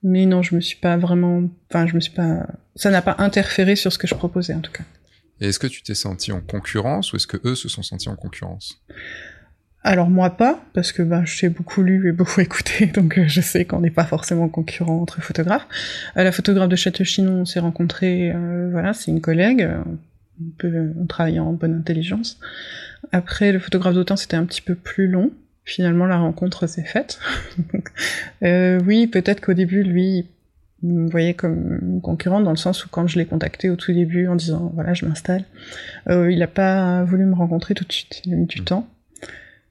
Mais 0.03 0.27
non, 0.27 0.43
je 0.43 0.55
me 0.55 0.61
suis 0.61 0.79
pas 0.79 0.97
vraiment, 0.97 1.45
enfin, 1.71 1.87
je 1.87 1.95
me 1.95 2.01
suis 2.01 2.13
pas, 2.13 2.47
ça 2.75 2.91
n'a 2.91 3.03
pas 3.03 3.17
interféré 3.19 3.77
sur 3.77 3.93
ce 3.93 3.99
que 3.99 4.07
je 4.07 4.15
proposais 4.15 4.55
en 4.55 4.61
tout 4.61 4.73
cas. 4.73 4.85
Et 5.41 5.47
est-ce 5.47 5.59
que 5.59 5.67
tu 5.67 5.83
t'es 5.83 5.95
senti 5.95 6.33
en 6.33 6.41
concurrence 6.41 7.13
ou 7.13 7.17
est-ce 7.17 7.27
que 7.27 7.37
eux 7.45 7.55
se 7.55 7.69
sont 7.69 7.83
sentis 7.83 8.09
en 8.09 8.17
concurrence? 8.17 8.81
Alors 9.85 10.09
moi 10.09 10.31
pas, 10.31 10.63
parce 10.75 10.93
que 10.93 11.03
ben, 11.03 11.25
j'ai 11.25 11.49
beaucoup 11.49 11.83
lu 11.83 12.09
et 12.09 12.13
beaucoup 12.13 12.41
écouté, 12.41 12.87
donc 12.87 13.19
euh, 13.19 13.25
je 13.27 13.41
sais 13.41 13.65
qu'on 13.65 13.81
n'est 13.81 13.91
pas 13.91 14.05
forcément 14.05 14.49
concurrent 14.49 15.01
entre 15.01 15.21
photographes. 15.21 15.67
Euh, 16.17 16.25
la 16.25 16.33
photographe 16.33 16.69
de 16.69 16.77
Château-Chinon, 16.77 17.41
on 17.41 17.45
s'est 17.45 17.61
rencontrés, 17.61 18.33
euh, 18.33 18.69
voilà, 18.71 18.93
c'est 18.93 19.11
une 19.11 19.21
collègue, 19.21 19.69
on, 20.41 20.51
peut, 20.59 20.93
on 20.99 21.07
travaille 21.07 21.41
en 21.41 21.53
bonne 21.53 21.75
intelligence. 21.75 22.39
Après, 23.11 23.53
le 23.53 23.59
photographe 23.59 23.95
d'Autun, 23.95 24.17
c'était 24.17 24.37
un 24.37 24.45
petit 24.45 24.63
peu 24.63 24.75
plus 24.75 25.09
long. 25.09 25.33
Finalement, 25.65 26.07
la 26.07 26.19
rencontre 26.19 26.67
s'est 26.67 26.85
faite. 26.85 27.21
oui, 28.43 29.07
peut-être 29.07 29.41
qu'au 29.41 29.55
début, 29.55 29.85
lui, 29.85 30.27
me 30.83 31.09
voyait 31.09 31.35
comme 31.35 31.79
une 31.83 32.01
concurrente 32.01 32.45
dans 32.45 32.51
le 32.51 32.57
sens 32.57 32.85
où 32.85 32.89
quand 32.89 33.07
je 33.07 33.19
l'ai 33.19 33.27
contacté 33.27 33.71
au 33.71 33.77
tout 33.77 33.93
début 33.93 34.27
en 34.27 34.37
disant 34.37 34.71
voilà 34.75 34.95
je 34.95 35.07
m'installe, 35.07 35.45
euh, 36.09 36.31
il 36.31 36.41
n'a 36.41 36.49
pas 36.49 37.05
voulu 37.05 37.25
me 37.25 37.35
rencontrer 37.35 37.75
tout 37.75 37.85
de 37.85 37.93
suite, 37.93 38.23
il 38.25 38.35
a 38.35 38.37
mis 38.37 38.47
du 38.47 38.63
mm. 38.63 38.65
temps. 38.65 38.89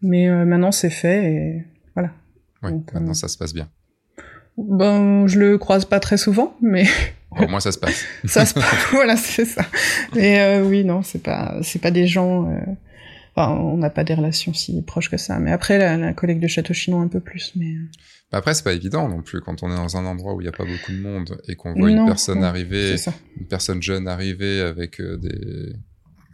Mais 0.02 0.28
euh, 0.28 0.46
maintenant 0.46 0.72
c'est 0.72 0.90
fait 0.90 1.34
et 1.34 1.66
voilà. 1.96 2.12
Oui, 2.64 2.72
maintenant 2.94 3.14
ça 3.14 3.28
se 3.28 3.38
passe 3.38 3.54
bien. 3.54 3.70
Ben 4.58 5.28
je 5.28 5.40
le 5.40 5.58
croise 5.58 5.86
pas 5.86 6.00
très 6.00 6.18
souvent, 6.18 6.56
mais 6.62 6.86
au 7.32 7.48
moins 7.48 7.60
ça 7.60 7.72
se 7.72 7.80
passe. 7.80 8.06
ça 8.26 8.46
se 8.46 8.54
passe, 8.54 8.88
voilà 8.92 9.16
c'est 9.16 9.46
ça. 9.46 9.66
Et 10.16 10.60
oui 10.62 10.84
non 10.84 11.02
c'est 11.02 11.24
pas 11.24 11.58
c'est 11.62 11.80
pas 11.80 11.92
des 11.92 12.08
gens 12.08 12.48
Enfin, 13.36 13.54
on 13.54 13.78
n'a 13.78 13.90
pas 13.90 14.04
des 14.04 14.14
relations 14.14 14.54
si 14.54 14.82
proches 14.82 15.10
que 15.10 15.18
ça. 15.18 15.40
Mais 15.40 15.52
après, 15.52 15.78
la, 15.78 16.14
collègue 16.14 16.40
de 16.40 16.48
Château 16.48 16.74
Chinon 16.74 17.02
un 17.02 17.08
peu 17.08 17.22
plus. 17.22 17.54
Mais 17.56 17.68
euh. 17.68 17.90
bah, 18.32 18.40
après, 18.40 18.54
c'est 18.54 18.64
pas 18.64 18.74
évident 18.74 19.08
non 19.08 19.22
plus 19.22 19.42
quand 19.42 19.64
on 19.64 19.72
est 19.72 19.76
dans 19.76 19.96
un 19.96 20.06
endroit 20.06 20.34
où 20.34 20.42
il 20.42 20.44
n'y 20.44 20.50
a 20.50 20.54
pas 20.54 20.66
beaucoup 20.66 20.92
de 20.92 21.02
monde 21.02 21.42
et 21.48 21.56
qu'on 21.56 21.74
voit 21.74 21.90
une 21.90 22.06
personne 22.06 22.44
arriver, 22.44 22.96
une 23.40 23.48
personne 23.48 23.82
jeune 23.82 24.08
arriver 24.08 24.60
avec 24.60 25.00
euh, 25.00 25.18
des, 25.18 25.74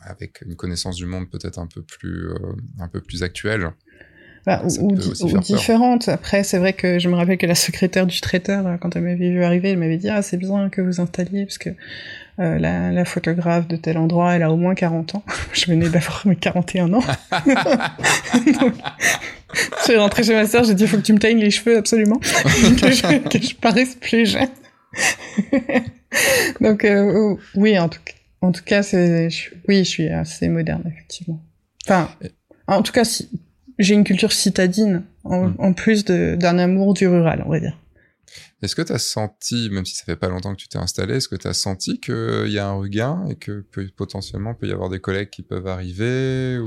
avec 0.08 0.42
une 0.42 0.56
connaissance 0.56 0.96
du 0.96 1.06
monde 1.06 1.30
peut-être 1.30 1.60
un 1.60 1.68
peu 1.68 1.82
plus, 1.82 2.30
euh, 2.30 2.38
un 2.80 2.88
peu 2.88 3.02
plus 3.02 3.24
actuelle. 3.24 3.72
Bah, 4.46 4.64
ou, 4.80 4.94
ou 4.94 5.40
différente. 5.40 6.08
Après, 6.08 6.44
c'est 6.44 6.58
vrai 6.58 6.72
que 6.72 7.00
je 7.00 7.10
me 7.10 7.16
rappelle 7.16 7.38
que 7.38 7.46
la 7.46 7.56
secrétaire 7.56 8.08
du 8.08 8.22
traiteur, 8.22 8.80
quand 8.80 8.96
elle 8.96 9.04
m'avait 9.04 9.30
vu 9.30 9.44
arriver, 9.44 9.72
elle 9.72 9.78
m'avait 9.78 9.98
dit 9.98 10.08
ah 10.08 10.22
c'est 10.22 10.38
bien 10.38 10.70
que 10.70 10.80
vous 10.80 11.02
installiez 11.02 11.46
parce 11.46 11.58
que 11.58 11.72
euh, 12.40 12.58
la, 12.60 12.92
la, 12.92 13.04
photographe 13.04 13.68
de 13.68 13.76
tel 13.76 13.98
endroit, 13.98 14.36
elle 14.36 14.44
a 14.44 14.52
au 14.52 14.56
moins 14.56 14.76
40 14.76 15.16
ans. 15.16 15.24
je 15.54 15.66
venais 15.66 15.90
d'avoir 15.90 16.26
mes 16.26 16.36
41 16.36 16.94
ans. 16.94 17.00
Donc, 18.62 18.74
je 19.52 19.84
suis 19.84 19.98
rentrée 19.98 20.24
chez 20.24 20.34
ma 20.34 20.46
sœur, 20.46 20.64
j'ai 20.64 20.76
dit, 20.76 20.84
il 20.84 20.88
faut 20.88 20.98
que 20.98 21.02
tu 21.02 21.14
me 21.14 21.20
teignes 21.20 21.40
les 21.40 21.50
cheveux 21.50 21.78
absolument, 21.78 22.20
que, 22.20 22.92
je, 22.92 23.28
que 23.28 23.44
je 23.44 23.56
paraisse 23.56 23.96
plus 23.96 24.28
jeune. 24.28 24.50
Donc, 26.62 26.86
euh, 26.86 27.36
oui, 27.56 27.78
en 27.80 27.90
tout, 27.90 28.00
en 28.42 28.52
tout 28.52 28.64
cas, 28.64 28.84
c'est, 28.84 29.30
oui, 29.68 29.80
je 29.80 29.90
suis 29.90 30.10
assez 30.10 30.48
moderne, 30.48 30.84
effectivement. 30.88 31.42
Enfin, 31.86 32.10
en 32.68 32.82
tout 32.82 32.92
cas, 32.92 33.04
si, 33.04 33.30
j'ai 33.80 33.94
une 33.94 34.04
culture 34.04 34.32
citadine, 34.32 35.04
en, 35.24 35.52
en 35.58 35.74
plus 35.74 36.06
d'un 36.06 36.60
amour 36.60 36.94
du 36.94 37.08
rural, 37.08 37.44
on 37.46 37.50
va 37.50 37.60
dire. 37.60 37.78
Est-ce 38.64 38.76
que 38.76 38.82
tu 38.82 38.92
as 38.92 38.98
senti, 38.98 39.70
même 39.72 39.86
si 39.86 39.96
ça 39.96 40.04
fait 40.04 40.16
pas 40.16 40.30
longtemps 40.30 40.52
que 40.52 40.60
tu 40.60 40.68
t'es 40.68 40.80
installé, 40.80 41.18
est-ce 41.18 41.28
que 41.28 41.36
tu 41.36 41.48
as 41.48 41.54
senti 41.54 42.00
qu'il 42.00 42.48
y 42.48 42.58
a 42.58 42.68
un 42.68 42.74
regain 42.74 43.28
et 43.30 43.36
que 43.36 43.64
potentiellement 43.96 44.56
peut 44.56 44.68
y 44.68 44.72
avoir 44.72 44.90
des 44.90 45.00
collègues 45.00 45.30
qui 45.30 45.44
peuvent 45.44 45.68
arriver 45.68 46.58
ou, 46.58 46.66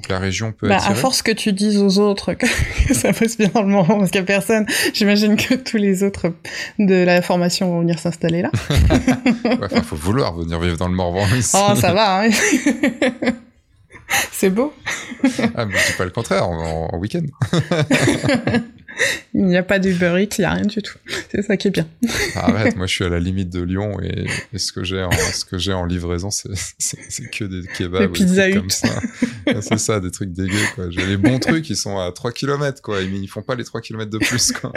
que 0.00 0.08
la 0.08 0.18
région 0.18 0.52
peut 0.52 0.68
bah, 0.68 0.76
attirer? 0.76 0.92
À 0.92 0.94
force 0.94 1.20
que 1.20 1.32
tu 1.32 1.52
dises 1.52 1.76
aux 1.76 1.98
autres 1.98 2.32
que, 2.32 2.46
ça 2.94 3.12
passe 3.12 3.36
bien 3.36 3.50
dans 3.52 3.62
le 3.62 3.68
moment 3.68 3.98
parce 3.98 4.10
qu'il 4.10 4.20
n'y 4.20 4.24
a 4.24 4.26
personne, 4.26 4.64
j'imagine 4.94 5.36
que 5.36 5.54
tous 5.54 5.76
les 5.76 6.02
autres 6.02 6.32
de 6.78 6.94
la 6.94 7.20
formation 7.20 7.68
vont 7.68 7.80
venir 7.80 7.98
s'installer 7.98 8.40
là. 8.40 8.50
Il 9.72 9.82
faut 9.82 9.96
vouloir 9.96 10.34
venir 10.34 10.58
vivre 10.58 10.78
dans 10.78 10.88
le 10.88 10.94
Morvan 10.94 11.26
ici. 11.36 11.54
Oh, 11.54 11.74
ça 11.76 11.92
va, 11.92 12.22
hein 12.22 12.30
C'est 14.32 14.50
beau. 14.50 14.72
ah, 15.54 15.66
mais 15.66 15.74
dis 15.74 15.92
pas 15.96 16.04
le 16.04 16.10
contraire, 16.10 16.48
en, 16.48 16.88
en 16.92 16.98
week-end. 16.98 17.22
il 19.34 19.44
n'y 19.44 19.56
a 19.56 19.62
pas 19.62 19.78
d'Uber 19.78 20.14
Eats, 20.22 20.36
il 20.38 20.40
n'y 20.40 20.44
a 20.44 20.52
rien 20.52 20.64
du 20.64 20.82
tout. 20.82 20.98
C'est 21.30 21.42
ça 21.42 21.56
qui 21.56 21.68
est 21.68 21.70
bien. 21.70 21.86
Arrête, 22.34 22.76
moi 22.76 22.86
je 22.86 22.94
suis 22.94 23.04
à 23.04 23.08
la 23.08 23.20
limite 23.20 23.50
de 23.50 23.62
Lyon 23.62 24.00
et, 24.02 24.26
ce 24.58 24.72
que 24.72 24.84
j'ai 24.84 25.02
en, 25.02 25.10
ce 25.10 25.44
que 25.44 25.58
j'ai 25.58 25.72
en 25.72 25.84
livraison, 25.84 26.30
c'est, 26.30 26.50
que 27.30 27.44
des 27.44 27.66
kebabs. 27.68 28.00
Des 28.00 28.08
pizzas 28.08 28.52
comme 28.52 28.70
ça. 28.70 28.88
c'est 29.60 29.78
ça, 29.78 30.00
des 30.00 30.10
trucs 30.10 30.32
dégueux, 30.32 30.56
quoi. 30.74 30.90
J'ai 30.90 31.06
les 31.06 31.16
bons 31.16 31.38
trucs, 31.38 31.68
ils 31.70 31.76
sont 31.76 31.98
à 31.98 32.10
3 32.12 32.32
km, 32.32 32.82
quoi. 32.82 33.00
Mais 33.02 33.18
ils 33.18 33.28
font 33.28 33.42
pas 33.42 33.54
les 33.54 33.64
3 33.64 33.80
km 33.80 34.10
de 34.10 34.18
plus, 34.18 34.52
quoi. 34.52 34.72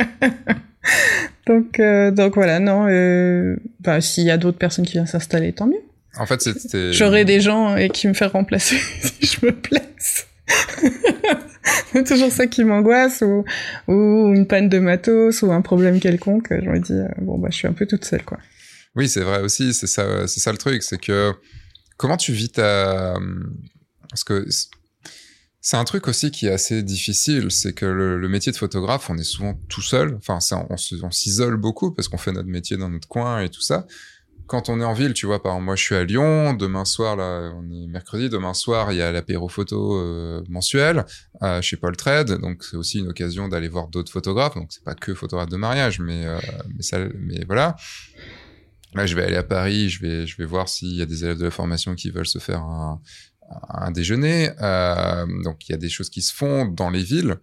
donc, 1.48 1.80
euh, 1.80 2.12
donc 2.12 2.36
voilà, 2.36 2.60
non, 2.60 2.88
euh, 2.90 3.56
bah, 3.80 4.02
s'il 4.02 4.26
y 4.26 4.32
a 4.32 4.38
d'autres 4.38 4.58
personnes 4.58 4.86
qui 4.86 4.94
viennent 4.94 5.08
s'installer, 5.08 5.54
tant 5.54 5.68
mieux. 5.68 5.84
En 6.18 6.26
fait, 6.26 6.42
c'était... 6.42 6.94
J'aurai 6.94 7.26
des 7.26 7.42
gens 7.42 7.76
et 7.76 7.90
qui 7.90 8.08
me 8.08 8.14
faire 8.14 8.32
remplacer 8.32 8.78
si 9.02 9.26
je 9.26 9.46
me 9.46 9.52
place. 9.52 10.28
c'est 11.92 12.04
toujours 12.04 12.32
ça 12.32 12.48
qui 12.48 12.64
m'angoisse 12.64 13.22
ou, 13.22 13.46
ou 13.88 14.34
une 14.34 14.48
panne 14.48 14.70
de 14.70 14.80
matos 14.80 15.42
ou 15.42 15.52
un 15.52 15.62
problème 15.62 16.00
quelconque. 16.00 16.48
Je 16.50 16.70
me 16.70 16.80
dis, 16.80 16.94
euh, 16.94 17.08
bon, 17.20 17.38
bah, 17.38 17.50
je 17.52 17.58
suis 17.58 17.68
un 17.68 17.74
peu 17.74 17.86
toute 17.86 18.06
seule, 18.06 18.24
quoi. 18.24 18.38
Oui, 18.96 19.10
c'est 19.10 19.22
vrai 19.22 19.42
aussi. 19.42 19.74
C'est 19.74 19.88
ça, 19.88 20.28
c'est 20.28 20.40
ça 20.40 20.52
le 20.52 20.58
truc. 20.58 20.84
C'est 20.84 21.00
que 21.00 21.32
comment 21.98 22.18
tu 22.18 22.32
vis 22.32 22.50
ta, 22.50 23.16
parce 24.10 24.24
que 24.24 24.46
c'est 25.62 25.78
un 25.78 25.84
truc 25.86 26.08
aussi 26.08 26.30
qui 26.30 26.48
est 26.48 26.52
assez 26.52 26.84
difficile, 26.84 27.50
c'est 27.50 27.74
que 27.74 27.86
le, 27.86 28.28
métier 28.28 28.52
de 28.52 28.58
photographe, 28.58 29.10
on 29.10 29.18
est 29.18 29.24
souvent 29.24 29.56
tout 29.70 29.82
seul. 29.82 30.16
Enfin, 30.18 30.38
on, 30.52 30.76
on 31.04 31.12
s'isole 31.12 31.58
beaucoup 31.58 31.92
parce 31.92 32.08
qu'on 32.08 32.18
fait 32.18 32.34
notre 32.34 32.50
métier 32.50 32.78
dans 32.78 32.90
notre 32.90 33.08
coin 33.08 33.42
et 33.42 33.50
tout 33.50 33.62
ça 33.62 33.88
quand 34.48 34.70
on 34.70 34.80
est 34.82 34.84
en 34.84 34.94
ville, 34.94 35.14
tu 35.14 35.26
vois, 35.26 35.42
par 35.42 35.54
exemple, 35.54 35.66
moi 35.66 35.76
je 35.76 35.84
suis 35.84 35.96
à 35.96 36.04
Lyon, 36.04 36.54
demain 36.54 36.86
soir, 36.86 37.16
là, 37.16 37.52
on 37.56 37.70
est 37.72 37.88
mercredi, 37.88 38.30
demain 38.30 38.54
soir, 38.54 38.92
il 38.92 38.98
y 38.98 39.02
a 39.02 39.12
l'apéro 39.12 39.48
photo 39.48 39.98
euh, 39.98 40.44
mensuel 40.50 41.06
euh, 41.42 41.62
chez 41.62 41.78
Paul 41.78 41.96
Trade, 41.96 42.40
donc 42.40 42.64
c'est 42.64 42.78
aussi 42.78 43.00
une 43.00 43.10
occasion 43.10 43.48
d'aller 43.48 43.70
voir 43.70 43.88
d'autres 43.88 44.12
photographes, 44.12 44.56
donc 44.56 44.68
c'est 44.72 44.84
pas 44.84 44.96
que 44.96 45.14
photographe 45.14 45.50
de 45.50 45.58
mariage, 45.58 46.00
mais, 46.00 46.26
euh, 46.26 46.40
mais, 46.76 46.84
ça, 46.84 47.00
mais 47.20 47.44
voilà. 47.46 47.76
Là, 48.94 49.08
je 49.08 49.16
vais 49.16 49.24
aller 49.24 49.38
à 49.38 49.44
Paris, 49.44 49.90
je 49.90 50.02
vais, 50.02 50.28
je 50.28 50.38
vais 50.38 50.46
voir 50.46 50.70
s'il 50.70 50.96
y 50.96 51.02
a 51.02 51.06
des 51.06 51.24
élèves 51.24 51.40
de 51.40 51.46
la 51.46 51.52
formation 51.52 51.96
qui 51.96 52.12
veulent 52.12 52.28
se 52.28 52.38
faire 52.38 52.62
un, 52.62 53.02
un 53.70 53.90
déjeuner. 53.90 54.50
Donc 55.44 55.68
il 55.68 55.72
y 55.72 55.74
a 55.74 55.80
des 55.80 55.90
choses 55.90 56.12
qui 56.12 56.22
se 56.22 56.32
font 56.32 56.66
dans 56.66 56.92
les 56.92 57.02
villes. 57.02 57.38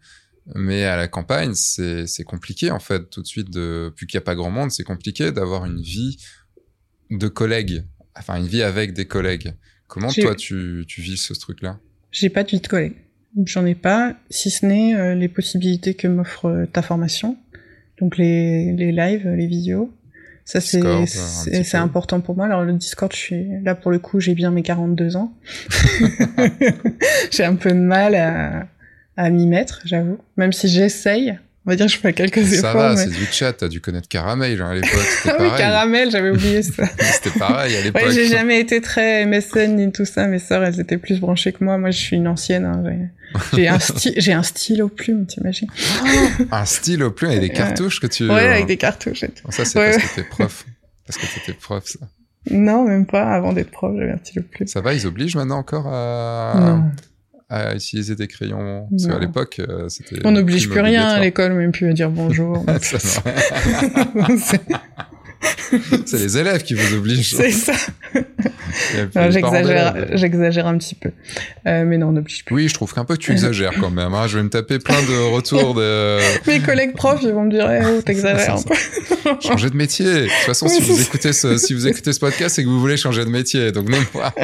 Mais 0.55 0.85
à 0.85 0.97
la 0.97 1.09
campagne, 1.09 1.55
c'est 1.55 2.25
compliqué 2.25 2.71
en 2.71 2.79
fait. 2.79 3.11
Tout 3.11 3.23
de 3.23 3.27
suite, 3.27 3.51
de, 3.51 3.93
qu'il 3.99 4.09
n'y 4.15 4.19
a 4.19 4.23
pas 4.23 4.35
grand 4.35 4.51
monde, 4.51 4.71
c'est 4.71 4.85
compliqué 4.85 5.33
d'avoir 5.33 5.65
une 5.65 5.81
vie 5.81 6.19
de 7.11 7.29
collègues, 7.29 7.85
enfin 8.17 8.37
une 8.37 8.47
vie 8.47 8.63
avec 8.63 8.93
des 8.93 9.07
collègues. 9.07 9.55
Comment 9.87 10.09
toi 10.13 10.35
tu, 10.35 10.85
tu 10.87 11.01
vis 11.01 11.17
ce 11.17 11.35
truc-là? 11.35 11.79
J'ai 12.13 12.29
pas 12.29 12.45
de 12.45 12.51
vie 12.51 12.61
de 12.61 12.67
collègue. 12.67 12.95
J'en 13.45 13.67
ai 13.67 13.75
pas, 13.75 14.17
si 14.29 14.51
ce 14.51 14.67
n'est 14.67 14.95
euh, 14.95 15.15
les 15.15 15.29
possibilités 15.29 15.95
que 15.95 16.09
m'offre 16.09 16.47
euh, 16.47 16.67
ta 16.67 16.83
formation. 16.83 17.37
Donc 18.01 18.17
les, 18.17 18.73
les 18.73 18.93
lives, 18.93 19.29
les 19.29 19.47
vidéos. 19.47 19.93
Ça 20.45 20.61
c'est 20.61 20.81
c'est 21.07 21.77
important 21.77 22.21
pour 22.21 22.35
moi. 22.35 22.47
Alors 22.47 22.63
le 22.63 22.73
Discord, 22.73 23.13
je 23.13 23.19
suis 23.19 23.47
là 23.63 23.75
pour 23.75 23.91
le 23.91 23.99
coup, 23.99 24.19
j'ai 24.19 24.35
bien 24.35 24.51
mes 24.51 24.63
42 24.63 25.17
ans. 25.17 25.33
j'ai 27.31 27.45
un 27.45 27.55
peu 27.55 27.71
de 27.71 27.77
mal 27.77 28.15
à, 28.15 28.67
à 29.17 29.31
m'y 29.31 29.47
mettre, 29.47 29.83
j'avoue. 29.85 30.19
Même 30.37 30.53
si 30.53 30.67
j'essaye, 30.69 31.39
on 31.71 31.75
va 31.75 31.77
dire 31.77 31.87
que 31.87 31.93
je 31.93 31.99
fais 31.99 32.13
quelques 32.13 32.53
efforts. 32.53 32.73
Ça 32.73 32.75
va, 32.75 32.97
c'est 32.97 33.11
du 33.11 33.27
chat. 33.27 33.53
T'as 33.53 33.69
dû 33.69 33.81
connaître 33.81 34.09
Caramel 34.09 34.61
à 34.61 34.75
l'époque. 34.75 34.91
ah 35.27 35.37
oui, 35.41 35.47
Caramel, 35.57 36.11
j'avais 36.11 36.31
oublié 36.31 36.63
ça. 36.63 36.83
c'était 37.13 37.39
pareil 37.39 37.77
à 37.77 37.83
l'époque. 37.83 38.03
Ouais, 38.03 38.13
j'ai 38.13 38.27
jamais 38.27 38.59
été 38.59 38.81
très 38.81 39.25
MSN 39.25 39.77
ni 39.77 39.93
tout 39.93 40.05
ça. 40.05 40.27
Mes 40.27 40.41
sœurs, 40.41 40.65
elles 40.65 40.81
étaient 40.81 40.99
plus 40.99 41.21
branchées 41.21 41.53
que 41.53 41.63
moi. 41.63 41.79
Moi, 41.79 41.93
je 41.93 41.99
suis 41.99 42.17
une 42.17 42.27
ancienne. 42.27 42.65
Hein. 42.65 42.83
J'ai 43.53 43.69
un, 43.69 43.79
j'ai 44.17 44.33
un 44.33 44.43
stylo 44.43 44.89
plume, 44.89 45.27
t'imagines 45.27 45.69
Un 46.51 46.65
stylo 46.65 47.13
plume 47.13 47.31
et 47.31 47.39
des 47.39 47.51
cartouches 47.51 48.01
que 48.01 48.09
tu. 48.09 48.29
Ouais, 48.29 48.49
avec 48.49 48.67
des 48.67 48.77
cartouches. 48.77 49.23
Et 49.23 49.29
tout. 49.29 49.49
Ça, 49.53 49.65
c'est 49.65 49.79
parce 49.79 49.97
que 49.97 50.15
t'es 50.17 50.25
prof. 50.25 50.67
Parce 51.07 51.19
que 51.19 51.35
t'étais 51.39 51.57
prof, 51.57 51.85
ça. 51.87 52.01
Non, 52.51 52.83
même 52.83 53.07
pas. 53.07 53.33
Avant 53.33 53.53
d'être 53.53 53.71
prof, 53.71 53.95
j'avais 53.97 54.11
un 54.11 54.19
stylo 54.19 54.45
plume. 54.51 54.67
Ça 54.67 54.81
va, 54.81 54.93
ils 54.93 55.07
obligent 55.07 55.37
maintenant 55.37 55.59
encore 55.59 55.87
à. 55.87 56.55
Non 56.57 56.91
à 57.51 57.75
utiliser 57.75 58.15
des 58.15 58.29
crayons 58.29 58.87
Parce 58.91 59.07
qu'à 59.07 59.19
l'époque, 59.19 59.61
euh, 59.61 59.89
c'était. 59.89 60.25
On 60.25 60.31
n'oblige 60.33 60.69
plus 60.69 60.81
rien 60.81 61.09
à 61.09 61.21
l'école, 61.21 61.53
même 61.53 61.73
plus 61.73 61.91
à 61.91 61.93
dire 61.93 62.11
bonjour. 62.11 62.65
c'est 66.07 66.19
les 66.19 66.39
élèves 66.39 66.63
qui 66.63 66.75
vous 66.75 66.95
obligent. 66.95 67.35
C'est 67.35 67.51
ça. 67.51 67.73
J'exagère, 70.13 70.67
un 70.67 70.77
petit 70.79 70.95
peu. 70.95 71.11
Euh, 71.67 71.85
mais 71.85 71.99
non, 71.99 72.09
on 72.09 72.13
n'oblige 72.13 72.45
plus. 72.45 72.55
Oui, 72.55 72.69
je 72.69 72.75
trouve 72.75 72.93
qu'un 72.93 73.05
peu 73.05 73.17
tu 73.17 73.33
exagères 73.33 73.73
quand 73.81 73.91
même. 73.91 74.13
Hein. 74.15 74.27
Je 74.27 74.39
vais 74.39 74.45
me 74.45 74.51
taper 74.51 74.79
plein 74.79 75.01
de 75.03 75.33
retours 75.33 75.75
de... 75.75 76.19
Mes 76.47 76.61
collègues 76.61 76.95
profs, 76.95 77.23
ils 77.23 77.33
vont 77.33 77.45
me 77.45 77.51
dire, 77.51 77.71
eh, 77.71 77.83
oh, 77.87 78.03
t'exagères. 78.03 78.57
Changer 79.41 79.71
de 79.71 79.77
métier. 79.77 80.05
De 80.05 80.25
toute 80.25 80.47
façon, 80.47 80.69
si 80.69 80.83
vous 80.83 81.01
écoutez 81.01 81.33
ce, 81.33 81.57
si 81.57 81.75
vous 81.75 81.87
écoutez 81.87 82.13
ce 82.13 82.21
podcast, 82.21 82.57
c'est 82.57 82.63
que 82.63 82.69
vous 82.69 82.81
voulez 82.81 82.97
changer 82.97 83.25
de 83.25 83.31
métier. 83.31 83.73
Donc, 83.73 83.89
même 83.89 84.07
pas. 84.07 84.35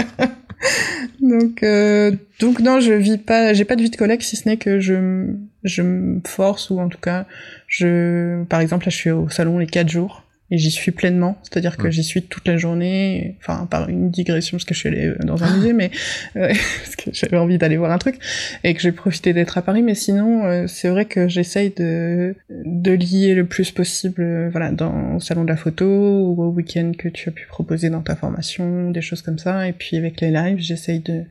donc, 1.21 1.63
euh, 1.63 2.13
donc 2.41 2.61
non, 2.61 2.81
je 2.81 2.93
vis 2.93 3.19
pas, 3.19 3.53
j'ai 3.53 3.65
pas 3.65 3.77
de 3.77 3.83
vie 3.83 3.91
de 3.91 3.97
collègue 3.97 4.23
si 4.23 4.37
ce 4.37 4.49
n'est 4.49 4.57
que 4.57 4.81
je, 4.81 5.27
je 5.65 5.83
me 5.83 6.21
force 6.27 6.71
ou 6.71 6.79
en 6.79 6.89
tout 6.89 7.01
cas, 7.01 7.27
je, 7.67 8.45
par 8.45 8.61
exemple, 8.61 8.87
là, 8.87 8.91
je 8.91 8.97
suis 8.97 9.11
au 9.11 9.29
salon 9.29 9.59
les 9.59 9.67
quatre 9.67 9.89
jours 9.89 10.26
et 10.51 10.59
j'y 10.59 10.71
suis 10.71 10.93
pleinement, 10.93 11.39
c'est-à-dire 11.43 11.77
que 11.77 11.91
j'y 11.91 12.05
suis 12.05 12.23
toute 12.23 12.47
la 12.47 12.57
journée, 12.57 13.37
enfin 13.41 13.67
par 13.67 13.89
une 13.89 14.11
digression 14.11 14.57
parce 14.57 14.65
que 14.65 14.75
je 14.75 14.81
suis 14.81 14.89
allée 14.89 15.07
euh, 15.07 15.19
dans 15.25 15.43
un 15.43 15.57
musée, 15.57 15.73
mais 15.73 15.91
euh, 16.37 16.53
parce 16.85 16.97
que 16.97 17.11
j'avais 17.13 17.37
envie 17.37 17.59
d'aller 17.59 17.77
voir 17.77 17.91
un 17.91 17.99
truc 17.99 18.19
et 18.63 18.75
que 18.75 18.81
j'ai 18.81 18.93
profité 18.93 19.33
d'être 19.33 19.59
à 19.59 19.63
Paris, 19.63 19.83
mais 19.83 19.97
sinon 19.97 20.45
euh, 20.45 20.67
c'est 20.69 20.89
vrai 20.89 21.07
que 21.07 21.27
j'essaye 21.27 21.71
de 21.71 22.37
de 22.49 22.93
lier 22.93 23.35
le 23.35 23.47
plus 23.47 23.73
possible, 23.73 24.49
voilà, 24.51 24.71
dans 24.71 25.17
au 25.17 25.21
salon 25.21 25.43
de 25.43 25.49
la 25.49 25.57
photo 25.57 25.85
ou 25.85 26.43
au 26.43 26.51
week-end 26.51 26.93
que 26.97 27.09
tu 27.09 27.29
as 27.29 27.33
pu 27.33 27.47
proposer 27.47 27.91
dans 27.91 28.03
ta 28.03 28.15
formation, 28.15 28.91
des 28.93 29.03
choses 29.03 29.23
comme 29.23 29.39
ça, 29.39 29.67
et 29.67 29.73
puis 29.73 29.97
avec 29.97 30.21
les 30.21 30.31
lives, 30.31 30.59
j'essaye 30.59 31.01
de 31.01 31.25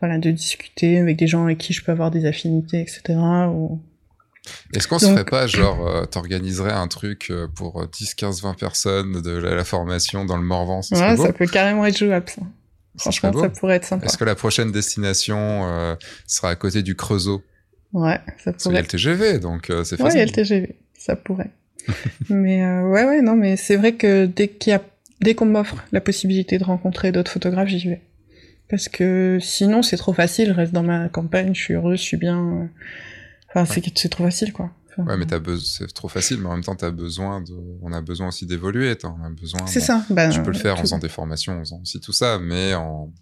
voilà 0.00 0.18
de 0.18 0.30
discuter 0.30 0.98
avec 0.98 1.18
des 1.18 1.26
gens 1.26 1.44
avec 1.44 1.58
qui 1.58 1.74
je 1.74 1.84
peux 1.84 1.92
avoir 1.92 2.10
des 2.10 2.24
affinités, 2.24 2.80
etc. 2.80 3.18
ou 3.50 3.80
Est-ce 4.74 4.88
qu'on 4.88 4.98
se 4.98 5.06
ferait 5.06 5.24
pas, 5.24 5.46
genre, 5.46 5.86
euh, 5.86 6.04
t'organiserais 6.04 6.72
un 6.72 6.88
truc 6.88 7.28
euh, 7.30 7.46
pour 7.54 7.86
10, 7.86 8.14
15, 8.14 8.42
20 8.42 8.54
personnes 8.54 9.22
de 9.22 9.30
la, 9.30 9.64
formation 9.64 10.24
dans 10.24 10.36
le 10.36 10.42
Morvan 10.42 10.82
ça 10.82 10.96
Ouais, 10.96 11.16
ça 11.16 11.32
peut 11.32 11.46
carrément 11.46 11.86
être 11.86 11.98
jouable, 11.98 12.28
ça. 12.28 12.42
Franchement, 12.96 13.32
ça 13.32 13.48
pourrait 13.48 13.76
être 13.76 13.86
sympa. 13.86 14.06
Est-ce 14.06 14.16
que 14.16 14.24
la 14.24 14.34
prochaine 14.34 14.70
destination 14.70 15.62
euh, 15.64 15.96
sera 16.26 16.50
à 16.50 16.54
côté 16.56 16.82
du 16.82 16.94
Creusot? 16.94 17.42
Ouais, 17.92 18.20
ça 18.42 18.52
pourrait. 18.52 18.74
Il 18.74 18.76
y 18.76 18.78
a 18.78 18.82
le 18.82 18.86
TGV, 18.86 19.38
donc 19.38 19.66
c'est 19.68 19.96
facile. 19.96 20.04
Ouais, 20.04 20.12
il 20.14 20.18
y 20.18 20.22
a 20.22 20.26
le 20.26 20.32
TGV, 20.32 20.76
ça 20.96 21.16
pourrait. 21.16 21.50
mais 22.28 22.64
ouais, 22.82 23.04
ouais, 23.04 23.22
non, 23.22 23.34
mais 23.34 23.56
c'est 23.56 23.76
vrai 23.76 23.94
que 23.94 24.26
dès 24.26 24.48
qu'il 24.48 24.72
y 24.72 24.74
a, 24.74 24.82
dès 25.20 25.34
qu'on 25.34 25.46
m'offre 25.46 25.76
la 25.92 26.00
possibilité 26.00 26.58
de 26.58 26.64
rencontrer 26.64 27.12
d'autres 27.12 27.32
photographes, 27.32 27.68
j'y 27.68 27.88
vais. 27.88 28.02
Parce 28.68 28.88
que 28.88 29.38
sinon, 29.40 29.82
c'est 29.82 29.96
trop 29.96 30.12
facile. 30.12 30.48
Je 30.48 30.54
reste 30.54 30.72
dans 30.72 30.82
ma 30.82 31.08
campagne, 31.08 31.54
je 31.54 31.60
suis 31.60 31.74
heureuse, 31.74 31.98
je 31.98 32.04
suis 32.04 32.16
bien. 32.16 32.70
Enfin, 33.54 33.80
c'est 33.94 34.08
trop 34.08 34.24
facile, 34.24 34.52
quoi. 34.52 34.70
ouais, 34.98 35.16
mais 35.16 35.26
c'est 35.62 35.92
trop 35.92 36.08
facile, 36.08 36.38
mais 36.38 36.48
en 36.48 36.54
même 36.54 36.64
temps, 36.64 36.74
as 36.74 36.90
besoin 36.90 37.40
de, 37.40 37.54
on 37.82 37.92
a 37.92 38.00
besoin 38.00 38.28
aussi 38.28 38.46
d'évoluer, 38.46 38.96
on 39.04 39.24
a 39.24 39.30
besoin. 39.30 39.66
C'est 39.66 39.80
ça. 39.80 40.04
Ben, 40.10 40.30
tu 40.30 40.42
peux 40.42 40.52
le 40.52 40.58
faire 40.58 40.74
en 40.74 40.82
faisant 40.82 40.98
des 40.98 41.08
formations, 41.08 41.58
en 41.58 41.60
faisant 41.60 41.80
aussi 41.80 42.00
tout 42.00 42.12
ça, 42.12 42.38
mais 42.38 42.74
en, 42.74 43.12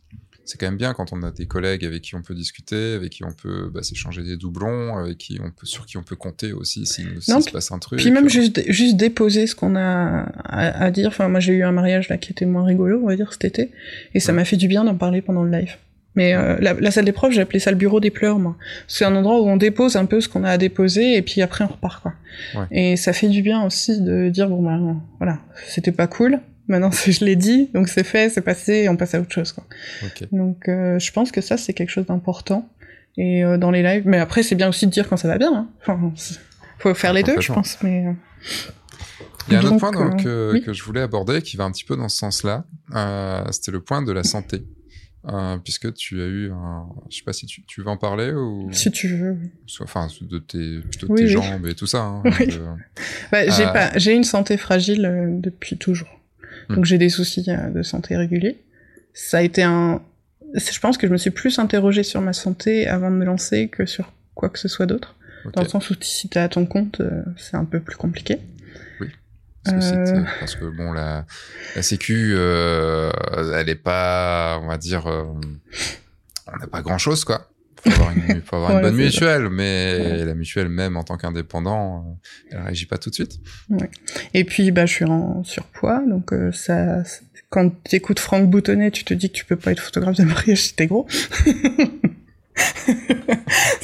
c'est 0.44 0.58
quand 0.58 0.66
même 0.66 0.76
bien 0.76 0.92
quand 0.92 1.12
on 1.12 1.22
a 1.22 1.30
des 1.30 1.46
collègues 1.46 1.84
avec 1.84 2.02
qui 2.02 2.14
on 2.14 2.22
peut 2.22 2.34
discuter, 2.34 2.94
avec 2.94 3.10
qui 3.10 3.24
on 3.24 3.32
peut 3.32 3.70
bah, 3.72 3.82
s'échanger 3.82 4.22
des 4.22 4.36
doublons, 4.36 4.98
avec 4.98 5.18
qui 5.18 5.38
on 5.42 5.50
peut, 5.50 5.66
sur 5.66 5.86
qui 5.86 5.96
on 5.96 6.02
peut 6.02 6.16
compter 6.16 6.52
aussi 6.52 6.84
s'il 6.84 7.22
si, 7.22 7.30
se 7.30 7.50
passe 7.50 7.70
un 7.70 7.78
truc. 7.78 8.00
Puis 8.00 8.10
même 8.10 8.28
juste, 8.28 8.60
juste 8.70 8.96
déposer 8.96 9.46
ce 9.46 9.54
qu'on 9.54 9.76
a 9.76 10.24
à, 10.44 10.90
dire. 10.90 11.08
Enfin, 11.08 11.28
moi 11.28 11.40
j'ai 11.40 11.52
eu 11.52 11.62
un 11.62 11.72
mariage 11.72 12.08
là 12.08 12.18
qui 12.18 12.32
était 12.32 12.46
moins 12.46 12.64
rigolo, 12.64 13.00
on 13.02 13.06
va 13.06 13.16
dire, 13.16 13.32
cet 13.32 13.44
été, 13.44 13.70
et 14.14 14.20
ça 14.20 14.32
m'a 14.32 14.44
fait 14.44 14.56
du 14.56 14.68
bien 14.68 14.84
d'en 14.84 14.96
parler 14.96 15.22
pendant 15.22 15.44
le 15.44 15.50
live. 15.50 15.76
Mais 16.14 16.34
euh, 16.34 16.58
la, 16.60 16.90
salle 16.90 17.06
des 17.06 17.12
profs, 17.12 17.32
j'ai 17.32 17.40
appelé 17.40 17.58
ça 17.58 17.70
le 17.70 17.76
bureau 17.76 17.98
des 17.98 18.10
pleurs, 18.10 18.38
moi. 18.38 18.56
C'est 18.86 19.04
un 19.04 19.16
endroit 19.16 19.40
où 19.40 19.48
on 19.48 19.56
dépose 19.56 19.96
un 19.96 20.04
peu 20.04 20.20
ce 20.20 20.28
qu'on 20.28 20.44
a 20.44 20.50
à 20.50 20.58
déposer 20.58 21.16
et 21.16 21.22
puis 21.22 21.40
après 21.40 21.64
on 21.64 21.68
repart, 21.68 22.02
quoi. 22.02 22.14
Et 22.70 22.96
ça 22.96 23.12
fait 23.12 23.28
du 23.28 23.42
bien 23.42 23.64
aussi 23.64 24.00
de 24.00 24.28
dire 24.28 24.48
bon 24.48 24.62
ben 24.62 25.00
voilà, 25.18 25.38
c'était 25.68 25.92
pas 25.92 26.06
cool, 26.06 26.40
Maintenant, 26.68 26.90
je 27.06 27.24
l'ai 27.24 27.36
dit, 27.36 27.70
donc 27.74 27.88
c'est 27.88 28.04
fait, 28.04 28.28
c'est 28.30 28.40
passé, 28.40 28.72
et 28.72 28.88
on 28.88 28.96
passe 28.96 29.14
à 29.14 29.20
autre 29.20 29.32
chose. 29.32 29.52
Quoi. 29.52 29.64
Donc, 30.32 30.68
euh, 30.68 30.98
je 30.98 31.12
pense 31.12 31.32
que 31.32 31.40
ça, 31.40 31.56
c'est 31.56 31.74
quelque 31.74 31.90
chose 31.90 32.06
d'important. 32.06 32.68
Et 33.18 33.44
euh, 33.44 33.58
dans 33.58 33.70
les 33.70 33.82
lives, 33.82 34.04
mais 34.06 34.18
après, 34.18 34.42
c'est 34.42 34.54
bien 34.54 34.68
aussi 34.68 34.86
de 34.86 34.90
dire 34.90 35.08
quand 35.08 35.18
ça 35.18 35.28
va 35.28 35.36
bien. 35.36 35.52
Hein. 35.54 35.68
Enfin, 35.80 36.12
faut 36.78 36.94
faire 36.94 37.12
les 37.12 37.22
deux, 37.22 37.40
je 37.40 37.52
pense. 37.52 37.78
Mais 37.82 38.06
il 39.48 39.54
y 39.54 39.56
a 39.56 39.60
un 39.60 39.64
autre 39.64 39.76
point 39.76 39.92
donc, 39.92 40.22
que 40.22 40.72
je 40.72 40.82
voulais 40.82 41.02
aborder 41.02 41.42
qui 41.42 41.56
va 41.56 41.64
un 41.64 41.72
petit 41.72 41.84
peu 41.84 41.96
dans 41.96 42.08
ce 42.08 42.16
sens-là. 42.16 42.64
C'était 43.50 43.72
le 43.72 43.80
point 43.80 44.02
de 44.02 44.12
la 44.12 44.24
santé. 44.24 44.64
Puisque 45.64 45.92
tu 45.94 46.20
as 46.20 46.26
eu 46.26 46.50
un... 46.50 46.86
Je 47.10 47.16
sais 47.16 47.22
pas 47.24 47.32
si 47.32 47.46
tu, 47.46 47.62
tu 47.64 47.80
veux 47.82 47.88
en 47.88 47.96
parler 47.96 48.32
ou... 48.32 48.68
Si 48.72 48.90
tu 48.90 49.08
veux. 49.08 49.36
Enfin, 49.80 50.08
de 50.20 50.38
tes, 50.38 50.58
de 50.58 51.14
tes 51.16 51.28
jambes 51.28 51.66
et 51.66 51.74
tout 51.74 51.86
ça. 51.86 52.02
Hein, 52.02 52.22
bah, 53.30 53.48
j'ai 53.48 53.64
pas... 53.64 53.96
J'ai 53.98 54.14
une 54.14 54.24
santé 54.24 54.56
fragile 54.56 55.38
depuis 55.40 55.78
toujours. 55.78 56.20
Hmm. 56.68 56.76
Donc 56.76 56.84
j'ai 56.84 56.98
des 56.98 57.08
soucis 57.08 57.44
euh, 57.48 57.70
de 57.70 57.82
santé 57.82 58.16
réguliers. 58.16 58.60
Ça 59.14 59.38
a 59.38 59.42
été 59.42 59.62
un... 59.62 60.02
Je 60.54 60.78
pense 60.80 60.98
que 60.98 61.06
je 61.06 61.12
me 61.12 61.18
suis 61.18 61.30
plus 61.30 61.58
interrogée 61.58 62.02
sur 62.02 62.20
ma 62.20 62.32
santé 62.32 62.86
avant 62.86 63.10
de 63.10 63.16
me 63.16 63.24
lancer 63.24 63.68
que 63.68 63.86
sur 63.86 64.12
quoi 64.34 64.48
que 64.48 64.58
ce 64.58 64.68
soit 64.68 64.86
d'autre. 64.86 65.16
Dans 65.54 65.62
le 65.62 65.68
sens 65.68 65.90
où 65.90 65.94
si 66.00 66.28
t'es 66.28 66.38
à 66.38 66.48
ton 66.48 66.66
compte, 66.66 67.00
euh, 67.00 67.22
c'est 67.36 67.56
un 67.56 67.64
peu 67.64 67.80
plus 67.80 67.96
compliqué. 67.96 68.38
Oui. 69.66 69.72
Parce 69.74 69.92
que, 69.92 69.96
euh... 69.96 70.24
parce 70.40 70.56
que 70.56 70.64
bon, 70.64 70.92
la, 70.92 71.24
la 71.76 71.82
Sécu, 71.82 72.34
euh, 72.34 73.10
elle 73.54 73.68
est 73.68 73.74
pas, 73.76 74.58
on 74.62 74.66
va 74.66 74.76
dire, 74.78 75.06
on 75.06 76.58
n'a 76.58 76.66
pas 76.66 76.82
grand 76.82 76.98
chose, 76.98 77.24
quoi 77.24 77.52
faut 77.82 78.02
avoir 78.02 78.16
une, 78.16 78.42
faut 78.44 78.56
avoir 78.56 78.72
une 78.72 78.82
bonne 78.82 78.96
mutuelle, 78.96 79.48
mais 79.48 80.24
la 80.24 80.34
mutuelle 80.34 80.68
même 80.68 80.96
en 80.96 81.04
tant 81.04 81.16
qu'indépendant, 81.16 81.98
euh, 81.98 82.12
elle 82.50 82.62
réagit 82.62 82.86
pas 82.86 82.98
tout 82.98 83.10
de 83.10 83.14
suite. 83.14 83.38
Ouais. 83.70 83.90
Et 84.34 84.44
puis 84.44 84.70
bah 84.70 84.86
je 84.86 84.92
suis 84.92 85.04
en 85.04 85.42
surpoids, 85.44 86.02
donc 86.08 86.32
euh, 86.32 86.52
ça, 86.52 87.02
quand 87.50 87.70
tu 87.84 87.96
écoutes 87.96 88.20
Franck 88.20 88.48
Boutonnet, 88.48 88.90
tu 88.90 89.04
te 89.04 89.14
dis 89.14 89.30
que 89.30 89.36
tu 89.36 89.44
peux 89.44 89.56
pas 89.56 89.72
être 89.72 89.80
photographe 89.82 90.16
de 90.16 90.24
mariage 90.24 90.62
si 90.62 90.74
t'es 90.74 90.86
gros. 90.86 91.06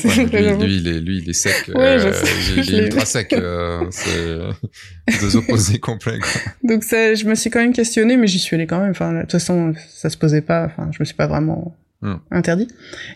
ouais, 0.05 0.27
lui, 0.27 0.67
lui, 0.67 0.77
il 0.77 0.89
est, 0.89 1.01
lui, 1.01 1.19
il 1.19 1.31
est 1.31 1.33
sec. 1.33 1.71
Ouais, 1.75 1.97
euh, 2.05 2.13
il, 2.57 2.75
est 2.75 2.85
ultra 2.85 3.05
sec. 3.05 3.33
Euh, 3.33 3.85
c'est 3.91 4.39
deux 5.21 5.37
opposés 5.37 5.79
complets. 5.79 6.19
Quoi. 6.19 6.41
Donc 6.65 6.85
ça, 6.85 7.15
je 7.15 7.25
me 7.25 7.35
suis 7.35 7.51
quand 7.51 7.61
même 7.61 7.73
questionné, 7.73 8.17
mais 8.17 8.27
j'y 8.27 8.39
suis 8.39 8.57
allé 8.57 8.67
quand 8.67 8.81
même. 8.81 8.91
Enfin, 8.91 9.13
de 9.13 9.21
toute 9.23 9.33
façon, 9.33 9.75
ça 9.89 10.11
se 10.11 10.17
posait 10.17 10.43
pas. 10.43 10.67
Enfin, 10.67 10.91
je 10.93 10.99
me 11.01 11.05
suis 11.05 11.17
pas 11.17 11.27
vraiment 11.27 11.77
Hmm. 12.01 12.15
interdit. 12.31 12.69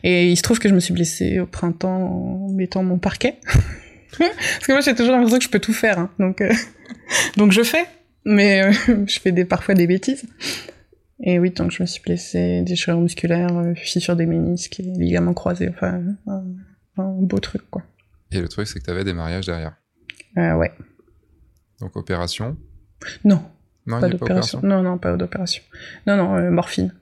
Et 0.03 0.29
il 0.33 0.37
se 0.37 0.43
trouve 0.43 0.59
que 0.59 0.69
je 0.69 0.75
me 0.75 0.81
suis 0.81 0.93
blessée 0.93 1.39
au 1.39 1.47
printemps 1.47 2.49
en 2.49 2.49
mettant 2.53 2.83
mon 2.83 2.99
parquet. 2.99 3.37
Parce 4.19 4.67
que 4.67 4.73
moi 4.73 4.81
j'ai 4.81 4.95
toujours 4.95 5.13
l'impression 5.13 5.39
que 5.39 5.45
je 5.45 5.49
peux 5.49 5.61
tout 5.61 5.73
faire, 5.73 6.01
hein. 6.01 6.11
donc 6.19 6.41
euh, 6.41 6.53
donc 7.37 7.53
je 7.53 7.63
fais, 7.63 7.87
mais 8.25 8.63
euh, 8.63 8.73
je 9.07 9.21
fais 9.21 9.31
des 9.31 9.45
parfois 9.45 9.75
des 9.75 9.87
bêtises. 9.87 10.25
Et 11.23 11.39
oui, 11.39 11.51
donc 11.51 11.71
je 11.71 11.83
me 11.83 11.87
suis 11.87 12.03
blessée, 12.03 12.63
déchirure 12.63 13.01
musculaire, 13.01 13.57
euh, 13.57 13.75
fissure 13.75 14.17
des 14.17 14.27
ménisques, 14.27 14.81
et 14.81 14.83
ligaments 14.83 15.35
croisés, 15.35 15.69
enfin 15.69 16.03
un, 16.27 16.43
beau 16.97 17.39
truc 17.39 17.63
quoi. 17.71 17.83
Et 18.33 18.41
le 18.41 18.49
truc 18.49 18.67
c'est 18.67 18.81
que 18.81 18.85
tu 18.85 18.91
avais 18.91 19.05
des 19.05 19.13
mariages 19.13 19.47
derrière. 19.47 19.77
Euh, 20.39 20.55
ouais. 20.55 20.73
Donc 21.81 21.97
opération? 21.97 22.57
Non. 23.25 23.43
Non, 23.87 24.01
pas 24.01 24.09
d'opération. 24.09 24.61
Non, 24.63 24.83
non, 24.83 24.99
pas 24.99 25.17
d'opération. 25.17 25.63
Non, 26.07 26.17
non, 26.17 26.51
morphine 26.53 26.93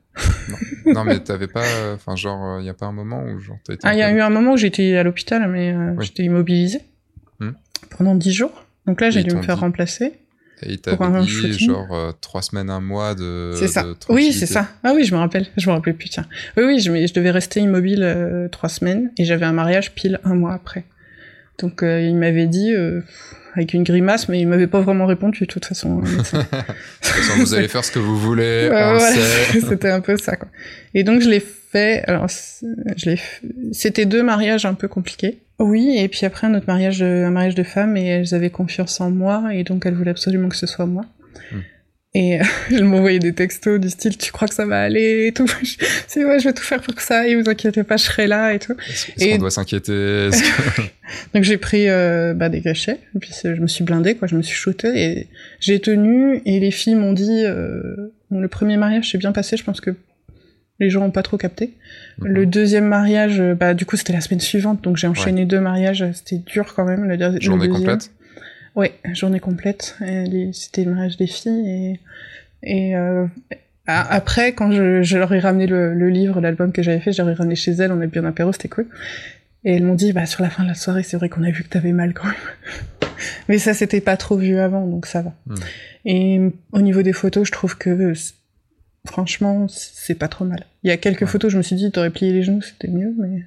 non. 0.87 1.05
mais 1.05 1.21
t'avais 1.21 1.47
pas, 1.47 1.65
enfin 1.95 2.17
genre, 2.17 2.59
il 2.59 2.63
euh, 2.63 2.67
y 2.67 2.69
a 2.69 2.75
pas 2.75 2.87
un 2.87 2.93
moment 2.93 3.23
où 3.23 3.39
genre 3.39 3.59
t'as 3.65 3.75
été. 3.75 3.87
Ah, 3.87 3.95
il 3.95 3.99
y 3.99 4.03
a 4.03 4.11
eu 4.11 4.21
un 4.21 4.31
moment 4.31 4.53
où 4.53 4.57
j'étais 4.57 4.97
à 4.97 5.03
l'hôpital, 5.03 5.49
mais 5.49 5.73
euh, 5.73 5.95
j'étais 6.01 6.25
immobilisée 6.25 6.83
hmm. 7.39 7.51
pendant 7.97 8.15
dix 8.15 8.33
jours. 8.33 8.65
Donc 8.87 9.01
là, 9.01 9.11
j'ai 9.11 9.23
dû 9.23 9.35
me 9.35 9.43
faire 9.43 9.61
remplacer. 9.61 10.20
Et 10.63 10.73
il 10.73 10.81
t'avait 10.81 11.21
dit 11.23 11.59
genre 11.59 11.89
euh, 11.93 12.13
trois 12.21 12.43
semaines, 12.43 12.71
un 12.71 12.81
mois 12.81 13.15
de. 13.15 13.53
C'est 13.57 13.69
ça. 13.69 13.87
oui, 14.09 14.33
c'est 14.33 14.47
ça. 14.47 14.69
Ah 14.85 14.93
oui, 14.95 15.05
je 15.05 15.15
me 15.15 15.19
rappelle. 15.19 15.47
Je 15.57 15.69
me 15.69 15.75
rappelle 15.75 15.97
plus. 15.97 16.09
Tiens. 16.09 16.27
Oui, 16.57 16.65
oui, 16.65 16.81
je, 16.81 17.07
je 17.07 17.13
devais 17.13 17.31
rester 17.31 17.61
immobile 17.61 18.49
trois 18.53 18.69
semaines 18.69 19.11
et 19.17 19.25
j'avais 19.25 19.47
un 19.47 19.53
mariage 19.53 19.95
pile 19.95 20.21
un 20.25 20.35
mois 20.35 20.55
après. 20.55 20.85
Donc 21.59 21.81
il 21.83 22.17
m'avait 22.17 22.47
dit 22.47 22.73
avec 23.55 23.75
une 23.75 23.83
grimace, 23.83 24.29
mais 24.29 24.41
il 24.41 24.47
m'avait 24.47 24.67
pas 24.67 24.81
vraiment 24.81 25.07
répondu 25.07 25.41
de 25.41 25.47
toute 25.47 25.65
façon. 25.65 26.01
vous 27.37 27.55
allez 27.55 27.69
faire 27.69 27.85
ce 27.85 27.93
que 27.93 27.99
vous 27.99 28.19
voulez. 28.19 28.71
C'était 29.69 29.91
un 29.91 30.01
peu 30.01 30.17
ça. 30.17 30.37
Quoi. 30.37 30.49
Et 30.95 31.03
donc 31.05 31.21
je 31.23 31.29
l'ai 31.29 31.41
fait. 31.41 32.05
Alors 32.07 32.27
je 32.29 33.11
l'ai. 33.11 33.21
C'était 33.73 34.07
deux 34.07 34.23
mariages 34.23 34.67
un 34.67 34.75
peu 34.75 34.89
compliqués. 34.89 35.41
Oui, 35.59 35.95
et 35.99 36.09
puis 36.09 36.25
après 36.25 36.47
un 36.47 36.55
autre 36.55 36.67
mariage, 36.67 37.03
un 37.03 37.31
mariage 37.31 37.55
de 37.55 37.63
femmes, 37.63 37.97
et 37.97 38.07
elles 38.07 38.35
avaient 38.35 38.51
confiance 38.51 39.01
en 39.01 39.11
moi, 39.11 39.55
et 39.55 39.63
donc 39.63 39.85
elles 39.85 39.95
voulaient 39.95 40.11
absolument 40.11 40.49
que 40.49 40.57
ce 40.57 40.67
soit 40.67 40.87
moi. 40.87 41.05
Hmm. 41.53 41.59
Et 42.13 42.41
euh, 42.41 42.45
je 42.71 42.83
m'envoyais 42.83 43.21
des 43.21 43.33
textos 43.33 43.81
du 43.81 43.89
style 43.89 44.17
tu 44.17 44.33
crois 44.33 44.49
que 44.49 44.55
ça 44.55 44.67
va 44.67 44.83
aller 44.83 45.29
et 45.29 45.33
tout. 45.33 45.47
C'est 46.09 46.25
ouais, 46.25 46.41
je 46.41 46.49
vais 46.49 46.53
tout 46.53 46.63
faire 46.63 46.81
pour 46.83 46.95
que 46.95 47.03
ça 47.03 47.21
aille, 47.21 47.41
vous 47.41 47.49
inquiétez 47.49 47.85
pas, 47.85 47.97
je 47.97 48.05
serai 48.05 48.27
là 48.27 48.53
et 48.53 48.59
tout. 48.59 48.75
Est-ce 48.89 49.31
qu'on 49.31 49.39
doit 49.39 49.51
s'inquiéter 49.51 50.31
Donc 51.35 51.45
j'ai 51.45 51.57
pris 51.57 51.89
euh, 51.89 52.35
bah, 52.35 52.49
des 52.49 52.61
cachets, 52.61 52.99
et 53.15 53.19
puis 53.19 53.33
je 53.43 53.61
me 53.61 53.67
suis 53.67 53.85
blindée, 53.85 54.15
quoi, 54.17 54.29
je 54.29 54.37
me 54.37 54.43
suis 54.43 54.57
shootée 54.57 54.93
et 54.95 55.29
j'ai 55.61 55.81
tenu. 55.81 56.43
Et 56.47 56.59
les 56.61 56.71
filles 56.71 56.95
m'ont 56.97 57.13
dit 57.13 57.45
euh, 57.45 58.13
le 58.31 58.49
premier 58.49 58.77
mariage 58.77 59.11
s'est 59.11 59.19
bien 59.19 59.33
passé, 59.33 59.57
je 59.57 59.65
pense 59.65 59.81
que 59.81 59.91
les 60.81 60.89
gens 60.89 61.05
ont 61.05 61.11
pas 61.11 61.23
trop 61.23 61.37
capté. 61.37 61.75
Le 62.23 62.47
deuxième 62.47 62.87
mariage, 62.87 63.41
bah 63.59 63.75
du 63.75 63.85
coup 63.87 63.97
c'était 63.97 64.15
la 64.15 64.21
semaine 64.21 64.41
suivante, 64.41 64.83
donc 64.83 64.97
j'ai 64.97 65.07
enchaîné 65.07 65.45
deux 65.45 65.61
mariages, 65.61 66.05
c'était 66.15 66.39
dur 66.39 66.73
quand 66.75 66.85
même. 66.85 67.05
La, 67.05 67.39
Journée 67.39 67.69
complète? 67.69 68.11
Oui, 68.77 68.89
journée 69.13 69.41
complète. 69.41 69.97
C'était 70.53 70.85
le 70.85 70.93
mariage 70.93 71.17
des 71.17 71.27
filles. 71.27 71.69
Et, 71.69 72.01
et 72.63 72.97
euh, 72.97 73.27
après, 73.87 74.53
quand 74.53 74.73
je, 74.73 75.03
je, 75.03 75.19
leur 75.19 75.33
ai 75.33 75.41
ramené 75.41 75.67
le, 75.67 75.95
le 75.95 76.09
livre, 76.11 76.41
l'album 76.41 76.73
que 76.73 76.83
j'avais 76.83 77.01
fait, 77.01 77.13
j'aurais 77.13 77.35
ramené 77.35 77.57
chez 77.57 77.73
elles, 77.73 77.93
on 77.93 78.01
a 78.01 78.07
bu 78.07 78.19
un 78.19 78.25
apéro, 78.25 78.53
c'était 78.53 78.69
cool. 78.69 78.87
Et 79.65 79.75
elles 79.75 79.83
m'ont 79.83 79.95
dit, 79.95 80.13
bah, 80.13 80.27
sur 80.27 80.43
la 80.43 80.51
fin 80.51 80.63
de 80.63 80.69
la 80.69 80.75
soirée, 80.75 81.03
c'est 81.03 81.17
vrai 81.17 81.29
qu'on 81.29 81.43
a 81.43 81.51
vu 81.51 81.63
que 81.63 81.69
t'avais 81.69 81.93
mal 81.93 82.15
quand 82.15 82.25
même. 82.27 83.11
Mais 83.49 83.59
ça, 83.59 83.75
c'était 83.75 84.01
pas 84.01 84.17
trop 84.17 84.37
vu 84.37 84.59
avant, 84.59 84.87
donc 84.87 85.07
ça 85.07 85.23
va. 85.23 85.35
Hmm. 85.47 85.55
Et 86.05 86.41
au 86.73 86.81
niveau 86.81 87.03
des 87.03 87.13
photos, 87.13 87.47
je 87.47 87.53
trouve 87.53 87.77
que, 87.77 88.15
franchement, 89.07 89.67
c'est 89.69 90.15
pas 90.15 90.29
trop 90.29 90.45
mal. 90.45 90.65
Il 90.83 90.89
y 90.89 90.93
a 90.93 90.97
quelques 90.97 91.27
photos, 91.27 91.53
je 91.53 91.59
me 91.59 91.63
suis 91.63 91.77
dit, 91.77 91.91
t'aurais 91.91 92.11
plié 92.11 92.33
les 92.33 92.43
genoux, 92.43 92.63
c'était 92.63 92.89
mieux, 92.89 93.15
mais, 93.19 93.45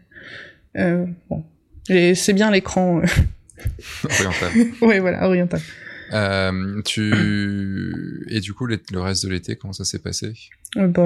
euh, 0.77 1.05
bon. 1.29 1.43
C'est 1.87 2.33
bien 2.33 2.49
l'écran 2.49 3.01
oriental. 4.05 4.51
oui, 4.81 4.99
voilà, 4.99 5.25
oriental. 5.27 5.61
Euh, 6.11 6.81
tu 6.83 8.25
et 8.29 8.39
du 8.39 8.53
coup 8.53 8.67
le 8.67 8.77
reste 8.99 9.25
de 9.25 9.31
l'été 9.31 9.55
comment 9.55 9.73
ça 9.73 9.85
s'est 9.85 9.99
passé? 9.99 10.33
Euh, 10.77 10.87
bah, 10.87 11.01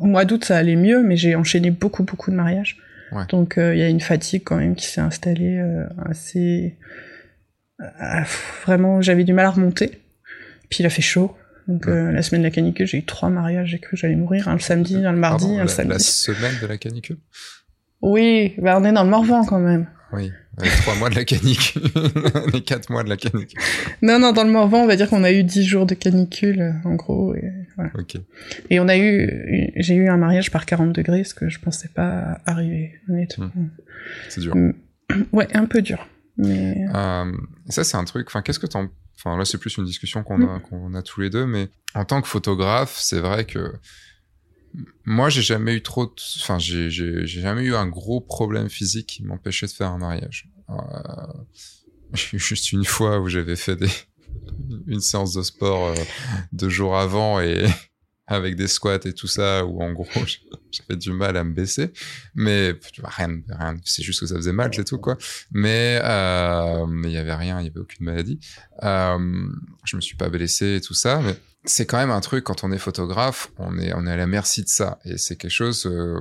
Au 0.00 0.06
mois 0.06 0.24
d'août 0.24 0.44
ça 0.44 0.56
allait 0.56 0.76
mieux, 0.76 1.02
mais 1.02 1.16
j'ai 1.16 1.36
enchaîné 1.36 1.70
beaucoup 1.70 2.02
beaucoup 2.02 2.30
de 2.30 2.36
mariages. 2.36 2.78
Donc 3.30 3.56
euh, 3.56 3.74
il 3.74 3.78
y 3.78 3.82
a 3.82 3.88
une 3.88 4.00
fatigue 4.00 4.42
quand 4.44 4.56
même 4.56 4.74
qui 4.74 4.86
s'est 4.86 5.00
installée 5.00 5.62
assez. 6.04 6.76
vraiment, 8.66 9.00
j'avais 9.00 9.24
du 9.24 9.32
mal 9.32 9.46
à 9.46 9.50
remonter. 9.50 10.02
Puis 10.68 10.80
il 10.80 10.86
a 10.86 10.90
fait 10.90 11.02
chaud. 11.02 11.34
Donc 11.68 11.86
la 11.86 12.22
semaine 12.22 12.42
de 12.42 12.46
la 12.46 12.50
canicule, 12.50 12.86
j'ai 12.86 12.98
eu 12.98 13.04
trois 13.04 13.28
mariages, 13.28 13.68
j'ai 13.68 13.78
cru 13.78 13.92
que 13.92 13.96
j'allais 13.96 14.16
mourir, 14.16 14.48
un 14.48 14.54
le 14.54 14.60
samedi, 14.60 14.96
un 15.04 15.12
le 15.12 15.18
mardi, 15.18 15.58
un 15.58 15.62
le 15.62 15.68
samedi. 15.68 15.92
La 15.92 15.98
semaine 15.98 16.54
de 16.60 16.66
la 16.66 16.78
canicule? 16.78 17.18
Oui, 18.00 18.54
bah 18.58 18.78
on 18.80 18.84
est 18.84 18.92
dans 18.92 19.04
le 19.04 19.10
Morvan 19.10 19.44
quand 19.44 19.58
même. 19.58 19.86
Oui, 20.12 20.32
les 20.62 20.70
trois 20.70 20.94
mois 20.94 21.10
de 21.10 21.14
la 21.14 21.24
canicule, 21.24 21.82
les 22.52 22.62
quatre 22.62 22.90
mois 22.90 23.04
de 23.04 23.08
la 23.08 23.16
canicule. 23.16 23.58
Non, 24.02 24.18
non, 24.18 24.32
dans 24.32 24.44
le 24.44 24.50
Morvan, 24.50 24.82
on 24.82 24.86
va 24.86 24.96
dire 24.96 25.08
qu'on 25.08 25.24
a 25.24 25.32
eu 25.32 25.44
dix 25.44 25.64
jours 25.64 25.86
de 25.86 25.94
canicule, 25.94 26.74
en 26.84 26.94
gros. 26.94 27.34
Et, 27.34 27.52
voilà. 27.76 27.90
Et 28.70 28.80
on 28.80 28.88
a 28.88 28.96
eu, 28.96 29.72
j'ai 29.76 29.94
eu 29.94 30.08
un 30.08 30.16
mariage 30.16 30.50
par 30.50 30.66
40 30.66 30.92
degrés, 30.92 31.24
ce 31.24 31.34
que 31.34 31.48
je 31.48 31.58
pensais 31.58 31.88
pas 31.88 32.40
arriver, 32.46 32.92
honnêtement. 33.08 33.50
C'est 34.28 34.40
dur. 34.40 34.56
Mm. 34.56 34.72
Ouais, 35.32 35.48
un 35.54 35.66
peu 35.66 35.82
dur. 35.82 36.06
Mais 36.36 36.86
Euh, 36.94 37.32
ça, 37.68 37.84
c'est 37.84 37.96
un 37.96 38.04
truc. 38.04 38.28
Enfin, 38.28 38.42
qu'est-ce 38.42 38.58
que 38.58 38.66
t'en. 38.66 38.88
Enfin, 39.16 39.36
là, 39.36 39.44
c'est 39.44 39.58
plus 39.58 39.76
une 39.76 39.84
discussion 39.84 40.22
qu'on 40.22 40.46
a, 40.46 40.60
qu'on 40.60 40.94
a 40.94 41.02
tous 41.02 41.20
les 41.20 41.30
deux, 41.30 41.44
mais 41.44 41.68
en 41.94 42.04
tant 42.04 42.22
que 42.22 42.28
photographe, 42.28 42.96
c'est 43.00 43.18
vrai 43.18 43.44
que 43.44 43.72
moi, 45.04 45.28
j'ai 45.30 45.42
jamais 45.42 45.74
eu 45.74 45.82
trop. 45.82 46.06
de- 46.06 46.12
Enfin, 46.36 46.58
j'ai, 46.58 46.90
jamais 47.26 47.62
eu 47.62 47.74
un 47.74 47.86
gros 47.86 48.20
problème 48.20 48.68
physique 48.68 49.06
qui 49.06 49.22
m'empêchait 49.24 49.66
de 49.66 49.72
faire 49.72 49.90
un 49.90 49.98
mariage. 49.98 50.48
J'ai 52.14 52.36
eu 52.36 52.40
juste 52.40 52.72
une 52.72 52.84
fois 52.84 53.20
où 53.20 53.28
j'avais 53.28 53.56
fait 53.56 53.76
des... 53.76 53.90
une 54.86 55.00
séance 55.00 55.34
de 55.34 55.42
sport 55.42 55.88
euh, 55.88 55.94
deux 56.52 56.68
jours 56.68 56.96
avant 56.98 57.40
et 57.40 57.66
avec 58.26 58.56
des 58.56 58.68
squats 58.68 59.00
et 59.06 59.14
tout 59.14 59.26
ça, 59.26 59.64
où 59.64 59.82
en 59.82 59.92
gros, 59.92 60.06
j'avais 60.70 60.98
du 60.98 61.12
mal 61.12 61.36
à 61.38 61.44
me 61.44 61.54
baisser. 61.54 61.92
Mais 62.34 62.74
rien, 63.02 63.40
rien, 63.48 63.76
c'est 63.84 64.02
juste 64.02 64.20
que 64.20 64.26
ça 64.26 64.36
faisait 64.36 64.52
mal, 64.52 64.70
c'est 64.74 64.84
tout, 64.84 64.98
quoi. 64.98 65.16
Mais 65.50 65.98
euh, 66.04 66.86
mais 66.86 67.08
il 67.08 67.14
y 67.14 67.18
avait 67.18 67.34
rien, 67.34 67.60
il 67.60 67.66
y 67.66 67.70
avait 67.70 67.80
aucune 67.80 68.04
maladie. 68.04 68.38
Euh, 68.82 69.48
je 69.84 69.96
me 69.96 70.02
suis 70.02 70.16
pas 70.16 70.28
blessé 70.28 70.76
et 70.76 70.80
tout 70.82 70.94
ça, 70.94 71.22
mais 71.22 71.34
c'est 71.68 71.86
quand 71.86 71.98
même 71.98 72.10
un 72.10 72.20
truc 72.20 72.42
quand 72.44 72.64
on 72.64 72.72
est 72.72 72.78
photographe, 72.78 73.50
on 73.58 73.78
est 73.78 73.92
on 73.94 74.06
est 74.06 74.10
à 74.12 74.16
la 74.16 74.26
merci 74.26 74.62
de 74.62 74.68
ça 74.68 74.98
et 75.04 75.16
c'est 75.18 75.36
quelque 75.36 75.50
chose. 75.52 75.86
euh, 75.86 76.18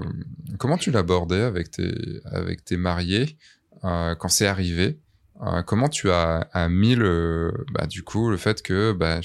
comment 0.60 0.78
tu 0.78 0.92
l'abordais 0.92 1.42
avec 1.42 1.72
tes 1.72 1.92
avec 2.32 2.64
tes 2.64 2.78
mariés 2.78 3.38
euh, 3.84 4.14
quand 4.16 4.30
c'est 4.30 4.48
arrivé? 4.48 5.00
Euh, 5.46 5.62
Comment 5.64 5.90
tu 5.90 6.10
as, 6.12 6.48
as 6.54 6.70
mis 6.70 6.96
le 6.96 7.54
bah 7.74 7.88
du 7.88 8.04
coup 8.04 8.30
le 8.30 8.38
fait 8.38 8.62
que 8.62 8.92
bah 8.92 9.20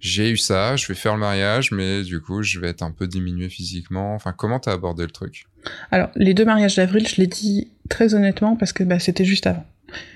j'ai 0.00 0.30
eu 0.30 0.36
ça, 0.36 0.76
je 0.76 0.86
vais 0.86 0.94
faire 0.94 1.14
le 1.14 1.20
mariage, 1.20 1.70
mais 1.72 2.02
du 2.02 2.20
coup 2.20 2.42
je 2.42 2.60
vais 2.60 2.68
être 2.68 2.82
un 2.82 2.90
peu 2.92 3.06
diminué 3.06 3.48
physiquement. 3.48 4.14
Enfin 4.14 4.34
comment 4.36 4.58
t'as 4.60 4.72
abordé 4.72 5.04
le 5.04 5.10
truc? 5.10 5.46
Alors, 5.90 6.10
les 6.14 6.34
deux 6.34 6.44
mariages 6.44 6.76
d'avril, 6.76 7.08
je 7.08 7.16
l'ai 7.16 7.26
dit 7.26 7.68
très 7.88 8.14
honnêtement 8.14 8.54
parce 8.54 8.74
que 8.74 8.84
bah, 8.84 8.98
c'était 8.98 9.24
juste 9.24 9.46
avant. 9.46 9.64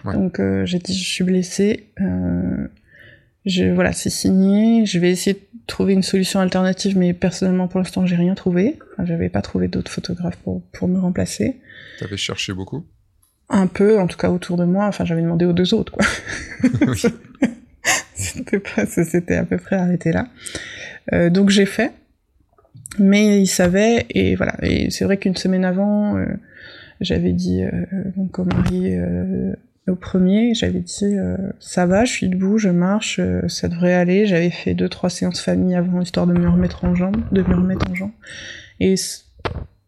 Ouais. 0.04 0.12
Donc, 0.12 0.40
j'ai 0.64 0.78
dit, 0.78 0.94
je 0.94 1.08
suis 1.08 1.24
blessée. 1.24 1.88
Je, 3.46 3.64
voilà, 3.64 3.92
c'est 3.92 4.10
signé. 4.10 4.84
Je 4.86 4.98
vais 4.98 5.10
essayer 5.10 5.34
de 5.34 5.40
trouver 5.66 5.94
une 5.94 6.02
solution 6.02 6.40
alternative, 6.40 6.96
mais 6.98 7.12
personnellement, 7.14 7.68
pour 7.68 7.78
l'instant, 7.80 8.06
j'ai 8.06 8.16
rien 8.16 8.34
trouvé. 8.34 8.78
Enfin, 8.92 9.06
j'avais 9.06 9.28
pas 9.28 9.42
trouvé 9.42 9.68
d'autres 9.68 9.90
photographes 9.90 10.36
pour, 10.38 10.62
pour 10.72 10.88
me 10.88 10.98
remplacer. 10.98 11.56
T'avais 11.98 12.16
cherché 12.16 12.52
beaucoup? 12.52 12.84
Un 13.48 13.66
peu, 13.66 13.98
en 13.98 14.06
tout 14.06 14.18
cas, 14.18 14.30
autour 14.30 14.56
de 14.56 14.64
moi. 14.64 14.86
Enfin, 14.86 15.04
j'avais 15.04 15.22
demandé 15.22 15.46
aux 15.46 15.52
deux 15.52 15.72
autres, 15.74 15.92
quoi. 15.92 16.04
C'était 18.14 18.58
pas, 18.58 18.86
ça 18.86 19.04
s'était 19.04 19.36
à 19.36 19.44
peu 19.44 19.58
près 19.58 19.76
arrêté 19.76 20.12
là. 20.12 20.28
Euh, 21.12 21.30
donc 21.30 21.50
j'ai 21.50 21.66
fait, 21.66 21.92
mais 22.98 23.40
ils 23.40 23.46
savaient 23.46 24.06
et 24.10 24.34
voilà. 24.34 24.56
Et 24.62 24.90
c'est 24.90 25.04
vrai 25.04 25.16
qu'une 25.16 25.36
semaine 25.36 25.64
avant, 25.64 26.16
euh, 26.16 26.26
j'avais 27.00 27.32
dit 27.32 27.62
euh, 27.62 27.70
donc 28.16 28.38
au 28.38 28.44
mari 28.44 28.96
euh, 28.96 29.54
au 29.90 29.96
premier, 29.96 30.54
j'avais 30.54 30.80
dit 30.80 31.04
euh, 31.04 31.36
ça 31.60 31.86
va, 31.86 32.04
je 32.04 32.12
suis 32.12 32.28
debout, 32.28 32.58
je 32.58 32.68
marche, 32.68 33.18
euh, 33.18 33.42
ça 33.48 33.68
devrait 33.68 33.94
aller. 33.94 34.26
J'avais 34.26 34.50
fait 34.50 34.74
deux 34.74 34.88
trois 34.88 35.10
séances 35.10 35.40
famille 35.40 35.74
avant 35.74 36.00
histoire 36.00 36.26
de 36.26 36.32
me 36.32 36.48
remettre 36.48 36.84
en 36.84 36.94
jambe, 36.94 37.16
de 37.32 37.42
me 37.42 37.54
remettre 37.54 37.90
en 37.90 37.94
jambe. 37.94 38.10
Et 38.80 38.94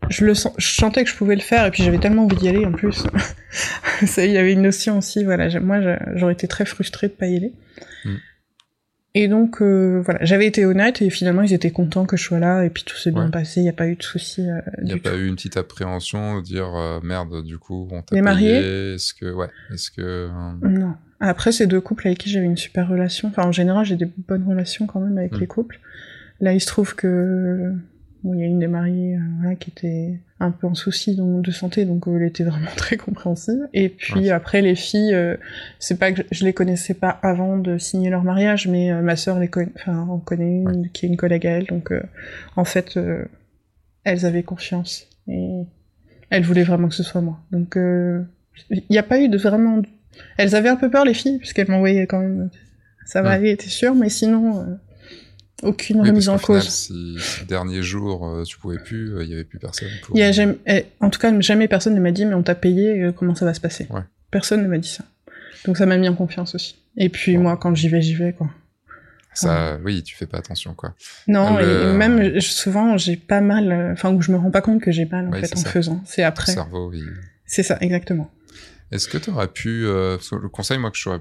je 0.08 0.24
le 0.24 0.34
sens, 0.34 0.52
je 0.58 0.68
sentais 0.74 1.04
que 1.04 1.10
je 1.10 1.14
pouvais 1.16 1.34
le 1.36 1.40
faire 1.42 1.66
et 1.66 1.70
puis 1.70 1.82
j'avais 1.82 1.98
tellement 1.98 2.24
envie 2.24 2.36
d'y 2.36 2.48
aller 2.48 2.64
en 2.64 2.72
plus. 2.72 3.06
ça, 4.06 4.24
il 4.24 4.32
y 4.32 4.38
avait 4.38 4.52
une 4.52 4.62
notion 4.62 4.98
aussi. 4.98 5.24
Voilà, 5.24 5.48
moi 5.60 5.80
j'a- 5.80 6.00
j'aurais 6.16 6.32
été 6.32 6.48
très 6.48 6.64
frustrée 6.64 7.08
de 7.08 7.12
pas 7.12 7.26
y 7.26 7.36
aller. 7.36 7.52
Mm. 8.04 8.14
Et 9.14 9.26
donc 9.26 9.60
euh, 9.60 10.00
voilà, 10.04 10.24
j'avais 10.24 10.46
été 10.46 10.64
honnête 10.64 11.02
et 11.02 11.10
finalement 11.10 11.42
ils 11.42 11.52
étaient 11.52 11.72
contents 11.72 12.06
que 12.06 12.16
je 12.16 12.22
sois 12.22 12.38
là 12.38 12.62
et 12.64 12.70
puis 12.70 12.84
tout 12.84 12.96
s'est 12.96 13.10
bien 13.10 13.24
Ouais. 13.24 13.30
passé, 13.30 13.58
il 13.60 13.64
n'y 13.64 13.68
a 13.68 13.72
pas 13.72 13.88
eu 13.88 13.96
de 13.96 14.02
soucis 14.04 14.48
euh, 14.48 14.60
Il 14.78 14.84
n'y 14.84 14.92
a 14.92 14.98
pas 14.98 15.16
eu 15.16 15.26
une 15.26 15.34
petite 15.34 15.56
appréhension 15.56 16.38
de 16.38 16.42
dire 16.44 16.68
euh, 16.76 17.00
merde, 17.02 17.42
du 17.44 17.58
coup, 17.58 17.88
on 17.90 18.02
t'a 18.02 18.22
mariés 18.22 18.94
Est-ce 18.94 19.12
que, 19.14 19.32
ouais, 19.32 19.48
est-ce 19.72 19.90
que. 19.90 20.00
euh, 20.00 20.28
Non. 20.62 20.94
Après, 21.18 21.50
c'est 21.50 21.66
deux 21.66 21.80
couples 21.80 22.06
avec 22.06 22.18
qui 22.18 22.30
j'avais 22.30 22.46
une 22.46 22.56
super 22.56 22.88
relation. 22.88 23.28
Enfin, 23.28 23.42
en 23.46 23.52
général, 23.52 23.84
j'ai 23.84 23.96
des 23.96 24.08
bonnes 24.28 24.44
relations 24.48 24.86
quand 24.86 25.00
même 25.00 25.18
avec 25.18 25.32
Mm. 25.32 25.40
les 25.40 25.46
couples. 25.48 25.80
Là, 26.40 26.52
il 26.54 26.60
se 26.60 26.66
trouve 26.66 26.94
que 26.94 27.74
bon, 28.22 28.34
il 28.34 28.40
y 28.40 28.42
a 28.42 28.46
une 28.46 28.58
des 28.58 28.66
mariées 28.66 29.16
euh, 29.16 29.20
voilà, 29.40 29.54
qui 29.56 29.70
était 29.70 30.20
un 30.38 30.50
peu 30.50 30.66
en 30.66 30.74
souci 30.74 31.16
donc, 31.16 31.42
de 31.42 31.50
santé, 31.50 31.84
donc 31.84 32.06
euh, 32.08 32.16
elle 32.16 32.26
était 32.26 32.44
vraiment 32.44 32.68
très 32.76 32.96
compréhensive. 32.96 33.68
Et 33.74 33.88
puis 33.88 34.20
Ouais. 34.20 34.30
après, 34.30 34.62
les 34.62 34.74
filles, 34.74 35.12
euh, 35.14 35.36
c'est 35.78 35.98
pas 35.98 36.12
que 36.12 36.22
je, 36.30 36.44
les 36.44 36.52
connaissais 36.52 36.94
pas 36.94 37.10
avant 37.22 37.56
de 37.58 37.78
signer 37.78 38.10
leur 38.10 38.22
mariage, 38.24 38.66
mais 38.68 38.90
euh, 38.92 39.02
ma 39.02 39.16
sœur 39.16 39.38
les 39.38 39.50
enfin, 39.76 40.06
on 40.10 40.18
connaît 40.18 40.62
une 40.62 40.88
qui 40.90 41.06
est 41.06 41.08
une 41.08 41.16
collègue 41.16 41.46
à 41.46 41.50
elle, 41.58 41.66
donc 41.66 41.92
euh, 41.92 42.02
en 42.56 42.64
fait, 42.64 42.98
elles 44.04 44.24
avaient 44.26 44.42
confiance 44.42 45.06
et 45.28 45.62
elles 46.30 46.42
voulaient 46.44 46.62
vraiment 46.64 46.88
que 46.88 46.94
ce 46.94 47.02
soit 47.02 47.20
moi. 47.20 47.38
Donc 47.50 47.76
il 47.76 48.82
n'y 48.90 48.98
a 48.98 49.02
pas 49.02 49.20
eu 49.20 49.28
de 49.28 49.38
vraiment 49.38 49.82
elles 50.36 50.54
avaient 50.54 50.68
un 50.68 50.76
peu 50.76 50.90
peur, 50.90 51.04
les 51.04 51.14
filles, 51.14 51.38
puisqu'elles 51.38 51.68
m'envoyaient 51.70 52.06
quand 52.06 52.18
même. 52.20 52.50
Ça 53.06 53.22
va 53.22 53.30
Mm. 53.30 53.32
aller, 53.32 53.56
t'es 53.56 53.68
sûr, 53.68 53.94
mais 53.94 54.08
sinon, 54.08 54.78
aucune 55.62 56.00
oui, 56.00 56.08
remise 56.08 56.26
parce 56.26 56.42
en 56.42 56.46
final, 56.46 56.62
cause. 56.62 56.68
si, 56.70 57.16
si 57.18 57.44
dernier 57.44 57.82
jour, 57.82 58.26
euh, 58.26 58.42
tu 58.44 58.58
pouvais 58.58 58.78
plus, 58.78 59.14
euh, 59.16 59.24
il 59.24 59.30
y 59.30 59.34
avait 59.34 59.44
plus 59.44 59.58
personne 59.58 59.88
pour. 60.02 60.16
Il 60.16 60.20
y 60.20 60.22
a 60.22 60.32
jamais, 60.32 60.56
eh, 60.66 60.86
en 61.00 61.10
tout 61.10 61.18
cas, 61.20 61.38
jamais 61.40 61.68
personne 61.68 61.94
ne 61.94 62.00
m'a 62.00 62.12
dit, 62.12 62.24
mais 62.26 62.34
on 62.34 62.42
t'a 62.42 62.54
payé, 62.54 63.02
euh, 63.02 63.12
comment 63.12 63.34
ça 63.34 63.44
va 63.44 63.54
se 63.54 63.60
passer? 63.60 63.86
Ouais. 63.90 64.02
Personne 64.30 64.62
ne 64.62 64.68
m'a 64.68 64.78
dit 64.78 64.88
ça. 64.88 65.04
Donc 65.66 65.76
ça 65.76 65.86
m'a 65.86 65.96
mis 65.98 66.08
en 66.08 66.14
confiance 66.14 66.54
aussi. 66.54 66.76
Et 66.96 67.08
puis 67.08 67.36
moi, 67.36 67.56
quand 67.56 67.74
j'y 67.74 67.88
vais, 67.88 68.00
j'y 68.02 68.14
vais, 68.14 68.32
quoi. 68.32 68.48
Ça, 69.32 69.78
oui, 69.84 70.02
tu 70.02 70.16
fais 70.16 70.26
pas 70.26 70.38
attention, 70.38 70.74
quoi. 70.74 70.94
Non, 71.28 71.56
Le- 71.56 71.92
et 71.92 71.92
même 71.94 72.34
je- 72.34 72.40
souvent, 72.40 72.96
j'ai 72.98 73.16
pas 73.16 73.40
mal, 73.40 73.70
euh, 73.70 73.92
enfin, 73.92 74.12
où 74.12 74.20
je 74.20 74.32
me 74.32 74.36
rends 74.36 74.50
pas 74.50 74.60
compte 74.60 74.82
que 74.82 74.90
j'ai 74.90 75.04
mal, 75.06 75.28
en 75.28 75.30
Ouais, 75.30 75.40
fait, 75.40 75.54
en 75.56 75.60
ça. 75.60 75.70
faisant. 75.70 76.02
C'est 76.04 76.22
Ton 76.22 76.28
après. 76.28 76.52
cerveau, 76.52 76.92
il... 76.92 77.06
C'est 77.46 77.62
ça, 77.62 77.78
exactement. 77.80 78.30
Est-ce 78.90 79.06
que 79.08 79.18
tu 79.18 79.30
aurais 79.30 79.46
pu. 79.48 79.86
euh, 79.86 80.16
parce 80.16 80.30
que 80.30 80.34
le 80.36 80.48
conseil, 80.48 80.78
moi, 80.78 80.90
que 80.90 80.98
j'aurais 80.98 81.20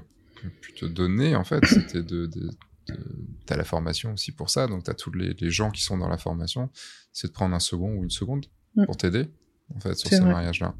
pu 0.60 0.72
te 0.74 0.86
donner, 0.86 1.36
en 1.36 1.44
fait, 1.44 1.64
c'était 1.66 2.02
de. 2.02 2.26
de, 2.26 2.50
de... 2.90 2.98
T'as 3.46 3.56
la 3.56 3.64
formation 3.64 4.12
aussi 4.12 4.32
pour 4.32 4.50
ça, 4.50 4.66
donc 4.66 4.84
t'as 4.84 4.94
tous 4.94 5.12
les, 5.12 5.34
les 5.40 5.50
gens 5.50 5.70
qui 5.70 5.82
sont 5.82 5.96
dans 5.98 6.08
la 6.08 6.18
formation, 6.18 6.70
c'est 7.12 7.28
de 7.28 7.32
prendre 7.32 7.54
un 7.54 7.60
second 7.60 7.92
ou 7.96 8.02
une 8.04 8.10
seconde 8.10 8.46
Mm. 8.76 8.84
pour 8.84 8.96
t'aider, 8.96 9.28
en 9.74 9.80
fait, 9.80 9.94
sur 9.94 10.08
C'est 10.08 10.16
ce 10.18 10.22
vrai. 10.22 10.30
mariage-là. 10.32 10.74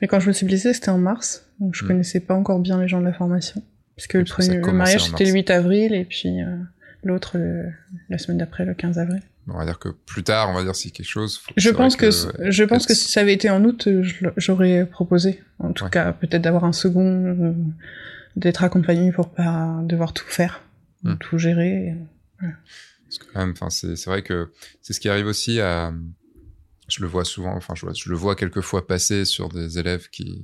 Mais 0.00 0.08
quand 0.08 0.18
je 0.20 0.26
me 0.28 0.32
suis 0.32 0.44
blessée, 0.46 0.72
c'était 0.74 0.88
en 0.90 0.98
mars, 0.98 1.46
donc 1.60 1.74
je 1.74 1.84
Mm. 1.84 1.88
connaissais 1.88 2.20
pas 2.20 2.34
encore 2.34 2.58
bien 2.58 2.80
les 2.80 2.88
gens 2.88 2.98
de 3.00 3.04
la 3.04 3.12
formation. 3.12 3.62
Parce 3.94 4.08
que 4.08 4.18
le, 4.18 4.24
premier, 4.24 4.56
le 4.58 4.72
mariage 4.72 5.04
c'était 5.04 5.24
le 5.24 5.30
mars. 5.30 5.34
8 5.34 5.50
avril, 5.50 5.94
et 5.94 6.04
puis 6.04 6.42
euh, 6.42 6.56
l'autre 7.04 7.38
le- 7.38 7.70
la 8.08 8.18
semaine 8.18 8.38
d'après, 8.38 8.64
le 8.64 8.74
15 8.74 8.98
avril. 8.98 9.22
On 9.48 9.56
va 9.56 9.64
dire 9.64 9.78
que 9.78 9.90
plus 9.90 10.24
tard, 10.24 10.50
on 10.50 10.54
va 10.54 10.64
dire 10.64 10.74
si 10.74 10.90
quelque 10.90 11.06
chose. 11.06 11.40
Je 11.56 11.70
pense 11.70 11.94
que, 11.94 12.10
je 12.10 12.64
pense 12.64 12.84
que 12.86 12.94
si 12.94 13.08
ça 13.12 13.20
avait 13.20 13.32
été 13.34 13.48
en 13.48 13.62
août, 13.64 13.86
euh, 13.86 14.02
j'aurais 14.36 14.84
proposé. 14.86 15.40
En 15.60 15.72
tout 15.72 15.84
Ouais. 15.84 15.90
cas, 15.90 16.12
peut-être 16.12 16.42
d'avoir 16.42 16.64
un 16.64 16.72
second, 16.72 17.24
euh, 17.26 17.52
d'être 18.34 18.64
accompagné 18.64 19.12
pour 19.12 19.30
pas 19.30 19.80
devoir 19.84 20.12
tout 20.12 20.24
faire, 20.26 20.64
Mm. 21.12 21.18
tout 21.18 21.38
gérer. 21.38 21.94
Enfin, 23.34 23.70
c'est 23.70 23.96
c'est 23.96 24.10
vrai 24.10 24.22
que 24.22 24.52
c'est 24.82 24.92
ce 24.92 25.00
qui 25.00 25.08
arrive 25.08 25.26
aussi 25.26 25.60
à. 25.60 25.92
Je 26.88 27.02
le 27.02 27.08
vois 27.08 27.24
souvent, 27.24 27.52
enfin, 27.56 27.74
je, 27.74 27.80
vois- 27.84 27.94
je 27.94 28.08
le 28.08 28.14
vois 28.14 28.36
quelques 28.36 28.60
fois 28.60 28.86
passer 28.86 29.24
sur 29.24 29.48
des 29.48 29.78
élèves 29.80 30.08
qui, 30.08 30.40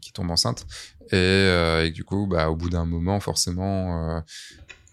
qui 0.00 0.12
tombent 0.14 0.30
enceintes. 0.30 0.66
Et, 1.10 1.14
euh, 1.16 1.84
et 1.84 1.90
du 1.90 2.04
coup, 2.04 2.26
bah, 2.26 2.48
au 2.48 2.56
bout 2.56 2.70
d'un 2.70 2.86
moment, 2.86 3.20
forcément, 3.20 4.16
euh, 4.16 4.20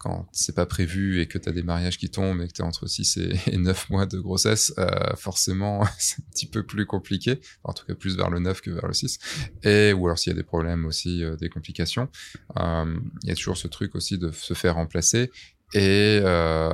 quand 0.01 0.27
c'est 0.31 0.55
pas 0.55 0.65
prévu 0.65 1.21
et 1.21 1.27
que 1.27 1.37
tu 1.37 1.47
as 1.47 1.51
des 1.51 1.61
mariages 1.61 1.99
qui 1.99 2.09
tombent 2.09 2.41
et 2.41 2.47
que 2.47 2.53
tu 2.53 2.61
es 2.61 2.65
entre 2.65 2.87
6 2.87 3.17
et, 3.17 3.39
et 3.53 3.57
9 3.57 3.89
mois 3.91 4.07
de 4.07 4.19
grossesse, 4.19 4.73
euh, 4.79 5.15
forcément, 5.15 5.83
c'est 5.99 6.19
un 6.19 6.25
petit 6.31 6.47
peu 6.47 6.65
plus 6.65 6.87
compliqué. 6.87 7.39
En 7.63 7.73
tout 7.73 7.85
cas, 7.85 7.93
plus 7.93 8.17
vers 8.17 8.29
le 8.31 8.39
9 8.39 8.61
que 8.61 8.71
vers 8.71 8.87
le 8.87 8.93
6. 8.93 9.19
Et, 9.63 9.93
ou 9.93 10.07
alors 10.07 10.17
s'il 10.17 10.31
y 10.31 10.35
a 10.35 10.37
des 10.37 10.43
problèmes 10.43 10.85
aussi, 10.85 11.23
euh, 11.23 11.35
des 11.35 11.49
complications, 11.49 12.09
euh, 12.57 12.99
il 13.23 13.29
y 13.29 13.31
a 13.31 13.35
toujours 13.35 13.57
ce 13.57 13.67
truc 13.67 13.93
aussi 13.95 14.17
de 14.17 14.31
se 14.31 14.53
faire 14.55 14.75
remplacer 14.75 15.29
et, 15.73 16.19
euh, 16.23 16.73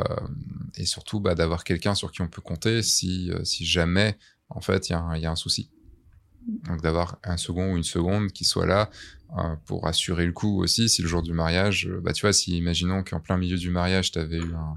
et 0.75 0.85
surtout 0.85 1.19
bah, 1.19 1.35
d'avoir 1.35 1.63
quelqu'un 1.63 1.93
sur 1.95 2.11
qui 2.11 2.21
on 2.21 2.27
peut 2.27 2.41
compter 2.41 2.81
si, 2.81 3.31
euh, 3.31 3.43
si 3.43 3.65
jamais 3.65 4.17
en 4.49 4.61
fait 4.61 4.89
il 4.89 4.93
y, 4.93 5.21
y 5.21 5.25
a 5.25 5.31
un 5.31 5.35
souci. 5.35 5.69
Donc 6.67 6.81
d'avoir 6.81 7.17
un 7.23 7.37
second 7.37 7.73
ou 7.73 7.77
une 7.77 7.83
seconde 7.83 8.31
qui 8.31 8.45
soit 8.45 8.65
là 8.65 8.89
euh, 9.37 9.55
pour 9.65 9.87
assurer 9.87 10.25
le 10.25 10.31
coup 10.31 10.61
aussi 10.63 10.87
si 10.89 11.01
le 11.01 11.07
jour 11.07 11.21
du 11.21 11.33
mariage, 11.33 11.87
euh, 11.87 11.99
bah 12.01 12.13
tu 12.13 12.21
vois, 12.21 12.33
si 12.33 12.57
imaginons 12.57 13.03
qu'en 13.03 13.19
plein 13.19 13.37
milieu 13.37 13.57
du 13.57 13.69
mariage 13.69 14.11
t'avais 14.11 14.37
eu 14.37 14.53
un, 14.53 14.73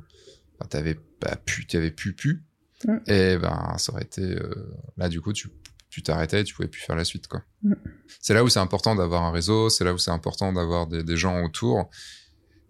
enfin, 0.59 0.69
t'avais 0.69 0.99
pas 1.21 1.37
pu, 1.37 1.67
t'avais 1.67 1.91
pu 1.91 2.13
pu, 2.13 2.43
Mm. 2.87 2.97
et 3.09 3.37
ben 3.37 3.75
ça 3.77 3.93
aurait 3.93 4.05
été 4.05 4.23
euh, 4.23 4.73
là 4.97 5.11
du 5.11 5.21
coup 5.21 5.35
tu 5.35 5.51
tu 5.91 6.03
t'arrêtais 6.03 6.41
et 6.41 6.45
tu 6.45 6.55
pouvais 6.55 6.67
plus 6.69 6.81
faire 6.81 6.97
la 6.97 7.05
suite 7.05 7.27
quoi. 7.29 7.43
Mm. 7.63 7.75
C'est 8.21 8.33
là 8.33 8.43
où 8.43 8.49
c'est 8.49 8.59
important 8.61 8.95
d'avoir 8.95 9.23
un 9.23 9.31
réseau, 9.33 9.69
c'est 9.69 9.85
là 9.85 9.93
où 9.93 9.99
c'est 9.99 10.11
important 10.13 10.51
d'avoir 10.53 10.87
des, 10.87 11.03
des 11.03 11.17
gens 11.19 11.45
autour. 11.45 11.91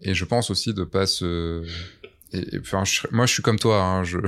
Et 0.02 0.14
je 0.14 0.24
pense 0.24 0.50
aussi 0.50 0.74
de 0.74 0.82
pas 0.84 1.06
se. 1.06 1.62
Et, 2.32 2.56
et, 2.56 2.58
enfin, 2.60 2.84
je- 2.84 3.06
moi, 3.12 3.26
je 3.26 3.32
suis 3.34 3.42
comme 3.42 3.58
toi. 3.58 3.82
Hein, 3.82 4.02
je 4.02 4.18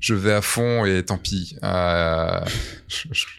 je 0.00 0.14
vais 0.14 0.32
à 0.32 0.42
fond 0.42 0.84
et 0.84 1.04
tant 1.04 1.18
pis. 1.18 1.56
Euh, 1.62 2.40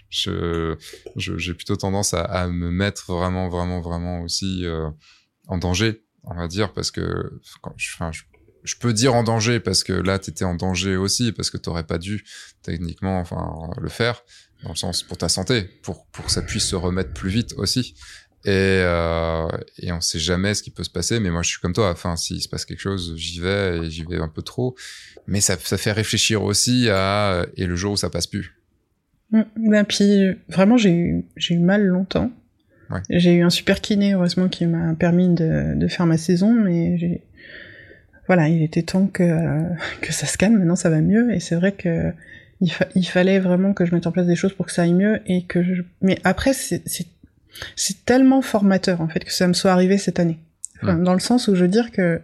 je, 0.09 0.75
j'ai 1.15 1.53
plutôt 1.53 1.75
tendance 1.75 2.13
à, 2.13 2.47
me 2.47 2.71
mettre 2.71 3.13
vraiment, 3.13 3.49
vraiment, 3.49 3.81
vraiment 3.81 4.21
aussi 4.21 4.65
euh, 4.65 4.89
en 5.47 5.57
danger, 5.57 6.03
on 6.23 6.35
va 6.35 6.47
dire, 6.47 6.73
parce 6.73 6.91
que 6.91 7.39
je, 7.77 7.93
enfin, 7.95 8.11
je 8.63 8.75
peux 8.77 8.93
dire 8.93 9.13
en 9.13 9.23
danger 9.23 9.59
parce 9.59 9.83
que 9.83 9.93
là, 9.93 10.19
t'étais 10.19 10.45
en 10.45 10.55
danger 10.55 10.95
aussi 10.95 11.31
parce 11.31 11.49
que 11.49 11.57
t'aurais 11.57 11.85
pas 11.85 11.97
dû 11.97 12.25
techniquement, 12.61 13.19
enfin, 13.19 13.69
le 13.79 13.89
faire 13.89 14.23
dans 14.63 14.69
le 14.69 14.75
sens 14.75 15.03
pour 15.03 15.17
ta 15.17 15.27
santé, 15.27 15.63
pour 15.83 16.07
pour 16.07 16.25
que 16.25 16.31
ça 16.31 16.41
puisse 16.41 16.65
se 16.67 16.75
remettre 16.75 17.13
plus 17.13 17.29
vite 17.29 17.53
aussi. 17.57 17.95
Et, 18.45 18.51
euh, 18.51 19.47
et 19.79 19.93
on 19.93 20.01
sait 20.01 20.19
jamais 20.19 20.53
ce 20.53 20.63
qui 20.63 20.69
peut 20.69 20.83
se 20.83 20.89
passer, 20.89 21.19
mais 21.21 21.29
moi 21.29 21.43
je 21.43 21.49
suis 21.49 21.61
comme 21.61 21.73
toi. 21.73 21.91
Enfin, 21.91 22.17
s'il 22.17 22.41
se 22.41 22.49
passe 22.49 22.65
quelque 22.65 22.81
chose, 22.81 23.13
j'y 23.15 23.39
vais 23.39 23.77
et 23.77 23.89
j'y 23.89 24.03
vais 24.03 24.17
un 24.17 24.27
peu 24.27 24.41
trop. 24.41 24.75
Mais 25.27 25.39
ça, 25.39 25.57
ça 25.57 25.77
fait 25.77 25.93
réfléchir 25.93 26.43
aussi 26.43 26.89
à 26.89 27.45
et 27.55 27.65
le 27.65 27.75
jour 27.75 27.93
où 27.93 27.97
ça 27.97 28.09
passe 28.09 28.27
plus. 28.27 28.57
Mmh, 29.31 29.41
ben 29.69 29.85
puis 29.85 30.27
vraiment 30.49 30.75
j'ai 30.77 30.91
eu 30.91 31.25
j'ai 31.37 31.55
eu 31.55 31.59
mal 31.59 31.85
longtemps. 31.85 32.31
Ouais. 32.89 32.99
J'ai 33.09 33.33
eu 33.33 33.43
un 33.43 33.49
super 33.49 33.79
kiné 33.79 34.13
heureusement 34.13 34.49
qui 34.49 34.65
m'a 34.65 34.93
permis 34.93 35.29
de, 35.29 35.73
de 35.75 35.87
faire 35.87 36.05
ma 36.05 36.17
saison, 36.17 36.53
mais 36.53 37.21
voilà, 38.27 38.49
il 38.49 38.61
était 38.61 38.83
temps 38.83 39.07
que 39.07 39.23
que 40.01 40.11
ça 40.11 40.27
se 40.27 40.37
calme. 40.37 40.57
Maintenant 40.57 40.75
ça 40.75 40.89
va 40.89 40.99
mieux 40.99 41.33
et 41.33 41.39
c'est 41.39 41.55
vrai 41.55 41.71
que 41.71 42.11
il, 42.59 42.71
fa 42.71 42.87
il, 42.93 43.07
fallait 43.07 43.39
vraiment 43.39 43.73
que 43.73 43.85
je 43.85 43.95
mette 43.95 44.05
en 44.05 44.11
place 44.11 44.27
des 44.27 44.35
choses 44.35 44.53
pour 44.53 44.65
que 44.65 44.73
ça 44.73 44.83
aille 44.83 44.93
mieux 44.93 45.21
et 45.25 45.43
que 45.43 45.63
je... 45.63 45.81
mais 46.01 46.19
après 46.23 46.53
c'est 46.53 46.83
c'est 47.75 48.05
tellement 48.05 48.41
formateur 48.41 49.01
en 49.01 49.07
fait 49.07 49.23
que 49.23 49.31
ça 49.31 49.47
me 49.47 49.53
soit 49.53 49.71
arrivé 49.71 49.97
cette 49.97 50.19
année. 50.19 50.39
Enfin, 50.81 50.97
ouais. 50.97 51.03
Dans 51.03 51.13
le 51.13 51.19
sens 51.19 51.47
où 51.47 51.55
je 51.55 51.61
veux 51.61 51.67
dire 51.69 51.91
que 51.91 52.21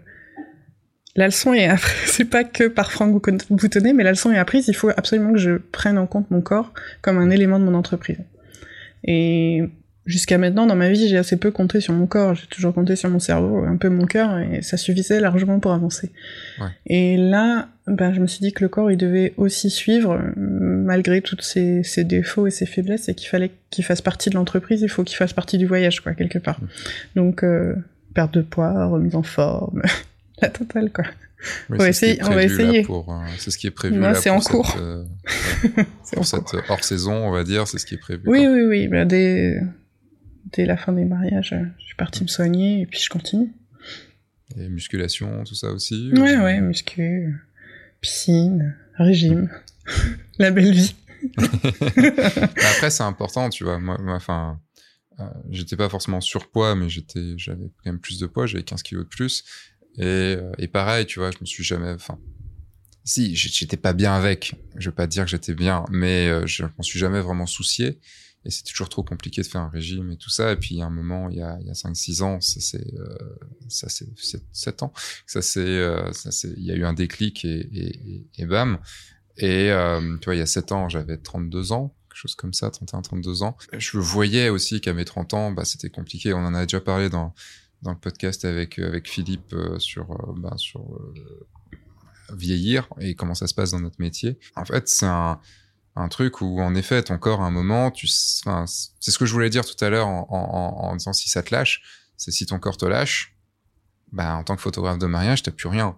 la 1.15 1.25
leçon 1.25 1.53
est 1.53 1.67
apprise, 1.67 1.95
c'est 2.05 2.25
pas 2.25 2.43
que 2.43 2.67
par 2.67 2.91
Franck 2.91 3.21
Boutonnet, 3.49 3.93
mais 3.93 4.03
la 4.03 4.11
leçon 4.11 4.31
est 4.31 4.37
apprise, 4.37 4.67
il 4.67 4.75
faut 4.75 4.89
absolument 4.89 5.33
que 5.33 5.39
je 5.39 5.57
prenne 5.57 5.97
en 5.97 6.07
compte 6.07 6.29
mon 6.31 6.41
corps 6.41 6.73
comme 7.01 7.17
un 7.17 7.29
élément 7.29 7.59
de 7.59 7.65
mon 7.65 7.73
entreprise. 7.73 8.19
Et 9.03 9.63
jusqu'à 10.09 10.39
maintenant, 10.39 10.65
dans 10.65 10.75
ma 10.75 10.89
vie, 10.89 11.07
j'ai 11.07 11.17
assez 11.17 11.37
peu 11.37 11.51
compté 11.51 11.81
sur 11.81 11.93
mon 11.93 12.07
corps, 12.07 12.33
j'ai 12.33 12.47
toujours 12.47 12.73
compté 12.73 12.95
sur 12.95 13.09
mon 13.09 13.19
cerveau, 13.19 13.63
un 13.63 13.77
peu 13.77 13.89
mon 13.89 14.05
cœur, 14.05 14.39
et 14.39 14.63
ça 14.63 14.75
suffisait 14.75 15.19
largement 15.19 15.59
pour 15.59 15.71
avancer. 15.71 16.11
Ouais. 16.59 16.67
Et 16.87 17.15
là, 17.15 17.69
ben, 17.85 18.11
je 18.11 18.19
me 18.19 18.25
suis 18.25 18.39
dit 18.39 18.51
que 18.51 18.63
le 18.63 18.69
corps, 18.69 18.91
il 18.91 18.97
devait 18.97 19.33
aussi 19.37 19.69
suivre, 19.69 20.19
malgré 20.35 21.21
tous 21.21 21.39
ses, 21.41 21.83
ses, 21.83 22.03
défauts 22.03 22.47
et 22.47 22.51
ses 22.51 22.65
faiblesses, 22.65 23.07
et 23.07 23.13
qu'il 23.13 23.29
fallait 23.29 23.51
qu'il 23.69 23.85
fasse 23.85 24.01
partie 24.01 24.31
de 24.31 24.35
l'entreprise, 24.35 24.81
il 24.81 24.89
faut 24.89 25.03
qu'il 25.03 25.15
fasse 25.15 25.33
partie 25.33 25.59
du 25.59 25.67
voyage, 25.67 26.01
quoi, 26.01 26.13
quelque 26.15 26.39
part. 26.39 26.59
Donc, 27.15 27.43
euh, 27.43 27.75
perte 28.15 28.33
de 28.33 28.41
poids, 28.41 28.87
remise 28.87 29.15
en 29.15 29.23
forme, 29.23 29.83
la 30.41 30.49
totale, 30.49 30.91
quoi. 30.91 31.05
Oui, 31.69 31.77
on, 31.79 31.83
va 31.83 31.89
essayer, 31.89 32.19
on 32.23 32.31
va 32.31 32.43
essayer. 32.43 32.85
Euh, 32.89 33.13
c'est 33.37 33.51
ce 33.51 33.57
qui 33.57 33.67
est 33.67 33.71
prévu 33.71 33.95
non, 33.95 34.09
là 34.09 34.15
c'est 34.15 34.29
en 34.29 34.41
cours. 34.41 34.71
Cette, 34.73 34.81
euh, 34.81 35.85
pour 36.15 36.25
cette 36.25 36.55
hors 36.67 36.83
saison, 36.83 37.13
on 37.13 37.31
va 37.31 37.45
dire, 37.45 37.65
c'est 37.65 37.77
ce 37.77 37.85
qui 37.85 37.93
est 37.93 37.99
prévu. 37.99 38.23
Oui, 38.25 38.39
quoi. 38.39 38.51
oui, 38.51 38.61
oui. 38.63 38.87
Ben, 38.89 39.07
dès, 39.07 39.61
dès 40.45 40.65
la 40.65 40.77
fin 40.77 40.93
des 40.93 41.05
mariages, 41.05 41.55
je 41.77 41.83
suis 41.83 41.95
partie 41.95 42.23
me 42.23 42.27
soigner 42.27 42.81
et 42.81 42.85
puis 42.85 42.99
je 42.99 43.09
continue. 43.09 43.51
Et 44.57 44.67
musculation, 44.67 45.43
tout 45.43 45.55
ça 45.55 45.71
aussi 45.71 46.11
Ouais, 46.13 46.35
ou... 46.35 46.43
ouais, 46.43 46.59
muscu, 46.61 47.35
piscine, 48.01 48.75
régime, 48.95 49.49
la 50.39 50.51
belle 50.51 50.73
vie. 50.73 50.95
Après, 51.37 52.89
c'est 52.89 53.03
important, 53.03 53.49
tu 53.49 53.63
vois. 53.63 53.77
Moi, 53.79 53.97
enfin, 54.09 54.59
euh, 55.19 55.25
j'étais 55.49 55.75
pas 55.75 55.89
forcément 55.89 56.21
surpoids, 56.21 56.75
mais 56.75 56.89
j'étais, 56.89 57.37
j'avais 57.37 57.65
quand 57.65 57.91
même 57.91 57.99
plus 57.99 58.19
de 58.19 58.25
poids, 58.25 58.45
j'avais 58.47 58.63
15 58.63 58.81
kilos 58.83 59.03
de 59.03 59.09
plus. 59.09 59.43
Et, 59.97 60.03
euh, 60.05 60.51
et 60.57 60.67
pareil, 60.67 61.05
tu 61.05 61.19
vois, 61.19 61.31
je 61.31 61.37
me 61.41 61.45
suis 61.45 61.63
jamais, 61.63 61.91
enfin, 61.91 62.17
si, 63.03 63.35
j'étais 63.35 63.77
pas 63.77 63.93
bien 63.93 64.13
avec. 64.13 64.55
Je 64.77 64.89
veux 64.89 64.95
pas 64.95 65.07
dire 65.07 65.25
que 65.25 65.31
j'étais 65.31 65.55
bien, 65.55 65.85
mais 65.89 66.27
euh, 66.27 66.45
je 66.45 66.63
m'en 66.63 66.83
suis 66.83 66.99
jamais 66.99 67.21
vraiment 67.21 67.47
soucié. 67.47 67.99
Et 68.45 68.51
c'était 68.51 68.69
toujours 68.69 68.89
trop 68.89 69.03
compliqué 69.03 69.41
de 69.41 69.47
faire 69.47 69.61
un 69.61 69.69
régime 69.69 70.11
et 70.11 70.17
tout 70.17 70.29
ça. 70.29 70.53
Et 70.53 70.55
puis, 70.55 70.75
il 70.75 70.77
y 70.77 70.81
a 70.81 70.85
un 70.85 70.91
moment, 70.91 71.29
il 71.29 71.37
y 71.37 71.41
a, 71.41 71.57
il 71.59 71.67
y 71.67 71.69
a 71.69 71.73
5-6 71.73 72.23
ans, 72.23 72.39
ça 72.39 72.59
c'est, 72.61 72.93
euh, 72.93 73.17
ça 73.67 73.89
c'est 73.89 74.07
7 74.53 74.83
ans, 74.83 74.93
ça 75.27 75.41
c'est, 75.41 75.59
euh, 75.59 76.11
ça 76.13 76.31
c'est, 76.31 76.53
il 76.55 76.63
y 76.63 76.71
a 76.71 76.75
eu 76.75 76.85
un 76.85 76.93
déclic 76.93 77.43
et, 77.43 78.23
et, 78.37 78.45
bam. 78.45 78.79
Et, 79.37 79.71
euh, 79.71 80.17
tu 80.19 80.25
vois, 80.25 80.35
il 80.35 80.39
y 80.39 80.41
a 80.41 80.45
7 80.45 80.71
ans, 80.71 80.87
j'avais 80.87 81.17
32 81.17 81.73
ans, 81.73 81.93
quelque 82.09 82.17
chose 82.17 82.35
comme 82.35 82.53
ça, 82.53 82.69
31, 82.69 83.01
32 83.01 83.43
ans. 83.43 83.57
Je 83.77 83.97
voyais 83.97 84.49
aussi 84.49 84.79
qu'à 84.79 84.93
mes 84.93 85.05
30 85.05 85.33
ans, 85.33 85.51
bah, 85.51 85.65
c'était 85.65 85.89
compliqué. 85.89 86.33
On 86.33 86.45
en 86.45 86.53
a 86.53 86.61
déjà 86.61 86.79
parlé 86.79 87.09
dans, 87.09 87.33
dans 87.81 87.91
le 87.91 87.99
podcast 87.99 88.45
avec, 88.45 88.79
avec 88.79 89.09
Philippe 89.09 89.53
sur, 89.79 90.07
bah, 90.37 90.53
sur 90.55 90.85
vieillir 92.33 92.87
et 92.99 93.15
comment 93.15 93.33
ça 93.33 93.47
se 93.47 93.53
passe 93.53 93.71
dans 93.71 93.79
notre 93.79 93.99
métier. 93.99 94.39
En 94.55 94.63
fait, 94.63 94.87
c'est 94.87 95.05
un, 95.05 95.39
un 95.99 96.07
truc 96.09 96.41
où 96.41 96.61
en 96.61 96.75
effet 96.75 97.03
ton 97.03 97.17
corps 97.17 97.41
à 97.41 97.45
un 97.45 97.51
moment 97.51 97.91
tu 97.91 98.07
enfin, 98.45 98.65
c'est 98.67 99.11
ce 99.11 99.17
que 99.17 99.25
je 99.25 99.33
voulais 99.33 99.49
dire 99.49 99.65
tout 99.65 99.83
à 99.83 99.89
l'heure 99.89 100.07
en, 100.07 100.27
en, 100.29 100.89
en, 100.89 100.95
disant 100.95 101.13
si 101.13 101.29
ça 101.29 101.43
te 101.43 101.53
lâche 101.53 101.81
c'est 102.17 102.31
si 102.31 102.45
ton 102.45 102.59
corps 102.59 102.77
te 102.77 102.85
lâche 102.85 103.35
bah 104.11 104.35
en 104.35 104.43
tant 104.43 104.55
que 104.55 104.61
photographe 104.61 104.97
de 104.97 105.05
mariage 105.05 105.43
t'as 105.43 105.51
plus 105.51 105.67
rien. 105.67 105.97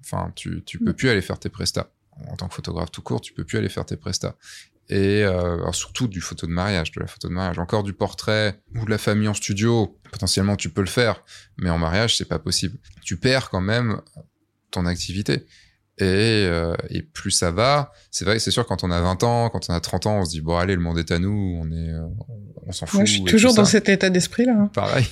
Enfin 0.00 0.32
tu 0.34 0.62
tu 0.64 0.78
peux 0.78 0.92
plus 0.92 1.08
aller 1.08 1.22
faire 1.22 1.38
tes 1.38 1.48
prestats. 1.48 1.90
En 2.28 2.36
tant 2.36 2.48
que 2.48 2.54
photographe 2.54 2.90
tout 2.90 3.02
court 3.02 3.20
tu 3.20 3.32
peux 3.32 3.44
plus 3.44 3.58
aller 3.58 3.68
faire 3.68 3.84
tes 3.84 3.96
prestats. 3.96 4.36
Et 4.88 5.24
euh, 5.24 5.70
surtout 5.72 6.08
du 6.08 6.20
photo 6.20 6.46
de 6.46 6.52
mariage 6.52 6.92
de 6.92 7.00
la 7.00 7.06
photo 7.06 7.28
de 7.28 7.32
mariage. 7.32 7.58
Encore 7.58 7.82
du 7.82 7.92
portrait 7.92 8.60
ou 8.74 8.84
de 8.84 8.90
la 8.90 8.98
famille 8.98 9.28
en 9.28 9.34
studio 9.34 9.98
potentiellement 10.10 10.56
tu 10.56 10.70
peux 10.70 10.82
le 10.82 10.88
faire 10.88 11.22
mais 11.56 11.70
en 11.70 11.78
mariage 11.78 12.16
c'est 12.16 12.28
pas 12.28 12.38
possible. 12.38 12.78
Tu 13.02 13.16
perds 13.16 13.50
quand 13.50 13.60
même 13.60 14.00
ton 14.70 14.86
activité 14.86 15.46
et, 16.02 16.46
euh, 16.46 16.74
et, 16.90 17.02
plus 17.02 17.30
ça 17.30 17.50
va, 17.50 17.92
c'est 18.10 18.24
vrai 18.24 18.36
que 18.36 18.42
c'est 18.42 18.50
sûr 18.50 18.66
quand 18.66 18.84
on 18.84 18.90
a 18.90 19.00
20 19.00 19.22
ans, 19.22 19.50
quand 19.50 19.68
on 19.68 19.74
a 19.74 19.80
30 19.80 20.06
ans, 20.06 20.18
on 20.18 20.24
se 20.24 20.30
dit 20.30 20.40
bon 20.40 20.56
allez 20.56 20.74
le 20.74 20.80
monde 20.80 20.98
est 20.98 21.10
à 21.10 21.18
nous, 21.18 21.60
on 21.60 21.70
est, 21.70 21.90
euh, 21.90 22.06
on 22.66 22.72
s'en 22.72 22.86
fout. 22.86 23.00
Moi 23.00 23.04
je 23.04 23.12
suis 23.12 23.24
toujours 23.24 23.54
dans 23.54 23.64
cet 23.64 23.88
état 23.88 24.10
d'esprit 24.10 24.44
là. 24.44 24.54
Hein. 24.56 24.70
Pareil. 24.74 25.06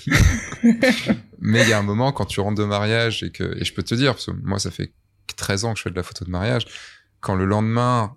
Mais 1.41 1.63
il 1.63 1.69
y 1.69 1.73
a 1.73 1.79
un 1.79 1.83
moment 1.83 2.13
quand 2.13 2.27
tu 2.27 2.41
rentres 2.41 2.61
de 2.61 2.67
mariage 2.67 3.23
et 3.23 3.31
que 3.31 3.57
et 3.59 3.65
je 3.65 3.75
peux 3.75 3.83
te 3.83 3.95
dire 3.95 4.13
parce 4.15 4.27
que 4.27 4.33
moi 4.33 4.59
ça 4.59 4.71
fait 4.71 4.93
13 5.37 5.65
ans 5.65 5.73
que 5.73 5.79
je 5.79 5.83
fais 5.85 5.91
de 5.91 5.97
la 5.97 6.03
photo 6.03 6.25
de 6.25 6.31
mariage, 6.31 6.67
quand 7.21 7.35
le 7.35 7.45
lendemain, 7.45 8.17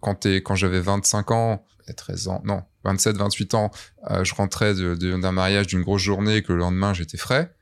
quand 0.00 0.16
t'es, 0.16 0.42
quand 0.42 0.54
j'avais 0.54 0.80
25 0.80 1.30
ans, 1.30 1.66
13 1.96 2.28
ans, 2.28 2.42
non 2.44 2.62
27, 2.84 3.16
28 3.16 3.54
ans, 3.54 3.70
euh, 4.10 4.24
je 4.24 4.34
rentrais 4.34 4.74
d'un 4.74 5.32
mariage 5.32 5.66
d'une 5.68 5.82
grosse 5.82 6.02
journée 6.02 6.36
et 6.36 6.42
que 6.42 6.52
le 6.52 6.58
lendemain 6.58 6.94
j'étais 6.94 7.18
frais 7.18 7.54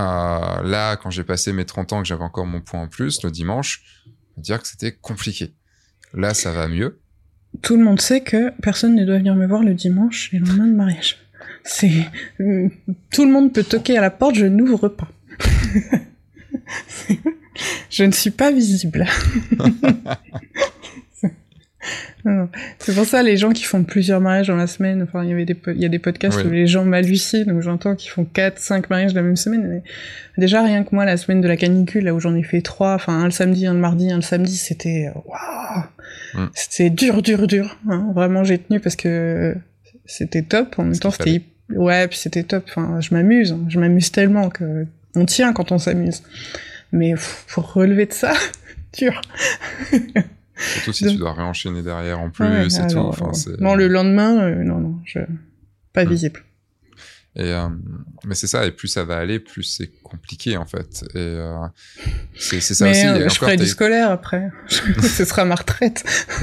euh, 0.00 0.62
là, 0.62 0.96
quand 0.96 1.10
j'ai 1.10 1.24
passé 1.24 1.52
mes 1.52 1.64
30 1.64 1.92
ans, 1.92 2.02
que 2.02 2.08
j'avais 2.08 2.24
encore 2.24 2.46
mon 2.46 2.60
point 2.60 2.82
en 2.82 2.88
plus, 2.88 3.22
le 3.22 3.30
dimanche, 3.30 3.82
on 4.36 4.40
dire 4.40 4.60
que 4.60 4.68
c'était 4.68 4.92
compliqué. 4.92 5.54
Là, 6.14 6.34
ça 6.34 6.52
va 6.52 6.68
mieux. 6.68 7.00
Tout 7.62 7.76
le 7.76 7.84
monde 7.84 8.00
sait 8.00 8.22
que 8.22 8.50
personne 8.62 8.94
ne 8.94 9.04
doit 9.04 9.18
venir 9.18 9.34
me 9.34 9.46
voir 9.46 9.62
le 9.62 9.74
dimanche 9.74 10.32
et 10.32 10.38
le 10.38 10.46
lendemain 10.46 10.66
de 10.66 10.74
mariage. 10.74 11.18
C'est 11.64 12.06
tout 13.10 13.24
le 13.24 13.30
monde 13.30 13.52
peut 13.52 13.64
toquer 13.64 13.98
à 13.98 14.00
la 14.00 14.10
porte, 14.10 14.36
je 14.36 14.46
n'ouvre 14.46 14.88
pas. 14.88 15.08
je 17.90 18.04
ne 18.04 18.12
suis 18.12 18.30
pas 18.30 18.50
visible. 18.50 19.06
C'est 22.78 22.94
pour 22.94 23.04
ça 23.04 23.22
les 23.22 23.36
gens 23.36 23.50
qui 23.50 23.64
font 23.64 23.84
plusieurs 23.84 24.20
mariages 24.20 24.48
dans 24.48 24.56
la 24.56 24.66
semaine, 24.66 25.02
enfin 25.02 25.24
il 25.24 25.30
y 25.30 25.32
avait 25.32 25.44
des 25.44 25.56
il 25.68 25.80
y 25.80 25.84
a 25.84 25.88
des 25.88 25.98
podcasts 25.98 26.40
oui. 26.40 26.46
où 26.46 26.50
les 26.50 26.66
gens 26.66 26.84
m'hallucinent 26.84 27.50
où 27.52 27.60
j'entends 27.60 27.94
qu'ils 27.94 28.10
font 28.10 28.24
4 28.24 28.58
5 28.58 28.90
mariages 28.90 29.14
la 29.14 29.22
même 29.22 29.36
semaine. 29.36 29.66
Mais 29.68 29.82
déjà 30.38 30.62
rien 30.62 30.84
que 30.84 30.94
moi 30.94 31.04
la 31.04 31.16
semaine 31.16 31.40
de 31.40 31.48
la 31.48 31.56
canicule 31.56 32.04
là 32.04 32.14
où 32.14 32.20
j'en 32.20 32.34
ai 32.34 32.42
fait 32.42 32.62
trois, 32.62 32.94
enfin 32.94 33.18
un 33.18 33.24
le 33.24 33.30
samedi, 33.30 33.66
un 33.66 33.74
le 33.74 33.80
mardi, 33.80 34.10
un 34.10 34.16
le 34.16 34.22
samedi, 34.22 34.56
c'était 34.56 35.10
waouh. 35.24 35.84
Mm. 36.34 36.46
C'était 36.54 36.90
dur 36.90 37.22
dur 37.22 37.46
dur 37.46 37.78
hein. 37.88 38.12
Vraiment 38.14 38.44
j'ai 38.44 38.58
tenu 38.58 38.80
parce 38.80 38.96
que 38.96 39.54
c'était 40.06 40.42
top 40.42 40.78
en 40.78 40.84
même 40.84 40.98
temps 40.98 41.10
c'était 41.10 41.42
ouais, 41.76 42.08
puis 42.08 42.18
c'était 42.18 42.42
top. 42.42 42.64
Enfin, 42.68 43.00
je 43.00 43.14
m'amuse, 43.14 43.52
hein. 43.52 43.64
je 43.68 43.78
m'amuse 43.78 44.10
tellement 44.12 44.48
que 44.48 44.86
on 45.14 45.24
tient 45.24 45.52
quand 45.52 45.72
on 45.72 45.78
s'amuse. 45.78 46.22
Mais 46.92 47.12
pff, 47.12 47.46
pour 47.48 47.72
relever 47.72 48.06
de 48.06 48.12
ça, 48.12 48.32
dur. 48.98 49.20
Surtout 50.60 50.92
si 50.92 51.04
Donc... 51.04 51.14
tu 51.14 51.18
dois 51.18 51.32
réenchaîner 51.32 51.82
derrière 51.82 52.20
en 52.20 52.30
plus 52.30 52.44
ouais, 52.44 52.66
et 52.68 52.78
alors, 52.78 53.16
tout. 53.16 53.24
Enfin, 53.24 53.32
non, 53.60 53.74
le 53.74 53.88
lendemain, 53.88 54.42
euh, 54.42 54.62
non, 54.62 54.78
non, 54.78 54.98
je... 55.04 55.20
pas 55.92 56.04
visible. 56.04 56.42
Et 57.36 57.52
euh, 57.52 57.68
mais 58.24 58.34
c'est 58.34 58.48
ça, 58.48 58.66
et 58.66 58.72
plus 58.72 58.88
ça 58.88 59.04
va 59.04 59.16
aller, 59.16 59.38
plus 59.38 59.62
c'est 59.62 59.86
compliqué 60.02 60.56
en 60.56 60.66
fait. 60.66 61.04
Et 61.14 61.18
euh, 61.18 61.54
c'est 62.36 62.60
ça 62.60 62.86
mais 62.86 62.90
aussi. 62.90 63.06
Euh, 63.06 63.28
je 63.28 63.34
ferai 63.36 63.56
du 63.56 63.68
scolaire 63.68 64.10
après. 64.10 64.50
Ce 64.68 65.24
sera 65.24 65.44
ma 65.44 65.54
retraite. 65.54 66.02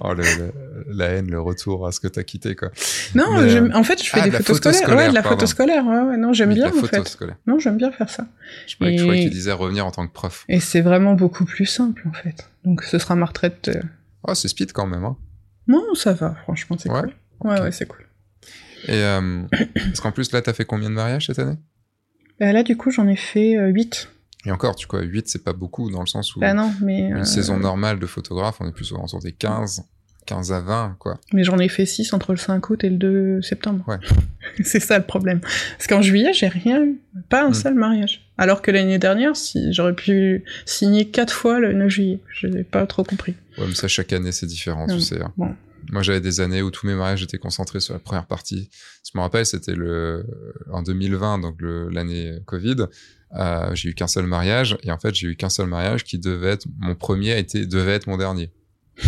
oh, 0.00 0.14
le, 0.14 0.22
le, 0.22 0.54
la 0.88 1.08
haine, 1.08 1.30
le 1.30 1.40
retour 1.42 1.86
à 1.86 1.92
ce 1.92 2.00
que 2.00 2.08
t'as 2.08 2.22
quitté 2.22 2.56
quoi. 2.56 2.70
Non, 3.14 3.38
mais, 3.38 3.74
en 3.74 3.84
fait, 3.84 4.02
je 4.02 4.08
fais 4.08 4.20
ah, 4.20 4.24
des 4.24 4.30
photos 4.30 4.46
photo 4.46 4.72
scolaires. 4.72 4.82
scolaire. 4.82 4.98
Ouais, 4.98 5.08
de 5.10 5.14
la 5.14 5.22
photo 5.22 5.46
scolaire. 5.46 5.84
Ouais, 5.84 6.00
ouais, 6.00 6.16
non, 6.16 6.32
j'aime 6.32 6.48
oui, 6.48 6.54
bien 6.54 6.68
en 6.68 6.72
photo 6.72 6.86
fait. 6.86 7.08
Scolaire. 7.08 7.36
Non, 7.46 7.58
j'aime 7.58 7.76
bien 7.76 7.92
faire 7.92 8.08
ça. 8.08 8.26
Je 8.66 8.76
croyais, 8.76 8.94
et... 8.94 8.98
que 8.98 9.28
tu 9.28 9.30
disais 9.30 9.52
revenir 9.52 9.84
en 9.84 9.90
tant 9.90 10.06
que 10.06 10.12
prof. 10.12 10.46
Et 10.48 10.60
c'est 10.60 10.80
vraiment 10.80 11.12
beaucoup 11.12 11.44
plus 11.44 11.66
simple 11.66 12.02
en 12.08 12.12
fait. 12.12 12.48
Donc 12.64 12.82
ce 12.82 12.98
sera 12.98 13.14
ma 13.14 13.26
retraite. 13.26 13.68
Euh... 13.68 13.82
Oh, 14.22 14.34
c'est 14.34 14.48
speed 14.48 14.72
quand 14.72 14.86
même. 14.86 15.04
Hein. 15.04 15.18
Non, 15.68 15.94
ça 15.94 16.14
va. 16.14 16.34
Franchement, 16.44 16.76
c'est 16.78 16.90
ouais. 16.90 17.02
cool. 17.02 17.12
Ouais, 17.40 17.60
ouais, 17.60 17.72
c'est 17.72 17.86
cool. 17.86 18.05
Et 18.86 18.92
euh, 18.94 19.42
parce 19.74 20.00
qu'en 20.00 20.12
plus, 20.12 20.32
là, 20.32 20.42
t'as 20.42 20.52
fait 20.52 20.64
combien 20.64 20.88
de 20.90 20.94
mariages 20.94 21.26
cette 21.26 21.38
année? 21.38 21.56
Euh, 22.42 22.52
Là, 22.52 22.62
du 22.62 22.76
coup, 22.76 22.90
j'en 22.90 23.08
ai 23.08 23.16
fait 23.16 23.56
euh, 23.56 23.68
8. 23.68 24.08
Et 24.46 24.52
encore, 24.52 24.76
tu 24.76 24.86
vois, 24.88 25.02
8, 25.02 25.28
c'est 25.28 25.42
pas 25.42 25.52
beaucoup 25.52 25.90
dans 25.90 26.00
le 26.00 26.06
sens 26.06 26.36
où 26.36 26.40
Bah 26.40 26.54
non, 26.54 26.72
mais. 26.82 27.00
une 27.08 27.16
euh, 27.18 27.24
saison 27.24 27.58
normale 27.58 27.98
de 27.98 28.06
photographe, 28.06 28.56
on 28.60 28.68
est 28.68 28.72
plus 28.72 28.84
souvent 28.84 29.06
sur 29.08 29.18
des 29.18 29.32
15, 29.32 29.82
15 30.26 30.52
à 30.52 30.60
20, 30.60 30.96
quoi. 31.00 31.18
Mais 31.32 31.42
j'en 31.42 31.58
ai 31.58 31.68
fait 31.68 31.84
6 31.86 32.12
entre 32.12 32.30
le 32.32 32.36
5 32.38 32.70
août 32.70 32.84
et 32.84 32.90
le 32.90 32.96
2 32.96 33.42
septembre. 33.42 33.84
Ouais. 33.88 33.96
c'est 34.64 34.78
ça 34.78 34.98
le 34.98 35.04
problème. 35.04 35.40
Parce 35.40 35.88
qu'en 35.88 36.00
juillet, 36.02 36.32
j'ai 36.32 36.46
rien 36.48 36.84
eu. 36.84 37.00
Pas 37.28 37.44
un 37.44 37.50
Mm. 37.50 37.54
seul 37.54 37.74
mariage. 37.74 38.30
Alors 38.38 38.62
que 38.62 38.70
l'année 38.70 38.98
dernière, 38.98 39.34
si 39.34 39.72
j'aurais 39.72 39.94
pu 39.94 40.44
signer 40.64 41.08
4 41.10 41.32
fois 41.32 41.58
le 41.58 41.72
9 41.72 41.88
juillet. 41.88 42.20
Je 42.28 42.46
n'ai 42.46 42.62
pas 42.64 42.86
trop 42.86 43.02
compris. 43.02 43.34
Ouais, 43.58 43.64
mais 43.66 43.74
ça, 43.74 43.88
chaque 43.88 44.12
année, 44.12 44.30
c'est 44.30 44.46
différent, 44.46 44.86
Mm. 44.86 44.94
tu 44.94 45.00
sais. 45.00 45.20
hein. 45.20 45.32
Bon. 45.36 45.54
Moi, 45.90 46.02
j'avais 46.02 46.20
des 46.20 46.40
années 46.40 46.62
où 46.62 46.70
tous 46.70 46.86
mes 46.86 46.94
mariages 46.94 47.22
étaient 47.22 47.38
concentrés 47.38 47.80
sur 47.80 47.94
la 47.94 48.00
première 48.00 48.26
partie. 48.26 48.70
Je 49.04 49.16
me 49.16 49.20
rappelle, 49.22 49.46
c'était 49.46 49.74
le 49.74 50.26
en 50.72 50.82
2020, 50.82 51.38
donc 51.38 51.56
l'année 51.60 52.38
Covid. 52.46 52.86
Euh, 53.34 53.74
j'ai 53.74 53.90
eu 53.90 53.94
qu'un 53.94 54.06
seul 54.06 54.26
mariage, 54.26 54.78
et 54.82 54.90
en 54.92 54.98
fait, 54.98 55.14
j'ai 55.14 55.28
eu 55.28 55.36
qu'un 55.36 55.48
seul 55.48 55.66
mariage 55.66 56.04
qui 56.04 56.18
devait 56.18 56.50
être 56.50 56.66
mon 56.78 56.94
premier, 56.94 57.32
a 57.32 57.38
été 57.38 57.66
devait 57.66 57.92
être 57.92 58.06
mon 58.06 58.16
dernier. 58.16 58.50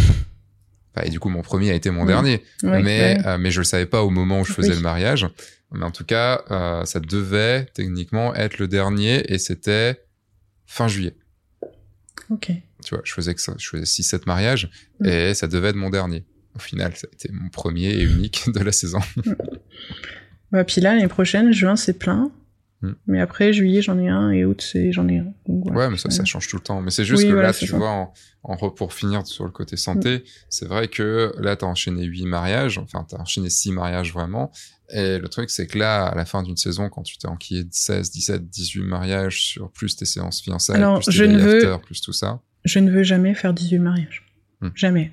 Enfin, 0.95 1.07
et 1.07 1.11
du 1.11 1.21
coup, 1.21 1.29
mon 1.29 1.43
premier 1.43 1.71
a 1.71 1.75
été 1.75 1.91
mon 1.91 2.01
Oui. 2.03 2.07
dernier, 2.09 2.43
mais 2.63 2.81
ouais. 3.19 3.19
euh, 3.27 3.39
mais 3.39 3.51
je 3.51 3.61
le 3.61 3.65
savais 3.65 3.85
pas 3.87 4.03
au 4.03 4.11
moment 4.11 4.41
où 4.41 4.45
je 4.45 4.53
faisais 4.55 4.71
Oui. 4.71 4.77
le 4.77 4.81
mariage. 4.83 5.29
Mais 5.71 5.85
en 5.85 5.91
tout 5.91 6.05
cas, 6.05 6.43
euh, 6.51 6.85
ça 6.87 6.99
devait 6.99 7.67
techniquement 7.75 8.35
être 8.35 8.59
le 8.59 8.69
dernier, 8.69 9.31
et 9.33 9.39
c'était 9.39 10.01
fin 10.67 10.89
juillet. 10.89 11.15
Ok. 12.31 12.51
Tu 12.85 12.95
vois, 12.95 13.03
je 13.05 13.13
faisais 13.13 13.35
que 13.35 13.41
ça, 13.41 13.55
je 13.59 13.69
faisais 13.69 13.85
6-7 13.85 14.23
mariages 14.27 14.71
Mm. 15.01 15.07
et 15.07 15.35
ça 15.35 15.47
devait 15.47 15.69
être 15.69 15.77
mon 15.77 15.91
dernier. 15.91 16.25
Au 16.59 16.61
final, 16.61 16.95
ça 16.97 17.07
a 17.11 17.15
été 17.15 17.31
mon 17.33 17.49
premier 17.49 17.91
et 17.91 18.03
unique 18.03 18.45
de 18.55 18.61
la 18.61 18.73
saison. 18.73 18.99
Bah, 20.51 20.65
puis 20.65 20.81
là, 20.81 20.95
l'année 20.95 21.09
prochaine, 21.09 21.53
juin, 21.53 21.77
c'est 21.77 21.99
plein. 21.99 22.31
Mm. 22.81 22.93
Mais 23.07 23.21
après, 23.21 23.53
juillet, 23.53 23.83
j'en 23.83 23.99
ai 23.99 24.09
un, 24.09 24.31
et 24.31 24.45
août, 24.47 24.63
c'est 24.63 24.93
j'en 24.93 25.07
ai 25.09 25.19
un. 25.19 25.35
Donc, 25.47 25.65
voilà. 25.65 25.79
Ouais, 25.79 25.91
mais 25.91 25.99
ça, 25.99 26.09
ça 26.11 26.25
change 26.25 26.49
tout 26.49 26.57
le 26.57 26.63
temps. 26.63 26.81
Mais 26.81 26.91
c'est 26.91 27.05
juste 27.05 27.23
Oui, 27.23 27.29
que 27.29 27.33
voilà, 27.35 27.49
là, 27.49 27.55
tu 27.55 27.67
ça. 27.67 27.77
Mm. 27.77 27.79
vois, 27.79 27.91
en, 27.91 28.13
en 28.45 28.57
pour 28.71 28.95
finir 28.95 29.27
sur 29.27 29.45
le 29.45 29.51
côté 29.51 29.77
santé, 29.77 30.25
c'est 30.49 30.65
vrai 30.67 30.89
que 30.89 31.35
là, 31.39 31.55
t'as 31.57 31.67
enchaîné 31.67 32.05
8 32.05 32.25
mariages, 32.25 32.79
enfin, 32.79 33.05
t'as 33.07 33.19
enchaîné 33.19 33.51
6 33.51 33.73
mariages 33.73 34.13
vraiment. 34.15 34.51
Et 34.91 35.19
le 35.19 35.29
truc, 35.29 35.51
c'est 35.51 35.67
que 35.67 35.79
là, 35.79 36.07
à 36.07 36.15
la 36.15 36.25
fin 36.25 36.43
d'une 36.43 36.57
saison, 36.57 36.89
quand 36.89 37.03
tu 37.03 37.19
t'es 37.19 37.29
enquillé 37.29 37.65
de 37.65 37.69
16, 37.73 38.11
17, 38.11 38.49
18 38.49 38.81
mariages 38.85 39.43
sur 39.43 39.71
plus 39.71 39.97
tes 39.97 40.07
séances 40.07 40.41
fiançailles, 40.41 40.77
Alors, 40.77 41.01
plus 41.01 41.05
tes 41.07 41.13
je 41.13 41.25
ne 41.25 41.37
day 41.37 41.43
veux- 41.45 41.73
after, 41.73 41.85
plus 41.85 42.01
tout 42.01 42.15
ça. 42.15 42.41
Je 42.65 42.79
ne 42.79 42.91
veux 42.91 43.03
jamais 43.03 43.35
faire 43.35 43.53
18 43.53 43.81
mariages. 43.81 44.25
Mm. 44.63 44.69
Jamais. 44.75 45.13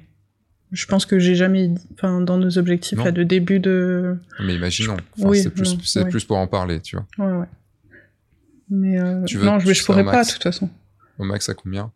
Je 0.72 0.86
pense 0.88 1.06
que 1.06 1.20
j'ai 1.20 1.36
jamais, 1.36 1.70
enfin, 1.94 2.22
dans 2.22 2.38
nos 2.38 2.58
objectifs 2.58 2.98
Non. 2.98 3.06
là 3.06 3.12
de 3.12 3.24
début 3.24 3.60
de, 3.60 4.18
Mais 4.42 4.56
imaginons. 4.56 4.98
Enfin, 5.18 5.30
Oui, 5.30 5.40
c'est 5.40 5.50
plus, 5.52 5.78
c'est 5.84 6.04
ouais. 6.04 6.10
plus 6.10 6.24
pour 6.26 6.38
en 6.38 6.48
parler, 6.48 6.82
tu 6.82 6.98
vois. 6.98 7.06
ouais, 7.26 7.38
ouais. 7.40 7.46
Mais 8.70 9.00
euh, 9.00 9.24
Tu 9.26 9.38
veux 9.38 9.46
non, 9.46 9.60
je, 9.60 9.72
je 9.74 9.86
pourrais 9.86 10.04
pas 10.04 10.24
de 10.24 10.30
toute 10.30 10.42
façon. 10.44 10.70
Au 11.20 11.24
max, 11.24 11.48
à 11.50 11.54
combien? 11.54 11.92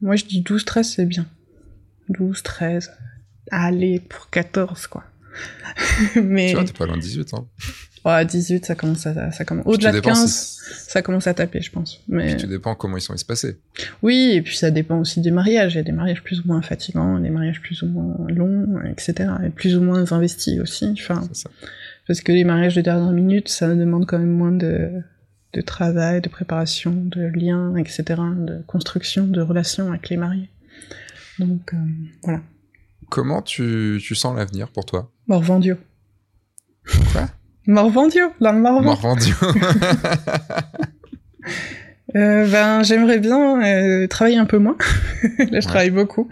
Moi, 0.00 0.14
je 0.16 0.24
dis 0.26 0.42
12, 0.42 0.64
13, 0.64 0.88
c'est 0.94 1.06
bien. 1.06 1.26
12, 2.10 2.42
13. 2.42 2.92
Allez, 3.50 4.00
pour 4.00 4.28
14, 4.30 4.86
quoi. 4.88 5.04
Mais 6.16 6.48
Tu 6.50 6.54
vois, 6.54 6.64
t'es 6.64 6.72
pas 6.72 6.86
loin 6.86 6.96
de 6.96 7.02
18, 7.02 7.32
hein. 7.34 7.46
Ouais, 8.06 8.24
18, 8.24 8.64
ça 8.64 8.74
commence 8.74 9.06
à, 9.06 9.30
ça 9.32 9.44
commence. 9.44 9.66
Au-delà 9.66 9.90
de 9.90 9.96
dépend 9.96 10.10
15, 10.10 10.30
si- 10.32 10.90
ça 10.90 11.02
commence 11.02 11.26
à 11.26 11.34
taper, 11.34 11.60
je 11.60 11.70
pense. 11.70 12.00
Mais 12.08 12.28
Puis 12.34 12.42
tout 12.42 12.46
dépend 12.46 12.74
comment 12.74 12.96
ils 12.96 13.00
sont 13.02 13.14
espacés. 13.14 13.58
oui, 14.02 14.32
et 14.34 14.42
puis 14.42 14.56
ça 14.56 14.70
dépend 14.70 14.98
aussi 14.98 15.20
des 15.20 15.30
mariages. 15.30 15.74
Il 15.74 15.76
y 15.76 15.80
a 15.80 15.84
des 15.84 15.92
mariages 15.92 16.22
plus 16.22 16.40
ou 16.40 16.44
moins 16.46 16.62
fatigants, 16.62 17.18
des 17.18 17.30
mariages 17.30 17.60
plus 17.60 17.82
ou 17.82 17.86
moins 17.88 18.16
longs, 18.28 18.80
etc. 18.90 19.30
Et 19.44 19.50
plus 19.50 19.76
ou 19.76 19.82
moins 19.82 20.10
investis 20.12 20.58
aussi. 20.60 20.86
Enfin, 20.98 21.22
ça. 21.32 21.50
parce 22.06 22.20
que 22.20 22.32
les 22.32 22.44
mariages 22.44 22.74
de 22.76 22.80
dernière 22.80 23.12
minute, 23.12 23.48
ça 23.48 23.74
demande 23.74 24.06
quand 24.06 24.18
même 24.18 24.30
moins 24.30 24.52
de, 24.52 24.90
de 25.52 25.60
travail, 25.60 26.20
de 26.20 26.28
préparation, 26.28 26.92
de 26.92 27.22
liens, 27.34 27.76
etc., 27.76 28.04
de 28.36 28.62
construction 28.66 29.26
de 29.26 29.40
relations 29.40 29.88
avec 29.90 30.08
les 30.08 30.16
mariés. 30.16 30.48
Donc, 31.38 31.72
euh, 31.74 31.76
voilà. 32.22 32.40
Comment 33.10 33.42
tu, 33.42 33.98
tu 34.02 34.14
sens 34.14 34.36
l'avenir 34.36 34.68
pour 34.68 34.84
toi? 34.84 35.12
Morvandio. 35.28 35.76
Morvandio, 37.66 38.32
la 38.40 38.52
Morvan. 38.52 38.82
Mort 38.82 39.00
vendu. 39.00 39.34
Euh, 42.14 42.48
ben, 42.50 42.82
j'aimerais 42.82 43.18
bien 43.18 43.62
euh, 43.62 44.06
travailler 44.06 44.38
un 44.38 44.46
peu 44.46 44.58
moins. 44.58 44.76
Là, 45.22 45.26
je 45.38 45.54
Ouais. 45.54 45.60
travaille 45.60 45.90
beaucoup. 45.90 46.28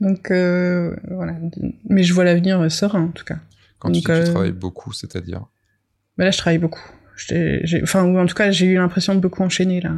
Donc, 0.00 0.30
euh, 0.30 0.94
voilà. 1.10 1.34
Mais 1.88 2.02
je 2.04 2.12
vois 2.14 2.22
l'avenir 2.22 2.70
serein, 2.70 3.04
en 3.04 3.08
tout 3.08 3.24
cas. 3.24 3.38
Quand 3.80 3.88
tu 3.88 3.94
dis 3.94 4.02
Donc, 4.02 4.06
que 4.18 4.22
tu 4.22 4.28
euh, 4.28 4.32
travailles 4.32 4.52
beaucoup, 4.52 4.92
c'est-à-dire? 4.92 5.44
Mais 6.16 6.26
là, 6.26 6.30
je 6.30 6.38
travaille 6.38 6.58
beaucoup. 6.58 6.82
J'ai- 7.16 7.80
Enfin, 7.82 8.04
ou 8.04 8.18
en 8.18 8.26
tout 8.26 8.34
cas, 8.34 8.50
j'ai 8.50 8.66
eu 8.66 8.74
l'impression 8.74 9.14
de 9.14 9.20
beaucoup 9.20 9.42
enchaîner, 9.42 9.80
là. 9.80 9.92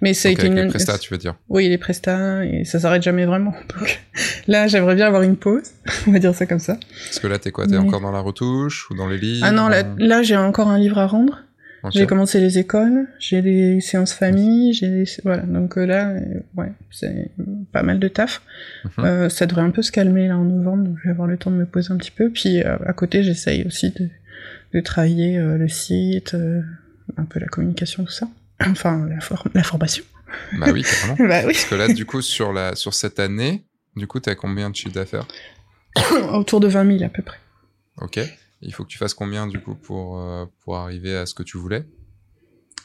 Mais 0.00 0.14
ça 0.14 0.28
a 0.28 0.32
été 0.32 0.46
une... 0.46 0.54
les 0.56 0.66
prestats, 0.68 0.98
tu 0.98 1.12
veux 1.12 1.18
dire 1.18 1.34
Oui, 1.48 1.68
les 1.68 1.78
prestats, 1.78 2.44
et 2.44 2.64
ça 2.64 2.78
s'arrête 2.80 3.02
jamais 3.02 3.26
vraiment. 3.26 3.54
Donc, 3.78 4.00
là, 4.48 4.66
j'aimerais 4.66 4.94
bien 4.94 5.06
avoir 5.06 5.22
une 5.22 5.36
pause. 5.36 5.72
On 6.06 6.12
va 6.12 6.18
dire 6.18 6.34
ça 6.34 6.46
comme 6.46 6.58
ça. 6.58 6.78
Parce 7.04 7.18
que 7.20 7.26
là, 7.26 7.38
t'es 7.38 7.50
quoi? 7.50 7.66
T'es 7.66 7.72
Mais- 7.72 7.78
encore 7.78 8.00
dans 8.00 8.12
la 8.12 8.20
retouche 8.20 8.90
ou 8.90 8.96
dans 8.96 9.08
les 9.08 9.18
livres? 9.18 9.44
Ah 9.46 9.52
non, 9.52 9.68
là, 9.68 10.22
j'ai 10.22 10.36
encore 10.36 10.68
un 10.68 10.78
livre 10.78 10.98
à 10.98 11.06
rendre. 11.06 11.40
J'ai 11.92 12.06
commencé 12.06 12.40
les 12.40 12.58
écoles, 12.58 13.08
j'ai 13.18 13.42
les 13.42 13.82
séances 13.82 14.14
famille, 14.14 14.72
j'ai 14.72 14.88
les... 14.88 15.04
voilà. 15.22 15.42
Donc 15.42 15.76
euh, 15.76 15.84
là, 15.84 16.12
euh, 16.12 16.20
ouais, 16.56 16.72
c'est 16.90 17.30
pas 17.72 17.82
mal 17.82 17.98
de 17.98 18.08
taf. 18.08 18.40
Mhm. 18.96 19.04
Euh, 19.04 19.28
ça 19.28 19.44
devrait 19.44 19.60
un 19.60 19.68
peu 19.70 19.82
se 19.82 19.92
calmer 19.92 20.28
là 20.28 20.38
en 20.38 20.44
novembre, 20.44 20.84
donc 20.84 20.96
je 21.00 21.04
vais 21.04 21.10
avoir 21.10 21.28
le 21.28 21.36
temps 21.36 21.50
de 21.50 21.56
me 21.56 21.66
poser 21.66 21.92
un 21.92 21.98
petit 21.98 22.10
peu. 22.10 22.30
Puis 22.30 22.62
à 22.62 22.92
côté, 22.94 23.22
j'essaye 23.22 23.64
aussi 23.66 23.90
de, 23.90 24.08
de 24.74 24.80
travailler 24.80 25.38
euh, 25.38 25.56
le 25.56 25.68
site, 25.68 26.34
euh, 26.34 26.60
un 27.16 27.24
peu 27.24 27.40
la 27.40 27.46
communication, 27.46 28.04
tout 28.04 28.12
ça. 28.12 28.28
Enfin, 28.60 29.06
la, 29.08 29.20
for- 29.20 29.46
la 29.54 29.62
formation. 29.62 30.04
Bah 30.58 30.66
oui, 30.72 30.82
carrément. 30.84 31.16
bah 31.28 31.40
oui. 31.46 31.52
Parce 31.52 31.64
que 31.64 31.74
là, 31.74 31.88
du 31.88 32.04
coup, 32.06 32.20
sur, 32.22 32.52
la, 32.52 32.74
sur 32.76 32.94
cette 32.94 33.18
année, 33.20 33.64
du 33.96 34.06
coup, 34.06 34.20
t'es 34.20 34.30
à 34.32 34.34
combien 34.34 34.70
de 34.70 34.76
chiffre 34.76 34.94
d'affaires 34.94 35.26
Autour 36.32 36.60
de 36.60 36.68
20 36.68 36.98
000 36.98 37.04
à 37.04 37.08
peu 37.08 37.22
près. 37.22 37.38
Ok. 38.00 38.20
Il 38.62 38.72
faut 38.72 38.84
que 38.84 38.88
tu 38.88 38.98
fasses 38.98 39.14
combien, 39.14 39.46
du 39.46 39.58
coup, 39.60 39.74
pour, 39.74 40.18
euh, 40.18 40.46
pour 40.64 40.76
arriver 40.76 41.16
à 41.16 41.26
ce 41.26 41.34
que 41.34 41.42
tu 41.42 41.58
voulais? 41.58 41.84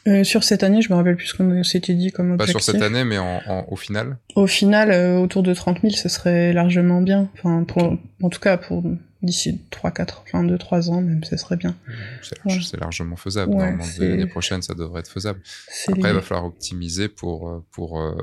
Euh, 0.08 0.24
sur 0.24 0.44
cette 0.44 0.64
année, 0.64 0.82
je 0.82 0.90
me 0.90 0.96
rappelle 0.96 1.16
plus 1.16 1.28
ce 1.28 1.34
qu'on 1.36 1.64
s'était 1.64 1.94
dit 1.94 2.12
comme 2.12 2.30
Pas 2.38 2.44
objectif. 2.46 2.64
sur 2.64 2.74
cette 2.74 2.82
année, 2.82 3.04
mais 3.04 3.18
en, 3.18 3.42
en- 3.48 3.66
au 3.70 3.76
final? 3.76 4.18
Au 4.36 4.48
final, 4.48 4.92
euh, 4.92 5.18
autour 5.18 5.44
de 5.44 5.54
30 5.54 5.82
000, 5.82 5.94
ce 5.94 6.10
serait 6.10 6.52
largement 6.54 7.02
bien. 7.02 7.30
Enfin, 7.38 7.64
pour, 7.64 7.98
en 8.22 8.30
tout 8.30 8.40
cas, 8.40 8.58
pour 8.58 8.84
d'ici 9.22 9.62
3, 9.70 9.92
4, 9.92 10.24
enfin 10.26 10.44
2, 10.44 10.58
3 10.58 10.90
ans, 10.90 11.02
même, 11.02 11.24
ce 11.24 11.36
serait 11.38 11.58
bien. 11.58 11.76
C'est 12.22 12.38
Ouais. 12.46 12.60
c'est 12.62 12.80
largement 12.80 13.16
faisable. 13.18 13.52
Ouais, 13.52 13.58
Normalement, 13.72 13.86
l'année 14.00 14.26
prochaine, 14.28 14.62
ça 14.62 14.74
devrait 14.76 15.02
être 15.02 15.12
faisable. 15.12 15.42
Après, 15.88 16.10
il 16.10 16.14
va 16.16 16.22
falloir 16.22 16.46
optimiser 16.46 17.10
pour, 17.10 17.50
euh, 17.50 17.66
pour, 17.72 18.00
euh, 18.00 18.16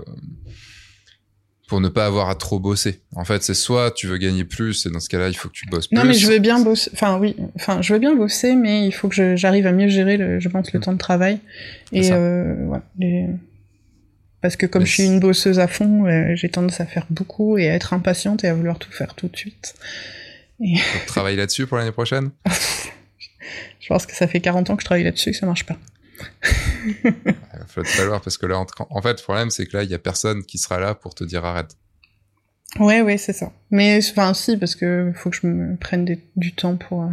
pour 1.69 1.81
ne 1.81 1.89
pas 1.89 2.07
avoir 2.07 2.31
à 2.31 2.37
trop 2.37 2.61
bosser. 2.61 3.01
En 3.17 3.25
fait, 3.25 3.43
c'est 3.43 3.53
soit 3.55 3.91
tu 3.91 4.07
veux 4.07 4.19
gagner 4.19 4.45
plus, 4.45 4.87
et 4.87 4.91
dans 4.91 5.01
ce 5.01 5.09
cas-là, 5.09 5.29
il 5.29 5.35
faut 5.35 5.49
que 5.49 5.55
tu 5.55 5.67
bosses 5.67 5.89
plus. 5.89 5.97
Non, 5.97 6.05
mais 6.05 6.15
je 6.15 6.29
veux 6.29 6.39
bien 6.39 6.61
bosser. 6.61 6.91
Enfin, 6.95 7.19
oui. 7.19 7.35
Enfin, 7.57 7.83
je 7.83 7.93
veux 7.93 7.99
bien 7.99 8.15
bosser, 8.15 8.55
mais 8.55 8.87
il 8.87 8.93
faut 8.93 9.09
que 9.09 9.35
j'arrive 9.37 9.67
à 9.67 9.73
mieux 9.73 9.89
gérer, 9.89 10.17
le, 10.17 10.39
je 10.39 10.49
pense, 10.49 10.73
le 10.73 10.79
Mm. 10.79 10.83
temps 10.83 10.93
de 10.93 10.99
travail. 10.99 11.41
Et 11.93 12.13
euh, 12.13 12.55
ouais, 12.67 12.79
les- 12.99 13.27
parce 14.43 14.55
que 14.55 14.67
comme 14.67 14.83
Mais 14.83 14.87
je 14.87 14.93
suis 14.93 15.05
une 15.07 15.19
bosseuse 15.19 15.59
à 15.59 15.67
fond, 15.67 16.07
euh, 16.07 16.37
j'ai 16.37 16.49
tendance 16.49 16.81
à 16.81 16.87
faire 16.87 17.07
beaucoup 17.11 17.59
et 17.59 17.69
à 17.69 17.75
être 17.75 17.93
impatiente 17.95 18.45
et 18.45 18.49
à 18.49 18.55
vouloir 18.55 18.79
tout 18.79 18.93
faire 18.93 19.15
tout 19.17 19.27
de 19.27 19.37
suite. 19.37 19.75
Donc, 20.61 21.07
travaille 21.07 21.37
là-dessus 21.37 21.67
pour 21.67 21.77
l'année 21.79 21.93
prochaine? 21.93 22.31
Je 23.81 23.89
pense 23.89 24.07
que 24.07 24.15
ça 24.15 24.27
fait 24.27 24.41
40 24.41 24.71
ans 24.71 24.77
que 24.77 24.83
je 24.83 24.87
travaille 24.87 25.05
là-dessus, 25.05 25.31
que 25.33 25.37
ça 25.37 25.47
marche 25.47 25.65
pas. 25.67 25.77
Il 26.87 26.95
va 27.05 27.67
falloir 27.67 27.85
te 27.85 27.97
falloir 27.97 28.21
parce 28.21 28.39
que 28.39 28.47
là, 28.47 28.59
en, 28.91 29.03
fait, 29.03 29.11
le 29.19 29.23
problème, 29.23 29.51
c'est 29.51 29.67
que 29.67 29.77
là, 29.77 29.83
il 29.83 29.91
y 29.91 29.95
a 29.95 29.99
personne 29.99 30.43
qui 30.45 30.59
sera 30.59 30.79
là 30.81 30.95
pour 30.95 31.15
te 31.15 31.25
dire 31.25 31.45
arrête. 31.45 31.77
Ouais, 32.79 33.01
ouais, 33.03 33.17
c'est 33.19 33.33
ça. 33.33 33.53
Mais 33.71 33.99
enfin, 34.11 34.35
si, 34.35 34.57
parce 34.57 34.75
que 34.75 35.13
faut 35.15 35.31
que 35.31 35.37
je 35.41 35.47
me 35.47 35.77
prenne 35.77 36.05
des- 36.05 36.21
du 36.37 36.53
temps 36.53 36.77
pour 36.77 37.03
euh, 37.05 37.09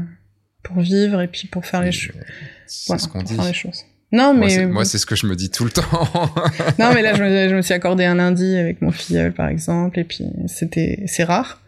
pour 0.63 0.79
vivre 0.79 1.21
et 1.21 1.27
puis 1.27 1.47
pour 1.47 1.65
faire 1.65 1.81
les 1.81 1.89
Et, 1.89 1.91
choses. 1.91 2.15
euh, 2.17 2.23
C'est 2.67 2.87
Voilà, 2.87 3.01
ce 3.01 3.07
qu'on 3.07 3.19
pour 3.19 3.23
dit. 3.27 3.35
faire 3.35 3.45
les 3.45 3.53
choses. 3.53 3.83
Non, 4.11 4.33
Moi, 4.33 4.45
mais 4.45 4.49
c'est- 4.49 4.65
Moi, 4.67 4.85
c'est 4.85 4.97
ce 4.99 5.05
que 5.05 5.15
je 5.15 5.25
me 5.27 5.35
dis 5.35 5.49
tout 5.49 5.63
le 5.65 5.71
temps. 5.71 5.83
non, 6.79 6.93
mais 6.93 7.01
là, 7.01 7.13
je 7.15 7.23
me, 7.23 7.49
je 7.49 7.55
me 7.55 7.61
suis 7.61 7.73
accordé 7.73 8.05
un 8.05 8.15
lundi 8.15 8.55
avec 8.55 8.81
mon 8.81 8.91
filleul, 8.91 9.33
par 9.33 9.47
exemple, 9.49 9.99
et 9.99 10.03
puis 10.03 10.25
c'était 10.47 11.03
c'est 11.07 11.23
rare. 11.23 11.61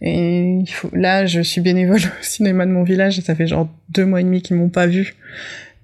Et 0.00 0.58
il 0.60 0.70
faut, 0.70 0.90
là, 0.92 1.26
je 1.26 1.40
suis 1.40 1.60
bénévole 1.60 2.00
au 2.00 2.22
cinéma 2.22 2.66
de 2.66 2.70
mon 2.70 2.84
village 2.84 3.18
et 3.18 3.22
ça 3.22 3.34
fait 3.34 3.46
genre 3.46 3.68
deux 3.88 4.06
mois 4.06 4.20
et 4.20 4.24
demi 4.24 4.42
qu'ils 4.42 4.56
m'ont 4.56 4.68
pas 4.68 4.86
vu. 4.86 5.16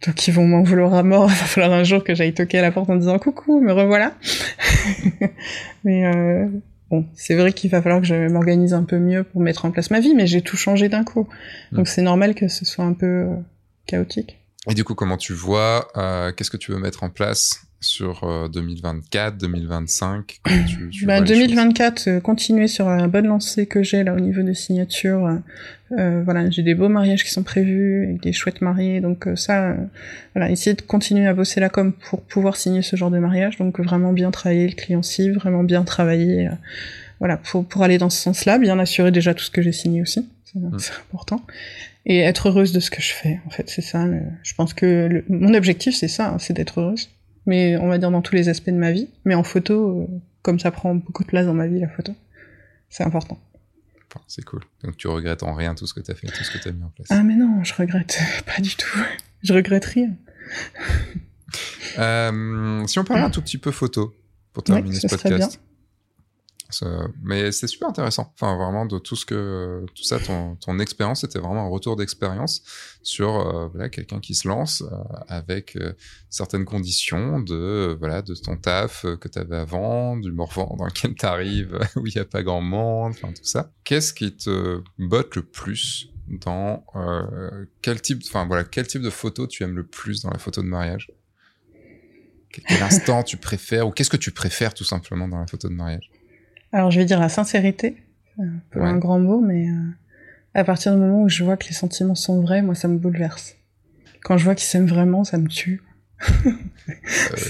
Donc 0.06 0.28
ils 0.28 0.32
vont 0.32 0.46
m'en 0.46 0.62
vouloir 0.62 0.94
à 0.94 1.02
mort. 1.02 1.24
Il 1.30 1.36
va 1.36 1.46
falloir 1.46 1.72
un 1.72 1.84
jour 1.84 2.04
que 2.04 2.14
j'aille 2.14 2.34
toquer 2.34 2.58
à 2.58 2.62
la 2.62 2.70
porte 2.70 2.90
en 2.90 2.96
disant 2.96 3.18
coucou, 3.18 3.60
me 3.60 3.72
revoilà. 3.72 4.14
mais 5.84 6.06
euh, 6.06 6.46
bon, 6.90 7.06
c'est 7.14 7.34
vrai 7.34 7.52
qu'il 7.52 7.70
va 7.70 7.82
falloir 7.82 8.00
que 8.00 8.06
je 8.06 8.28
m'organise 8.28 8.74
un 8.74 8.84
peu 8.84 8.98
mieux 8.98 9.24
pour 9.24 9.40
mettre 9.40 9.64
en 9.64 9.70
place 9.70 9.90
ma 9.90 10.00
vie, 10.00 10.14
mais 10.14 10.26
j'ai 10.26 10.42
tout 10.42 10.56
changé 10.56 10.88
d'un 10.88 11.04
coup. 11.04 11.28
Mm. 11.72 11.76
Donc 11.76 11.88
c'est 11.88 12.02
normal 12.02 12.34
que 12.34 12.48
ce 12.48 12.64
soit 12.64 12.84
un 12.84 12.92
peu 12.92 13.06
euh, 13.06 13.36
chaotique. 13.86 14.38
Et 14.68 14.74
du 14.74 14.84
coup, 14.84 14.94
comment 14.94 15.16
tu 15.16 15.32
vois 15.32 15.88
euh, 15.96 16.32
Qu'est-ce 16.32 16.50
que 16.50 16.56
tu 16.56 16.72
veux 16.72 16.78
mettre 16.78 17.02
en 17.02 17.10
place 17.10 17.66
sur 17.84 18.48
2024, 18.52 19.38
2025 19.38 20.40
tu, 20.90 21.06
bah, 21.06 21.20
2024, 21.20 22.08
euh, 22.08 22.20
continuer 22.20 22.66
sur 22.66 22.88
la 22.88 23.06
bonne 23.08 23.26
lancée 23.26 23.66
que 23.66 23.82
j'ai 23.82 24.04
là 24.04 24.14
au 24.14 24.20
niveau 24.20 24.42
des 24.42 24.54
signatures. 24.54 25.26
Euh, 25.26 25.36
euh, 25.98 26.22
voilà, 26.24 26.50
j'ai 26.50 26.62
des 26.62 26.74
beaux 26.74 26.88
mariages 26.88 27.24
qui 27.24 27.30
sont 27.30 27.42
prévus, 27.42 28.04
avec 28.04 28.22
des 28.22 28.32
chouettes 28.32 28.62
mariés, 28.62 29.00
donc 29.00 29.28
ça, 29.36 29.76
voilà, 30.34 30.50
essayer 30.50 30.74
de 30.74 30.82
continuer 30.82 31.26
à 31.26 31.34
bosser 31.34 31.60
la 31.60 31.68
com 31.68 31.92
pour 31.92 32.22
pouvoir 32.22 32.56
signer 32.56 32.82
ce 32.82 32.96
genre 32.96 33.10
de 33.10 33.18
mariage, 33.18 33.58
donc 33.58 33.78
vraiment 33.78 34.12
bien 34.12 34.30
travailler 34.30 34.66
le 34.66 34.74
client 34.74 35.02
cible, 35.02 35.36
vraiment 35.36 35.62
bien 35.62 35.84
travailler, 35.84 36.48
voilà, 37.20 37.36
pour, 37.36 37.64
pour 37.64 37.82
aller 37.82 37.98
dans 37.98 38.10
ce 38.10 38.20
sens-là, 38.20 38.58
bien 38.58 38.78
assurer 38.78 39.12
déjà 39.12 39.34
tout 39.34 39.44
ce 39.44 39.50
que 39.50 39.62
j'ai 39.62 39.72
signé 39.72 40.02
aussi, 40.02 40.28
c'est 40.44 40.58
mm. 40.58 40.76
important 41.12 41.42
et 42.06 42.20
être 42.20 42.48
heureuse 42.48 42.72
de 42.72 42.80
ce 42.80 42.90
que 42.90 43.00
je 43.00 43.12
fais. 43.12 43.40
En 43.46 43.50
fait, 43.50 43.70
c'est 43.70 43.82
ça. 43.82 44.06
je 44.42 44.54
pense 44.54 44.74
que 44.74 45.24
mon 45.28 45.54
objectif, 45.54 45.94
c'est 45.94 46.08
ça, 46.08 46.30
hein, 46.30 46.38
c'est 46.38 46.52
d'être 46.54 46.80
heureuse. 46.80 47.08
Mais 47.46 47.76
on 47.76 47.88
va 47.88 47.98
dire 47.98 48.10
dans 48.10 48.22
tous 48.22 48.34
les 48.34 48.48
aspects 48.48 48.70
de 48.70 48.76
ma 48.76 48.92
vie. 48.92 49.08
Mais 49.24 49.34
en 49.34 49.42
photo, 49.42 50.02
euh, 50.02 50.06
comme 50.42 50.58
ça 50.58 50.70
prend 50.70 50.94
beaucoup 50.94 51.22
de 51.22 51.28
place 51.28 51.46
dans 51.46 51.54
ma 51.54 51.66
vie, 51.66 51.80
la 51.80 51.88
photo, 51.88 52.12
c'est 52.88 53.04
important. 53.04 53.38
c'est 54.28 54.44
cool. 54.44 54.62
Donc 54.82 54.96
tu 54.96 55.08
regrettes 55.08 55.42
en 55.42 55.54
rien 55.54 55.74
tout 55.74 55.86
ce 55.86 55.94
que 55.94 56.00
tu 56.00 56.10
as 56.10 56.14
fait, 56.14 56.28
tout 56.28 56.44
ce 56.44 56.50
que 56.50 56.58
tu 56.58 56.68
as 56.68 56.72
mis 56.72 56.82
en 56.82 56.90
place. 56.90 57.08
Ah 57.10 57.22
mais 57.22 57.36
non, 57.36 57.62
je 57.64 57.74
regrette 57.74 58.18
pas 58.46 58.60
du 58.60 58.74
tout. 58.74 58.98
Je 59.42 59.52
regrette 59.52 59.84
rien. 59.84 60.14
Euh, 61.98 62.86
si 62.86 62.98
on 62.98 63.04
parlait 63.04 63.22
un 63.22 63.30
tout 63.30 63.42
petit 63.42 63.58
peu 63.58 63.70
photo 63.70 64.14
pour 64.52 64.64
terminer 64.64 64.96
ce 64.96 65.06
podcast 65.06 65.60
mais 67.22 67.52
c'est 67.52 67.66
super 67.66 67.88
intéressant. 67.88 68.32
Enfin, 68.34 68.56
vraiment, 68.56 68.86
de 68.86 68.98
tout 68.98 69.16
ce 69.16 69.26
que, 69.26 69.84
tout 69.94 70.02
ça, 70.02 70.18
ton, 70.18 70.56
ton 70.56 70.78
expérience, 70.78 71.20
c'était 71.20 71.38
vraiment 71.38 71.66
un 71.66 71.68
retour 71.68 71.96
d'expérience 71.96 72.62
sur 73.02 73.40
euh, 73.40 73.68
voilà, 73.68 73.88
quelqu'un 73.88 74.18
qui 74.18 74.34
se 74.34 74.48
lance 74.48 74.82
euh, 74.82 74.96
avec 75.28 75.76
euh, 75.76 75.92
certaines 76.30 76.64
conditions 76.64 77.40
de, 77.40 77.96
voilà, 77.98 78.22
de 78.22 78.34
ton 78.34 78.56
taf 78.56 79.02
que 79.20 79.28
tu 79.28 79.38
avais 79.38 79.56
avant, 79.56 80.16
du 80.16 80.32
Morvan 80.32 80.74
dans 80.78 80.86
lequel 80.86 81.14
tu 81.14 81.26
arrives, 81.26 81.78
où 81.96 82.06
il 82.06 82.12
n'y 82.14 82.20
a 82.20 82.24
pas 82.24 82.42
grand 82.42 82.62
monde, 82.62 83.14
tout 83.14 83.32
ça. 83.42 83.70
Qu'est-ce 83.84 84.12
qui 84.12 84.34
te 84.36 84.82
botte 84.98 85.36
le 85.36 85.42
plus 85.42 86.10
dans 86.26 86.84
quel 87.82 88.00
type, 88.00 88.22
enfin 88.26 88.46
voilà, 88.46 88.64
quel 88.64 88.86
type 88.86 89.02
de 89.02 89.10
photo 89.10 89.46
tu 89.46 89.62
aimes 89.62 89.76
le 89.76 89.86
plus 89.86 90.22
dans 90.22 90.30
la 90.30 90.38
photo 90.38 90.62
de 90.62 90.66
mariage? 90.66 91.12
Quel 92.50 92.82
instant 92.82 93.22
tu 93.22 93.36
préfères 93.36 93.86
ou 93.86 93.90
qu'est-ce 93.90 94.10
que 94.10 94.16
tu 94.16 94.30
préfères 94.30 94.74
tout 94.74 94.84
simplement 94.84 95.28
dans 95.28 95.40
la 95.40 95.46
photo 95.46 95.68
de 95.68 95.74
mariage? 95.74 96.10
Alors 96.74 96.90
je 96.90 96.98
vais 96.98 97.04
dire 97.04 97.20
la 97.20 97.28
sincérité, 97.28 97.96
un 98.38 98.46
peu 98.70 98.82
un 98.82 98.96
grand 98.96 99.20
mot, 99.20 99.40
mais 99.40 99.68
euh, 99.68 99.74
à 100.54 100.64
partir 100.64 100.92
du 100.92 100.98
moment 100.98 101.22
où 101.22 101.28
je 101.28 101.44
vois 101.44 101.56
que 101.56 101.66
les 101.68 101.72
sentiments 101.74 102.16
sont 102.16 102.40
vrais, 102.40 102.62
moi 102.62 102.74
ça 102.74 102.88
me 102.88 102.98
bouleverse. 102.98 103.54
Quand 104.24 104.36
je 104.38 104.44
vois 104.44 104.56
qu'ils 104.56 104.66
s'aiment 104.66 104.88
vraiment, 104.88 105.22
ça 105.22 105.38
me 105.38 105.46
tue. 105.46 105.82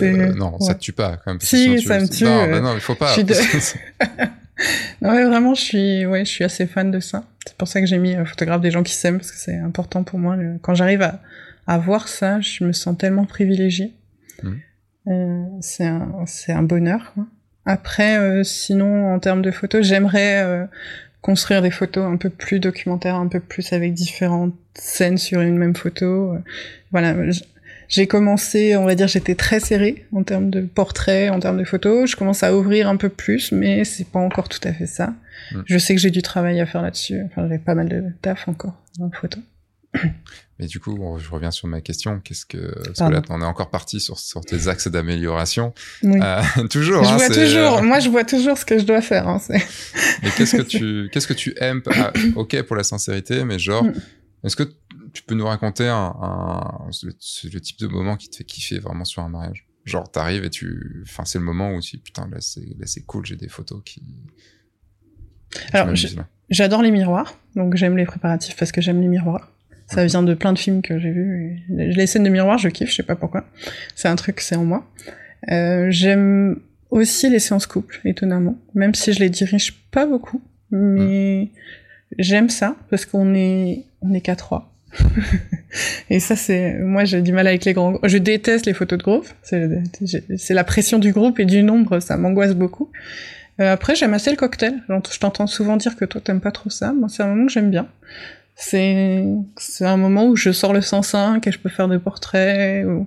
euh, 0.02 0.34
non, 0.34 0.60
ça 0.60 0.74
te 0.74 0.80
tue 0.80 0.92
pas 0.92 1.16
quand 1.16 1.32
même. 1.32 1.40
Si, 1.40 1.80
ça 1.80 1.98
me 2.00 2.06
tue. 2.06 2.24
Non, 2.24 2.50
bah 2.50 2.60
non, 2.60 2.74
il 2.74 2.80
faut 2.80 2.94
pas. 2.94 3.14
non 5.00 5.12
mais 5.12 5.24
vraiment, 5.24 5.54
je 5.54 5.60
suis, 5.60 6.06
ouais, 6.06 6.24
je 6.24 6.30
suis 6.30 6.44
assez 6.44 6.66
fan 6.66 6.90
de 6.90 7.00
ça. 7.00 7.24
C'est 7.46 7.56
pour 7.56 7.68
ça 7.68 7.80
que 7.80 7.86
j'ai 7.86 7.98
mis 7.98 8.14
euh, 8.14 8.26
photographe 8.26 8.60
des 8.60 8.70
gens 8.70 8.82
qui 8.82 8.92
s'aiment 8.92 9.18
parce 9.18 9.32
que 9.32 9.38
c'est 9.38 9.56
important 9.56 10.04
pour 10.04 10.18
moi. 10.18 10.36
Quand 10.60 10.74
j'arrive 10.74 11.00
à, 11.02 11.20
à 11.66 11.78
voir 11.78 12.08
ça, 12.08 12.40
je 12.42 12.62
me 12.64 12.72
sens 12.72 12.96
tellement 12.98 13.24
privilégiée. 13.24 13.94
Mmh. 14.42 14.52
Euh, 15.08 15.44
c'est 15.60 15.86
un, 15.86 16.24
c'est 16.26 16.52
un 16.52 16.62
bonheur. 16.62 17.12
Quoi. 17.14 17.26
Après, 17.66 18.18
euh, 18.18 18.44
sinon, 18.44 19.14
en 19.14 19.18
termes 19.18 19.42
de 19.42 19.50
photos, 19.50 19.86
j'aimerais 19.86 20.42
euh, 20.42 20.64
construire 21.22 21.62
des 21.62 21.70
photos 21.70 22.04
un 22.04 22.16
peu 22.16 22.30
plus 22.30 22.60
documentaires, 22.60 23.16
un 23.16 23.28
peu 23.28 23.40
plus 23.40 23.72
avec 23.72 23.94
différentes 23.94 24.54
scènes 24.74 25.18
sur 25.18 25.40
une 25.40 25.56
même 25.56 25.74
photo. 25.74 26.36
voilà, 26.90 27.14
j'ai 27.88 28.06
commencé, 28.06 28.76
on 28.76 28.84
va 28.84 28.94
dire, 28.94 29.08
j'étais 29.08 29.34
très 29.34 29.60
serrée 29.60 30.04
en 30.12 30.22
termes 30.22 30.50
de 30.50 30.62
portraits, 30.62 31.30
en 31.30 31.38
termes 31.38 31.58
de 31.58 31.64
photos. 31.64 32.10
Je 32.10 32.16
commence 32.16 32.42
à 32.42 32.56
ouvrir 32.56 32.88
un 32.88 32.96
peu 32.96 33.08
plus, 33.08 33.52
mais 33.52 33.84
c'est 33.84 34.08
pas 34.08 34.18
encore 34.18 34.48
tout 34.48 34.60
à 34.64 34.72
fait 34.72 34.86
ça. 34.86 35.14
Mm. 35.52 35.60
Je 35.66 35.78
sais 35.78 35.94
que 35.94 36.00
j'ai 36.00 36.10
du 36.10 36.22
travail 36.22 36.60
à 36.60 36.66
faire 36.66 36.82
là-dessus. 36.82 37.20
Enfin, 37.26 37.46
j'ai 37.48 37.58
pas 37.58 37.74
mal 37.74 37.88
de 37.88 38.04
taf 38.22 38.48
encore 38.48 38.74
en 39.00 39.10
photo. 39.10 39.38
Mais 40.58 40.66
du 40.66 40.78
coup, 40.78 40.96
je 41.18 41.28
reviens 41.30 41.50
sur 41.50 41.66
ma 41.66 41.80
question. 41.80 42.20
Qu'est-ce 42.20 42.46
que 42.46 42.72
parce 42.84 42.98
que 43.00 43.12
là, 43.12 43.22
on 43.28 43.42
est 43.42 43.46
encore 43.46 43.70
parti 43.70 43.98
sur, 43.98 44.18
sur 44.20 44.40
tes 44.42 44.68
axes 44.68 44.86
d'amélioration. 44.86 45.74
Oui. 46.02 46.20
Euh, 46.22 46.42
toujours. 46.70 47.02
Je 47.02 47.10
hein, 47.10 47.16
vois 47.16 47.28
toujours. 47.28 47.78
Euh, 47.78 47.82
Moi, 47.82 47.98
je 47.98 48.08
vois 48.08 48.24
toujours 48.24 48.56
ce 48.56 48.64
que 48.64 48.78
je 48.78 48.84
dois 48.84 49.00
faire. 49.00 49.26
Hein, 49.26 49.40
mais 49.48 50.30
qu'est-ce 50.36 50.56
que 50.56 50.62
tu 50.62 51.08
qu'est-ce 51.12 51.26
que 51.26 51.32
tu 51.32 51.54
aimes 51.58 51.82
ah, 51.86 52.12
Ok 52.36 52.60
pour 52.62 52.76
la 52.76 52.84
sincérité, 52.84 53.44
mais 53.44 53.58
genre, 53.58 53.84
mm. 53.84 53.94
est-ce 54.44 54.54
que 54.54 54.62
tu 55.12 55.22
peux 55.24 55.34
nous 55.34 55.46
raconter 55.46 55.88
un, 55.88 56.14
un 56.20 56.88
le, 57.02 57.60
type 57.60 57.80
de 57.80 57.88
moment 57.88 58.16
qui 58.16 58.30
te 58.30 58.36
fait 58.36 58.44
kiffer 58.44 58.78
vraiment 58.78 59.04
sur 59.04 59.22
un 59.22 59.28
mariage? 59.28 59.66
Genre, 59.84 60.08
t'arrives 60.10 60.44
et 60.44 60.50
tu, 60.50 61.02
enfin, 61.04 61.24
c'est 61.24 61.38
le 61.38 61.44
moment 61.44 61.72
où 61.74 61.80
tu 61.80 61.98
putain 61.98 62.28
là 62.30 62.38
c'est 62.40 62.64
là 62.78 62.86
c'est 62.86 63.02
cool, 63.02 63.26
j'ai 63.26 63.36
des 63.36 63.48
photos 63.48 63.82
qui. 63.84 64.02
Alors, 65.72 65.92
j'adore 66.48 66.82
les 66.82 66.92
miroirs, 66.92 67.36
donc 67.56 67.74
j'aime 67.74 67.96
les 67.96 68.06
préparatifs 68.06 68.56
parce 68.56 68.70
que 68.70 68.80
j'aime 68.80 69.00
les 69.00 69.08
miroirs. 69.08 69.53
Ça 69.86 70.04
vient 70.04 70.22
de 70.22 70.34
plein 70.34 70.52
de 70.52 70.58
films 70.58 70.82
que 70.82 70.98
j'ai 70.98 71.10
vus. 71.10 71.62
Les 71.68 72.06
scènes 72.06 72.24
de 72.24 72.30
miroir, 72.30 72.58
je 72.58 72.68
kiffe, 72.68 72.90
je 72.90 72.96
sais 72.96 73.02
pas 73.02 73.16
pourquoi. 73.16 73.44
C'est 73.94 74.08
un 74.08 74.16
truc, 74.16 74.40
c'est 74.40 74.56
en 74.56 74.64
moi. 74.64 74.90
Euh, 75.50 75.88
j'aime 75.90 76.58
aussi 76.90 77.28
les 77.28 77.38
séances 77.38 77.66
couple, 77.66 78.00
étonnamment. 78.04 78.58
Même 78.74 78.94
si 78.94 79.12
je 79.12 79.20
les 79.20 79.30
dirige 79.30 79.74
pas 79.90 80.06
beaucoup. 80.06 80.42
Mais 80.70 81.50
j'aime 82.18 82.48
ça, 82.48 82.76
parce 82.90 83.06
qu'on 83.06 83.34
est, 83.34 83.84
on 84.00 84.14
est 84.14 84.20
qu'à 84.20 84.36
trois. 84.36 84.72
et 86.10 86.20
ça, 86.20 86.36
c'est, 86.36 86.78
moi, 86.78 87.04
j'ai 87.04 87.20
du 87.20 87.32
mal 87.32 87.46
avec 87.46 87.64
les 87.64 87.72
grands, 87.72 87.98
je 88.02 88.18
déteste 88.18 88.66
les 88.66 88.74
photos 88.74 88.98
de 88.98 89.02
groupe. 89.02 89.26
C'est 89.42 90.54
la 90.54 90.64
pression 90.64 90.98
du 90.98 91.12
groupe 91.12 91.40
et 91.40 91.44
du 91.44 91.62
nombre, 91.62 92.00
ça 92.00 92.16
m'angoisse 92.16 92.54
beaucoup. 92.54 92.90
Euh, 93.60 93.72
après, 93.72 93.94
j'aime 93.94 94.14
assez 94.14 94.30
le 94.30 94.36
cocktail. 94.36 94.82
Je 94.88 95.18
t'entends 95.18 95.46
souvent 95.46 95.76
dire 95.76 95.96
que 95.96 96.04
toi, 96.04 96.20
t'aimes 96.20 96.40
pas 96.40 96.50
trop 96.50 96.70
ça. 96.70 96.92
Moi, 96.92 97.08
c'est 97.08 97.22
un 97.22 97.28
moment 97.28 97.46
que 97.46 97.52
j'aime 97.52 97.70
bien. 97.70 97.88
C'est 98.56 99.24
c'est 99.56 99.84
un 99.84 99.96
moment 99.96 100.26
où 100.26 100.36
je 100.36 100.52
sors 100.52 100.72
le 100.72 100.80
105 100.80 101.46
et 101.46 101.52
je 101.52 101.58
peux 101.58 101.68
faire 101.68 101.88
des 101.88 101.98
portraits 101.98 102.86
ou, 102.86 103.06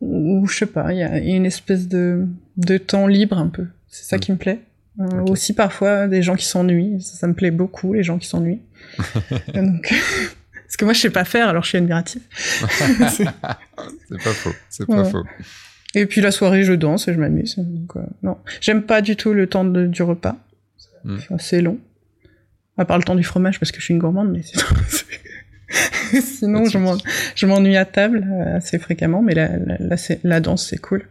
ou 0.00 0.46
je 0.46 0.58
sais 0.58 0.66
pas, 0.66 0.92
il 0.92 0.98
y 0.98 1.02
a, 1.02 1.18
une 1.18 1.46
espèce 1.46 1.88
de 1.88 2.26
de 2.56 2.76
temps 2.76 3.06
libre 3.06 3.38
un 3.38 3.48
peu. 3.48 3.66
C'est 3.88 4.04
ça 4.04 4.16
mm. 4.16 4.20
qui 4.20 4.32
me 4.32 4.36
plaît. 4.36 4.60
Euh, 5.00 5.24
aussi 5.28 5.54
parfois 5.54 6.06
des 6.06 6.22
gens 6.22 6.36
qui 6.36 6.44
s'ennuient, 6.44 7.00
ça, 7.00 7.26
me 7.26 7.32
plaît 7.32 7.50
beaucoup 7.50 7.94
les 7.94 8.02
gens 8.02 8.18
qui 8.18 8.28
s'ennuient. 8.28 8.60
Donc 9.54 9.88
parce 10.66 10.76
que 10.76 10.84
moi 10.84 10.92
je 10.92 11.00
sais 11.00 11.10
pas 11.10 11.24
faire 11.24 11.48
alors 11.48 11.62
je 11.62 11.70
suis 11.70 11.78
admiratif. 11.78 12.22
c'est 13.08 13.24
pas 13.42 13.58
faux, 14.18 14.52
c'est 14.68 14.86
pas 14.86 15.04
faux. 15.04 15.24
Et 15.94 16.04
puis 16.04 16.20
la 16.20 16.30
soirée 16.30 16.64
je 16.64 16.74
danse 16.74 17.08
et 17.08 17.14
je 17.14 17.18
m'amuse. 17.18 17.56
Euh, 17.96 18.00
non, 18.22 18.36
j'aime 18.60 18.82
pas 18.82 19.00
du 19.00 19.16
tout 19.16 19.32
le 19.32 19.46
temps 19.46 19.64
de, 19.64 19.86
du 19.86 20.02
repas. 20.02 20.36
Mm. 21.04 21.16
C'est 21.38 21.62
long. 21.62 21.78
À 22.78 22.84
part 22.84 22.98
le 22.98 23.04
temps 23.04 23.14
du 23.14 23.24
fromage 23.24 23.60
parce 23.60 23.70
que 23.70 23.78
je 23.78 23.84
suis 23.84 23.94
une 23.94 24.00
gourmande, 24.00 24.30
mais 24.30 24.42
sinon, 26.20 26.64
je 27.34 27.46
m'ennuie 27.46 27.76
à 27.76 27.84
table 27.84 28.26
euh, 28.30 28.56
assez 28.56 28.78
fréquemment, 28.78 29.22
mais 29.22 29.34
la, 29.34 29.58
la, 29.58 29.96
la 30.24 30.40
danse 30.40 30.68
c'est 30.68 30.78
cool. 30.78 31.06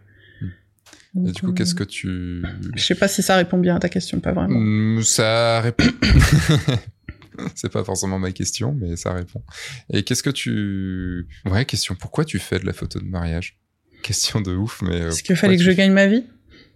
Et 1.16 1.32
du 1.32 1.42
coup, 1.42 1.52
qu'est-ce 1.52 1.76
que 1.76 1.84
tu... 1.84 2.42
Je 2.76 2.84
sais 2.84 2.96
pas 2.96 3.08
si 3.08 3.22
ça 3.22 3.36
répond 3.36 3.58
bien 3.58 3.76
à 3.76 3.80
ta 3.80 3.90
question, 3.90 4.20
pas 4.20 4.32
vraiment. 4.32 4.58
Hmm, 4.58 5.02
ça 5.02 5.60
répond. 5.60 5.84
c'est 7.56 7.72
pas 7.72 7.84
forcément 7.84 8.18
ma 8.18 8.32
question, 8.32 8.74
mais 8.80 8.96
ça 8.96 9.14
répond. 9.14 9.44
Et 9.92 10.04
qu'est-ce 10.04 10.24
que 10.24 10.30
tu... 10.30 11.28
Ouais, 11.46 11.66
question, 11.66 11.96
pourquoi 11.96 12.24
tu 12.24 12.40
fais 12.40 12.60
de 12.60 12.66
la 12.66 12.72
photo 12.74 13.00
de 13.00 13.06
mariage? 13.06 13.60
Question 14.04 14.40
de 14.40 14.56
ouf, 14.56 14.82
mais... 14.82 15.00
Est-ce 15.00 15.22
qu'il 15.22 15.36
fallait 15.36 15.58
que 15.58 15.64
je 15.64 15.72
gagne 15.72 15.92
ma 15.92 16.08
vie 16.08 16.24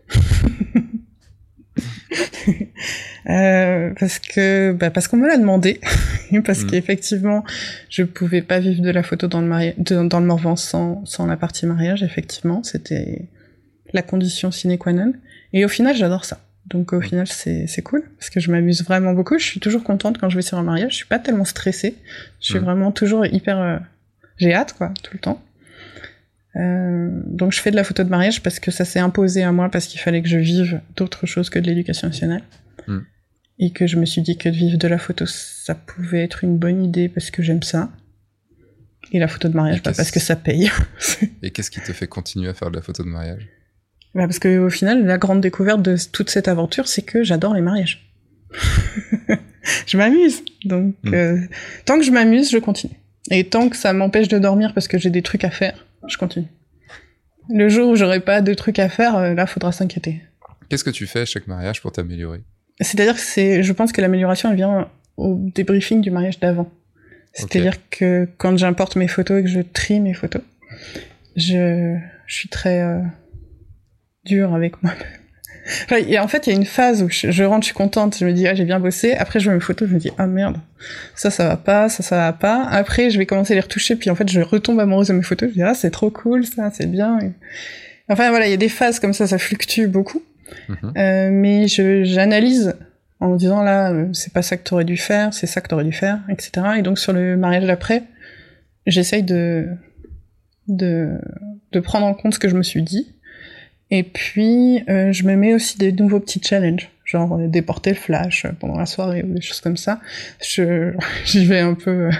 Euh, 3.27 3.91
parce 3.99 4.19
que 4.19 4.71
bah 4.71 4.91
parce 4.91 5.07
qu'on 5.07 5.17
me 5.17 5.27
l'a 5.27 5.37
demandé, 5.37 5.79
parce 6.45 6.61
mm. 6.61 6.67
qu'effectivement 6.67 7.43
je 7.89 8.03
pouvais 8.03 8.43
pas 8.43 8.59
vivre 8.59 8.83
de 8.83 8.91
la 8.91 9.01
photo 9.01 9.25
dans 9.25 9.41
le 9.41 9.47
mariage, 9.47 9.73
dans 9.79 10.19
le 10.19 10.27
Morvan 10.27 10.55
sans 10.55 11.03
sans 11.05 11.25
la 11.25 11.35
partie 11.35 11.65
mariage. 11.65 12.03
Effectivement, 12.03 12.61
c'était 12.61 13.27
la 13.93 14.03
condition 14.03 14.51
sine 14.51 14.77
qua 14.77 14.93
non. 14.93 15.13
Et 15.53 15.65
au 15.65 15.67
final, 15.67 15.95
j'adore 15.95 16.23
ça. 16.23 16.37
Donc 16.67 16.93
au 16.93 16.99
mm. 16.99 17.03
final, 17.03 17.27
c'est 17.27 17.65
c'est 17.65 17.81
cool 17.81 18.03
parce 18.19 18.29
que 18.29 18.39
je 18.39 18.51
m'amuse 18.51 18.83
vraiment 18.83 19.13
beaucoup. 19.13 19.39
Je 19.39 19.45
suis 19.45 19.59
toujours 19.59 19.83
contente 19.83 20.19
quand 20.19 20.29
je 20.29 20.35
vais 20.35 20.43
sur 20.43 20.59
un 20.59 20.63
mariage. 20.63 20.91
Je 20.91 20.97
suis 20.97 21.07
pas 21.07 21.17
tellement 21.17 21.45
stressée. 21.45 21.95
Je 22.41 22.45
suis 22.45 22.59
mm. 22.59 22.63
vraiment 22.63 22.91
toujours 22.91 23.25
hyper. 23.25 23.59
Euh, 23.59 23.77
j'ai 24.37 24.53
hâte 24.53 24.73
quoi, 24.73 24.93
tout 25.01 25.13
le 25.13 25.19
temps. 25.19 25.41
Euh, 26.57 27.09
donc 27.25 27.51
je 27.51 27.59
fais 27.59 27.71
de 27.71 27.75
la 27.75 27.83
photo 27.83 28.03
de 28.03 28.09
mariage 28.09 28.41
parce 28.41 28.59
que 28.59 28.71
ça 28.71 28.85
s'est 28.85 28.99
imposé 28.99 29.43
à 29.43 29.51
moi 29.51 29.69
parce 29.69 29.87
qu'il 29.87 29.99
fallait 29.99 30.21
que 30.21 30.29
je 30.29 30.37
vive 30.37 30.81
d'autres 30.95 31.25
choses 31.25 31.49
que 31.49 31.59
de 31.59 31.67
l'éducation 31.67 32.07
nationale. 32.07 32.43
Mm. 32.87 32.99
Et 33.59 33.71
que 33.71 33.87
je 33.87 33.97
me 33.97 34.05
suis 34.05 34.21
dit 34.21 34.37
que 34.37 34.49
de 34.49 34.55
vivre 34.55 34.77
de 34.77 34.87
la 34.87 34.97
photo, 34.97 35.25
ça 35.25 35.75
pouvait 35.75 36.23
être 36.23 36.43
une 36.43 36.57
bonne 36.57 36.83
idée 36.83 37.07
parce 37.09 37.31
que 37.31 37.41
j'aime 37.41 37.63
ça. 37.63 37.89
Et 39.11 39.19
la 39.19 39.27
photo 39.27 39.47
de 39.47 39.55
mariage, 39.55 39.83
bah, 39.83 39.91
parce 39.95 40.11
que 40.11 40.19
ça 40.19 40.35
paye. 40.35 40.69
et 41.41 41.51
qu'est-ce 41.51 41.71
qui 41.71 41.79
te 41.79 41.93
fait 41.93 42.07
continuer 42.07 42.49
à 42.49 42.53
faire 42.53 42.71
de 42.71 42.75
la 42.75 42.81
photo 42.81 43.03
de 43.03 43.09
mariage? 43.09 43.47
Bah 44.13 44.23
Parce 44.23 44.39
que 44.39 44.59
au 44.59 44.69
final, 44.69 45.05
la 45.05 45.17
grande 45.17 45.41
découverte 45.41 45.81
de 45.81 45.95
toute 46.11 46.29
cette 46.29 46.47
aventure, 46.47 46.87
c'est 46.87 47.01
que 47.01 47.23
j'adore 47.23 47.53
les 47.53 47.61
mariages. 47.61 48.11
je 49.85 49.97
m'amuse. 49.97 50.43
Donc, 50.63 50.95
mm. 51.03 51.13
euh, 51.13 51.39
tant 51.85 51.99
que 51.99 52.05
je 52.05 52.11
m'amuse, 52.11 52.49
je 52.49 52.57
continue. 52.57 52.95
Et 53.31 53.47
tant 53.47 53.69
que 53.69 53.75
ça 53.75 53.93
m'empêche 53.93 54.27
de 54.27 54.39
dormir 54.39 54.73
parce 54.73 54.87
que 54.87 54.97
j'ai 54.97 55.09
des 55.09 55.21
trucs 55.21 55.43
à 55.43 55.49
faire, 55.49 55.84
je 56.07 56.17
continue. 56.17 56.47
Le 57.49 57.69
jour 57.69 57.89
où 57.89 57.95
j'aurai 57.95 58.19
pas 58.19 58.41
de 58.41 58.53
trucs 58.53 58.79
à 58.79 58.89
faire, 58.89 59.15
euh, 59.15 59.33
là, 59.33 59.45
faudra 59.45 59.71
s'inquiéter. 59.71 60.21
Qu'est-ce 60.69 60.83
que 60.83 60.89
tu 60.89 61.05
fais 61.05 61.21
à 61.21 61.25
chaque 61.25 61.47
mariage 61.47 61.81
pour 61.81 61.91
t'améliorer? 61.91 62.41
C'est-à-dire 62.81 63.15
que 63.15 63.21
c'est, 63.21 63.63
je 63.63 63.73
pense 63.73 63.91
que 63.91 64.01
l'amélioration 64.01 64.49
elle 64.49 64.57
vient 64.57 64.89
au 65.17 65.37
débriefing 65.53 66.01
du 66.01 66.11
mariage 66.11 66.39
d'avant. 66.39 66.69
C'est-à-dire 67.33 67.89
que 67.89 68.27
quand 68.37 68.57
j'importe 68.57 68.95
mes 68.95 69.07
photos 69.07 69.41
et 69.41 69.43
que 69.43 69.49
je 69.49 69.59
trie 69.59 69.99
mes 69.99 70.13
photos, 70.13 70.41
je, 71.35 71.97
je 72.25 72.35
suis 72.35 72.49
très 72.49 72.81
euh, 72.81 73.01
dure 74.23 74.53
avec 74.53 74.81
moi-même. 74.81 75.03
Enfin, 75.85 75.97
et 75.97 76.19
en 76.19 76.27
fait, 76.27 76.45
il 76.45 76.53
y 76.53 76.53
a 76.53 76.55
une 76.55 76.65
phase 76.65 77.01
où 77.01 77.09
je, 77.09 77.31
je, 77.31 77.43
rentre, 77.43 77.63
je 77.63 77.67
suis 77.67 77.73
contente, 77.73 78.17
je 78.19 78.25
me 78.25 78.33
dis 78.33 78.47
ah 78.47 78.53
j'ai 78.53 78.65
bien 78.65 78.79
bossé. 78.79 79.13
Après, 79.13 79.39
je 79.39 79.45
vois 79.45 79.55
mes 79.55 79.59
photos, 79.59 79.89
je 79.89 79.95
me 79.95 79.99
dis 79.99 80.11
ah 80.17 80.27
merde, 80.27 80.57
ça 81.15 81.31
ça 81.31 81.47
va 81.47 81.57
pas, 81.57 81.89
ça 81.89 82.03
ça 82.03 82.17
va 82.17 82.33
pas. 82.33 82.67
Après, 82.69 83.09
je 83.09 83.17
vais 83.17 83.25
commencer 83.25 83.53
à 83.53 83.55
les 83.55 83.61
retoucher, 83.61 83.95
puis 83.95 84.09
en 84.09 84.15
fait, 84.15 84.29
je 84.29 84.41
retombe 84.41 84.79
amoureuse 84.79 85.07
de 85.07 85.13
mes 85.13 85.23
photos. 85.23 85.49
Je 85.49 85.55
dis 85.55 85.63
ah 85.63 85.73
c'est 85.73 85.91
trop 85.91 86.11
cool, 86.11 86.45
ça 86.45 86.69
c'est 86.71 86.85
bien. 86.85 87.19
Et... 87.19 87.31
Enfin 88.09 88.29
voilà, 88.29 88.47
il 88.47 88.51
y 88.51 88.53
a 88.53 88.57
des 88.57 88.69
phases 88.69 88.99
comme 88.99 89.13
ça, 89.13 89.25
ça 89.25 89.37
fluctue 89.37 89.87
beaucoup. 89.87 90.21
Mm 90.69 90.73
-hmm. 90.73 90.97
euh, 90.97 91.29
mais 91.31 91.67
je 91.67 92.03
j'analyse 92.03 92.75
en 93.19 93.29
me 93.29 93.37
disant 93.37 93.63
là 93.63 93.91
euh, 93.91 94.13
c'est 94.13 94.33
pas 94.33 94.43
ça 94.43 94.57
que 94.57 94.63
t'aurais 94.63 94.85
dû 94.85 94.97
faire, 94.97 95.33
c'est 95.33 95.47
ça 95.47 95.61
que 95.61 95.67
t'aurais 95.67 95.83
dû 95.83 95.93
faire, 95.93 96.19
etc. 96.29 96.51
Et 96.77 96.81
donc 96.83 96.99
sur 96.99 97.13
le 97.13 97.37
mariage 97.37 97.65
d'après, 97.65 98.03
j'essaye 98.85 99.23
de 99.23 99.67
de 100.67 101.17
de 101.71 101.79
prendre 101.79 102.05
en 102.05 102.13
compte 102.13 102.35
ce 102.35 102.39
que 102.39 102.49
je 102.49 102.55
me 102.55 102.63
suis 102.63 102.83
dit 102.83 103.14
et 103.91 104.03
puis, 104.03 104.83
euh, 104.89 105.11
je 105.11 105.23
me 105.23 105.35
mets 105.35 105.53
aussi 105.53 105.77
des 105.77 105.91
nouveaux 105.91 106.19
petits 106.19 106.41
challenges, 106.43 106.89
genre 107.03 107.37
euh, 107.37 107.47
déporter 107.47 107.91
le 107.91 107.95
flash 107.95 108.47
pendant 108.59 108.77
la 108.77 108.85
soirée 108.85 109.23
ou 109.23 109.33
des 109.33 109.41
choses 109.41 109.61
comme 109.61 109.77
ça. 109.77 109.99
Je, 110.41 110.93
j'y 111.25 111.45
vais 111.45 111.59
un 111.59 111.75
peu 111.75 112.07
euh, 112.07 112.11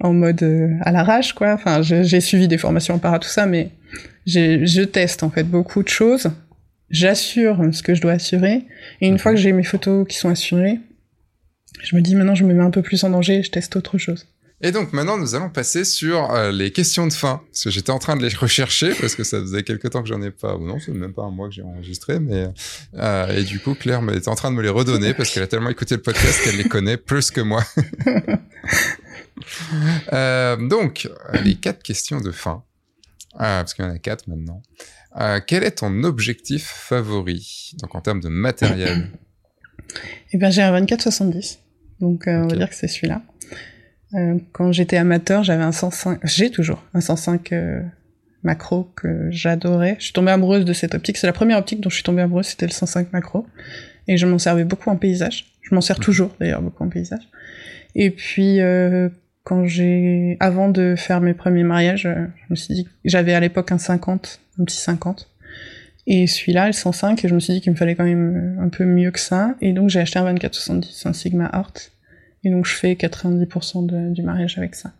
en 0.00 0.12
mode 0.12 0.42
euh, 0.42 0.74
à 0.82 0.90
l'arrache, 0.90 1.32
quoi. 1.32 1.54
Enfin, 1.54 1.82
j'ai 1.82 2.20
suivi 2.20 2.48
des 2.48 2.58
formations 2.58 2.98
par 2.98 3.18
tout 3.20 3.28
ça, 3.28 3.46
mais 3.46 3.70
je 4.26 4.82
teste 4.82 5.22
en 5.22 5.30
fait 5.30 5.44
beaucoup 5.44 5.82
de 5.82 5.88
choses. 5.88 6.30
J'assure 6.90 7.62
ce 7.72 7.82
que 7.82 7.94
je 7.94 8.00
dois 8.00 8.12
assurer, 8.12 8.64
et 9.00 9.08
une 9.08 9.18
fois 9.18 9.32
que 9.32 9.38
j'ai 9.38 9.52
mes 9.52 9.62
photos 9.62 10.06
qui 10.08 10.16
sont 10.16 10.30
assurées, 10.30 10.80
je 11.82 11.94
me 11.94 12.00
dis 12.00 12.14
maintenant 12.14 12.34
je 12.34 12.44
me 12.44 12.54
mets 12.54 12.62
un 12.62 12.70
peu 12.70 12.82
plus 12.82 13.04
en 13.04 13.10
danger, 13.10 13.36
et 13.36 13.42
je 13.42 13.50
teste 13.50 13.76
autre 13.76 13.98
chose. 13.98 14.26
Et 14.60 14.72
donc 14.72 14.92
maintenant, 14.92 15.16
nous 15.16 15.36
allons 15.36 15.50
passer 15.50 15.84
sur 15.84 16.32
euh, 16.32 16.50
les 16.50 16.72
questions 16.72 17.06
de 17.06 17.12
fin. 17.12 17.42
Parce 17.46 17.64
que 17.64 17.70
j'étais 17.70 17.90
en 17.90 18.00
train 18.00 18.16
de 18.16 18.26
les 18.26 18.34
rechercher 18.34 18.92
parce 18.94 19.14
que 19.14 19.22
ça 19.22 19.40
faisait 19.40 19.62
quelques 19.62 19.90
temps 19.90 20.02
que 20.02 20.08
j'en 20.08 20.20
ai 20.20 20.32
pas. 20.32 20.56
Ou 20.56 20.66
non, 20.66 20.80
c'est 20.80 20.92
même 20.92 21.12
pas 21.12 21.22
un 21.22 21.30
mois 21.30 21.48
que 21.48 21.54
j'ai 21.54 21.62
enregistré. 21.62 22.18
Mais 22.18 22.48
euh, 22.94 23.36
et 23.36 23.44
du 23.44 23.60
coup, 23.60 23.74
Claire 23.74 24.02
était 24.10 24.28
en 24.28 24.34
train 24.34 24.50
de 24.50 24.56
me 24.56 24.62
les 24.62 24.68
redonner 24.68 25.14
parce 25.14 25.30
qu'elle 25.30 25.44
a 25.44 25.46
tellement 25.46 25.70
écouté 25.70 25.94
le 25.94 26.02
podcast 26.02 26.42
qu'elle 26.42 26.56
les 26.56 26.68
connaît 26.68 26.96
plus 26.96 27.30
que 27.30 27.40
moi. 27.40 27.62
euh, 30.12 30.56
donc, 30.56 31.08
les 31.44 31.54
quatre 31.54 31.82
questions 31.82 32.20
de 32.20 32.32
fin. 32.32 32.64
Euh, 33.34 33.60
parce 33.60 33.74
qu'il 33.74 33.84
y 33.84 33.88
en 33.88 33.92
a 33.92 33.98
quatre 33.98 34.26
maintenant. 34.26 34.62
Quel 35.46 35.64
est 35.64 35.72
ton 35.72 36.04
objectif 36.04 36.66
favori 36.66 37.72
Donc 37.80 37.94
en 37.94 38.00
termes 38.00 38.20
de 38.20 38.28
matériel? 38.28 39.10
Eh 40.32 40.38
bien, 40.38 40.50
j'ai 40.50 40.62
un 40.62 40.80
24-70. 40.80 41.58
Donc 42.00 42.22
okay. 42.22 42.36
on 42.36 42.46
va 42.46 42.56
dire 42.56 42.68
que 42.68 42.76
c'est 42.76 42.88
celui-là. 42.88 43.22
Euh, 44.14 44.38
quand 44.52 44.72
j'étais 44.72 44.96
amateur, 44.96 45.42
j'avais 45.42 45.62
un 45.62 45.72
105, 45.72 46.20
j'ai 46.24 46.50
toujours 46.50 46.82
un 46.94 47.00
105 47.00 47.52
euh, 47.52 47.82
macro 48.42 48.90
que 48.96 49.30
j'adorais. 49.30 49.96
Je 49.98 50.04
suis 50.04 50.12
tombée 50.12 50.30
amoureuse 50.30 50.64
de 50.64 50.72
cette 50.72 50.94
optique. 50.94 51.16
C'est 51.16 51.26
la 51.26 51.32
première 51.32 51.58
optique 51.58 51.80
dont 51.80 51.90
je 51.90 51.96
suis 51.96 52.04
tombée 52.04 52.22
amoureuse, 52.22 52.46
c'était 52.46 52.66
le 52.66 52.72
105 52.72 53.12
macro. 53.12 53.46
Et 54.06 54.16
je 54.16 54.26
m'en 54.26 54.38
servais 54.38 54.64
beaucoup 54.64 54.90
en 54.90 54.96
paysage. 54.96 55.46
Je 55.62 55.74
m'en 55.74 55.80
sers 55.80 55.98
toujours 55.98 56.34
d'ailleurs 56.40 56.62
beaucoup 56.62 56.82
en 56.84 56.88
paysage. 56.88 57.28
Et 57.94 58.10
puis 58.10 58.60
euh, 58.60 59.08
quand 59.44 59.66
j'ai, 59.66 60.36
avant 60.40 60.68
de 60.68 60.94
faire 60.96 61.20
mes 61.20 61.34
premiers 61.34 61.62
mariages, 61.62 62.06
euh, 62.06 62.26
je 62.36 62.44
me 62.50 62.56
suis 62.56 62.74
dit, 62.74 62.88
j'avais 63.04 63.34
à 63.34 63.40
l'époque 63.40 63.72
un 63.72 63.78
50, 63.78 64.40
un 64.60 64.64
petit 64.64 64.78
50. 64.78 65.28
Et 66.06 66.26
celui-là, 66.26 66.68
le 66.68 66.72
105, 66.72 67.22
et 67.22 67.28
je 67.28 67.34
me 67.34 67.40
suis 67.40 67.52
dit 67.52 67.60
qu'il 67.60 67.72
me 67.72 67.76
fallait 67.76 67.94
quand 67.94 68.04
même 68.04 68.58
un 68.62 68.70
peu 68.70 68.84
mieux 68.84 69.10
que 69.10 69.20
ça. 69.20 69.54
Et 69.60 69.74
donc 69.74 69.90
j'ai 69.90 70.00
acheté 70.00 70.18
un 70.18 70.34
24-70, 70.34 71.06
un 71.06 71.12
Sigma 71.12 71.50
Art 71.52 71.74
et 72.44 72.50
donc 72.50 72.66
je 72.66 72.74
fais 72.74 72.92
90% 72.94 73.86
de, 73.86 74.12
du 74.12 74.22
mariage 74.22 74.58
avec 74.58 74.74
ça. 74.74 74.92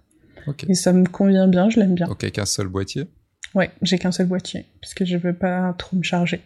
Okay. 0.47 0.67
Et 0.71 0.75
ça 0.75 0.93
me 0.93 1.05
convient 1.07 1.49
bien, 1.49 1.69
je 1.71 1.79
l'aime 1.79 1.95
bien. 1.95 2.07
Ok, 2.09 2.31
qu'un 2.31 2.47
seul 2.47 2.69
boîtier? 2.69 3.07
Ouais, 3.55 3.71
j'ai 3.83 3.99
qu'un 3.99 4.13
seul 4.13 4.27
boîtier, 4.27 4.67
parce 4.81 4.95
que 4.95 5.05
je 5.05 5.17
veux 5.17 5.35
pas 5.35 5.75
trop 5.79 5.97
me 5.97 6.03
charger. 6.03 6.43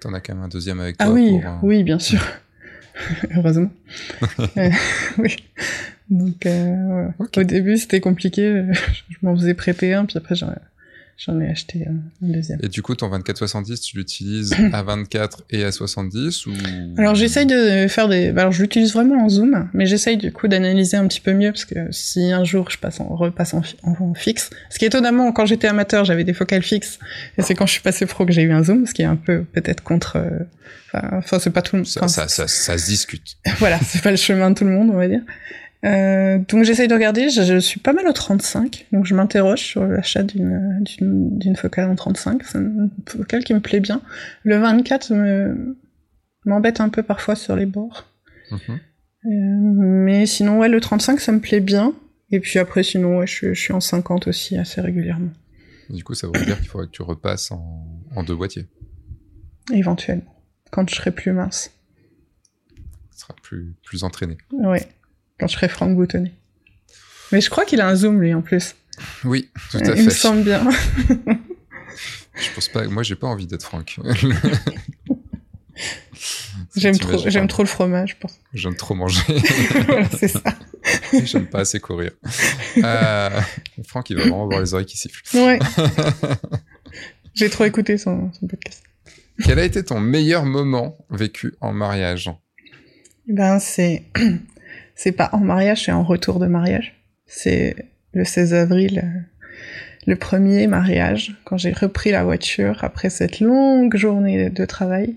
T'en 0.00 0.12
as 0.14 0.20
quand 0.20 0.34
même 0.34 0.44
un 0.44 0.48
deuxième 0.48 0.80
avec 0.80 0.98
toi 0.98 1.06
Ah 1.08 1.12
oui, 1.12 1.40
pour, 1.40 1.50
euh... 1.50 1.56
oui, 1.62 1.82
bien 1.84 1.98
sûr. 1.98 2.20
Heureusement. 3.36 3.70
euh, 4.56 4.70
oui. 5.18 5.36
Donc, 6.10 6.44
euh, 6.46 7.08
okay. 7.18 7.40
au 7.40 7.44
début, 7.44 7.78
c'était 7.78 8.00
compliqué. 8.00 8.66
Je 9.08 9.16
m'en 9.22 9.34
faisais 9.34 9.54
prêter 9.54 9.94
un, 9.94 10.04
puis 10.04 10.18
après, 10.18 10.34
j'en 11.18 11.40
ai 11.40 11.48
acheté 11.48 11.86
un 11.86 11.96
deuxième. 12.20 12.58
Et 12.62 12.68
du 12.68 12.82
coup, 12.82 12.94
ton 12.94 13.08
24-70, 13.08 13.80
tu 13.80 13.96
l'utilises 13.96 14.54
à 14.72 14.82
24 14.82 15.44
et 15.50 15.64
à 15.64 15.72
70 15.72 16.46
ou? 16.46 16.52
Alors 16.96 17.14
j'essaye 17.14 17.46
de 17.46 17.86
faire 17.88 18.08
des. 18.08 18.28
Alors 18.28 18.52
je 18.52 18.62
l'utilise 18.62 18.92
vraiment 18.92 19.24
en 19.24 19.28
zoom, 19.28 19.68
mais 19.72 19.86
j'essaye 19.86 20.16
du 20.16 20.32
coup 20.32 20.48
d'analyser 20.48 20.96
un 20.96 21.06
petit 21.06 21.20
peu 21.20 21.32
mieux 21.32 21.52
parce 21.52 21.64
que 21.64 21.90
si 21.90 22.32
un 22.32 22.44
jour 22.44 22.70
je 22.70 22.78
passe 22.78 23.00
en 23.00 23.14
repasse 23.14 23.54
en, 23.54 23.62
en 23.82 24.14
fixe, 24.14 24.50
ce 24.70 24.78
qui 24.78 24.84
étonnamment 24.84 25.32
quand 25.32 25.46
j'étais 25.46 25.68
amateur 25.68 26.04
j'avais 26.04 26.24
des 26.24 26.34
focales 26.34 26.62
fixes 26.62 26.98
et 27.38 27.42
c'est 27.42 27.54
quand 27.54 27.66
je 27.66 27.72
suis 27.72 27.82
passé 27.82 28.06
pro 28.06 28.26
que 28.26 28.32
j'ai 28.32 28.42
eu 28.42 28.52
un 28.52 28.64
zoom, 28.64 28.86
ce 28.86 28.94
qui 28.94 29.02
est 29.02 29.06
un 29.06 29.16
peu 29.16 29.44
peut-être 29.44 29.82
contre. 29.82 30.18
Enfin, 30.94 31.08
enfin 31.12 31.38
c'est 31.38 31.50
pas 31.50 31.62
tout 31.62 31.76
le 31.76 31.82
monde. 31.82 31.88
Ça, 31.88 32.06
ça, 32.08 32.28
ça, 32.28 32.48
ça, 32.48 32.78
se 32.78 32.86
discute. 32.86 33.36
voilà, 33.58 33.78
c'est 33.84 34.02
pas 34.02 34.10
le 34.10 34.16
chemin 34.16 34.50
de 34.50 34.58
tout 34.58 34.64
le 34.64 34.70
monde, 34.70 34.90
on 34.90 34.96
va 34.96 35.08
dire. 35.08 35.22
Euh, 35.84 36.38
donc 36.48 36.62
j'essaye 36.62 36.86
de 36.86 36.94
regarder, 36.94 37.28
je, 37.28 37.42
je, 37.42 37.58
suis 37.58 37.80
pas 37.80 37.92
mal 37.92 38.06
au 38.06 38.12
35, 38.12 38.86
donc 38.92 39.04
je 39.04 39.14
m'interroge 39.14 39.60
sur 39.60 39.84
l'achat 39.84 40.22
d'une, 40.22 40.80
d'une, 40.84 41.38
d'une 41.38 41.56
focale 41.56 41.90
en 41.90 41.96
35, 41.96 42.44
c'est 42.44 42.58
une 42.58 42.90
focale 43.08 43.42
qui 43.42 43.52
me 43.52 43.60
plaît 43.60 43.80
bien. 43.80 44.00
Le 44.44 44.58
24 44.58 45.12
me, 45.12 45.76
m'embête 46.44 46.80
un 46.80 46.88
peu 46.88 47.02
parfois 47.02 47.34
sur 47.34 47.56
les 47.56 47.66
bords. 47.66 48.06
Mhm. 48.52 48.60
Euh, 48.70 48.78
mais 49.24 50.26
sinon, 50.26 50.60
ouais, 50.60 50.68
le 50.68 50.80
35 50.80 51.20
ça 51.20 51.32
me 51.32 51.40
plaît 51.40 51.60
bien. 51.60 51.94
Et 52.30 52.38
puis 52.38 52.58
après, 52.60 52.82
sinon, 52.82 53.18
ouais, 53.18 53.26
je, 53.26 53.52
je 53.52 53.60
suis 53.60 53.72
en 53.72 53.80
50 53.80 54.28
aussi 54.28 54.56
assez 54.56 54.80
régulièrement. 54.80 55.32
Du 55.90 56.04
coup, 56.04 56.14
ça 56.14 56.28
veut 56.28 56.44
dire 56.44 56.58
qu'il 56.58 56.68
faudrait 56.68 56.86
que 56.86 56.92
tu 56.92 57.02
repasses 57.02 57.50
en, 57.50 57.86
en 58.14 58.22
deux 58.22 58.36
boîtiers. 58.36 58.66
Éventuellement, 59.72 60.34
quand 60.70 60.88
je 60.88 60.94
serai 60.94 61.10
plus 61.10 61.32
mince. 61.32 61.72
Tu 62.76 63.18
seras 63.18 63.34
plus, 63.42 63.74
plus 63.82 64.04
entraîné. 64.04 64.38
Ouais 64.52 64.86
quand 65.38 65.46
je 65.48 65.54
serai 65.54 65.68
Franck 65.68 65.96
Boutonnet. 65.96 66.32
Mais 67.32 67.40
je 67.40 67.50
crois 67.50 67.64
qu'il 67.64 67.80
a 67.80 67.88
un 67.88 67.94
zoom, 67.94 68.20
lui, 68.20 68.34
en 68.34 68.42
plus. 68.42 68.74
Oui, 69.24 69.48
tout 69.70 69.78
à 69.78 69.80
Il 69.80 69.86
fait. 69.86 69.98
Il 69.98 70.04
me 70.04 70.10
semble 70.10 70.42
bien. 70.42 70.68
je 72.34 72.54
pense 72.54 72.68
pas. 72.68 72.86
Moi, 72.88 73.02
j'ai 73.02 73.16
pas 73.16 73.26
envie 73.26 73.46
d'être 73.46 73.64
Franck. 73.64 73.98
j'aime 76.76 76.98
trop, 76.98 77.28
j'aime 77.28 77.48
trop 77.48 77.62
le 77.62 77.68
fromage, 77.68 78.10
je 78.10 78.16
pense. 78.16 78.38
J'aime 78.52 78.76
trop 78.76 78.94
manger. 78.94 79.20
voilà, 79.86 80.08
c'est 80.10 80.28
ça. 80.28 80.42
j'aime 81.24 81.46
pas 81.46 81.60
assez 81.60 81.80
courir. 81.80 82.12
Euh, 82.78 83.40
Franck, 83.86 84.10
il 84.10 84.16
va 84.16 84.22
vraiment 84.22 84.44
avoir 84.44 84.60
les 84.60 84.74
oreilles 84.74 84.86
qui 84.86 84.98
sifflent. 84.98 85.22
Ouais. 85.34 85.58
j'ai 87.34 87.50
trop 87.50 87.64
écouté 87.64 87.98
son, 87.98 88.30
son 88.32 88.46
podcast. 88.46 88.82
Quel 89.44 89.58
a 89.58 89.64
été 89.64 89.82
ton 89.84 90.00
meilleur 90.00 90.44
moment 90.44 90.98
vécu 91.10 91.54
en 91.60 91.72
mariage? 91.72 92.30
Ben, 93.26 93.58
c'est 93.58 94.04
c'est 94.94 95.12
pas 95.12 95.30
en 95.32 95.38
mariage, 95.38 95.84
c'est 95.84 95.92
en 95.92 96.02
retour 96.02 96.38
de 96.38 96.46
mariage. 96.46 97.02
C'est 97.26 97.76
le 98.12 98.24
16 98.24 98.54
avril, 98.54 99.26
le 100.06 100.16
premier 100.16 100.66
mariage, 100.66 101.36
quand 101.44 101.56
j'ai 101.56 101.72
repris 101.72 102.10
la 102.10 102.24
voiture 102.24 102.82
après 102.82 103.10
cette 103.10 103.40
longue 103.40 103.96
journée 103.96 104.50
de 104.50 104.64
travail. 104.64 105.16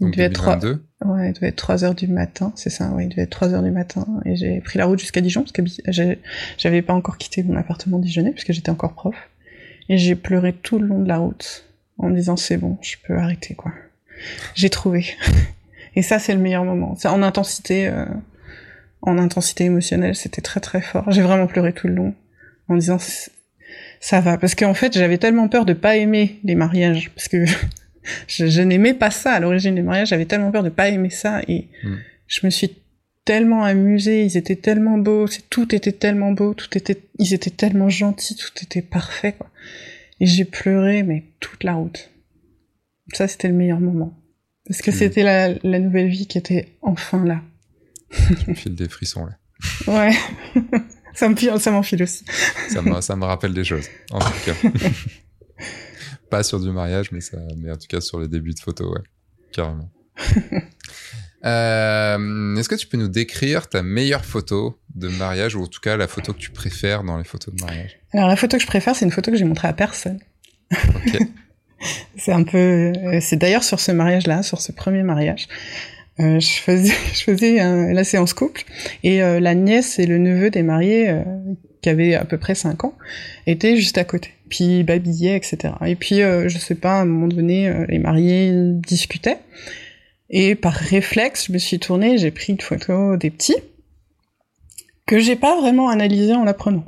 Il 0.00 0.10
devait, 0.10 0.24
être 0.24 0.34
3... 0.34 0.58
ouais, 1.04 1.28
il 1.28 1.32
devait 1.34 1.48
être 1.48 1.56
3 1.56 1.84
heures 1.84 1.94
du 1.94 2.08
matin, 2.08 2.52
c'est 2.56 2.70
ça, 2.70 2.90
ouais, 2.90 3.04
il 3.04 3.08
devait 3.08 3.22
être 3.22 3.30
3 3.30 3.54
heures 3.54 3.62
du 3.62 3.70
matin. 3.70 4.06
Et 4.24 4.36
j'ai 4.36 4.60
pris 4.60 4.78
la 4.78 4.86
route 4.86 4.98
jusqu'à 4.98 5.20
Dijon, 5.20 5.42
parce 5.42 5.52
que 5.52 5.62
j'avais 6.58 6.82
pas 6.82 6.94
encore 6.94 7.16
quitté 7.16 7.42
mon 7.42 7.56
appartement 7.56 7.98
dijonnais, 7.98 8.32
puisque 8.32 8.52
j'étais 8.52 8.70
encore 8.70 8.94
prof. 8.94 9.14
Et 9.88 9.98
j'ai 9.98 10.14
pleuré 10.14 10.52
tout 10.52 10.78
le 10.78 10.86
long 10.86 11.00
de 11.00 11.08
la 11.08 11.18
route, 11.18 11.64
en 11.98 12.08
me 12.08 12.16
disant 12.16 12.36
c'est 12.36 12.56
bon, 12.56 12.78
je 12.82 12.96
peux 13.06 13.16
arrêter, 13.16 13.54
quoi. 13.54 13.72
J'ai 14.54 14.70
trouvé. 14.70 15.06
Et 15.96 16.02
ça, 16.02 16.18
c'est 16.18 16.34
le 16.34 16.40
meilleur 16.40 16.64
moment. 16.64 16.96
C'est 16.96 17.08
en 17.08 17.22
intensité, 17.22 17.86
euh, 17.86 18.06
en 19.06 19.18
intensité 19.18 19.64
émotionnelle, 19.64 20.14
c'était 20.14 20.42
très 20.42 20.60
très 20.60 20.80
fort. 20.80 21.10
J'ai 21.10 21.22
vraiment 21.22 21.46
pleuré 21.46 21.72
tout 21.72 21.88
le 21.88 21.94
long, 21.94 22.14
en 22.68 22.76
disant 22.76 22.98
ça 24.00 24.20
va, 24.20 24.38
parce 24.38 24.54
qu'en 24.54 24.74
fait 24.74 24.92
j'avais 24.92 25.18
tellement 25.18 25.48
peur 25.48 25.64
de 25.64 25.72
pas 25.72 25.96
aimer 25.96 26.40
les 26.44 26.54
mariages, 26.54 27.10
parce 27.14 27.28
que 27.28 27.44
je, 28.28 28.46
je 28.46 28.62
n'aimais 28.62 28.94
pas 28.94 29.10
ça 29.10 29.32
à 29.32 29.40
l'origine 29.40 29.74
des 29.74 29.82
mariages, 29.82 30.08
j'avais 30.08 30.26
tellement 30.26 30.50
peur 30.50 30.62
de 30.62 30.70
pas 30.70 30.88
aimer 30.88 31.10
ça, 31.10 31.42
et 31.48 31.68
mm. 31.82 31.94
je 32.26 32.40
me 32.44 32.50
suis 32.50 32.76
tellement 33.24 33.64
amusée, 33.64 34.24
ils 34.24 34.36
étaient 34.36 34.56
tellement 34.56 34.98
beaux, 34.98 35.26
tout 35.50 35.74
était 35.74 35.92
tellement 35.92 36.32
beau, 36.32 36.54
tout 36.54 36.76
était, 36.76 37.00
ils 37.18 37.34
étaient 37.34 37.50
tellement 37.50 37.88
gentils, 37.88 38.36
tout 38.36 38.52
était 38.62 38.82
parfait, 38.82 39.32
quoi. 39.32 39.50
Et 40.20 40.26
j'ai 40.26 40.44
pleuré, 40.44 41.02
mais 41.02 41.24
toute 41.40 41.64
la 41.64 41.74
route. 41.74 42.10
Ça, 43.12 43.26
c'était 43.26 43.48
le 43.48 43.54
meilleur 43.54 43.80
moment. 43.80 44.14
Parce 44.66 44.80
que 44.80 44.90
mm. 44.90 44.94
c'était 44.94 45.22
la, 45.22 45.54
la 45.62 45.78
nouvelle 45.78 46.08
vie 46.08 46.26
qui 46.26 46.38
était 46.38 46.68
enfin 46.82 47.24
là. 47.24 47.42
Tu 48.14 48.50
me 48.50 48.54
files 48.54 48.74
des 48.74 48.88
frissons 48.88 49.26
là. 49.26 49.32
Ouais. 49.86 50.12
ça 51.14 51.28
me 51.28 51.58
ça 51.58 51.70
m'enfile 51.70 52.02
aussi. 52.02 52.24
ça, 52.68 52.82
me, 52.82 53.00
ça 53.00 53.16
me 53.16 53.24
rappelle 53.24 53.54
des 53.54 53.64
choses, 53.64 53.88
en 54.10 54.18
tout 54.18 54.32
cas. 54.44 54.54
Pas 56.30 56.42
sur 56.42 56.60
du 56.60 56.70
mariage, 56.70 57.12
mais 57.12 57.20
ça, 57.20 57.38
mais 57.56 57.70
en 57.70 57.76
tout 57.76 57.86
cas 57.88 58.00
sur 58.00 58.20
les 58.20 58.28
débuts 58.28 58.54
de 58.54 58.60
photos, 58.60 58.92
ouais, 58.92 59.02
carrément. 59.52 59.90
euh, 61.44 62.56
Est-ce 62.56 62.68
que 62.68 62.74
tu 62.74 62.86
peux 62.86 62.96
nous 62.96 63.08
décrire 63.08 63.68
ta 63.68 63.82
meilleure 63.82 64.24
photo 64.24 64.78
de 64.94 65.08
mariage 65.08 65.54
ou 65.54 65.62
en 65.62 65.66
tout 65.66 65.80
cas 65.80 65.96
la 65.96 66.08
photo 66.08 66.32
que 66.32 66.38
tu 66.38 66.50
préfères 66.50 67.04
dans 67.04 67.18
les 67.18 67.24
photos 67.24 67.54
de 67.54 67.60
mariage? 67.62 67.98
Alors 68.12 68.28
la 68.28 68.36
photo 68.36 68.56
que 68.56 68.62
je 68.62 68.66
préfère, 68.66 68.96
c'est 68.96 69.04
une 69.04 69.12
photo 69.12 69.30
que 69.30 69.36
j'ai 69.36 69.44
montrée 69.44 69.68
à 69.68 69.72
personne. 69.72 70.18
Ok. 70.72 71.18
c'est 72.16 72.32
un 72.32 72.44
peu, 72.44 72.92
euh, 72.96 73.18
c'est 73.20 73.36
d'ailleurs 73.36 73.64
sur 73.64 73.80
ce 73.80 73.92
mariage-là, 73.92 74.42
sur 74.42 74.60
ce 74.60 74.72
premier 74.72 75.02
mariage. 75.02 75.48
Euh, 76.20 76.38
je 76.38 76.60
faisais, 76.60 76.94
je 77.14 77.22
faisais 77.22 77.92
la 77.92 78.04
séance 78.04 78.34
couple 78.34 78.64
et 79.02 79.22
euh, 79.22 79.40
la 79.40 79.54
nièce 79.54 79.98
et 79.98 80.06
le 80.06 80.18
neveu 80.18 80.50
des 80.50 80.62
mariés 80.62 81.10
euh, 81.10 81.22
qui 81.82 81.88
avaient 81.88 82.14
à 82.14 82.24
peu 82.24 82.38
près 82.38 82.54
5 82.54 82.84
ans 82.84 82.94
étaient 83.46 83.76
juste 83.76 83.98
à 83.98 84.04
côté. 84.04 84.30
Puis 84.48 84.78
ils 84.78 84.84
babillaient, 84.84 85.36
etc. 85.36 85.74
Et 85.86 85.96
puis 85.96 86.22
euh, 86.22 86.48
je 86.48 86.58
sais 86.58 86.76
pas, 86.76 86.98
à 86.98 87.02
un 87.02 87.04
moment 87.04 87.28
donné, 87.28 87.72
les 87.88 87.98
mariés 87.98 88.52
discutaient 88.74 89.38
et 90.30 90.54
par 90.54 90.72
réflexe, 90.72 91.46
je 91.48 91.52
me 91.52 91.58
suis 91.58 91.78
tournée, 91.78 92.18
j'ai 92.18 92.30
pris 92.30 92.52
une 92.52 92.60
photo 92.60 93.16
des 93.16 93.30
petits 93.30 93.56
que 95.06 95.18
j'ai 95.18 95.36
pas 95.36 95.60
vraiment 95.60 95.90
analysé 95.90 96.34
en 96.34 96.44
la 96.44 96.54
prenant. 96.54 96.84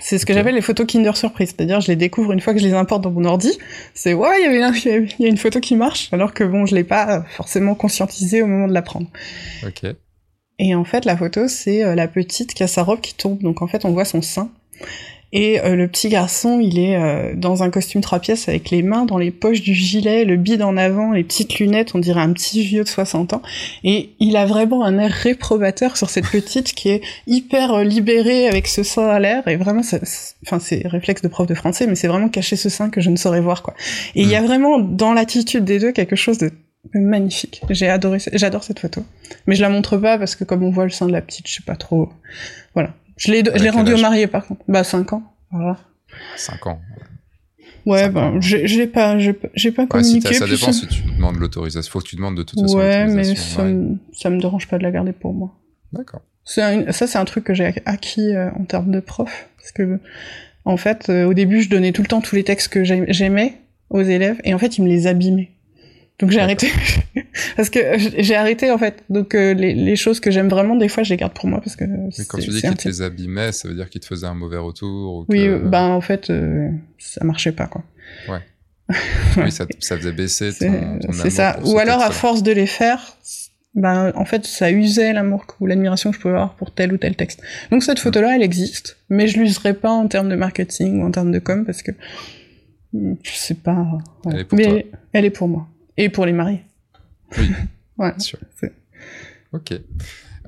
C'est 0.00 0.18
ce 0.18 0.24
que 0.24 0.32
j'appelle 0.32 0.54
les 0.54 0.62
photos 0.62 0.86
Kinder 0.86 1.16
Surprise, 1.16 1.52
c'est-à-dire 1.56 1.80
je 1.80 1.88
les 1.88 1.96
découvre 1.96 2.30
une 2.32 2.40
fois 2.40 2.54
que 2.54 2.60
je 2.60 2.64
les 2.64 2.72
importe 2.72 3.02
dans 3.02 3.10
mon 3.10 3.24
ordi. 3.24 3.58
C'est 3.94 4.14
ouais, 4.14 4.40
il 4.40 4.44
y 4.44 4.46
avait 4.46 4.78
il 5.18 5.22
y 5.22 5.26
a 5.26 5.28
une 5.28 5.36
photo 5.36 5.58
qui 5.58 5.74
marche, 5.74 6.08
alors 6.12 6.34
que 6.34 6.44
bon, 6.44 6.66
je 6.66 6.76
l'ai 6.76 6.84
pas 6.84 7.24
forcément 7.30 7.74
conscientisé 7.74 8.40
au 8.40 8.46
moment 8.46 8.68
de 8.68 8.74
la 8.74 8.82
prendre. 8.82 9.08
Ok. 9.66 9.90
Et 10.60 10.74
en 10.74 10.84
fait, 10.84 11.04
la 11.04 11.16
photo, 11.16 11.48
c'est 11.48 11.84
euh, 11.84 11.94
la 11.94 12.08
petite 12.08 12.54
qui 12.54 12.62
a 12.62 12.68
sa 12.68 12.82
robe 12.82 13.00
qui 13.00 13.14
tombe, 13.14 13.42
donc 13.42 13.60
en 13.62 13.66
fait, 13.66 13.84
on 13.84 13.90
voit 13.90 14.04
son 14.04 14.22
sein. 14.22 14.50
Et 15.32 15.60
euh, 15.60 15.76
le 15.76 15.88
petit 15.88 16.08
garçon, 16.08 16.58
il 16.58 16.78
est 16.78 16.96
euh, 16.96 17.34
dans 17.34 17.62
un 17.62 17.70
costume 17.70 18.00
trois 18.00 18.18
pièces 18.18 18.48
avec 18.48 18.70
les 18.70 18.82
mains 18.82 19.04
dans 19.04 19.18
les 19.18 19.30
poches 19.30 19.60
du 19.60 19.74
gilet, 19.74 20.24
le 20.24 20.36
bide 20.36 20.62
en 20.62 20.76
avant, 20.76 21.12
les 21.12 21.22
petites 21.22 21.58
lunettes, 21.58 21.94
on 21.94 21.98
dirait 21.98 22.22
un 22.22 22.32
petit 22.32 22.62
vieux 22.62 22.82
de 22.82 22.88
60 22.88 23.34
ans. 23.34 23.42
Et 23.84 24.10
il 24.20 24.36
a 24.36 24.46
vraiment 24.46 24.84
un 24.84 24.98
air 24.98 25.10
réprobateur 25.10 25.96
sur 25.96 26.08
cette 26.08 26.26
petite 26.26 26.72
qui 26.72 26.88
est 26.88 27.02
hyper 27.26 27.74
euh, 27.74 27.84
libérée 27.84 28.48
avec 28.48 28.66
ce 28.66 28.82
sein 28.82 29.06
à 29.08 29.18
l'air. 29.20 29.46
Et 29.48 29.56
vraiment, 29.56 29.82
enfin, 30.46 30.58
c'est 30.60 30.86
réflexe 30.86 31.20
de 31.20 31.28
prof 31.28 31.46
de 31.46 31.54
français, 31.54 31.86
mais 31.86 31.94
c'est 31.94 32.08
vraiment 32.08 32.30
cacher 32.30 32.56
ce 32.56 32.70
sein 32.70 32.88
que 32.88 33.02
je 33.02 33.10
ne 33.10 33.16
saurais 33.16 33.42
voir, 33.42 33.62
quoi. 33.62 33.74
Et 34.14 34.22
il 34.22 34.28
y 34.28 34.34
a 34.34 34.40
mm. 34.40 34.46
vraiment 34.46 34.78
dans 34.78 35.12
l'attitude 35.12 35.64
des 35.64 35.78
deux 35.78 35.92
quelque 35.92 36.16
chose 36.16 36.38
de 36.38 36.50
magnifique. 36.94 37.60
J'ai 37.68 37.88
adoré, 37.88 38.18
j'adore 38.32 38.64
cette 38.64 38.78
photo. 38.78 39.04
Mais 39.46 39.54
je 39.54 39.60
la 39.60 39.68
montre 39.68 39.98
pas 39.98 40.18
parce 40.18 40.36
que 40.36 40.44
comme 40.44 40.62
on 40.62 40.70
voit 40.70 40.84
le 40.84 40.90
sein 40.90 41.06
de 41.06 41.12
la 41.12 41.20
petite, 41.20 41.46
je 41.48 41.54
sais 41.54 41.62
pas 41.66 41.76
trop. 41.76 42.08
Voilà. 42.74 42.94
Je 43.18 43.32
l'ai, 43.32 43.42
je 43.44 43.62
l'ai 43.62 43.70
rendu 43.70 43.92
au 43.92 43.98
marié 43.98 44.26
par 44.26 44.46
contre. 44.46 44.62
Bah 44.68 44.84
5 44.84 45.12
ans. 45.12 45.22
Voilà. 45.50 45.76
5 46.36 46.66
ans. 46.66 46.80
Ouais, 47.86 48.10
bah, 48.10 48.32
j'ai 48.40 48.86
pas, 48.86 49.18
j'ai 49.18 49.32
pas 49.72 49.86
communiqué. 49.86 50.28
Ouais, 50.28 50.34
si 50.34 50.38
ça 50.38 50.46
dépend 50.46 50.72
si 50.72 50.86
tu 50.88 51.02
demandes 51.02 51.36
l'autorisation. 51.36 51.90
Faut 51.90 52.00
que 52.00 52.08
tu 52.08 52.16
demandes 52.16 52.36
de 52.36 52.42
toute 52.42 52.60
façon 52.60 52.76
Ouais, 52.76 53.06
mais 53.06 53.24
ça, 53.34 53.64
me, 53.64 53.96
ça 54.12 54.30
me 54.30 54.38
dérange 54.38 54.68
pas 54.68 54.78
de 54.78 54.82
la 54.82 54.90
garder 54.90 55.12
pour 55.12 55.32
moi. 55.32 55.54
D'accord. 55.92 56.20
ça, 56.44 56.92
c'est 56.92 57.16
un 57.16 57.24
truc 57.24 57.44
que 57.44 57.54
j'ai 57.54 57.74
acquis 57.86 58.34
euh, 58.34 58.50
en 58.58 58.64
termes 58.64 58.90
de 58.90 59.00
prof. 59.00 59.48
Parce 59.56 59.72
que, 59.72 60.00
en 60.66 60.76
fait, 60.76 61.08
euh, 61.08 61.24
au 61.24 61.34
début, 61.34 61.62
je 61.62 61.70
donnais 61.70 61.92
tout 61.92 62.02
le 62.02 62.08
temps 62.08 62.20
tous 62.20 62.36
les 62.36 62.44
textes 62.44 62.68
que 62.68 62.84
j'aimais 62.84 63.58
aux 63.88 64.02
élèves, 64.02 64.38
et 64.44 64.52
en 64.52 64.58
fait, 64.58 64.76
ils 64.76 64.84
me 64.84 64.88
les 64.88 65.06
abîmaient. 65.06 65.52
Donc 66.18 66.30
j'ai 66.30 66.40
arrêté 66.40 66.68
parce 67.56 67.70
que 67.70 67.78
j'ai 67.96 68.34
arrêté 68.34 68.70
en 68.72 68.78
fait. 68.78 69.04
Donc 69.08 69.34
euh, 69.34 69.54
les, 69.54 69.72
les, 69.74 69.96
choses 69.96 70.18
que 70.18 70.32
j'aime 70.32 70.48
vraiment 70.48 70.74
des 70.74 70.88
fois 70.88 71.04
je 71.04 71.10
les 71.10 71.16
garde 71.16 71.32
pour 71.32 71.46
moi 71.46 71.60
parce 71.60 71.76
que. 71.76 71.84
Mais 71.84 72.24
quand 72.28 72.38
tu 72.38 72.50
dis 72.50 72.60
qu'il 72.60 72.74
te 72.74 72.88
les 72.88 73.02
abîmait, 73.02 73.52
ça 73.52 73.68
veut 73.68 73.74
dire 73.74 73.88
qu'il 73.88 74.00
te 74.00 74.06
faisait 74.06 74.26
un 74.26 74.34
mauvais 74.34 74.56
retour. 74.56 75.18
Ou 75.18 75.26
oui, 75.28 75.48
ben 75.48 75.84
en 75.84 76.00
fait 76.00 76.30
euh, 76.30 76.70
ça 76.98 77.24
marchait 77.24 77.52
pas 77.52 77.66
quoi. 77.66 77.84
Ouais. 78.28 78.40
oui, 79.36 79.52
ça, 79.52 79.66
ça 79.78 79.96
faisait 79.96 80.12
baisser 80.12 80.50
C'est 80.50 81.30
ça. 81.30 81.60
Ou 81.64 81.78
alors 81.78 82.00
à 82.00 82.10
force 82.10 82.42
de 82.42 82.50
les 82.50 82.66
faire, 82.66 83.16
ben 83.76 84.12
en 84.16 84.24
fait 84.24 84.44
ça 84.44 84.72
usait 84.72 85.12
l'amour 85.12 85.46
ou 85.60 85.66
l'admiration 85.66 86.10
que 86.10 86.16
je 86.16 86.20
pouvais 86.20 86.34
avoir 86.34 86.56
pour 86.56 86.72
tel 86.72 86.92
ou 86.92 86.96
tel 86.96 87.14
texte. 87.14 87.42
Donc 87.70 87.84
cette 87.84 88.00
photo 88.00 88.20
là 88.20 88.34
elle 88.34 88.42
existe, 88.42 88.96
mais 89.08 89.28
je 89.28 89.38
l'userai 89.38 89.74
pas 89.74 89.90
en 89.90 90.08
termes 90.08 90.30
de 90.30 90.36
marketing 90.36 91.00
ou 91.00 91.06
en 91.06 91.12
termes 91.12 91.30
de 91.30 91.38
com 91.38 91.64
parce 91.64 91.82
que 91.82 91.92
je 92.92 93.30
sais 93.30 93.54
pas. 93.54 93.86
Elle 94.26 94.40
est 94.40 94.44
pour 94.44 94.58
mais 94.58 94.64
toi. 94.64 95.00
elle 95.12 95.24
est 95.24 95.30
pour 95.30 95.46
moi. 95.46 95.68
Et 95.98 96.08
pour 96.08 96.24
les 96.24 96.32
mariés. 96.32 96.64
Oui, 97.36 97.50
ouais, 97.98 98.18
sûr. 98.18 98.38
Ok. 99.52 99.74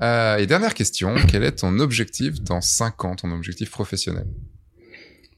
Euh, 0.01 0.37
et 0.37 0.47
dernière 0.47 0.73
question, 0.73 1.13
quel 1.27 1.43
est 1.43 1.57
ton 1.57 1.77
objectif 1.79 2.41
dans 2.41 2.61
5 2.61 3.05
ans, 3.05 3.15
ton 3.15 3.31
objectif 3.31 3.69
professionnel? 3.69 4.25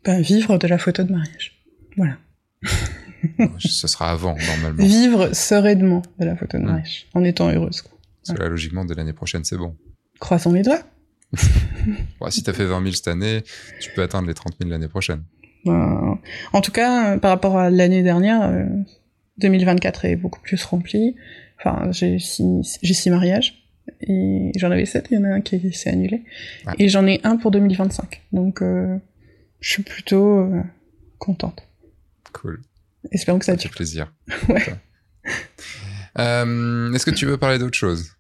Ben, 0.05 0.21
Vivre 0.21 0.57
de 0.57 0.67
la 0.67 0.77
photo 0.77 1.03
de 1.03 1.11
mariage. 1.11 1.65
Voilà. 1.97 2.17
Ce 3.59 3.87
sera 3.87 4.11
avant, 4.11 4.37
normalement. 4.37 4.83
Vivre 4.83 5.33
sereinement 5.33 6.03
de 6.19 6.25
la 6.25 6.35
photo 6.35 6.59
de 6.59 6.63
mariage, 6.63 7.07
en 7.15 7.23
étant 7.23 7.49
heureuse. 7.49 7.81
Quoi. 7.81 7.97
Parce 8.23 8.37
que 8.37 8.43
là, 8.43 8.49
logiquement, 8.49 8.85
de 8.85 8.93
l'année 8.93 9.13
prochaine, 9.13 9.43
c'est 9.43 9.57
bon. 9.57 9.75
Croisons 10.19 10.53
les 10.53 10.61
doigts. 10.61 10.83
si 12.29 12.43
t'as 12.43 12.53
fait 12.53 12.65
20 12.65 12.81
000 12.83 12.93
cette 12.93 13.07
année, 13.07 13.43
tu 13.81 13.89
peux 13.95 14.03
atteindre 14.03 14.27
les 14.27 14.35
30 14.35 14.53
000 14.59 14.69
l'année 14.69 14.87
prochaine. 14.87 15.23
Ben, 15.65 16.19
en 16.53 16.61
tout 16.61 16.71
cas, 16.71 17.17
par 17.17 17.31
rapport 17.31 17.57
à 17.57 17.71
l'année 17.71 18.03
dernière, 18.03 18.43
euh, 18.43 18.65
2024 19.37 20.05
est 20.05 20.15
beaucoup 20.15 20.41
plus 20.41 20.63
rempli. 20.63 21.15
Enfin, 21.59 21.91
j'ai 21.91 22.19
six, 22.19 22.79
j'ai 22.81 22.93
six 22.93 23.09
mariages. 23.09 23.59
Et 24.01 24.51
j'en 24.55 24.71
avais 24.71 24.85
sept, 24.85 25.07
il 25.11 25.15
y 25.15 25.17
en 25.17 25.23
a 25.25 25.29
un 25.29 25.41
qui 25.41 25.73
s'est 25.73 25.89
annulé. 25.89 26.23
Et 26.79 26.87
j'en 26.89 27.05
ai 27.05 27.19
un 27.23 27.37
pour 27.37 27.51
2025. 27.51 28.21
Donc, 28.31 28.61
euh, 28.61 28.97
je 29.59 29.69
suis 29.71 29.83
plutôt 29.83 30.39
euh, 30.39 30.61
contente. 31.19 31.63
Cool. 32.31 32.61
Espérons 33.11 33.39
que 33.39 33.45
ça, 33.45 33.53
ça 33.53 33.57
dure. 33.57 33.71
plaisir. 33.71 34.13
ouais. 34.49 34.63
Euh, 36.19 36.93
Est-ce 36.93 37.05
que 37.05 37.11
tu 37.11 37.25
veux 37.25 37.37
parler 37.37 37.59
d'autre 37.59 37.77
chose? 37.77 38.11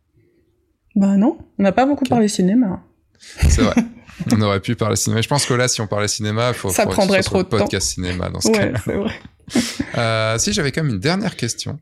Bah 0.95 1.15
non, 1.17 1.37
on 1.57 1.63
n'a 1.63 1.71
pas 1.71 1.85
beaucoup 1.85 2.05
parlé 2.05 2.27
cinéma. 2.27 2.83
C'est 3.19 3.61
vrai. 3.61 3.75
on 4.31 4.41
aurait 4.41 4.59
pu 4.59 4.75
parler 4.75 4.95
cinéma. 4.95 5.21
Je 5.21 5.27
pense 5.27 5.45
que 5.45 5.53
là, 5.53 5.67
si 5.67 5.81
on 5.81 5.87
parlait 5.87 6.07
cinéma, 6.07 6.49
il 6.49 6.53
faut 6.53 6.69
Ça 6.69 6.83
faudrait 6.83 6.95
prendrait 6.95 7.23
trop 7.23 7.39
le 7.39 7.45
podcast 7.45 7.87
cinéma 7.93 8.29
dans 8.29 8.41
ce 8.41 8.49
Ouais, 8.49 8.73
cas-là. 8.73 9.11
Euh, 9.95 10.39
si 10.39 10.53
j'avais 10.53 10.71
quand 10.71 10.83
même 10.83 10.95
une 10.95 10.99
dernière 10.99 11.35
question, 11.35 11.77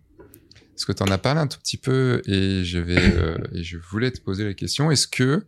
parce 0.81 0.85
que 0.85 0.91
tu 0.91 1.03
en 1.03 1.13
as 1.13 1.17
parlé 1.17 1.39
un 1.39 1.47
tout 1.47 1.59
petit 1.59 1.77
peu 1.77 2.21
et 2.25 2.63
je 2.65 2.79
vais 2.79 2.97
euh, 2.97 3.37
et 3.53 3.63
je 3.63 3.77
voulais 3.77 4.11
te 4.11 4.19
poser 4.19 4.43
la 4.43 4.53
question. 4.53 4.91
Est-ce 4.91 5.07
que 5.07 5.45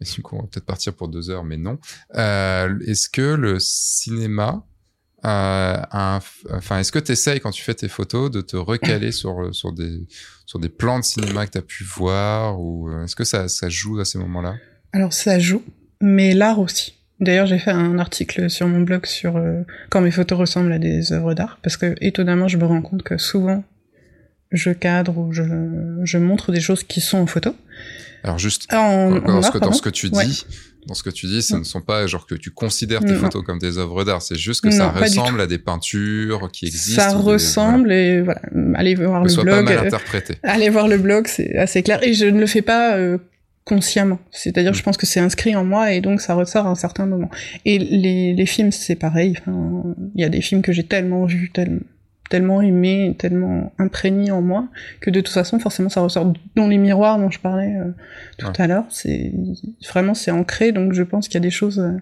et 0.00 0.04
du 0.04 0.22
coup, 0.22 0.36
on 0.36 0.42
va 0.42 0.48
peut-être 0.48 0.66
partir 0.66 0.94
pour 0.94 1.08
deux 1.08 1.30
heures, 1.30 1.44
mais 1.44 1.56
non. 1.56 1.78
Euh, 2.16 2.76
est-ce 2.80 3.08
que 3.08 3.34
le 3.34 3.58
cinéma, 3.60 4.66
euh, 5.24 5.76
enfin, 5.92 6.80
est-ce 6.80 6.90
que 6.90 6.98
tu 6.98 7.12
essayes 7.12 7.38
quand 7.38 7.52
tu 7.52 7.62
fais 7.62 7.74
tes 7.74 7.88
photos 7.88 8.30
de 8.30 8.40
te 8.40 8.56
recaler 8.56 9.12
sur 9.12 9.52
des 9.72 10.68
plans 10.68 10.98
de 10.98 11.04
cinéma 11.04 11.46
que 11.46 11.52
tu 11.52 11.58
as 11.58 11.62
pu 11.62 11.84
voir 11.84 12.60
ou 12.60 12.90
est-ce 13.04 13.14
que 13.14 13.24
ça 13.24 13.48
ça 13.48 13.68
joue 13.68 14.00
à 14.00 14.04
ces 14.04 14.18
moments-là? 14.18 14.56
Alors 14.92 15.12
ça 15.12 15.38
joue, 15.38 15.62
mais 16.00 16.34
l'art 16.34 16.58
aussi. 16.58 17.01
D'ailleurs, 17.22 17.46
j'ai 17.46 17.58
fait 17.58 17.70
un 17.70 17.98
article 17.98 18.50
sur 18.50 18.66
mon 18.68 18.80
blog 18.80 19.06
sur 19.06 19.36
euh, 19.36 19.62
quand 19.90 20.00
mes 20.02 20.10
photos 20.10 20.38
ressemblent 20.38 20.72
à 20.72 20.78
des 20.78 21.12
œuvres 21.12 21.32
d'art, 21.34 21.58
parce 21.62 21.76
que 21.78 21.94
étonnamment, 22.00 22.48
je 22.48 22.58
me 22.58 22.64
rends 22.66 22.82
compte 22.82 23.02
que 23.04 23.16
souvent, 23.16 23.64
je 24.50 24.70
cadre 24.70 25.16
ou 25.16 25.32
je, 25.32 25.42
je 26.04 26.18
montre 26.18 26.52
des 26.52 26.60
choses 26.60 26.82
qui 26.82 27.00
sont 27.00 27.18
en 27.18 27.26
photo. 27.26 27.54
Alors 28.24 28.38
juste 28.38 28.66
Ah, 28.70 28.80
en, 28.82 29.10
dans, 29.20 29.36
en 29.36 29.42
ce 29.42 29.46
art, 29.46 29.52
que, 29.52 29.58
dans 29.58 29.66
pardon. 29.66 29.76
ce 29.76 29.82
que 29.82 29.88
tu 29.88 30.08
Ouais. 30.08 30.24
dis, 30.26 30.44
dans 30.86 30.94
ce 30.94 31.02
que 31.04 31.10
tu 31.10 31.26
dis, 31.26 31.42
ce 31.42 31.54
Mm. 31.54 31.58
ne 31.60 31.64
sont 31.64 31.80
pas 31.80 32.06
genre 32.08 32.26
que 32.26 32.34
tu 32.34 32.50
considères 32.50 33.00
tes 33.00 33.12
Non. 33.12 33.18
photos 33.20 33.44
comme 33.44 33.58
des 33.60 33.78
œuvres 33.78 34.04
d'art. 34.04 34.20
C'est 34.20 34.36
juste 34.36 34.60
que 34.62 34.68
Non, 34.68 34.76
ça 34.76 34.88
ressemble 34.90 35.40
à 35.40 35.46
des 35.46 35.58
peintures 35.58 36.50
qui 36.52 36.66
existent. 36.66 37.02
Ça 37.02 37.10
des- 37.10 37.22
ressemble 37.22 37.92
et 37.92 38.20
voilà, 38.20 38.40
allez 38.74 38.94
voir. 38.96 39.22
Que 39.22 39.28
le 39.28 39.32
soit 39.32 39.44
blog. 39.44 39.64
pas 39.64 39.74
mal 39.76 39.86
interprété. 39.86 40.34
Allez 40.42 40.68
voir 40.70 40.88
le 40.88 40.98
blog, 40.98 41.26
c'est 41.28 41.56
assez 41.56 41.82
clair. 41.84 42.02
Et 42.02 42.14
je 42.14 42.26
ne 42.26 42.40
le 42.40 42.46
fais 42.46 42.62
pas 42.62 42.96
euh, 42.96 43.18
consciemment. 43.64 44.18
C'est-à-dire, 44.30 44.72
Mm. 44.72 44.74
je 44.74 44.82
pense 44.82 44.96
que 44.96 45.06
c'est 45.06 45.20
inscrit 45.20 45.54
en 45.56 45.64
moi 45.64 45.92
et 45.92 46.00
donc 46.00 46.20
ça 46.20 46.34
ressort 46.34 46.66
à 46.66 46.70
un 46.70 46.74
certain 46.74 47.06
moment. 47.06 47.30
Et 47.64 47.78
les, 47.78 48.34
les 48.34 48.46
films, 48.46 48.72
c'est 48.72 48.96
pareil. 48.96 49.34
Enfin, 49.40 49.94
il 50.14 50.20
y 50.20 50.24
a 50.24 50.28
des 50.28 50.40
films 50.40 50.62
que 50.62 50.72
j'ai 50.72 50.84
tellement 50.84 51.24
vus, 51.26 51.50
tel- 51.52 51.80
tellement 52.28 52.62
aimés, 52.62 53.14
tellement 53.18 53.72
imprégnés 53.78 54.30
en 54.30 54.40
moi, 54.42 54.68
que 55.00 55.10
de 55.10 55.20
toute 55.20 55.32
façon, 55.34 55.58
forcément, 55.58 55.88
ça 55.90 56.00
ressort 56.00 56.32
dans 56.56 56.66
les 56.66 56.78
miroirs 56.78 57.18
dont 57.18 57.30
je 57.30 57.38
parlais 57.38 57.76
euh, 57.76 57.92
tout 58.38 58.46
Ouais. 58.46 58.60
à 58.60 58.66
l'heure. 58.66 58.86
C'est 58.90 59.32
vraiment, 59.88 60.14
c'est 60.14 60.30
ancré. 60.30 60.72
Donc, 60.72 60.92
je 60.94 61.02
pense 61.02 61.28
qu'il 61.28 61.34
y 61.34 61.42
a 61.42 61.46
des 61.46 61.50
choses 61.50 61.78
euh, 61.78 61.98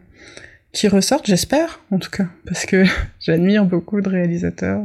qui 0.73 0.87
ressortent. 0.89 1.27
J'espère, 1.27 1.81
en 1.91 1.99
tout 1.99 2.11
cas, 2.11 2.27
parce 2.47 2.65
que 2.65 2.85
j'admire 3.21 3.65
beaucoup 3.67 4.01
de 4.01 4.09
réalisateurs. 4.09 4.81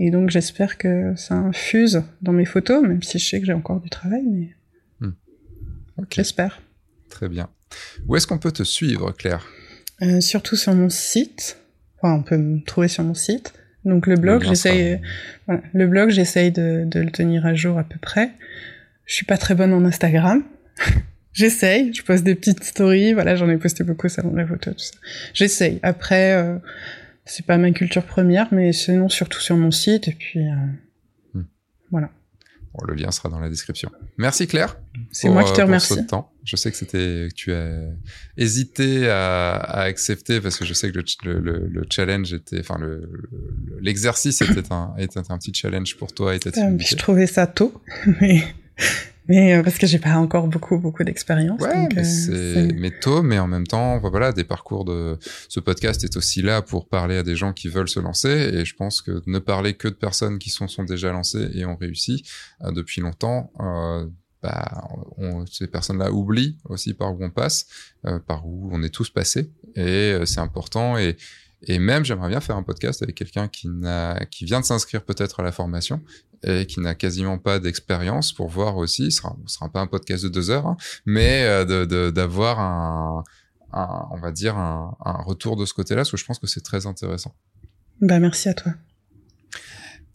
Et 0.00 0.10
donc 0.10 0.28
j'espère 0.30 0.76
que 0.76 1.12
ça 1.14 1.34
infuse 1.36 2.02
dans 2.20 2.32
mes 2.32 2.46
photos, 2.46 2.82
même 2.82 3.00
si 3.04 3.20
je 3.20 3.28
sais 3.28 3.38
que 3.38 3.46
j'ai 3.46 3.52
encore 3.52 3.80
du 3.80 3.90
travail, 3.90 4.24
mais 4.28 4.48
J'espère. 6.10 6.60
très 7.10 7.28
bien. 7.28 7.48
Où 8.06 8.16
est-ce 8.16 8.26
qu'on 8.26 8.38
peut 8.38 8.52
te 8.52 8.62
suivre, 8.62 9.12
Claire? 9.12 9.46
Euh, 10.02 10.20
surtout 10.20 10.56
sur 10.56 10.74
mon 10.74 10.90
site. 10.90 11.58
Enfin, 11.96 12.14
on 12.14 12.22
peut 12.22 12.36
me 12.36 12.62
trouver 12.64 12.88
sur 12.88 13.04
mon 13.04 13.14
site. 13.14 13.54
Donc 13.84 14.06
le 14.06 14.16
blog, 14.16 14.44
j'essaye, 14.44 15.00
voilà, 15.46 15.62
le 15.74 15.86
blog, 15.86 16.10
j'essaye 16.10 16.50
de, 16.50 16.84
de 16.86 17.00
le 17.00 17.10
tenir 17.10 17.44
à 17.44 17.54
jour 17.54 17.78
à 17.78 17.84
peu 17.84 17.98
près. 17.98 18.32
Je 19.04 19.14
suis 19.14 19.26
pas 19.26 19.36
très 19.36 19.54
bonne 19.54 19.72
en 19.74 19.84
Instagram. 19.84 20.42
j'essaye, 21.32 21.92
je 21.92 22.02
poste 22.02 22.24
des 22.24 22.34
petites 22.34 22.64
stories. 22.64 23.12
Voilà, 23.12 23.36
j'en 23.36 23.48
ai 23.50 23.58
posté 23.58 23.84
beaucoup, 23.84 24.08
ça 24.08 24.22
de 24.22 24.34
la 24.34 24.46
photo, 24.46 24.72
tout 24.72 24.78
ça. 24.78 24.94
J'essaye. 25.34 25.80
Après, 25.82 26.32
euh, 26.32 26.56
c'est 27.26 27.44
pas 27.44 27.58
ma 27.58 27.70
culture 27.72 28.04
première, 28.04 28.48
mais 28.52 28.72
sinon 28.72 29.08
surtout 29.08 29.40
sur 29.40 29.56
mon 29.56 29.70
site. 29.70 30.08
Et 30.08 30.12
puis 30.12 30.40
hmm. 31.34 31.44
voilà. 31.90 32.10
Bon, 32.74 32.84
le 32.86 32.94
lien 32.94 33.10
sera 33.12 33.28
dans 33.28 33.38
la 33.38 33.48
description. 33.48 33.90
Merci 34.18 34.48
Claire. 34.48 34.76
C'est 35.12 35.28
moi 35.28 35.44
qui 35.44 35.52
te 35.52 35.60
remercie. 35.60 35.94
Pour 35.94 36.02
ce 36.02 36.08
temps. 36.08 36.32
Je 36.44 36.56
sais 36.56 36.70
que 36.70 36.76
c'était 36.76 37.28
tu 37.34 37.52
as 37.52 37.78
hésité 38.36 39.08
à, 39.08 39.54
à, 39.54 39.82
accepter 39.82 40.40
parce 40.40 40.56
que 40.56 40.64
je 40.64 40.74
sais 40.74 40.90
que 40.90 40.98
le, 40.98 41.38
le, 41.38 41.66
le 41.68 41.86
challenge 41.88 42.32
était, 42.34 42.60
enfin 42.60 42.78
l'exercice 43.80 44.42
était 44.42 44.72
un 44.72 44.94
était 44.98 45.20
un 45.20 45.38
petit 45.38 45.54
challenge 45.54 45.96
pour 45.96 46.12
toi 46.12 46.34
et 46.34 46.40
Je 46.44 46.96
trouvais 46.96 47.26
ça 47.26 47.46
tôt, 47.46 47.80
mais 48.20 48.42
mais 49.26 49.54
euh, 49.54 49.62
parce 49.62 49.78
que 49.78 49.86
j'ai 49.86 49.98
pas 49.98 50.16
encore 50.16 50.48
beaucoup 50.48 50.78
beaucoup 50.78 51.04
d'expérience. 51.04 51.60
Ouais, 51.60 51.88
mais 51.94 52.00
euh, 52.00 52.04
c'est 52.04 52.72
mais 52.74 52.90
tôt, 52.90 53.22
mais 53.22 53.38
en 53.38 53.46
même 53.46 53.66
temps, 53.66 53.98
voilà, 53.98 54.32
des 54.32 54.44
parcours 54.44 54.84
de 54.84 55.18
ce 55.48 55.60
podcast 55.60 56.04
est 56.04 56.16
aussi 56.16 56.42
là 56.42 56.62
pour 56.62 56.88
parler 56.88 57.16
à 57.16 57.22
des 57.22 57.36
gens 57.36 57.52
qui 57.52 57.68
veulent 57.68 57.88
se 57.88 58.00
lancer, 58.00 58.28
et 58.28 58.64
je 58.64 58.74
pense 58.74 59.02
que 59.02 59.22
ne 59.26 59.38
parler 59.38 59.74
que 59.74 59.88
de 59.88 59.94
personnes 59.94 60.38
qui 60.38 60.50
sont 60.50 60.68
sont 60.68 60.84
déjà 60.84 61.12
lancées 61.12 61.48
et 61.54 61.64
ont 61.64 61.76
réussi 61.76 62.24
euh, 62.62 62.70
depuis 62.70 63.00
longtemps. 63.00 63.52
Euh, 63.60 64.06
bah, 64.42 64.86
on, 65.16 65.46
ces 65.46 65.66
personnes-là 65.66 66.12
oublient 66.12 66.58
aussi 66.66 66.92
par 66.92 67.14
où 67.14 67.24
on 67.24 67.30
passe, 67.30 67.66
par 68.26 68.46
où 68.46 68.68
on 68.72 68.82
est 68.82 68.90
tous 68.90 69.08
passés, 69.08 69.50
et 69.74 70.18
c'est 70.26 70.40
important. 70.40 70.98
Et, 70.98 71.16
et 71.66 71.78
même, 71.78 72.04
j'aimerais 72.04 72.28
bien 72.28 72.40
faire 72.40 72.56
un 72.56 72.62
podcast 72.62 73.02
avec 73.02 73.14
quelqu'un 73.14 73.48
qui 73.48 73.68
qui 74.30 74.44
vient 74.44 74.60
de 74.60 74.64
s'inscrire 74.64 75.04
peut-être 75.04 75.40
à 75.40 75.42
la 75.42 75.52
formation 75.52 76.00
et 76.46 76.66
qui 76.66 76.80
n'a 76.80 76.94
quasiment 76.94 77.38
pas 77.38 77.58
d'expérience 77.58 78.32
pour 78.32 78.48
voir 78.48 78.76
aussi, 78.76 79.10
ce 79.10 79.18
sera, 79.18 79.36
ce 79.46 79.54
sera 79.54 79.70
pas 79.70 79.80
un 79.80 79.86
podcast 79.86 80.24
de 80.24 80.28
deux 80.28 80.50
heures, 80.50 80.66
hein, 80.66 80.76
mais 81.06 81.44
euh, 81.44 82.10
d'avoir 82.10 82.60
un, 82.60 83.24
un, 83.72 84.08
on 84.10 84.20
va 84.20 84.30
dire 84.30 84.56
un, 84.56 84.96
un 85.04 85.22
retour 85.22 85.56
de 85.56 85.64
ce 85.64 85.74
côté-là, 85.74 86.00
parce 86.00 86.10
que 86.10 86.16
je 86.16 86.24
pense 86.24 86.38
que 86.38 86.46
c'est 86.46 86.60
très 86.62 86.86
intéressant. 86.86 87.34
Bah 88.00 88.18
merci 88.18 88.48
à 88.48 88.54
toi. 88.54 88.72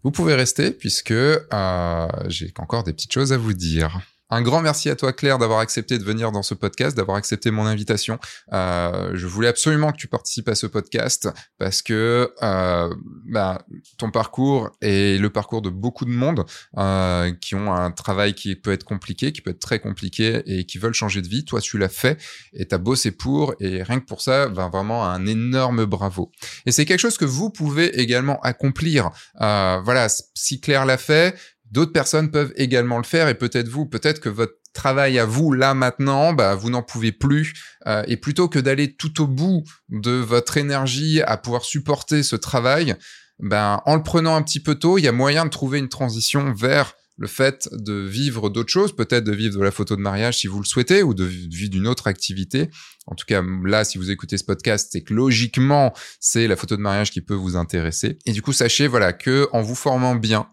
Vous 0.04 0.12
pouvez 0.12 0.36
rester 0.36 0.72
puisque 0.72 1.12
euh, 1.12 2.08
j'ai 2.28 2.54
encore 2.58 2.84
des 2.84 2.94
petites 2.94 3.12
choses 3.12 3.34
à 3.34 3.38
vous 3.38 3.54
dire. 3.54 4.00
Un 4.32 4.42
grand 4.44 4.62
merci 4.62 4.90
à 4.90 4.96
toi 4.96 5.12
Claire 5.12 5.40
d'avoir 5.40 5.60
accepté 5.60 5.98
de 5.98 6.04
venir 6.04 6.32
dans 6.32 6.44
ce 6.44 6.54
podcast, 6.54 6.96
d'avoir 6.96 7.18
accepté 7.18 7.50
mon 7.50 7.66
invitation. 7.66 8.20
Euh, 8.54 9.12
je 9.14 9.26
voulais 9.26 9.48
absolument 9.48 9.92
que 9.92 9.98
tu 9.98 10.08
participes 10.08 10.48
à 10.50 10.56
ce 10.56 10.68
podcast 10.68 11.30
parce 11.58 11.82
que 11.82 12.32
euh, 12.44 12.94
bah, 13.26 13.66
ton 13.98 14.12
parcours 14.12 14.70
est 14.82 15.20
le 15.20 15.32
parcours 15.32 15.64
de 15.64 15.72
beaucoup 15.72 16.06
de 16.06 16.12
monde 16.12 16.46
euh, 16.78 17.32
qui 17.42 17.56
ont 17.56 17.74
un 17.74 17.90
travail 17.90 18.36
qui 18.36 18.56
peut 18.56 18.72
être 18.72 18.84
compliqué, 18.84 19.32
qui 19.32 19.42
peut 19.42 19.50
être 19.50 19.60
très 19.60 19.80
compliqué 19.80 20.44
et 20.46 20.66
qui 20.66 20.78
veulent 20.78 20.94
changer 20.94 21.24
de 21.24 21.28
vie. 21.28 21.44
Toi, 21.44 21.60
tu 21.60 21.80
l'as 21.80 21.90
fait 21.90 22.22
et 22.54 22.68
t'as 22.68 22.78
bossé 22.78 23.10
pour 23.12 23.56
et 23.60 23.82
rien 23.82 24.00
que 24.00 24.06
pour 24.06 24.22
ça, 24.22 24.48
ben, 24.48 24.70
vraiment 24.70 25.06
un 25.06 25.26
énorme 25.26 25.86
bravo. 25.86 26.32
Et 26.68 26.72
c'est 26.72 26.86
quelque 26.86 27.00
chose 27.00 27.18
que 27.18 27.26
vous 27.26 27.50
pouvez 27.50 28.00
également 28.00 28.40
accomplir. 28.42 29.10
Euh, 29.42 29.82
voilà, 29.84 30.08
si 30.36 30.62
Claire 30.62 30.86
l'a 30.86 30.98
fait, 30.98 31.36
D'autres 31.72 31.94
personnes 31.94 32.32
peuvent 32.32 32.54
également 32.56 32.98
le 32.98 33.04
faire 33.04 33.28
et 33.28 33.36
peut-être 33.36 33.68
vous, 33.68 33.86
peut-être 33.86 34.20
que 34.20 34.30
votre 34.30 34.54
travail 34.74 35.20
à 35.20 35.26
vous 35.26 35.52
là 35.52 35.74
maintenant, 35.74 36.34
bah, 36.34 36.56
vous 36.56 36.70
n'en 36.70 36.84
pouvez 36.84 37.12
plus. 37.12 37.54
Euh, 37.88 38.04
et 38.08 38.18
plutôt 38.18 38.48
que 38.48 38.60
d'aller 38.60 38.94
tout 38.96 39.22
au 39.22 39.28
bout 39.28 39.64
de 39.90 40.12
votre 40.12 40.58
énergie 40.58 41.22
à 41.22 41.38
pouvoir 41.38 41.64
supporter 41.64 42.24
ce 42.24 42.36
travail, 42.36 42.96
ben, 43.40 43.82
en 43.86 43.96
le 43.96 44.04
prenant 44.04 44.36
un 44.36 44.42
petit 44.42 44.60
peu 44.60 44.76
tôt, 44.76 44.98
il 44.98 45.04
y 45.04 45.08
a 45.08 45.12
moyen 45.12 45.46
de 45.46 45.50
trouver 45.50 45.80
une 45.80 45.90
transition 45.90 46.54
vers 46.54 46.94
le 47.20 47.28
fait 47.28 47.68
de 47.74 47.94
vivre 47.94 48.50
d'autres 48.50 48.72
choses, 48.72 48.96
peut-être 48.96 49.26
de 49.26 49.34
vivre 49.34 49.58
de 49.58 49.64
la 49.64 49.72
photo 49.72 49.98
de 49.98 50.02
mariage 50.02 50.38
si 50.40 50.48
vous 50.48 50.60
le 50.60 50.66
souhaitez, 50.66 51.04
ou 51.04 51.14
de 51.14 51.26
vivre 51.26 51.70
d'une 51.70 51.88
autre 51.88 52.08
activité. 52.08 52.70
En 53.08 53.16
tout 53.16 53.26
cas, 53.26 53.44
là, 53.66 53.84
si 53.84 53.98
vous 53.98 54.10
écoutez 54.10 54.38
ce 54.38 54.46
podcast, 54.46 54.90
c'est 54.92 55.02
que 55.02 55.14
logiquement, 55.14 55.94
c'est 56.22 56.48
la 56.48 56.56
photo 56.56 56.78
de 56.78 56.82
mariage 56.82 57.12
qui 57.12 57.22
peut 57.22 57.34
vous 57.34 57.58
intéresser. 57.58 58.18
Et 58.26 58.32
du 58.32 58.42
coup, 58.42 58.54
sachez, 58.54 58.88
voilà, 58.88 59.12
que 59.12 59.50
en 59.52 59.62
vous 59.62 59.76
formant 59.76 60.16
bien, 60.16 60.48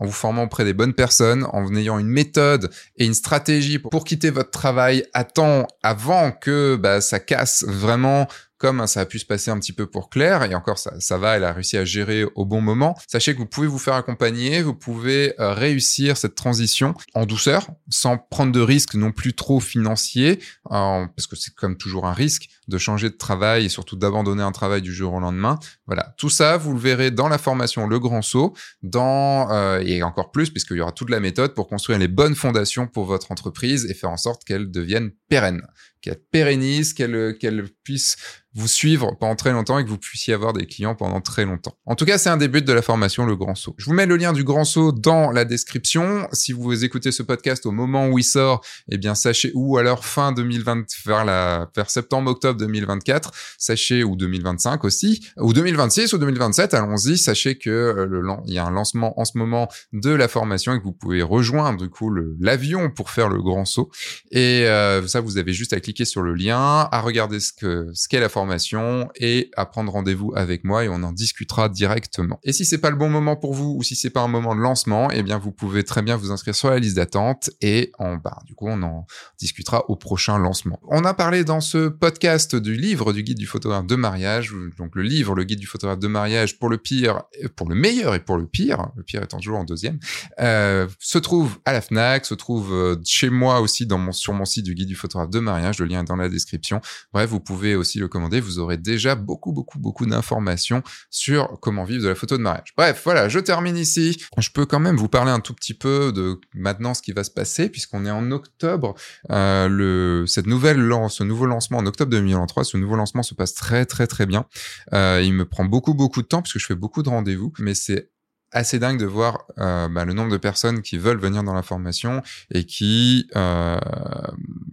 en 0.00 0.06
vous 0.06 0.12
formant 0.12 0.44
auprès 0.44 0.64
des 0.64 0.72
bonnes 0.72 0.94
personnes, 0.94 1.46
en 1.52 1.74
ayant 1.76 1.98
une 1.98 2.08
méthode 2.08 2.70
et 2.96 3.04
une 3.04 3.14
stratégie 3.14 3.78
pour 3.78 4.04
quitter 4.04 4.30
votre 4.30 4.50
travail 4.50 5.04
à 5.12 5.24
temps 5.24 5.66
avant 5.82 6.32
que 6.32 6.76
bah, 6.76 7.00
ça 7.00 7.20
casse 7.20 7.64
vraiment 7.68 8.26
comme 8.60 8.86
ça 8.86 9.00
a 9.00 9.06
pu 9.06 9.18
se 9.18 9.24
passer 9.24 9.50
un 9.50 9.58
petit 9.58 9.72
peu 9.72 9.86
pour 9.86 10.10
Claire, 10.10 10.42
et 10.44 10.54
encore 10.54 10.78
ça, 10.78 10.92
ça 11.00 11.16
va, 11.16 11.38
elle 11.38 11.44
a 11.44 11.52
réussi 11.52 11.78
à 11.78 11.86
gérer 11.86 12.24
au 12.34 12.44
bon 12.44 12.60
moment, 12.60 12.94
sachez 13.08 13.32
que 13.32 13.38
vous 13.38 13.46
pouvez 13.46 13.66
vous 13.66 13.78
faire 13.78 13.94
accompagner, 13.94 14.60
vous 14.60 14.74
pouvez 14.74 15.32
euh, 15.40 15.54
réussir 15.54 16.18
cette 16.18 16.34
transition 16.34 16.94
en 17.14 17.24
douceur, 17.24 17.68
sans 17.88 18.18
prendre 18.18 18.52
de 18.52 18.60
risques 18.60 18.94
non 18.94 19.12
plus 19.12 19.32
trop 19.32 19.60
financiers, 19.60 20.40
parce 20.68 21.26
que 21.26 21.36
c'est 21.36 21.54
comme 21.54 21.78
toujours 21.78 22.06
un 22.06 22.12
risque 22.12 22.50
de 22.68 22.76
changer 22.76 23.08
de 23.08 23.16
travail 23.16 23.64
et 23.64 23.68
surtout 23.70 23.96
d'abandonner 23.96 24.42
un 24.42 24.52
travail 24.52 24.82
du 24.82 24.92
jour 24.92 25.14
au 25.14 25.20
lendemain. 25.20 25.58
Voilà, 25.86 26.14
tout 26.18 26.28
ça, 26.28 26.58
vous 26.58 26.74
le 26.74 26.78
verrez 26.78 27.10
dans 27.10 27.28
la 27.28 27.38
formation 27.38 27.86
Le 27.86 27.98
Grand 27.98 28.20
Saut, 28.20 28.54
dans 28.82 29.50
euh, 29.50 29.80
et 29.80 30.02
encore 30.02 30.32
plus, 30.32 30.50
puisqu'il 30.50 30.76
y 30.76 30.80
aura 30.82 30.92
toute 30.92 31.08
la 31.08 31.20
méthode 31.20 31.54
pour 31.54 31.66
construire 31.66 31.98
les 31.98 32.08
bonnes 32.08 32.34
fondations 32.34 32.86
pour 32.86 33.06
votre 33.06 33.32
entreprise 33.32 33.86
et 33.86 33.94
faire 33.94 34.10
en 34.10 34.18
sorte 34.18 34.44
qu'elle 34.44 34.70
devienne 34.70 35.12
pérenne 35.30 35.62
qu'elle 36.00 36.20
pérennise, 36.30 36.92
qu'elle 36.92 37.36
qu'elle 37.38 37.68
puisse 37.84 38.16
vous 38.54 38.66
suivre 38.66 39.16
pendant 39.18 39.36
très 39.36 39.52
longtemps 39.52 39.78
et 39.78 39.84
que 39.84 39.88
vous 39.88 39.98
puissiez 39.98 40.34
avoir 40.34 40.52
des 40.52 40.66
clients 40.66 40.96
pendant 40.96 41.20
très 41.20 41.44
longtemps. 41.44 41.76
En 41.86 41.94
tout 41.94 42.04
cas, 42.04 42.18
c'est 42.18 42.30
un 42.30 42.36
des 42.36 42.48
buts 42.48 42.62
de 42.62 42.72
la 42.72 42.82
formation, 42.82 43.24
le 43.24 43.36
Grand 43.36 43.54
Saut. 43.54 43.76
Je 43.78 43.84
vous 43.84 43.92
mets 43.92 44.06
le 44.06 44.16
lien 44.16 44.32
du 44.32 44.42
Grand 44.42 44.64
Saut 44.64 44.90
dans 44.90 45.30
la 45.30 45.44
description. 45.44 46.26
Si 46.32 46.52
vous 46.52 46.84
écoutez 46.84 47.12
ce 47.12 47.22
podcast 47.22 47.64
au 47.64 47.70
moment 47.70 48.08
où 48.08 48.18
il 48.18 48.24
sort, 48.24 48.64
eh 48.90 48.98
bien, 48.98 49.14
sachez, 49.14 49.52
ou 49.54 49.78
alors 49.78 50.04
fin 50.04 50.32
2020, 50.32 50.86
vers 51.06 51.24
la, 51.24 51.70
vers 51.76 51.90
septembre-octobre 51.90 52.58
2024, 52.58 53.30
sachez, 53.56 54.02
ou 54.02 54.16
2025 54.16 54.84
aussi, 54.84 55.24
ou 55.36 55.52
2026 55.52 56.12
ou 56.12 56.18
2027, 56.18 56.74
allons-y, 56.74 57.18
sachez 57.18 57.56
que 57.56 57.70
euh, 57.70 58.36
il 58.46 58.54
y 58.54 58.58
a 58.58 58.64
un 58.64 58.70
lancement 58.70 59.18
en 59.20 59.24
ce 59.24 59.38
moment 59.38 59.68
de 59.92 60.10
la 60.10 60.26
formation 60.26 60.74
et 60.74 60.78
que 60.78 60.84
vous 60.84 60.92
pouvez 60.92 61.22
rejoindre, 61.22 61.78
du 61.78 61.88
coup, 61.88 62.12
l'avion 62.40 62.90
pour 62.90 63.10
faire 63.10 63.28
le 63.28 63.40
Grand 63.40 63.64
Saut. 63.64 63.90
Et 64.32 64.64
euh, 64.66 65.06
ça, 65.06 65.20
vous 65.20 65.38
avez 65.38 65.52
juste 65.52 65.72
à 65.72 65.78
cliquer 65.78 65.89
sur 66.04 66.22
le 66.22 66.34
lien, 66.34 66.88
à 66.90 67.00
regarder 67.00 67.40
ce 67.40 67.52
que, 67.52 67.90
ce 67.94 68.08
qu'est 68.08 68.20
la 68.20 68.28
formation 68.28 69.08
et 69.16 69.50
à 69.56 69.66
prendre 69.66 69.92
rendez-vous 69.92 70.32
avec 70.34 70.64
moi 70.64 70.84
et 70.84 70.88
on 70.88 71.02
en 71.02 71.12
discutera 71.12 71.68
directement. 71.68 72.38
Et 72.42 72.52
si 72.52 72.64
c'est 72.64 72.78
pas 72.78 72.90
le 72.90 72.96
bon 72.96 73.10
moment 73.10 73.36
pour 73.36 73.54
vous 73.54 73.74
ou 73.76 73.82
si 73.82 73.96
c'est 73.96 74.10
pas 74.10 74.22
un 74.22 74.28
moment 74.28 74.54
de 74.54 74.60
lancement, 74.60 75.10
eh 75.10 75.22
bien 75.22 75.38
vous 75.38 75.52
pouvez 75.52 75.84
très 75.84 76.02
bien 76.02 76.16
vous 76.16 76.30
inscrire 76.30 76.54
sur 76.54 76.70
la 76.70 76.78
liste 76.78 76.96
d'attente 76.96 77.50
et 77.60 77.92
en 77.98 78.20
du 78.44 78.54
coup 78.54 78.66
on 78.68 78.82
en 78.82 79.06
discutera 79.38 79.84
au 79.88 79.96
prochain 79.96 80.38
lancement. 80.38 80.78
On 80.88 81.04
a 81.04 81.14
parlé 81.14 81.44
dans 81.44 81.60
ce 81.60 81.88
podcast 81.88 82.54
du 82.54 82.74
livre 82.74 83.12
du 83.12 83.22
guide 83.22 83.38
du 83.38 83.46
photographe 83.46 83.86
de 83.86 83.96
mariage, 83.96 84.52
donc 84.78 84.94
le 84.94 85.02
livre, 85.02 85.34
le 85.34 85.44
guide 85.44 85.58
du 85.58 85.66
photographe 85.66 85.98
de 85.98 86.08
mariage 86.08 86.58
pour 86.58 86.68
le 86.68 86.78
pire, 86.78 87.22
pour 87.56 87.68
le 87.68 87.74
meilleur 87.74 88.14
et 88.14 88.20
pour 88.20 88.36
le 88.36 88.46
pire, 88.46 88.88
le 88.96 89.02
pire 89.02 89.22
étant 89.22 89.38
toujours 89.38 89.58
en 89.58 89.64
deuxième, 89.64 89.98
euh, 90.40 90.86
se 90.98 91.18
trouve 91.18 91.58
à 91.64 91.72
la 91.72 91.80
Fnac, 91.80 92.26
se 92.26 92.34
trouve 92.34 92.72
euh, 92.72 92.96
chez 93.04 93.30
moi 93.30 93.60
aussi 93.60 93.86
dans 93.86 93.98
mon, 93.98 94.12
sur 94.12 94.32
mon 94.32 94.44
site 94.44 94.64
du 94.64 94.74
guide 94.74 94.88
du 94.88 94.94
photographe 94.94 95.30
de 95.30 95.40
mariage, 95.40 95.79
le 95.80 95.86
lien 95.86 96.02
est 96.02 96.04
dans 96.04 96.16
la 96.16 96.28
description. 96.28 96.80
Bref, 97.12 97.28
vous 97.28 97.40
pouvez 97.40 97.74
aussi 97.74 97.98
le 97.98 98.08
commander 98.08 98.40
vous 98.40 98.58
aurez 98.58 98.76
déjà 98.76 99.14
beaucoup, 99.14 99.52
beaucoup, 99.52 99.78
beaucoup 99.78 100.06
d'informations 100.06 100.82
sur 101.10 101.58
comment 101.60 101.84
vivre 101.84 102.02
de 102.04 102.08
la 102.08 102.14
photo 102.14 102.36
de 102.36 102.42
mariage. 102.42 102.72
Bref, 102.76 103.00
voilà, 103.04 103.28
je 103.28 103.38
termine 103.38 103.76
ici. 103.76 104.22
Je 104.38 104.50
peux 104.50 104.66
quand 104.66 104.78
même 104.78 104.96
vous 104.96 105.08
parler 105.08 105.30
un 105.30 105.40
tout 105.40 105.54
petit 105.54 105.74
peu 105.74 106.12
de 106.12 106.40
maintenant 106.54 106.94
ce 106.94 107.02
qui 107.02 107.12
va 107.12 107.24
se 107.24 107.30
passer, 107.30 107.68
puisqu'on 107.68 108.06
est 108.06 108.10
en 108.10 108.30
octobre. 108.30 108.94
Euh, 109.30 109.68
le, 109.68 110.26
cette 110.26 110.46
nouvelle 110.46 110.78
lance, 110.78 111.16
ce 111.16 111.24
nouveau 111.24 111.46
lancement 111.46 111.78
en 111.78 111.86
octobre 111.86 112.10
2023, 112.10 112.64
ce 112.64 112.76
nouveau 112.76 112.96
lancement 112.96 113.22
se 113.22 113.34
passe 113.34 113.54
très, 113.54 113.86
très, 113.86 114.06
très 114.06 114.26
bien. 114.26 114.46
Euh, 114.92 115.22
il 115.24 115.32
me 115.32 115.44
prend 115.44 115.64
beaucoup, 115.64 115.94
beaucoup 115.94 116.22
de 116.22 116.26
temps, 116.26 116.42
puisque 116.42 116.58
je 116.58 116.66
fais 116.66 116.74
beaucoup 116.74 117.02
de 117.02 117.08
rendez-vous, 117.08 117.52
mais 117.58 117.74
c'est 117.74 118.10
assez 118.52 118.78
dingue 118.78 118.98
de 118.98 119.06
voir 119.06 119.44
euh, 119.58 119.88
bah, 119.88 120.04
le 120.04 120.12
nombre 120.12 120.30
de 120.30 120.36
personnes 120.36 120.82
qui 120.82 120.98
veulent 120.98 121.20
venir 121.20 121.44
dans 121.44 121.54
la 121.54 121.62
formation 121.62 122.22
et 122.50 122.64
qui 122.64 123.28
euh, 123.36 123.78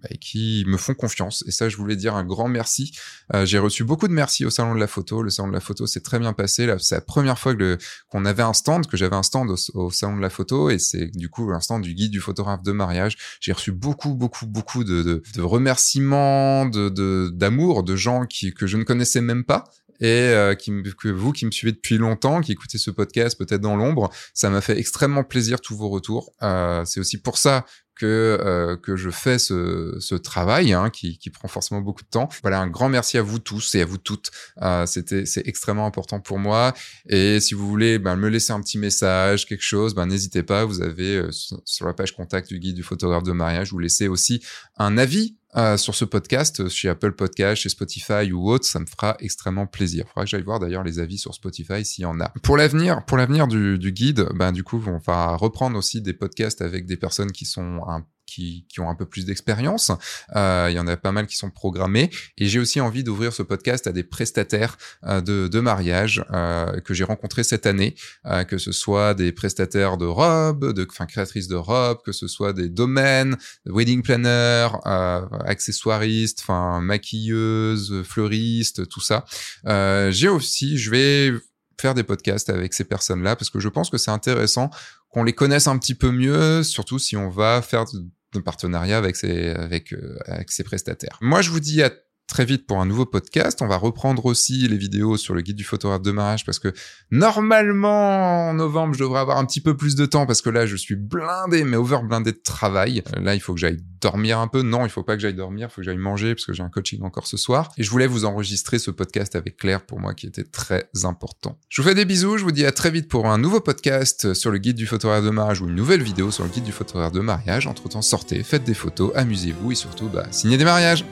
et 0.10 0.18
qui 0.18 0.64
me 0.68 0.78
font 0.78 0.94
confiance. 0.94 1.44
Et 1.48 1.52
ça, 1.52 1.70
je 1.70 1.78
voulais 1.78 1.96
dire 1.96 2.16
un 2.16 2.24
grand 2.24 2.48
merci. 2.48 2.98
Euh, 3.34 3.46
j'ai 3.46 3.60
reçu 3.60 3.84
beaucoup 3.84 4.08
de 4.08 4.14
merci 4.14 4.46
au 4.46 4.50
salon 4.50 4.74
de 4.74 4.80
la 4.80 4.88
photo. 4.88 5.22
Le 5.22 5.30
salon 5.30 5.50
de 5.50 5.54
la 5.54 5.60
photo 5.60 5.86
s'est 5.86 6.00
très 6.00 6.20
bien 6.20 6.34
passé. 6.34 6.74
C'est 6.80 6.96
la 6.96 7.02
première 7.02 7.38
fois 7.38 7.56
que 7.56 7.78
qu'on 8.10 8.26
avait 8.26 8.44
un 8.44 8.54
stand, 8.54 8.88
que 8.88 8.98
j'avais 8.98 9.16
un 9.16 9.24
stand 9.24 9.54
au, 9.74 9.92
salon 9.92 10.18
de 10.18 10.22
la 10.22 10.30
photo, 10.30 10.70
et 10.70 10.80
c'est 10.80 11.08
du 11.16 11.30
coup 11.30 11.52
un 11.52 11.60
stand 11.60 11.84
du 11.84 11.94
guide 11.94 12.12
du 12.12 12.20
photographe 12.20 12.64
de 12.64 12.72
mariage. 12.72 13.18
J'ai 13.40 13.52
reçu 13.52 13.72
beaucoup, 13.72 14.16
beaucoup, 14.16 14.48
beaucoup 14.48 14.84
de, 14.84 15.04
de, 15.04 15.24
de 15.36 15.42
remerciements, 15.42 16.66
de 16.66 16.90
d'amour 17.30 17.84
de, 17.84 17.92
de 17.92 17.98
gens 17.98 18.26
qui 18.26 18.54
que 18.54 18.66
je 18.66 18.78
ne 18.78 18.84
connaissais 18.84 19.22
même 19.22 19.44
pas 19.44 19.66
et 20.00 20.08
euh, 20.08 20.56
qui, 20.56 20.72
que 20.98 21.10
vous 21.10 21.32
qui 21.32 21.46
me 21.46 21.52
suivez 21.52 21.72
depuis 21.72 21.98
longtemps, 21.98 22.42
qui 22.42 22.52
écoutez 22.52 22.78
ce 22.78 22.92
podcast 22.92 23.38
peut-être 23.38 23.62
dans 23.62 23.76
l'ombre, 23.76 24.10
ça 24.34 24.50
m'a 24.50 24.62
fait 24.62 24.78
extrêmement 24.78 25.24
plaisir 25.24 25.62
tous 25.62 25.76
vos 25.76 25.90
retours. 25.90 26.34
Euh, 26.42 26.84
c'est 26.86 27.00
aussi 27.00 27.18
pour 27.22 27.38
ça 27.38 27.66
que 28.00 28.38
euh, 28.46 28.78
que 28.78 28.96
je 28.96 29.10
fais 29.10 29.40
ce, 29.40 29.98
ce 30.00 30.16
travail 30.16 30.74
hein, 30.74 30.90
qui, 30.90 31.18
qui 31.18 31.30
prend 31.30 31.48
forcément 31.48 31.82
beaucoup 31.82 32.04
de 32.04 32.10
temps. 32.10 32.30
Voilà, 32.42 32.60
un 32.60 32.68
grand 32.68 32.90
merci 32.90 33.18
à 33.18 33.22
vous 33.22 33.40
tous 33.40 33.76
et 33.76 33.82
à 33.82 33.86
vous 33.86 33.98
toutes. 33.98 34.32
Euh, 34.62 34.86
C'était 34.86 35.26
c'est 35.26 35.48
extrêmement 35.48 35.86
important 35.86 36.20
pour 36.20 36.38
moi. 36.38 36.74
Et 37.10 37.40
si 37.40 37.54
vous 37.54 37.68
voulez 37.68 37.98
ben, 38.00 38.16
me 38.16 38.30
laisser 38.30 38.54
un 38.54 38.62
petit 38.62 38.78
message, 38.78 39.46
quelque 39.46 39.64
chose, 39.64 39.96
ben 39.96 40.06
n'hésitez 40.06 40.44
pas. 40.44 40.66
Vous 40.66 40.82
avez 40.82 41.18
euh, 41.18 41.32
sur 41.66 41.88
la 41.88 41.94
page 41.94 42.16
contact 42.16 42.50
du 42.50 42.60
guide 42.60 42.76
du 42.76 42.84
photographe 42.84 43.24
de 43.24 43.32
mariage, 43.32 43.72
vous 43.72 43.80
laissez 43.80 44.08
aussi 44.08 44.44
un 44.78 44.98
avis 44.98 45.37
euh, 45.56 45.78
sur 45.78 45.96
ce 45.96 46.06
podcast, 46.06 46.68
chez 46.68 46.90
Apple 46.90 47.14
Podcast, 47.14 47.62
chez 47.62 47.70
Spotify 47.70 48.32
ou 48.34 48.50
autre, 48.50 48.66
ça 48.66 48.80
me 48.80 48.86
fera 48.86 49.16
extrêmement 49.20 49.66
plaisir. 49.66 50.04
Il 50.06 50.10
faudra 50.10 50.24
que 50.26 50.30
j'aille 50.30 50.44
voir 50.44 50.60
d'ailleurs 50.60 50.84
les 50.84 51.00
avis 51.00 51.18
sur 51.18 51.34
Spotify 51.34 51.86
s'il 51.86 52.04
y 52.04 52.06
en 52.06 52.20
a. 52.20 52.30
Pour 52.44 52.58
l'avenir, 52.58 53.06
pour 53.06 53.18
l'avenir 53.18 53.48
du, 53.48 53.80
du, 53.80 53.92
guide, 53.92 54.28
ben 54.36 54.52
du 54.52 54.64
coup, 54.64 54.84
on 54.88 54.98
va 54.98 55.36
reprendre 55.38 55.78
aussi 55.78 56.02
des 56.02 56.14
podcasts 56.14 56.62
avec 56.62 56.86
des 56.86 56.98
personnes 56.98 57.32
qui 57.32 57.46
sont 57.46 57.82
un 57.88 58.06
qui, 58.28 58.66
qui, 58.70 58.80
ont 58.80 58.90
un 58.90 58.96
peu 58.96 59.06
plus 59.06 59.26
d'expérience. 59.26 59.92
Euh, 60.36 60.68
il 60.70 60.76
y 60.76 60.80
en 60.80 60.88
a 60.88 60.98
pas 60.98 61.12
mal 61.12 61.26
qui 61.26 61.38
sont 61.38 61.50
programmés. 61.50 62.12
Et 62.38 62.46
j'ai 62.48 62.60
aussi 62.60 62.80
envie 62.80 63.04
d'ouvrir 63.04 63.34
ce 63.34 63.42
podcast 63.42 63.88
à 63.88 63.92
des 63.92 64.04
prestataires 64.04 64.78
euh, 65.06 65.22
de, 65.22 65.48
de, 65.48 65.60
mariage 65.60 66.24
euh, 66.32 66.80
que 66.82 66.94
j'ai 66.94 67.04
rencontrés 67.04 67.44
cette 67.44 67.66
année, 67.66 67.96
euh, 68.26 68.44
que 68.44 68.58
ce 68.58 68.72
soit 68.72 69.14
des 69.14 69.32
prestataires 69.32 69.98
de 69.98 70.06
robes, 70.06 70.74
de, 70.74 70.86
enfin 70.90 71.06
créatrices 71.06 71.48
de 71.48 71.56
robes, 71.56 72.00
que 72.06 72.12
ce 72.12 72.28
soit 72.28 72.54
des 72.54 72.70
domaines, 72.70 73.38
wedding 73.66 74.04
planner, 74.04 74.68
euh, 74.86 75.22
accessoiristes, 75.46 76.40
enfin 76.42 76.82
maquilleuses, 76.82 78.04
fleuristes, 78.04 78.88
tout 78.88 79.02
ça. 79.02 79.26
Euh, 79.66 80.12
j'ai 80.12 80.30
aussi, 80.30 80.78
je 80.78 80.92
vais 80.92 81.34
faire 81.80 81.94
des 81.94 82.04
podcasts 82.04 82.50
avec 82.50 82.74
ces 82.74 82.84
personnes-là 82.84 83.36
parce 83.36 83.50
que 83.50 83.60
je 83.60 83.70
pense 83.70 83.90
que 83.90 83.98
c'est 83.98 84.12
intéressant 84.12 84.70
qu'on 85.10 85.24
les 85.24 85.34
connaisse 85.34 85.68
un 85.68 85.78
petit 85.78 85.96
peu 85.96 86.12
mieux, 86.12 86.64
surtout 86.64 87.00
si 87.00 87.16
on 87.16 87.30
va 87.30 87.62
faire 87.62 87.86
de 88.34 88.40
partenariat 88.40 88.98
avec 88.98 89.16
ces, 89.16 89.50
avec, 89.52 89.94
euh, 89.94 90.18
avec 90.26 90.52
ces 90.52 90.64
prestataires. 90.64 91.18
Moi, 91.22 91.42
je 91.42 91.50
vous 91.50 91.60
dis 91.60 91.82
à 91.84 91.92
très 92.28 92.46
vite 92.46 92.68
pour 92.68 92.80
un 92.80 92.86
nouveau 92.86 93.06
podcast. 93.06 93.62
On 93.62 93.68
va 93.68 93.78
reprendre 93.78 94.26
aussi 94.26 94.68
les 94.68 94.78
vidéos 94.78 95.18
sur 95.18 95.34
le 95.34 95.42
guide 95.42 95.56
du 95.56 95.64
photographe 95.64 96.02
de 96.02 96.12
mariage 96.12 96.46
parce 96.46 96.60
que 96.60 96.74
normalement 97.10 98.50
en 98.50 98.54
novembre 98.54 98.94
je 98.94 99.00
devrais 99.00 99.22
avoir 99.22 99.38
un 99.38 99.46
petit 99.46 99.62
peu 99.62 99.76
plus 99.76 99.96
de 99.96 100.06
temps 100.06 100.26
parce 100.26 100.42
que 100.42 100.50
là 100.50 100.66
je 100.66 100.76
suis 100.76 100.96
blindé 100.96 101.64
mais 101.64 101.78
over 101.78 102.00
blindé 102.04 102.34
de 102.34 102.42
travail. 102.44 103.02
Euh, 103.16 103.22
là 103.22 103.34
il 103.34 103.40
faut 103.40 103.54
que 103.54 103.60
j'aille 103.60 103.80
dormir 104.02 104.40
un 104.40 104.48
peu. 104.48 104.62
Non, 104.62 104.86
il 104.86 104.90
faut 104.90 105.04
pas 105.04 105.16
que 105.16 105.22
j'aille 105.22 105.34
dormir, 105.34 105.70
il 105.72 105.74
faut 105.74 105.82
que 105.82 105.86
j'aille 105.86 105.98
manger 105.98 106.36
parce 106.36 106.46
que 106.46 106.54
j'ai 106.54 106.64
un 106.64 106.70
coaching 106.70 107.02
encore 107.02 107.28
ce 107.28 107.38
soir. 107.38 107.72
Et 107.78 107.84
je 107.84 107.90
voulais 107.90 108.08
vous 108.08 108.26
enregistrer 108.26 108.78
ce 108.78 108.92
podcast 108.92 109.36
avec 109.36 109.58
Claire 109.58 109.86
pour 109.86 110.00
moi 110.00 110.14
qui 110.14 110.28
était 110.28 110.44
très 110.44 110.90
important. 111.04 111.58
Je 111.70 111.82
vous 111.82 111.88
fais 111.88 111.96
des 111.96 112.06
bisous, 112.06 112.38
je 112.38 112.44
vous 112.44 112.52
dis 112.52 112.66
à 112.66 112.72
très 112.72 112.92
vite 112.92 113.08
pour 113.08 113.28
un 113.28 113.38
nouveau 113.38 113.62
podcast 113.62 114.34
sur 114.34 114.52
le 114.52 114.58
guide 114.58 114.76
du 114.76 114.86
photographe 114.86 115.24
de 115.24 115.30
mariage 115.30 115.62
ou 115.62 115.68
une 115.68 115.76
nouvelle 115.76 116.04
vidéo 116.04 116.30
sur 116.30 116.44
le 116.44 116.50
guide 116.50 116.66
du 116.66 116.72
photographe 116.72 117.14
de 117.14 117.22
mariage. 117.22 117.68
Entre 117.68 117.88
temps 117.88 118.02
sortez, 118.02 118.44
faites 118.44 118.64
des 118.64 118.74
photos, 118.74 119.12
amusez-vous 119.16 119.72
et 119.72 119.76
surtout 119.76 120.10
bah, 120.10 120.28
signez 120.32 120.58
des 120.58 120.66
mariages. 120.66 121.06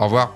Au 0.00 0.04
revoir. 0.04 0.32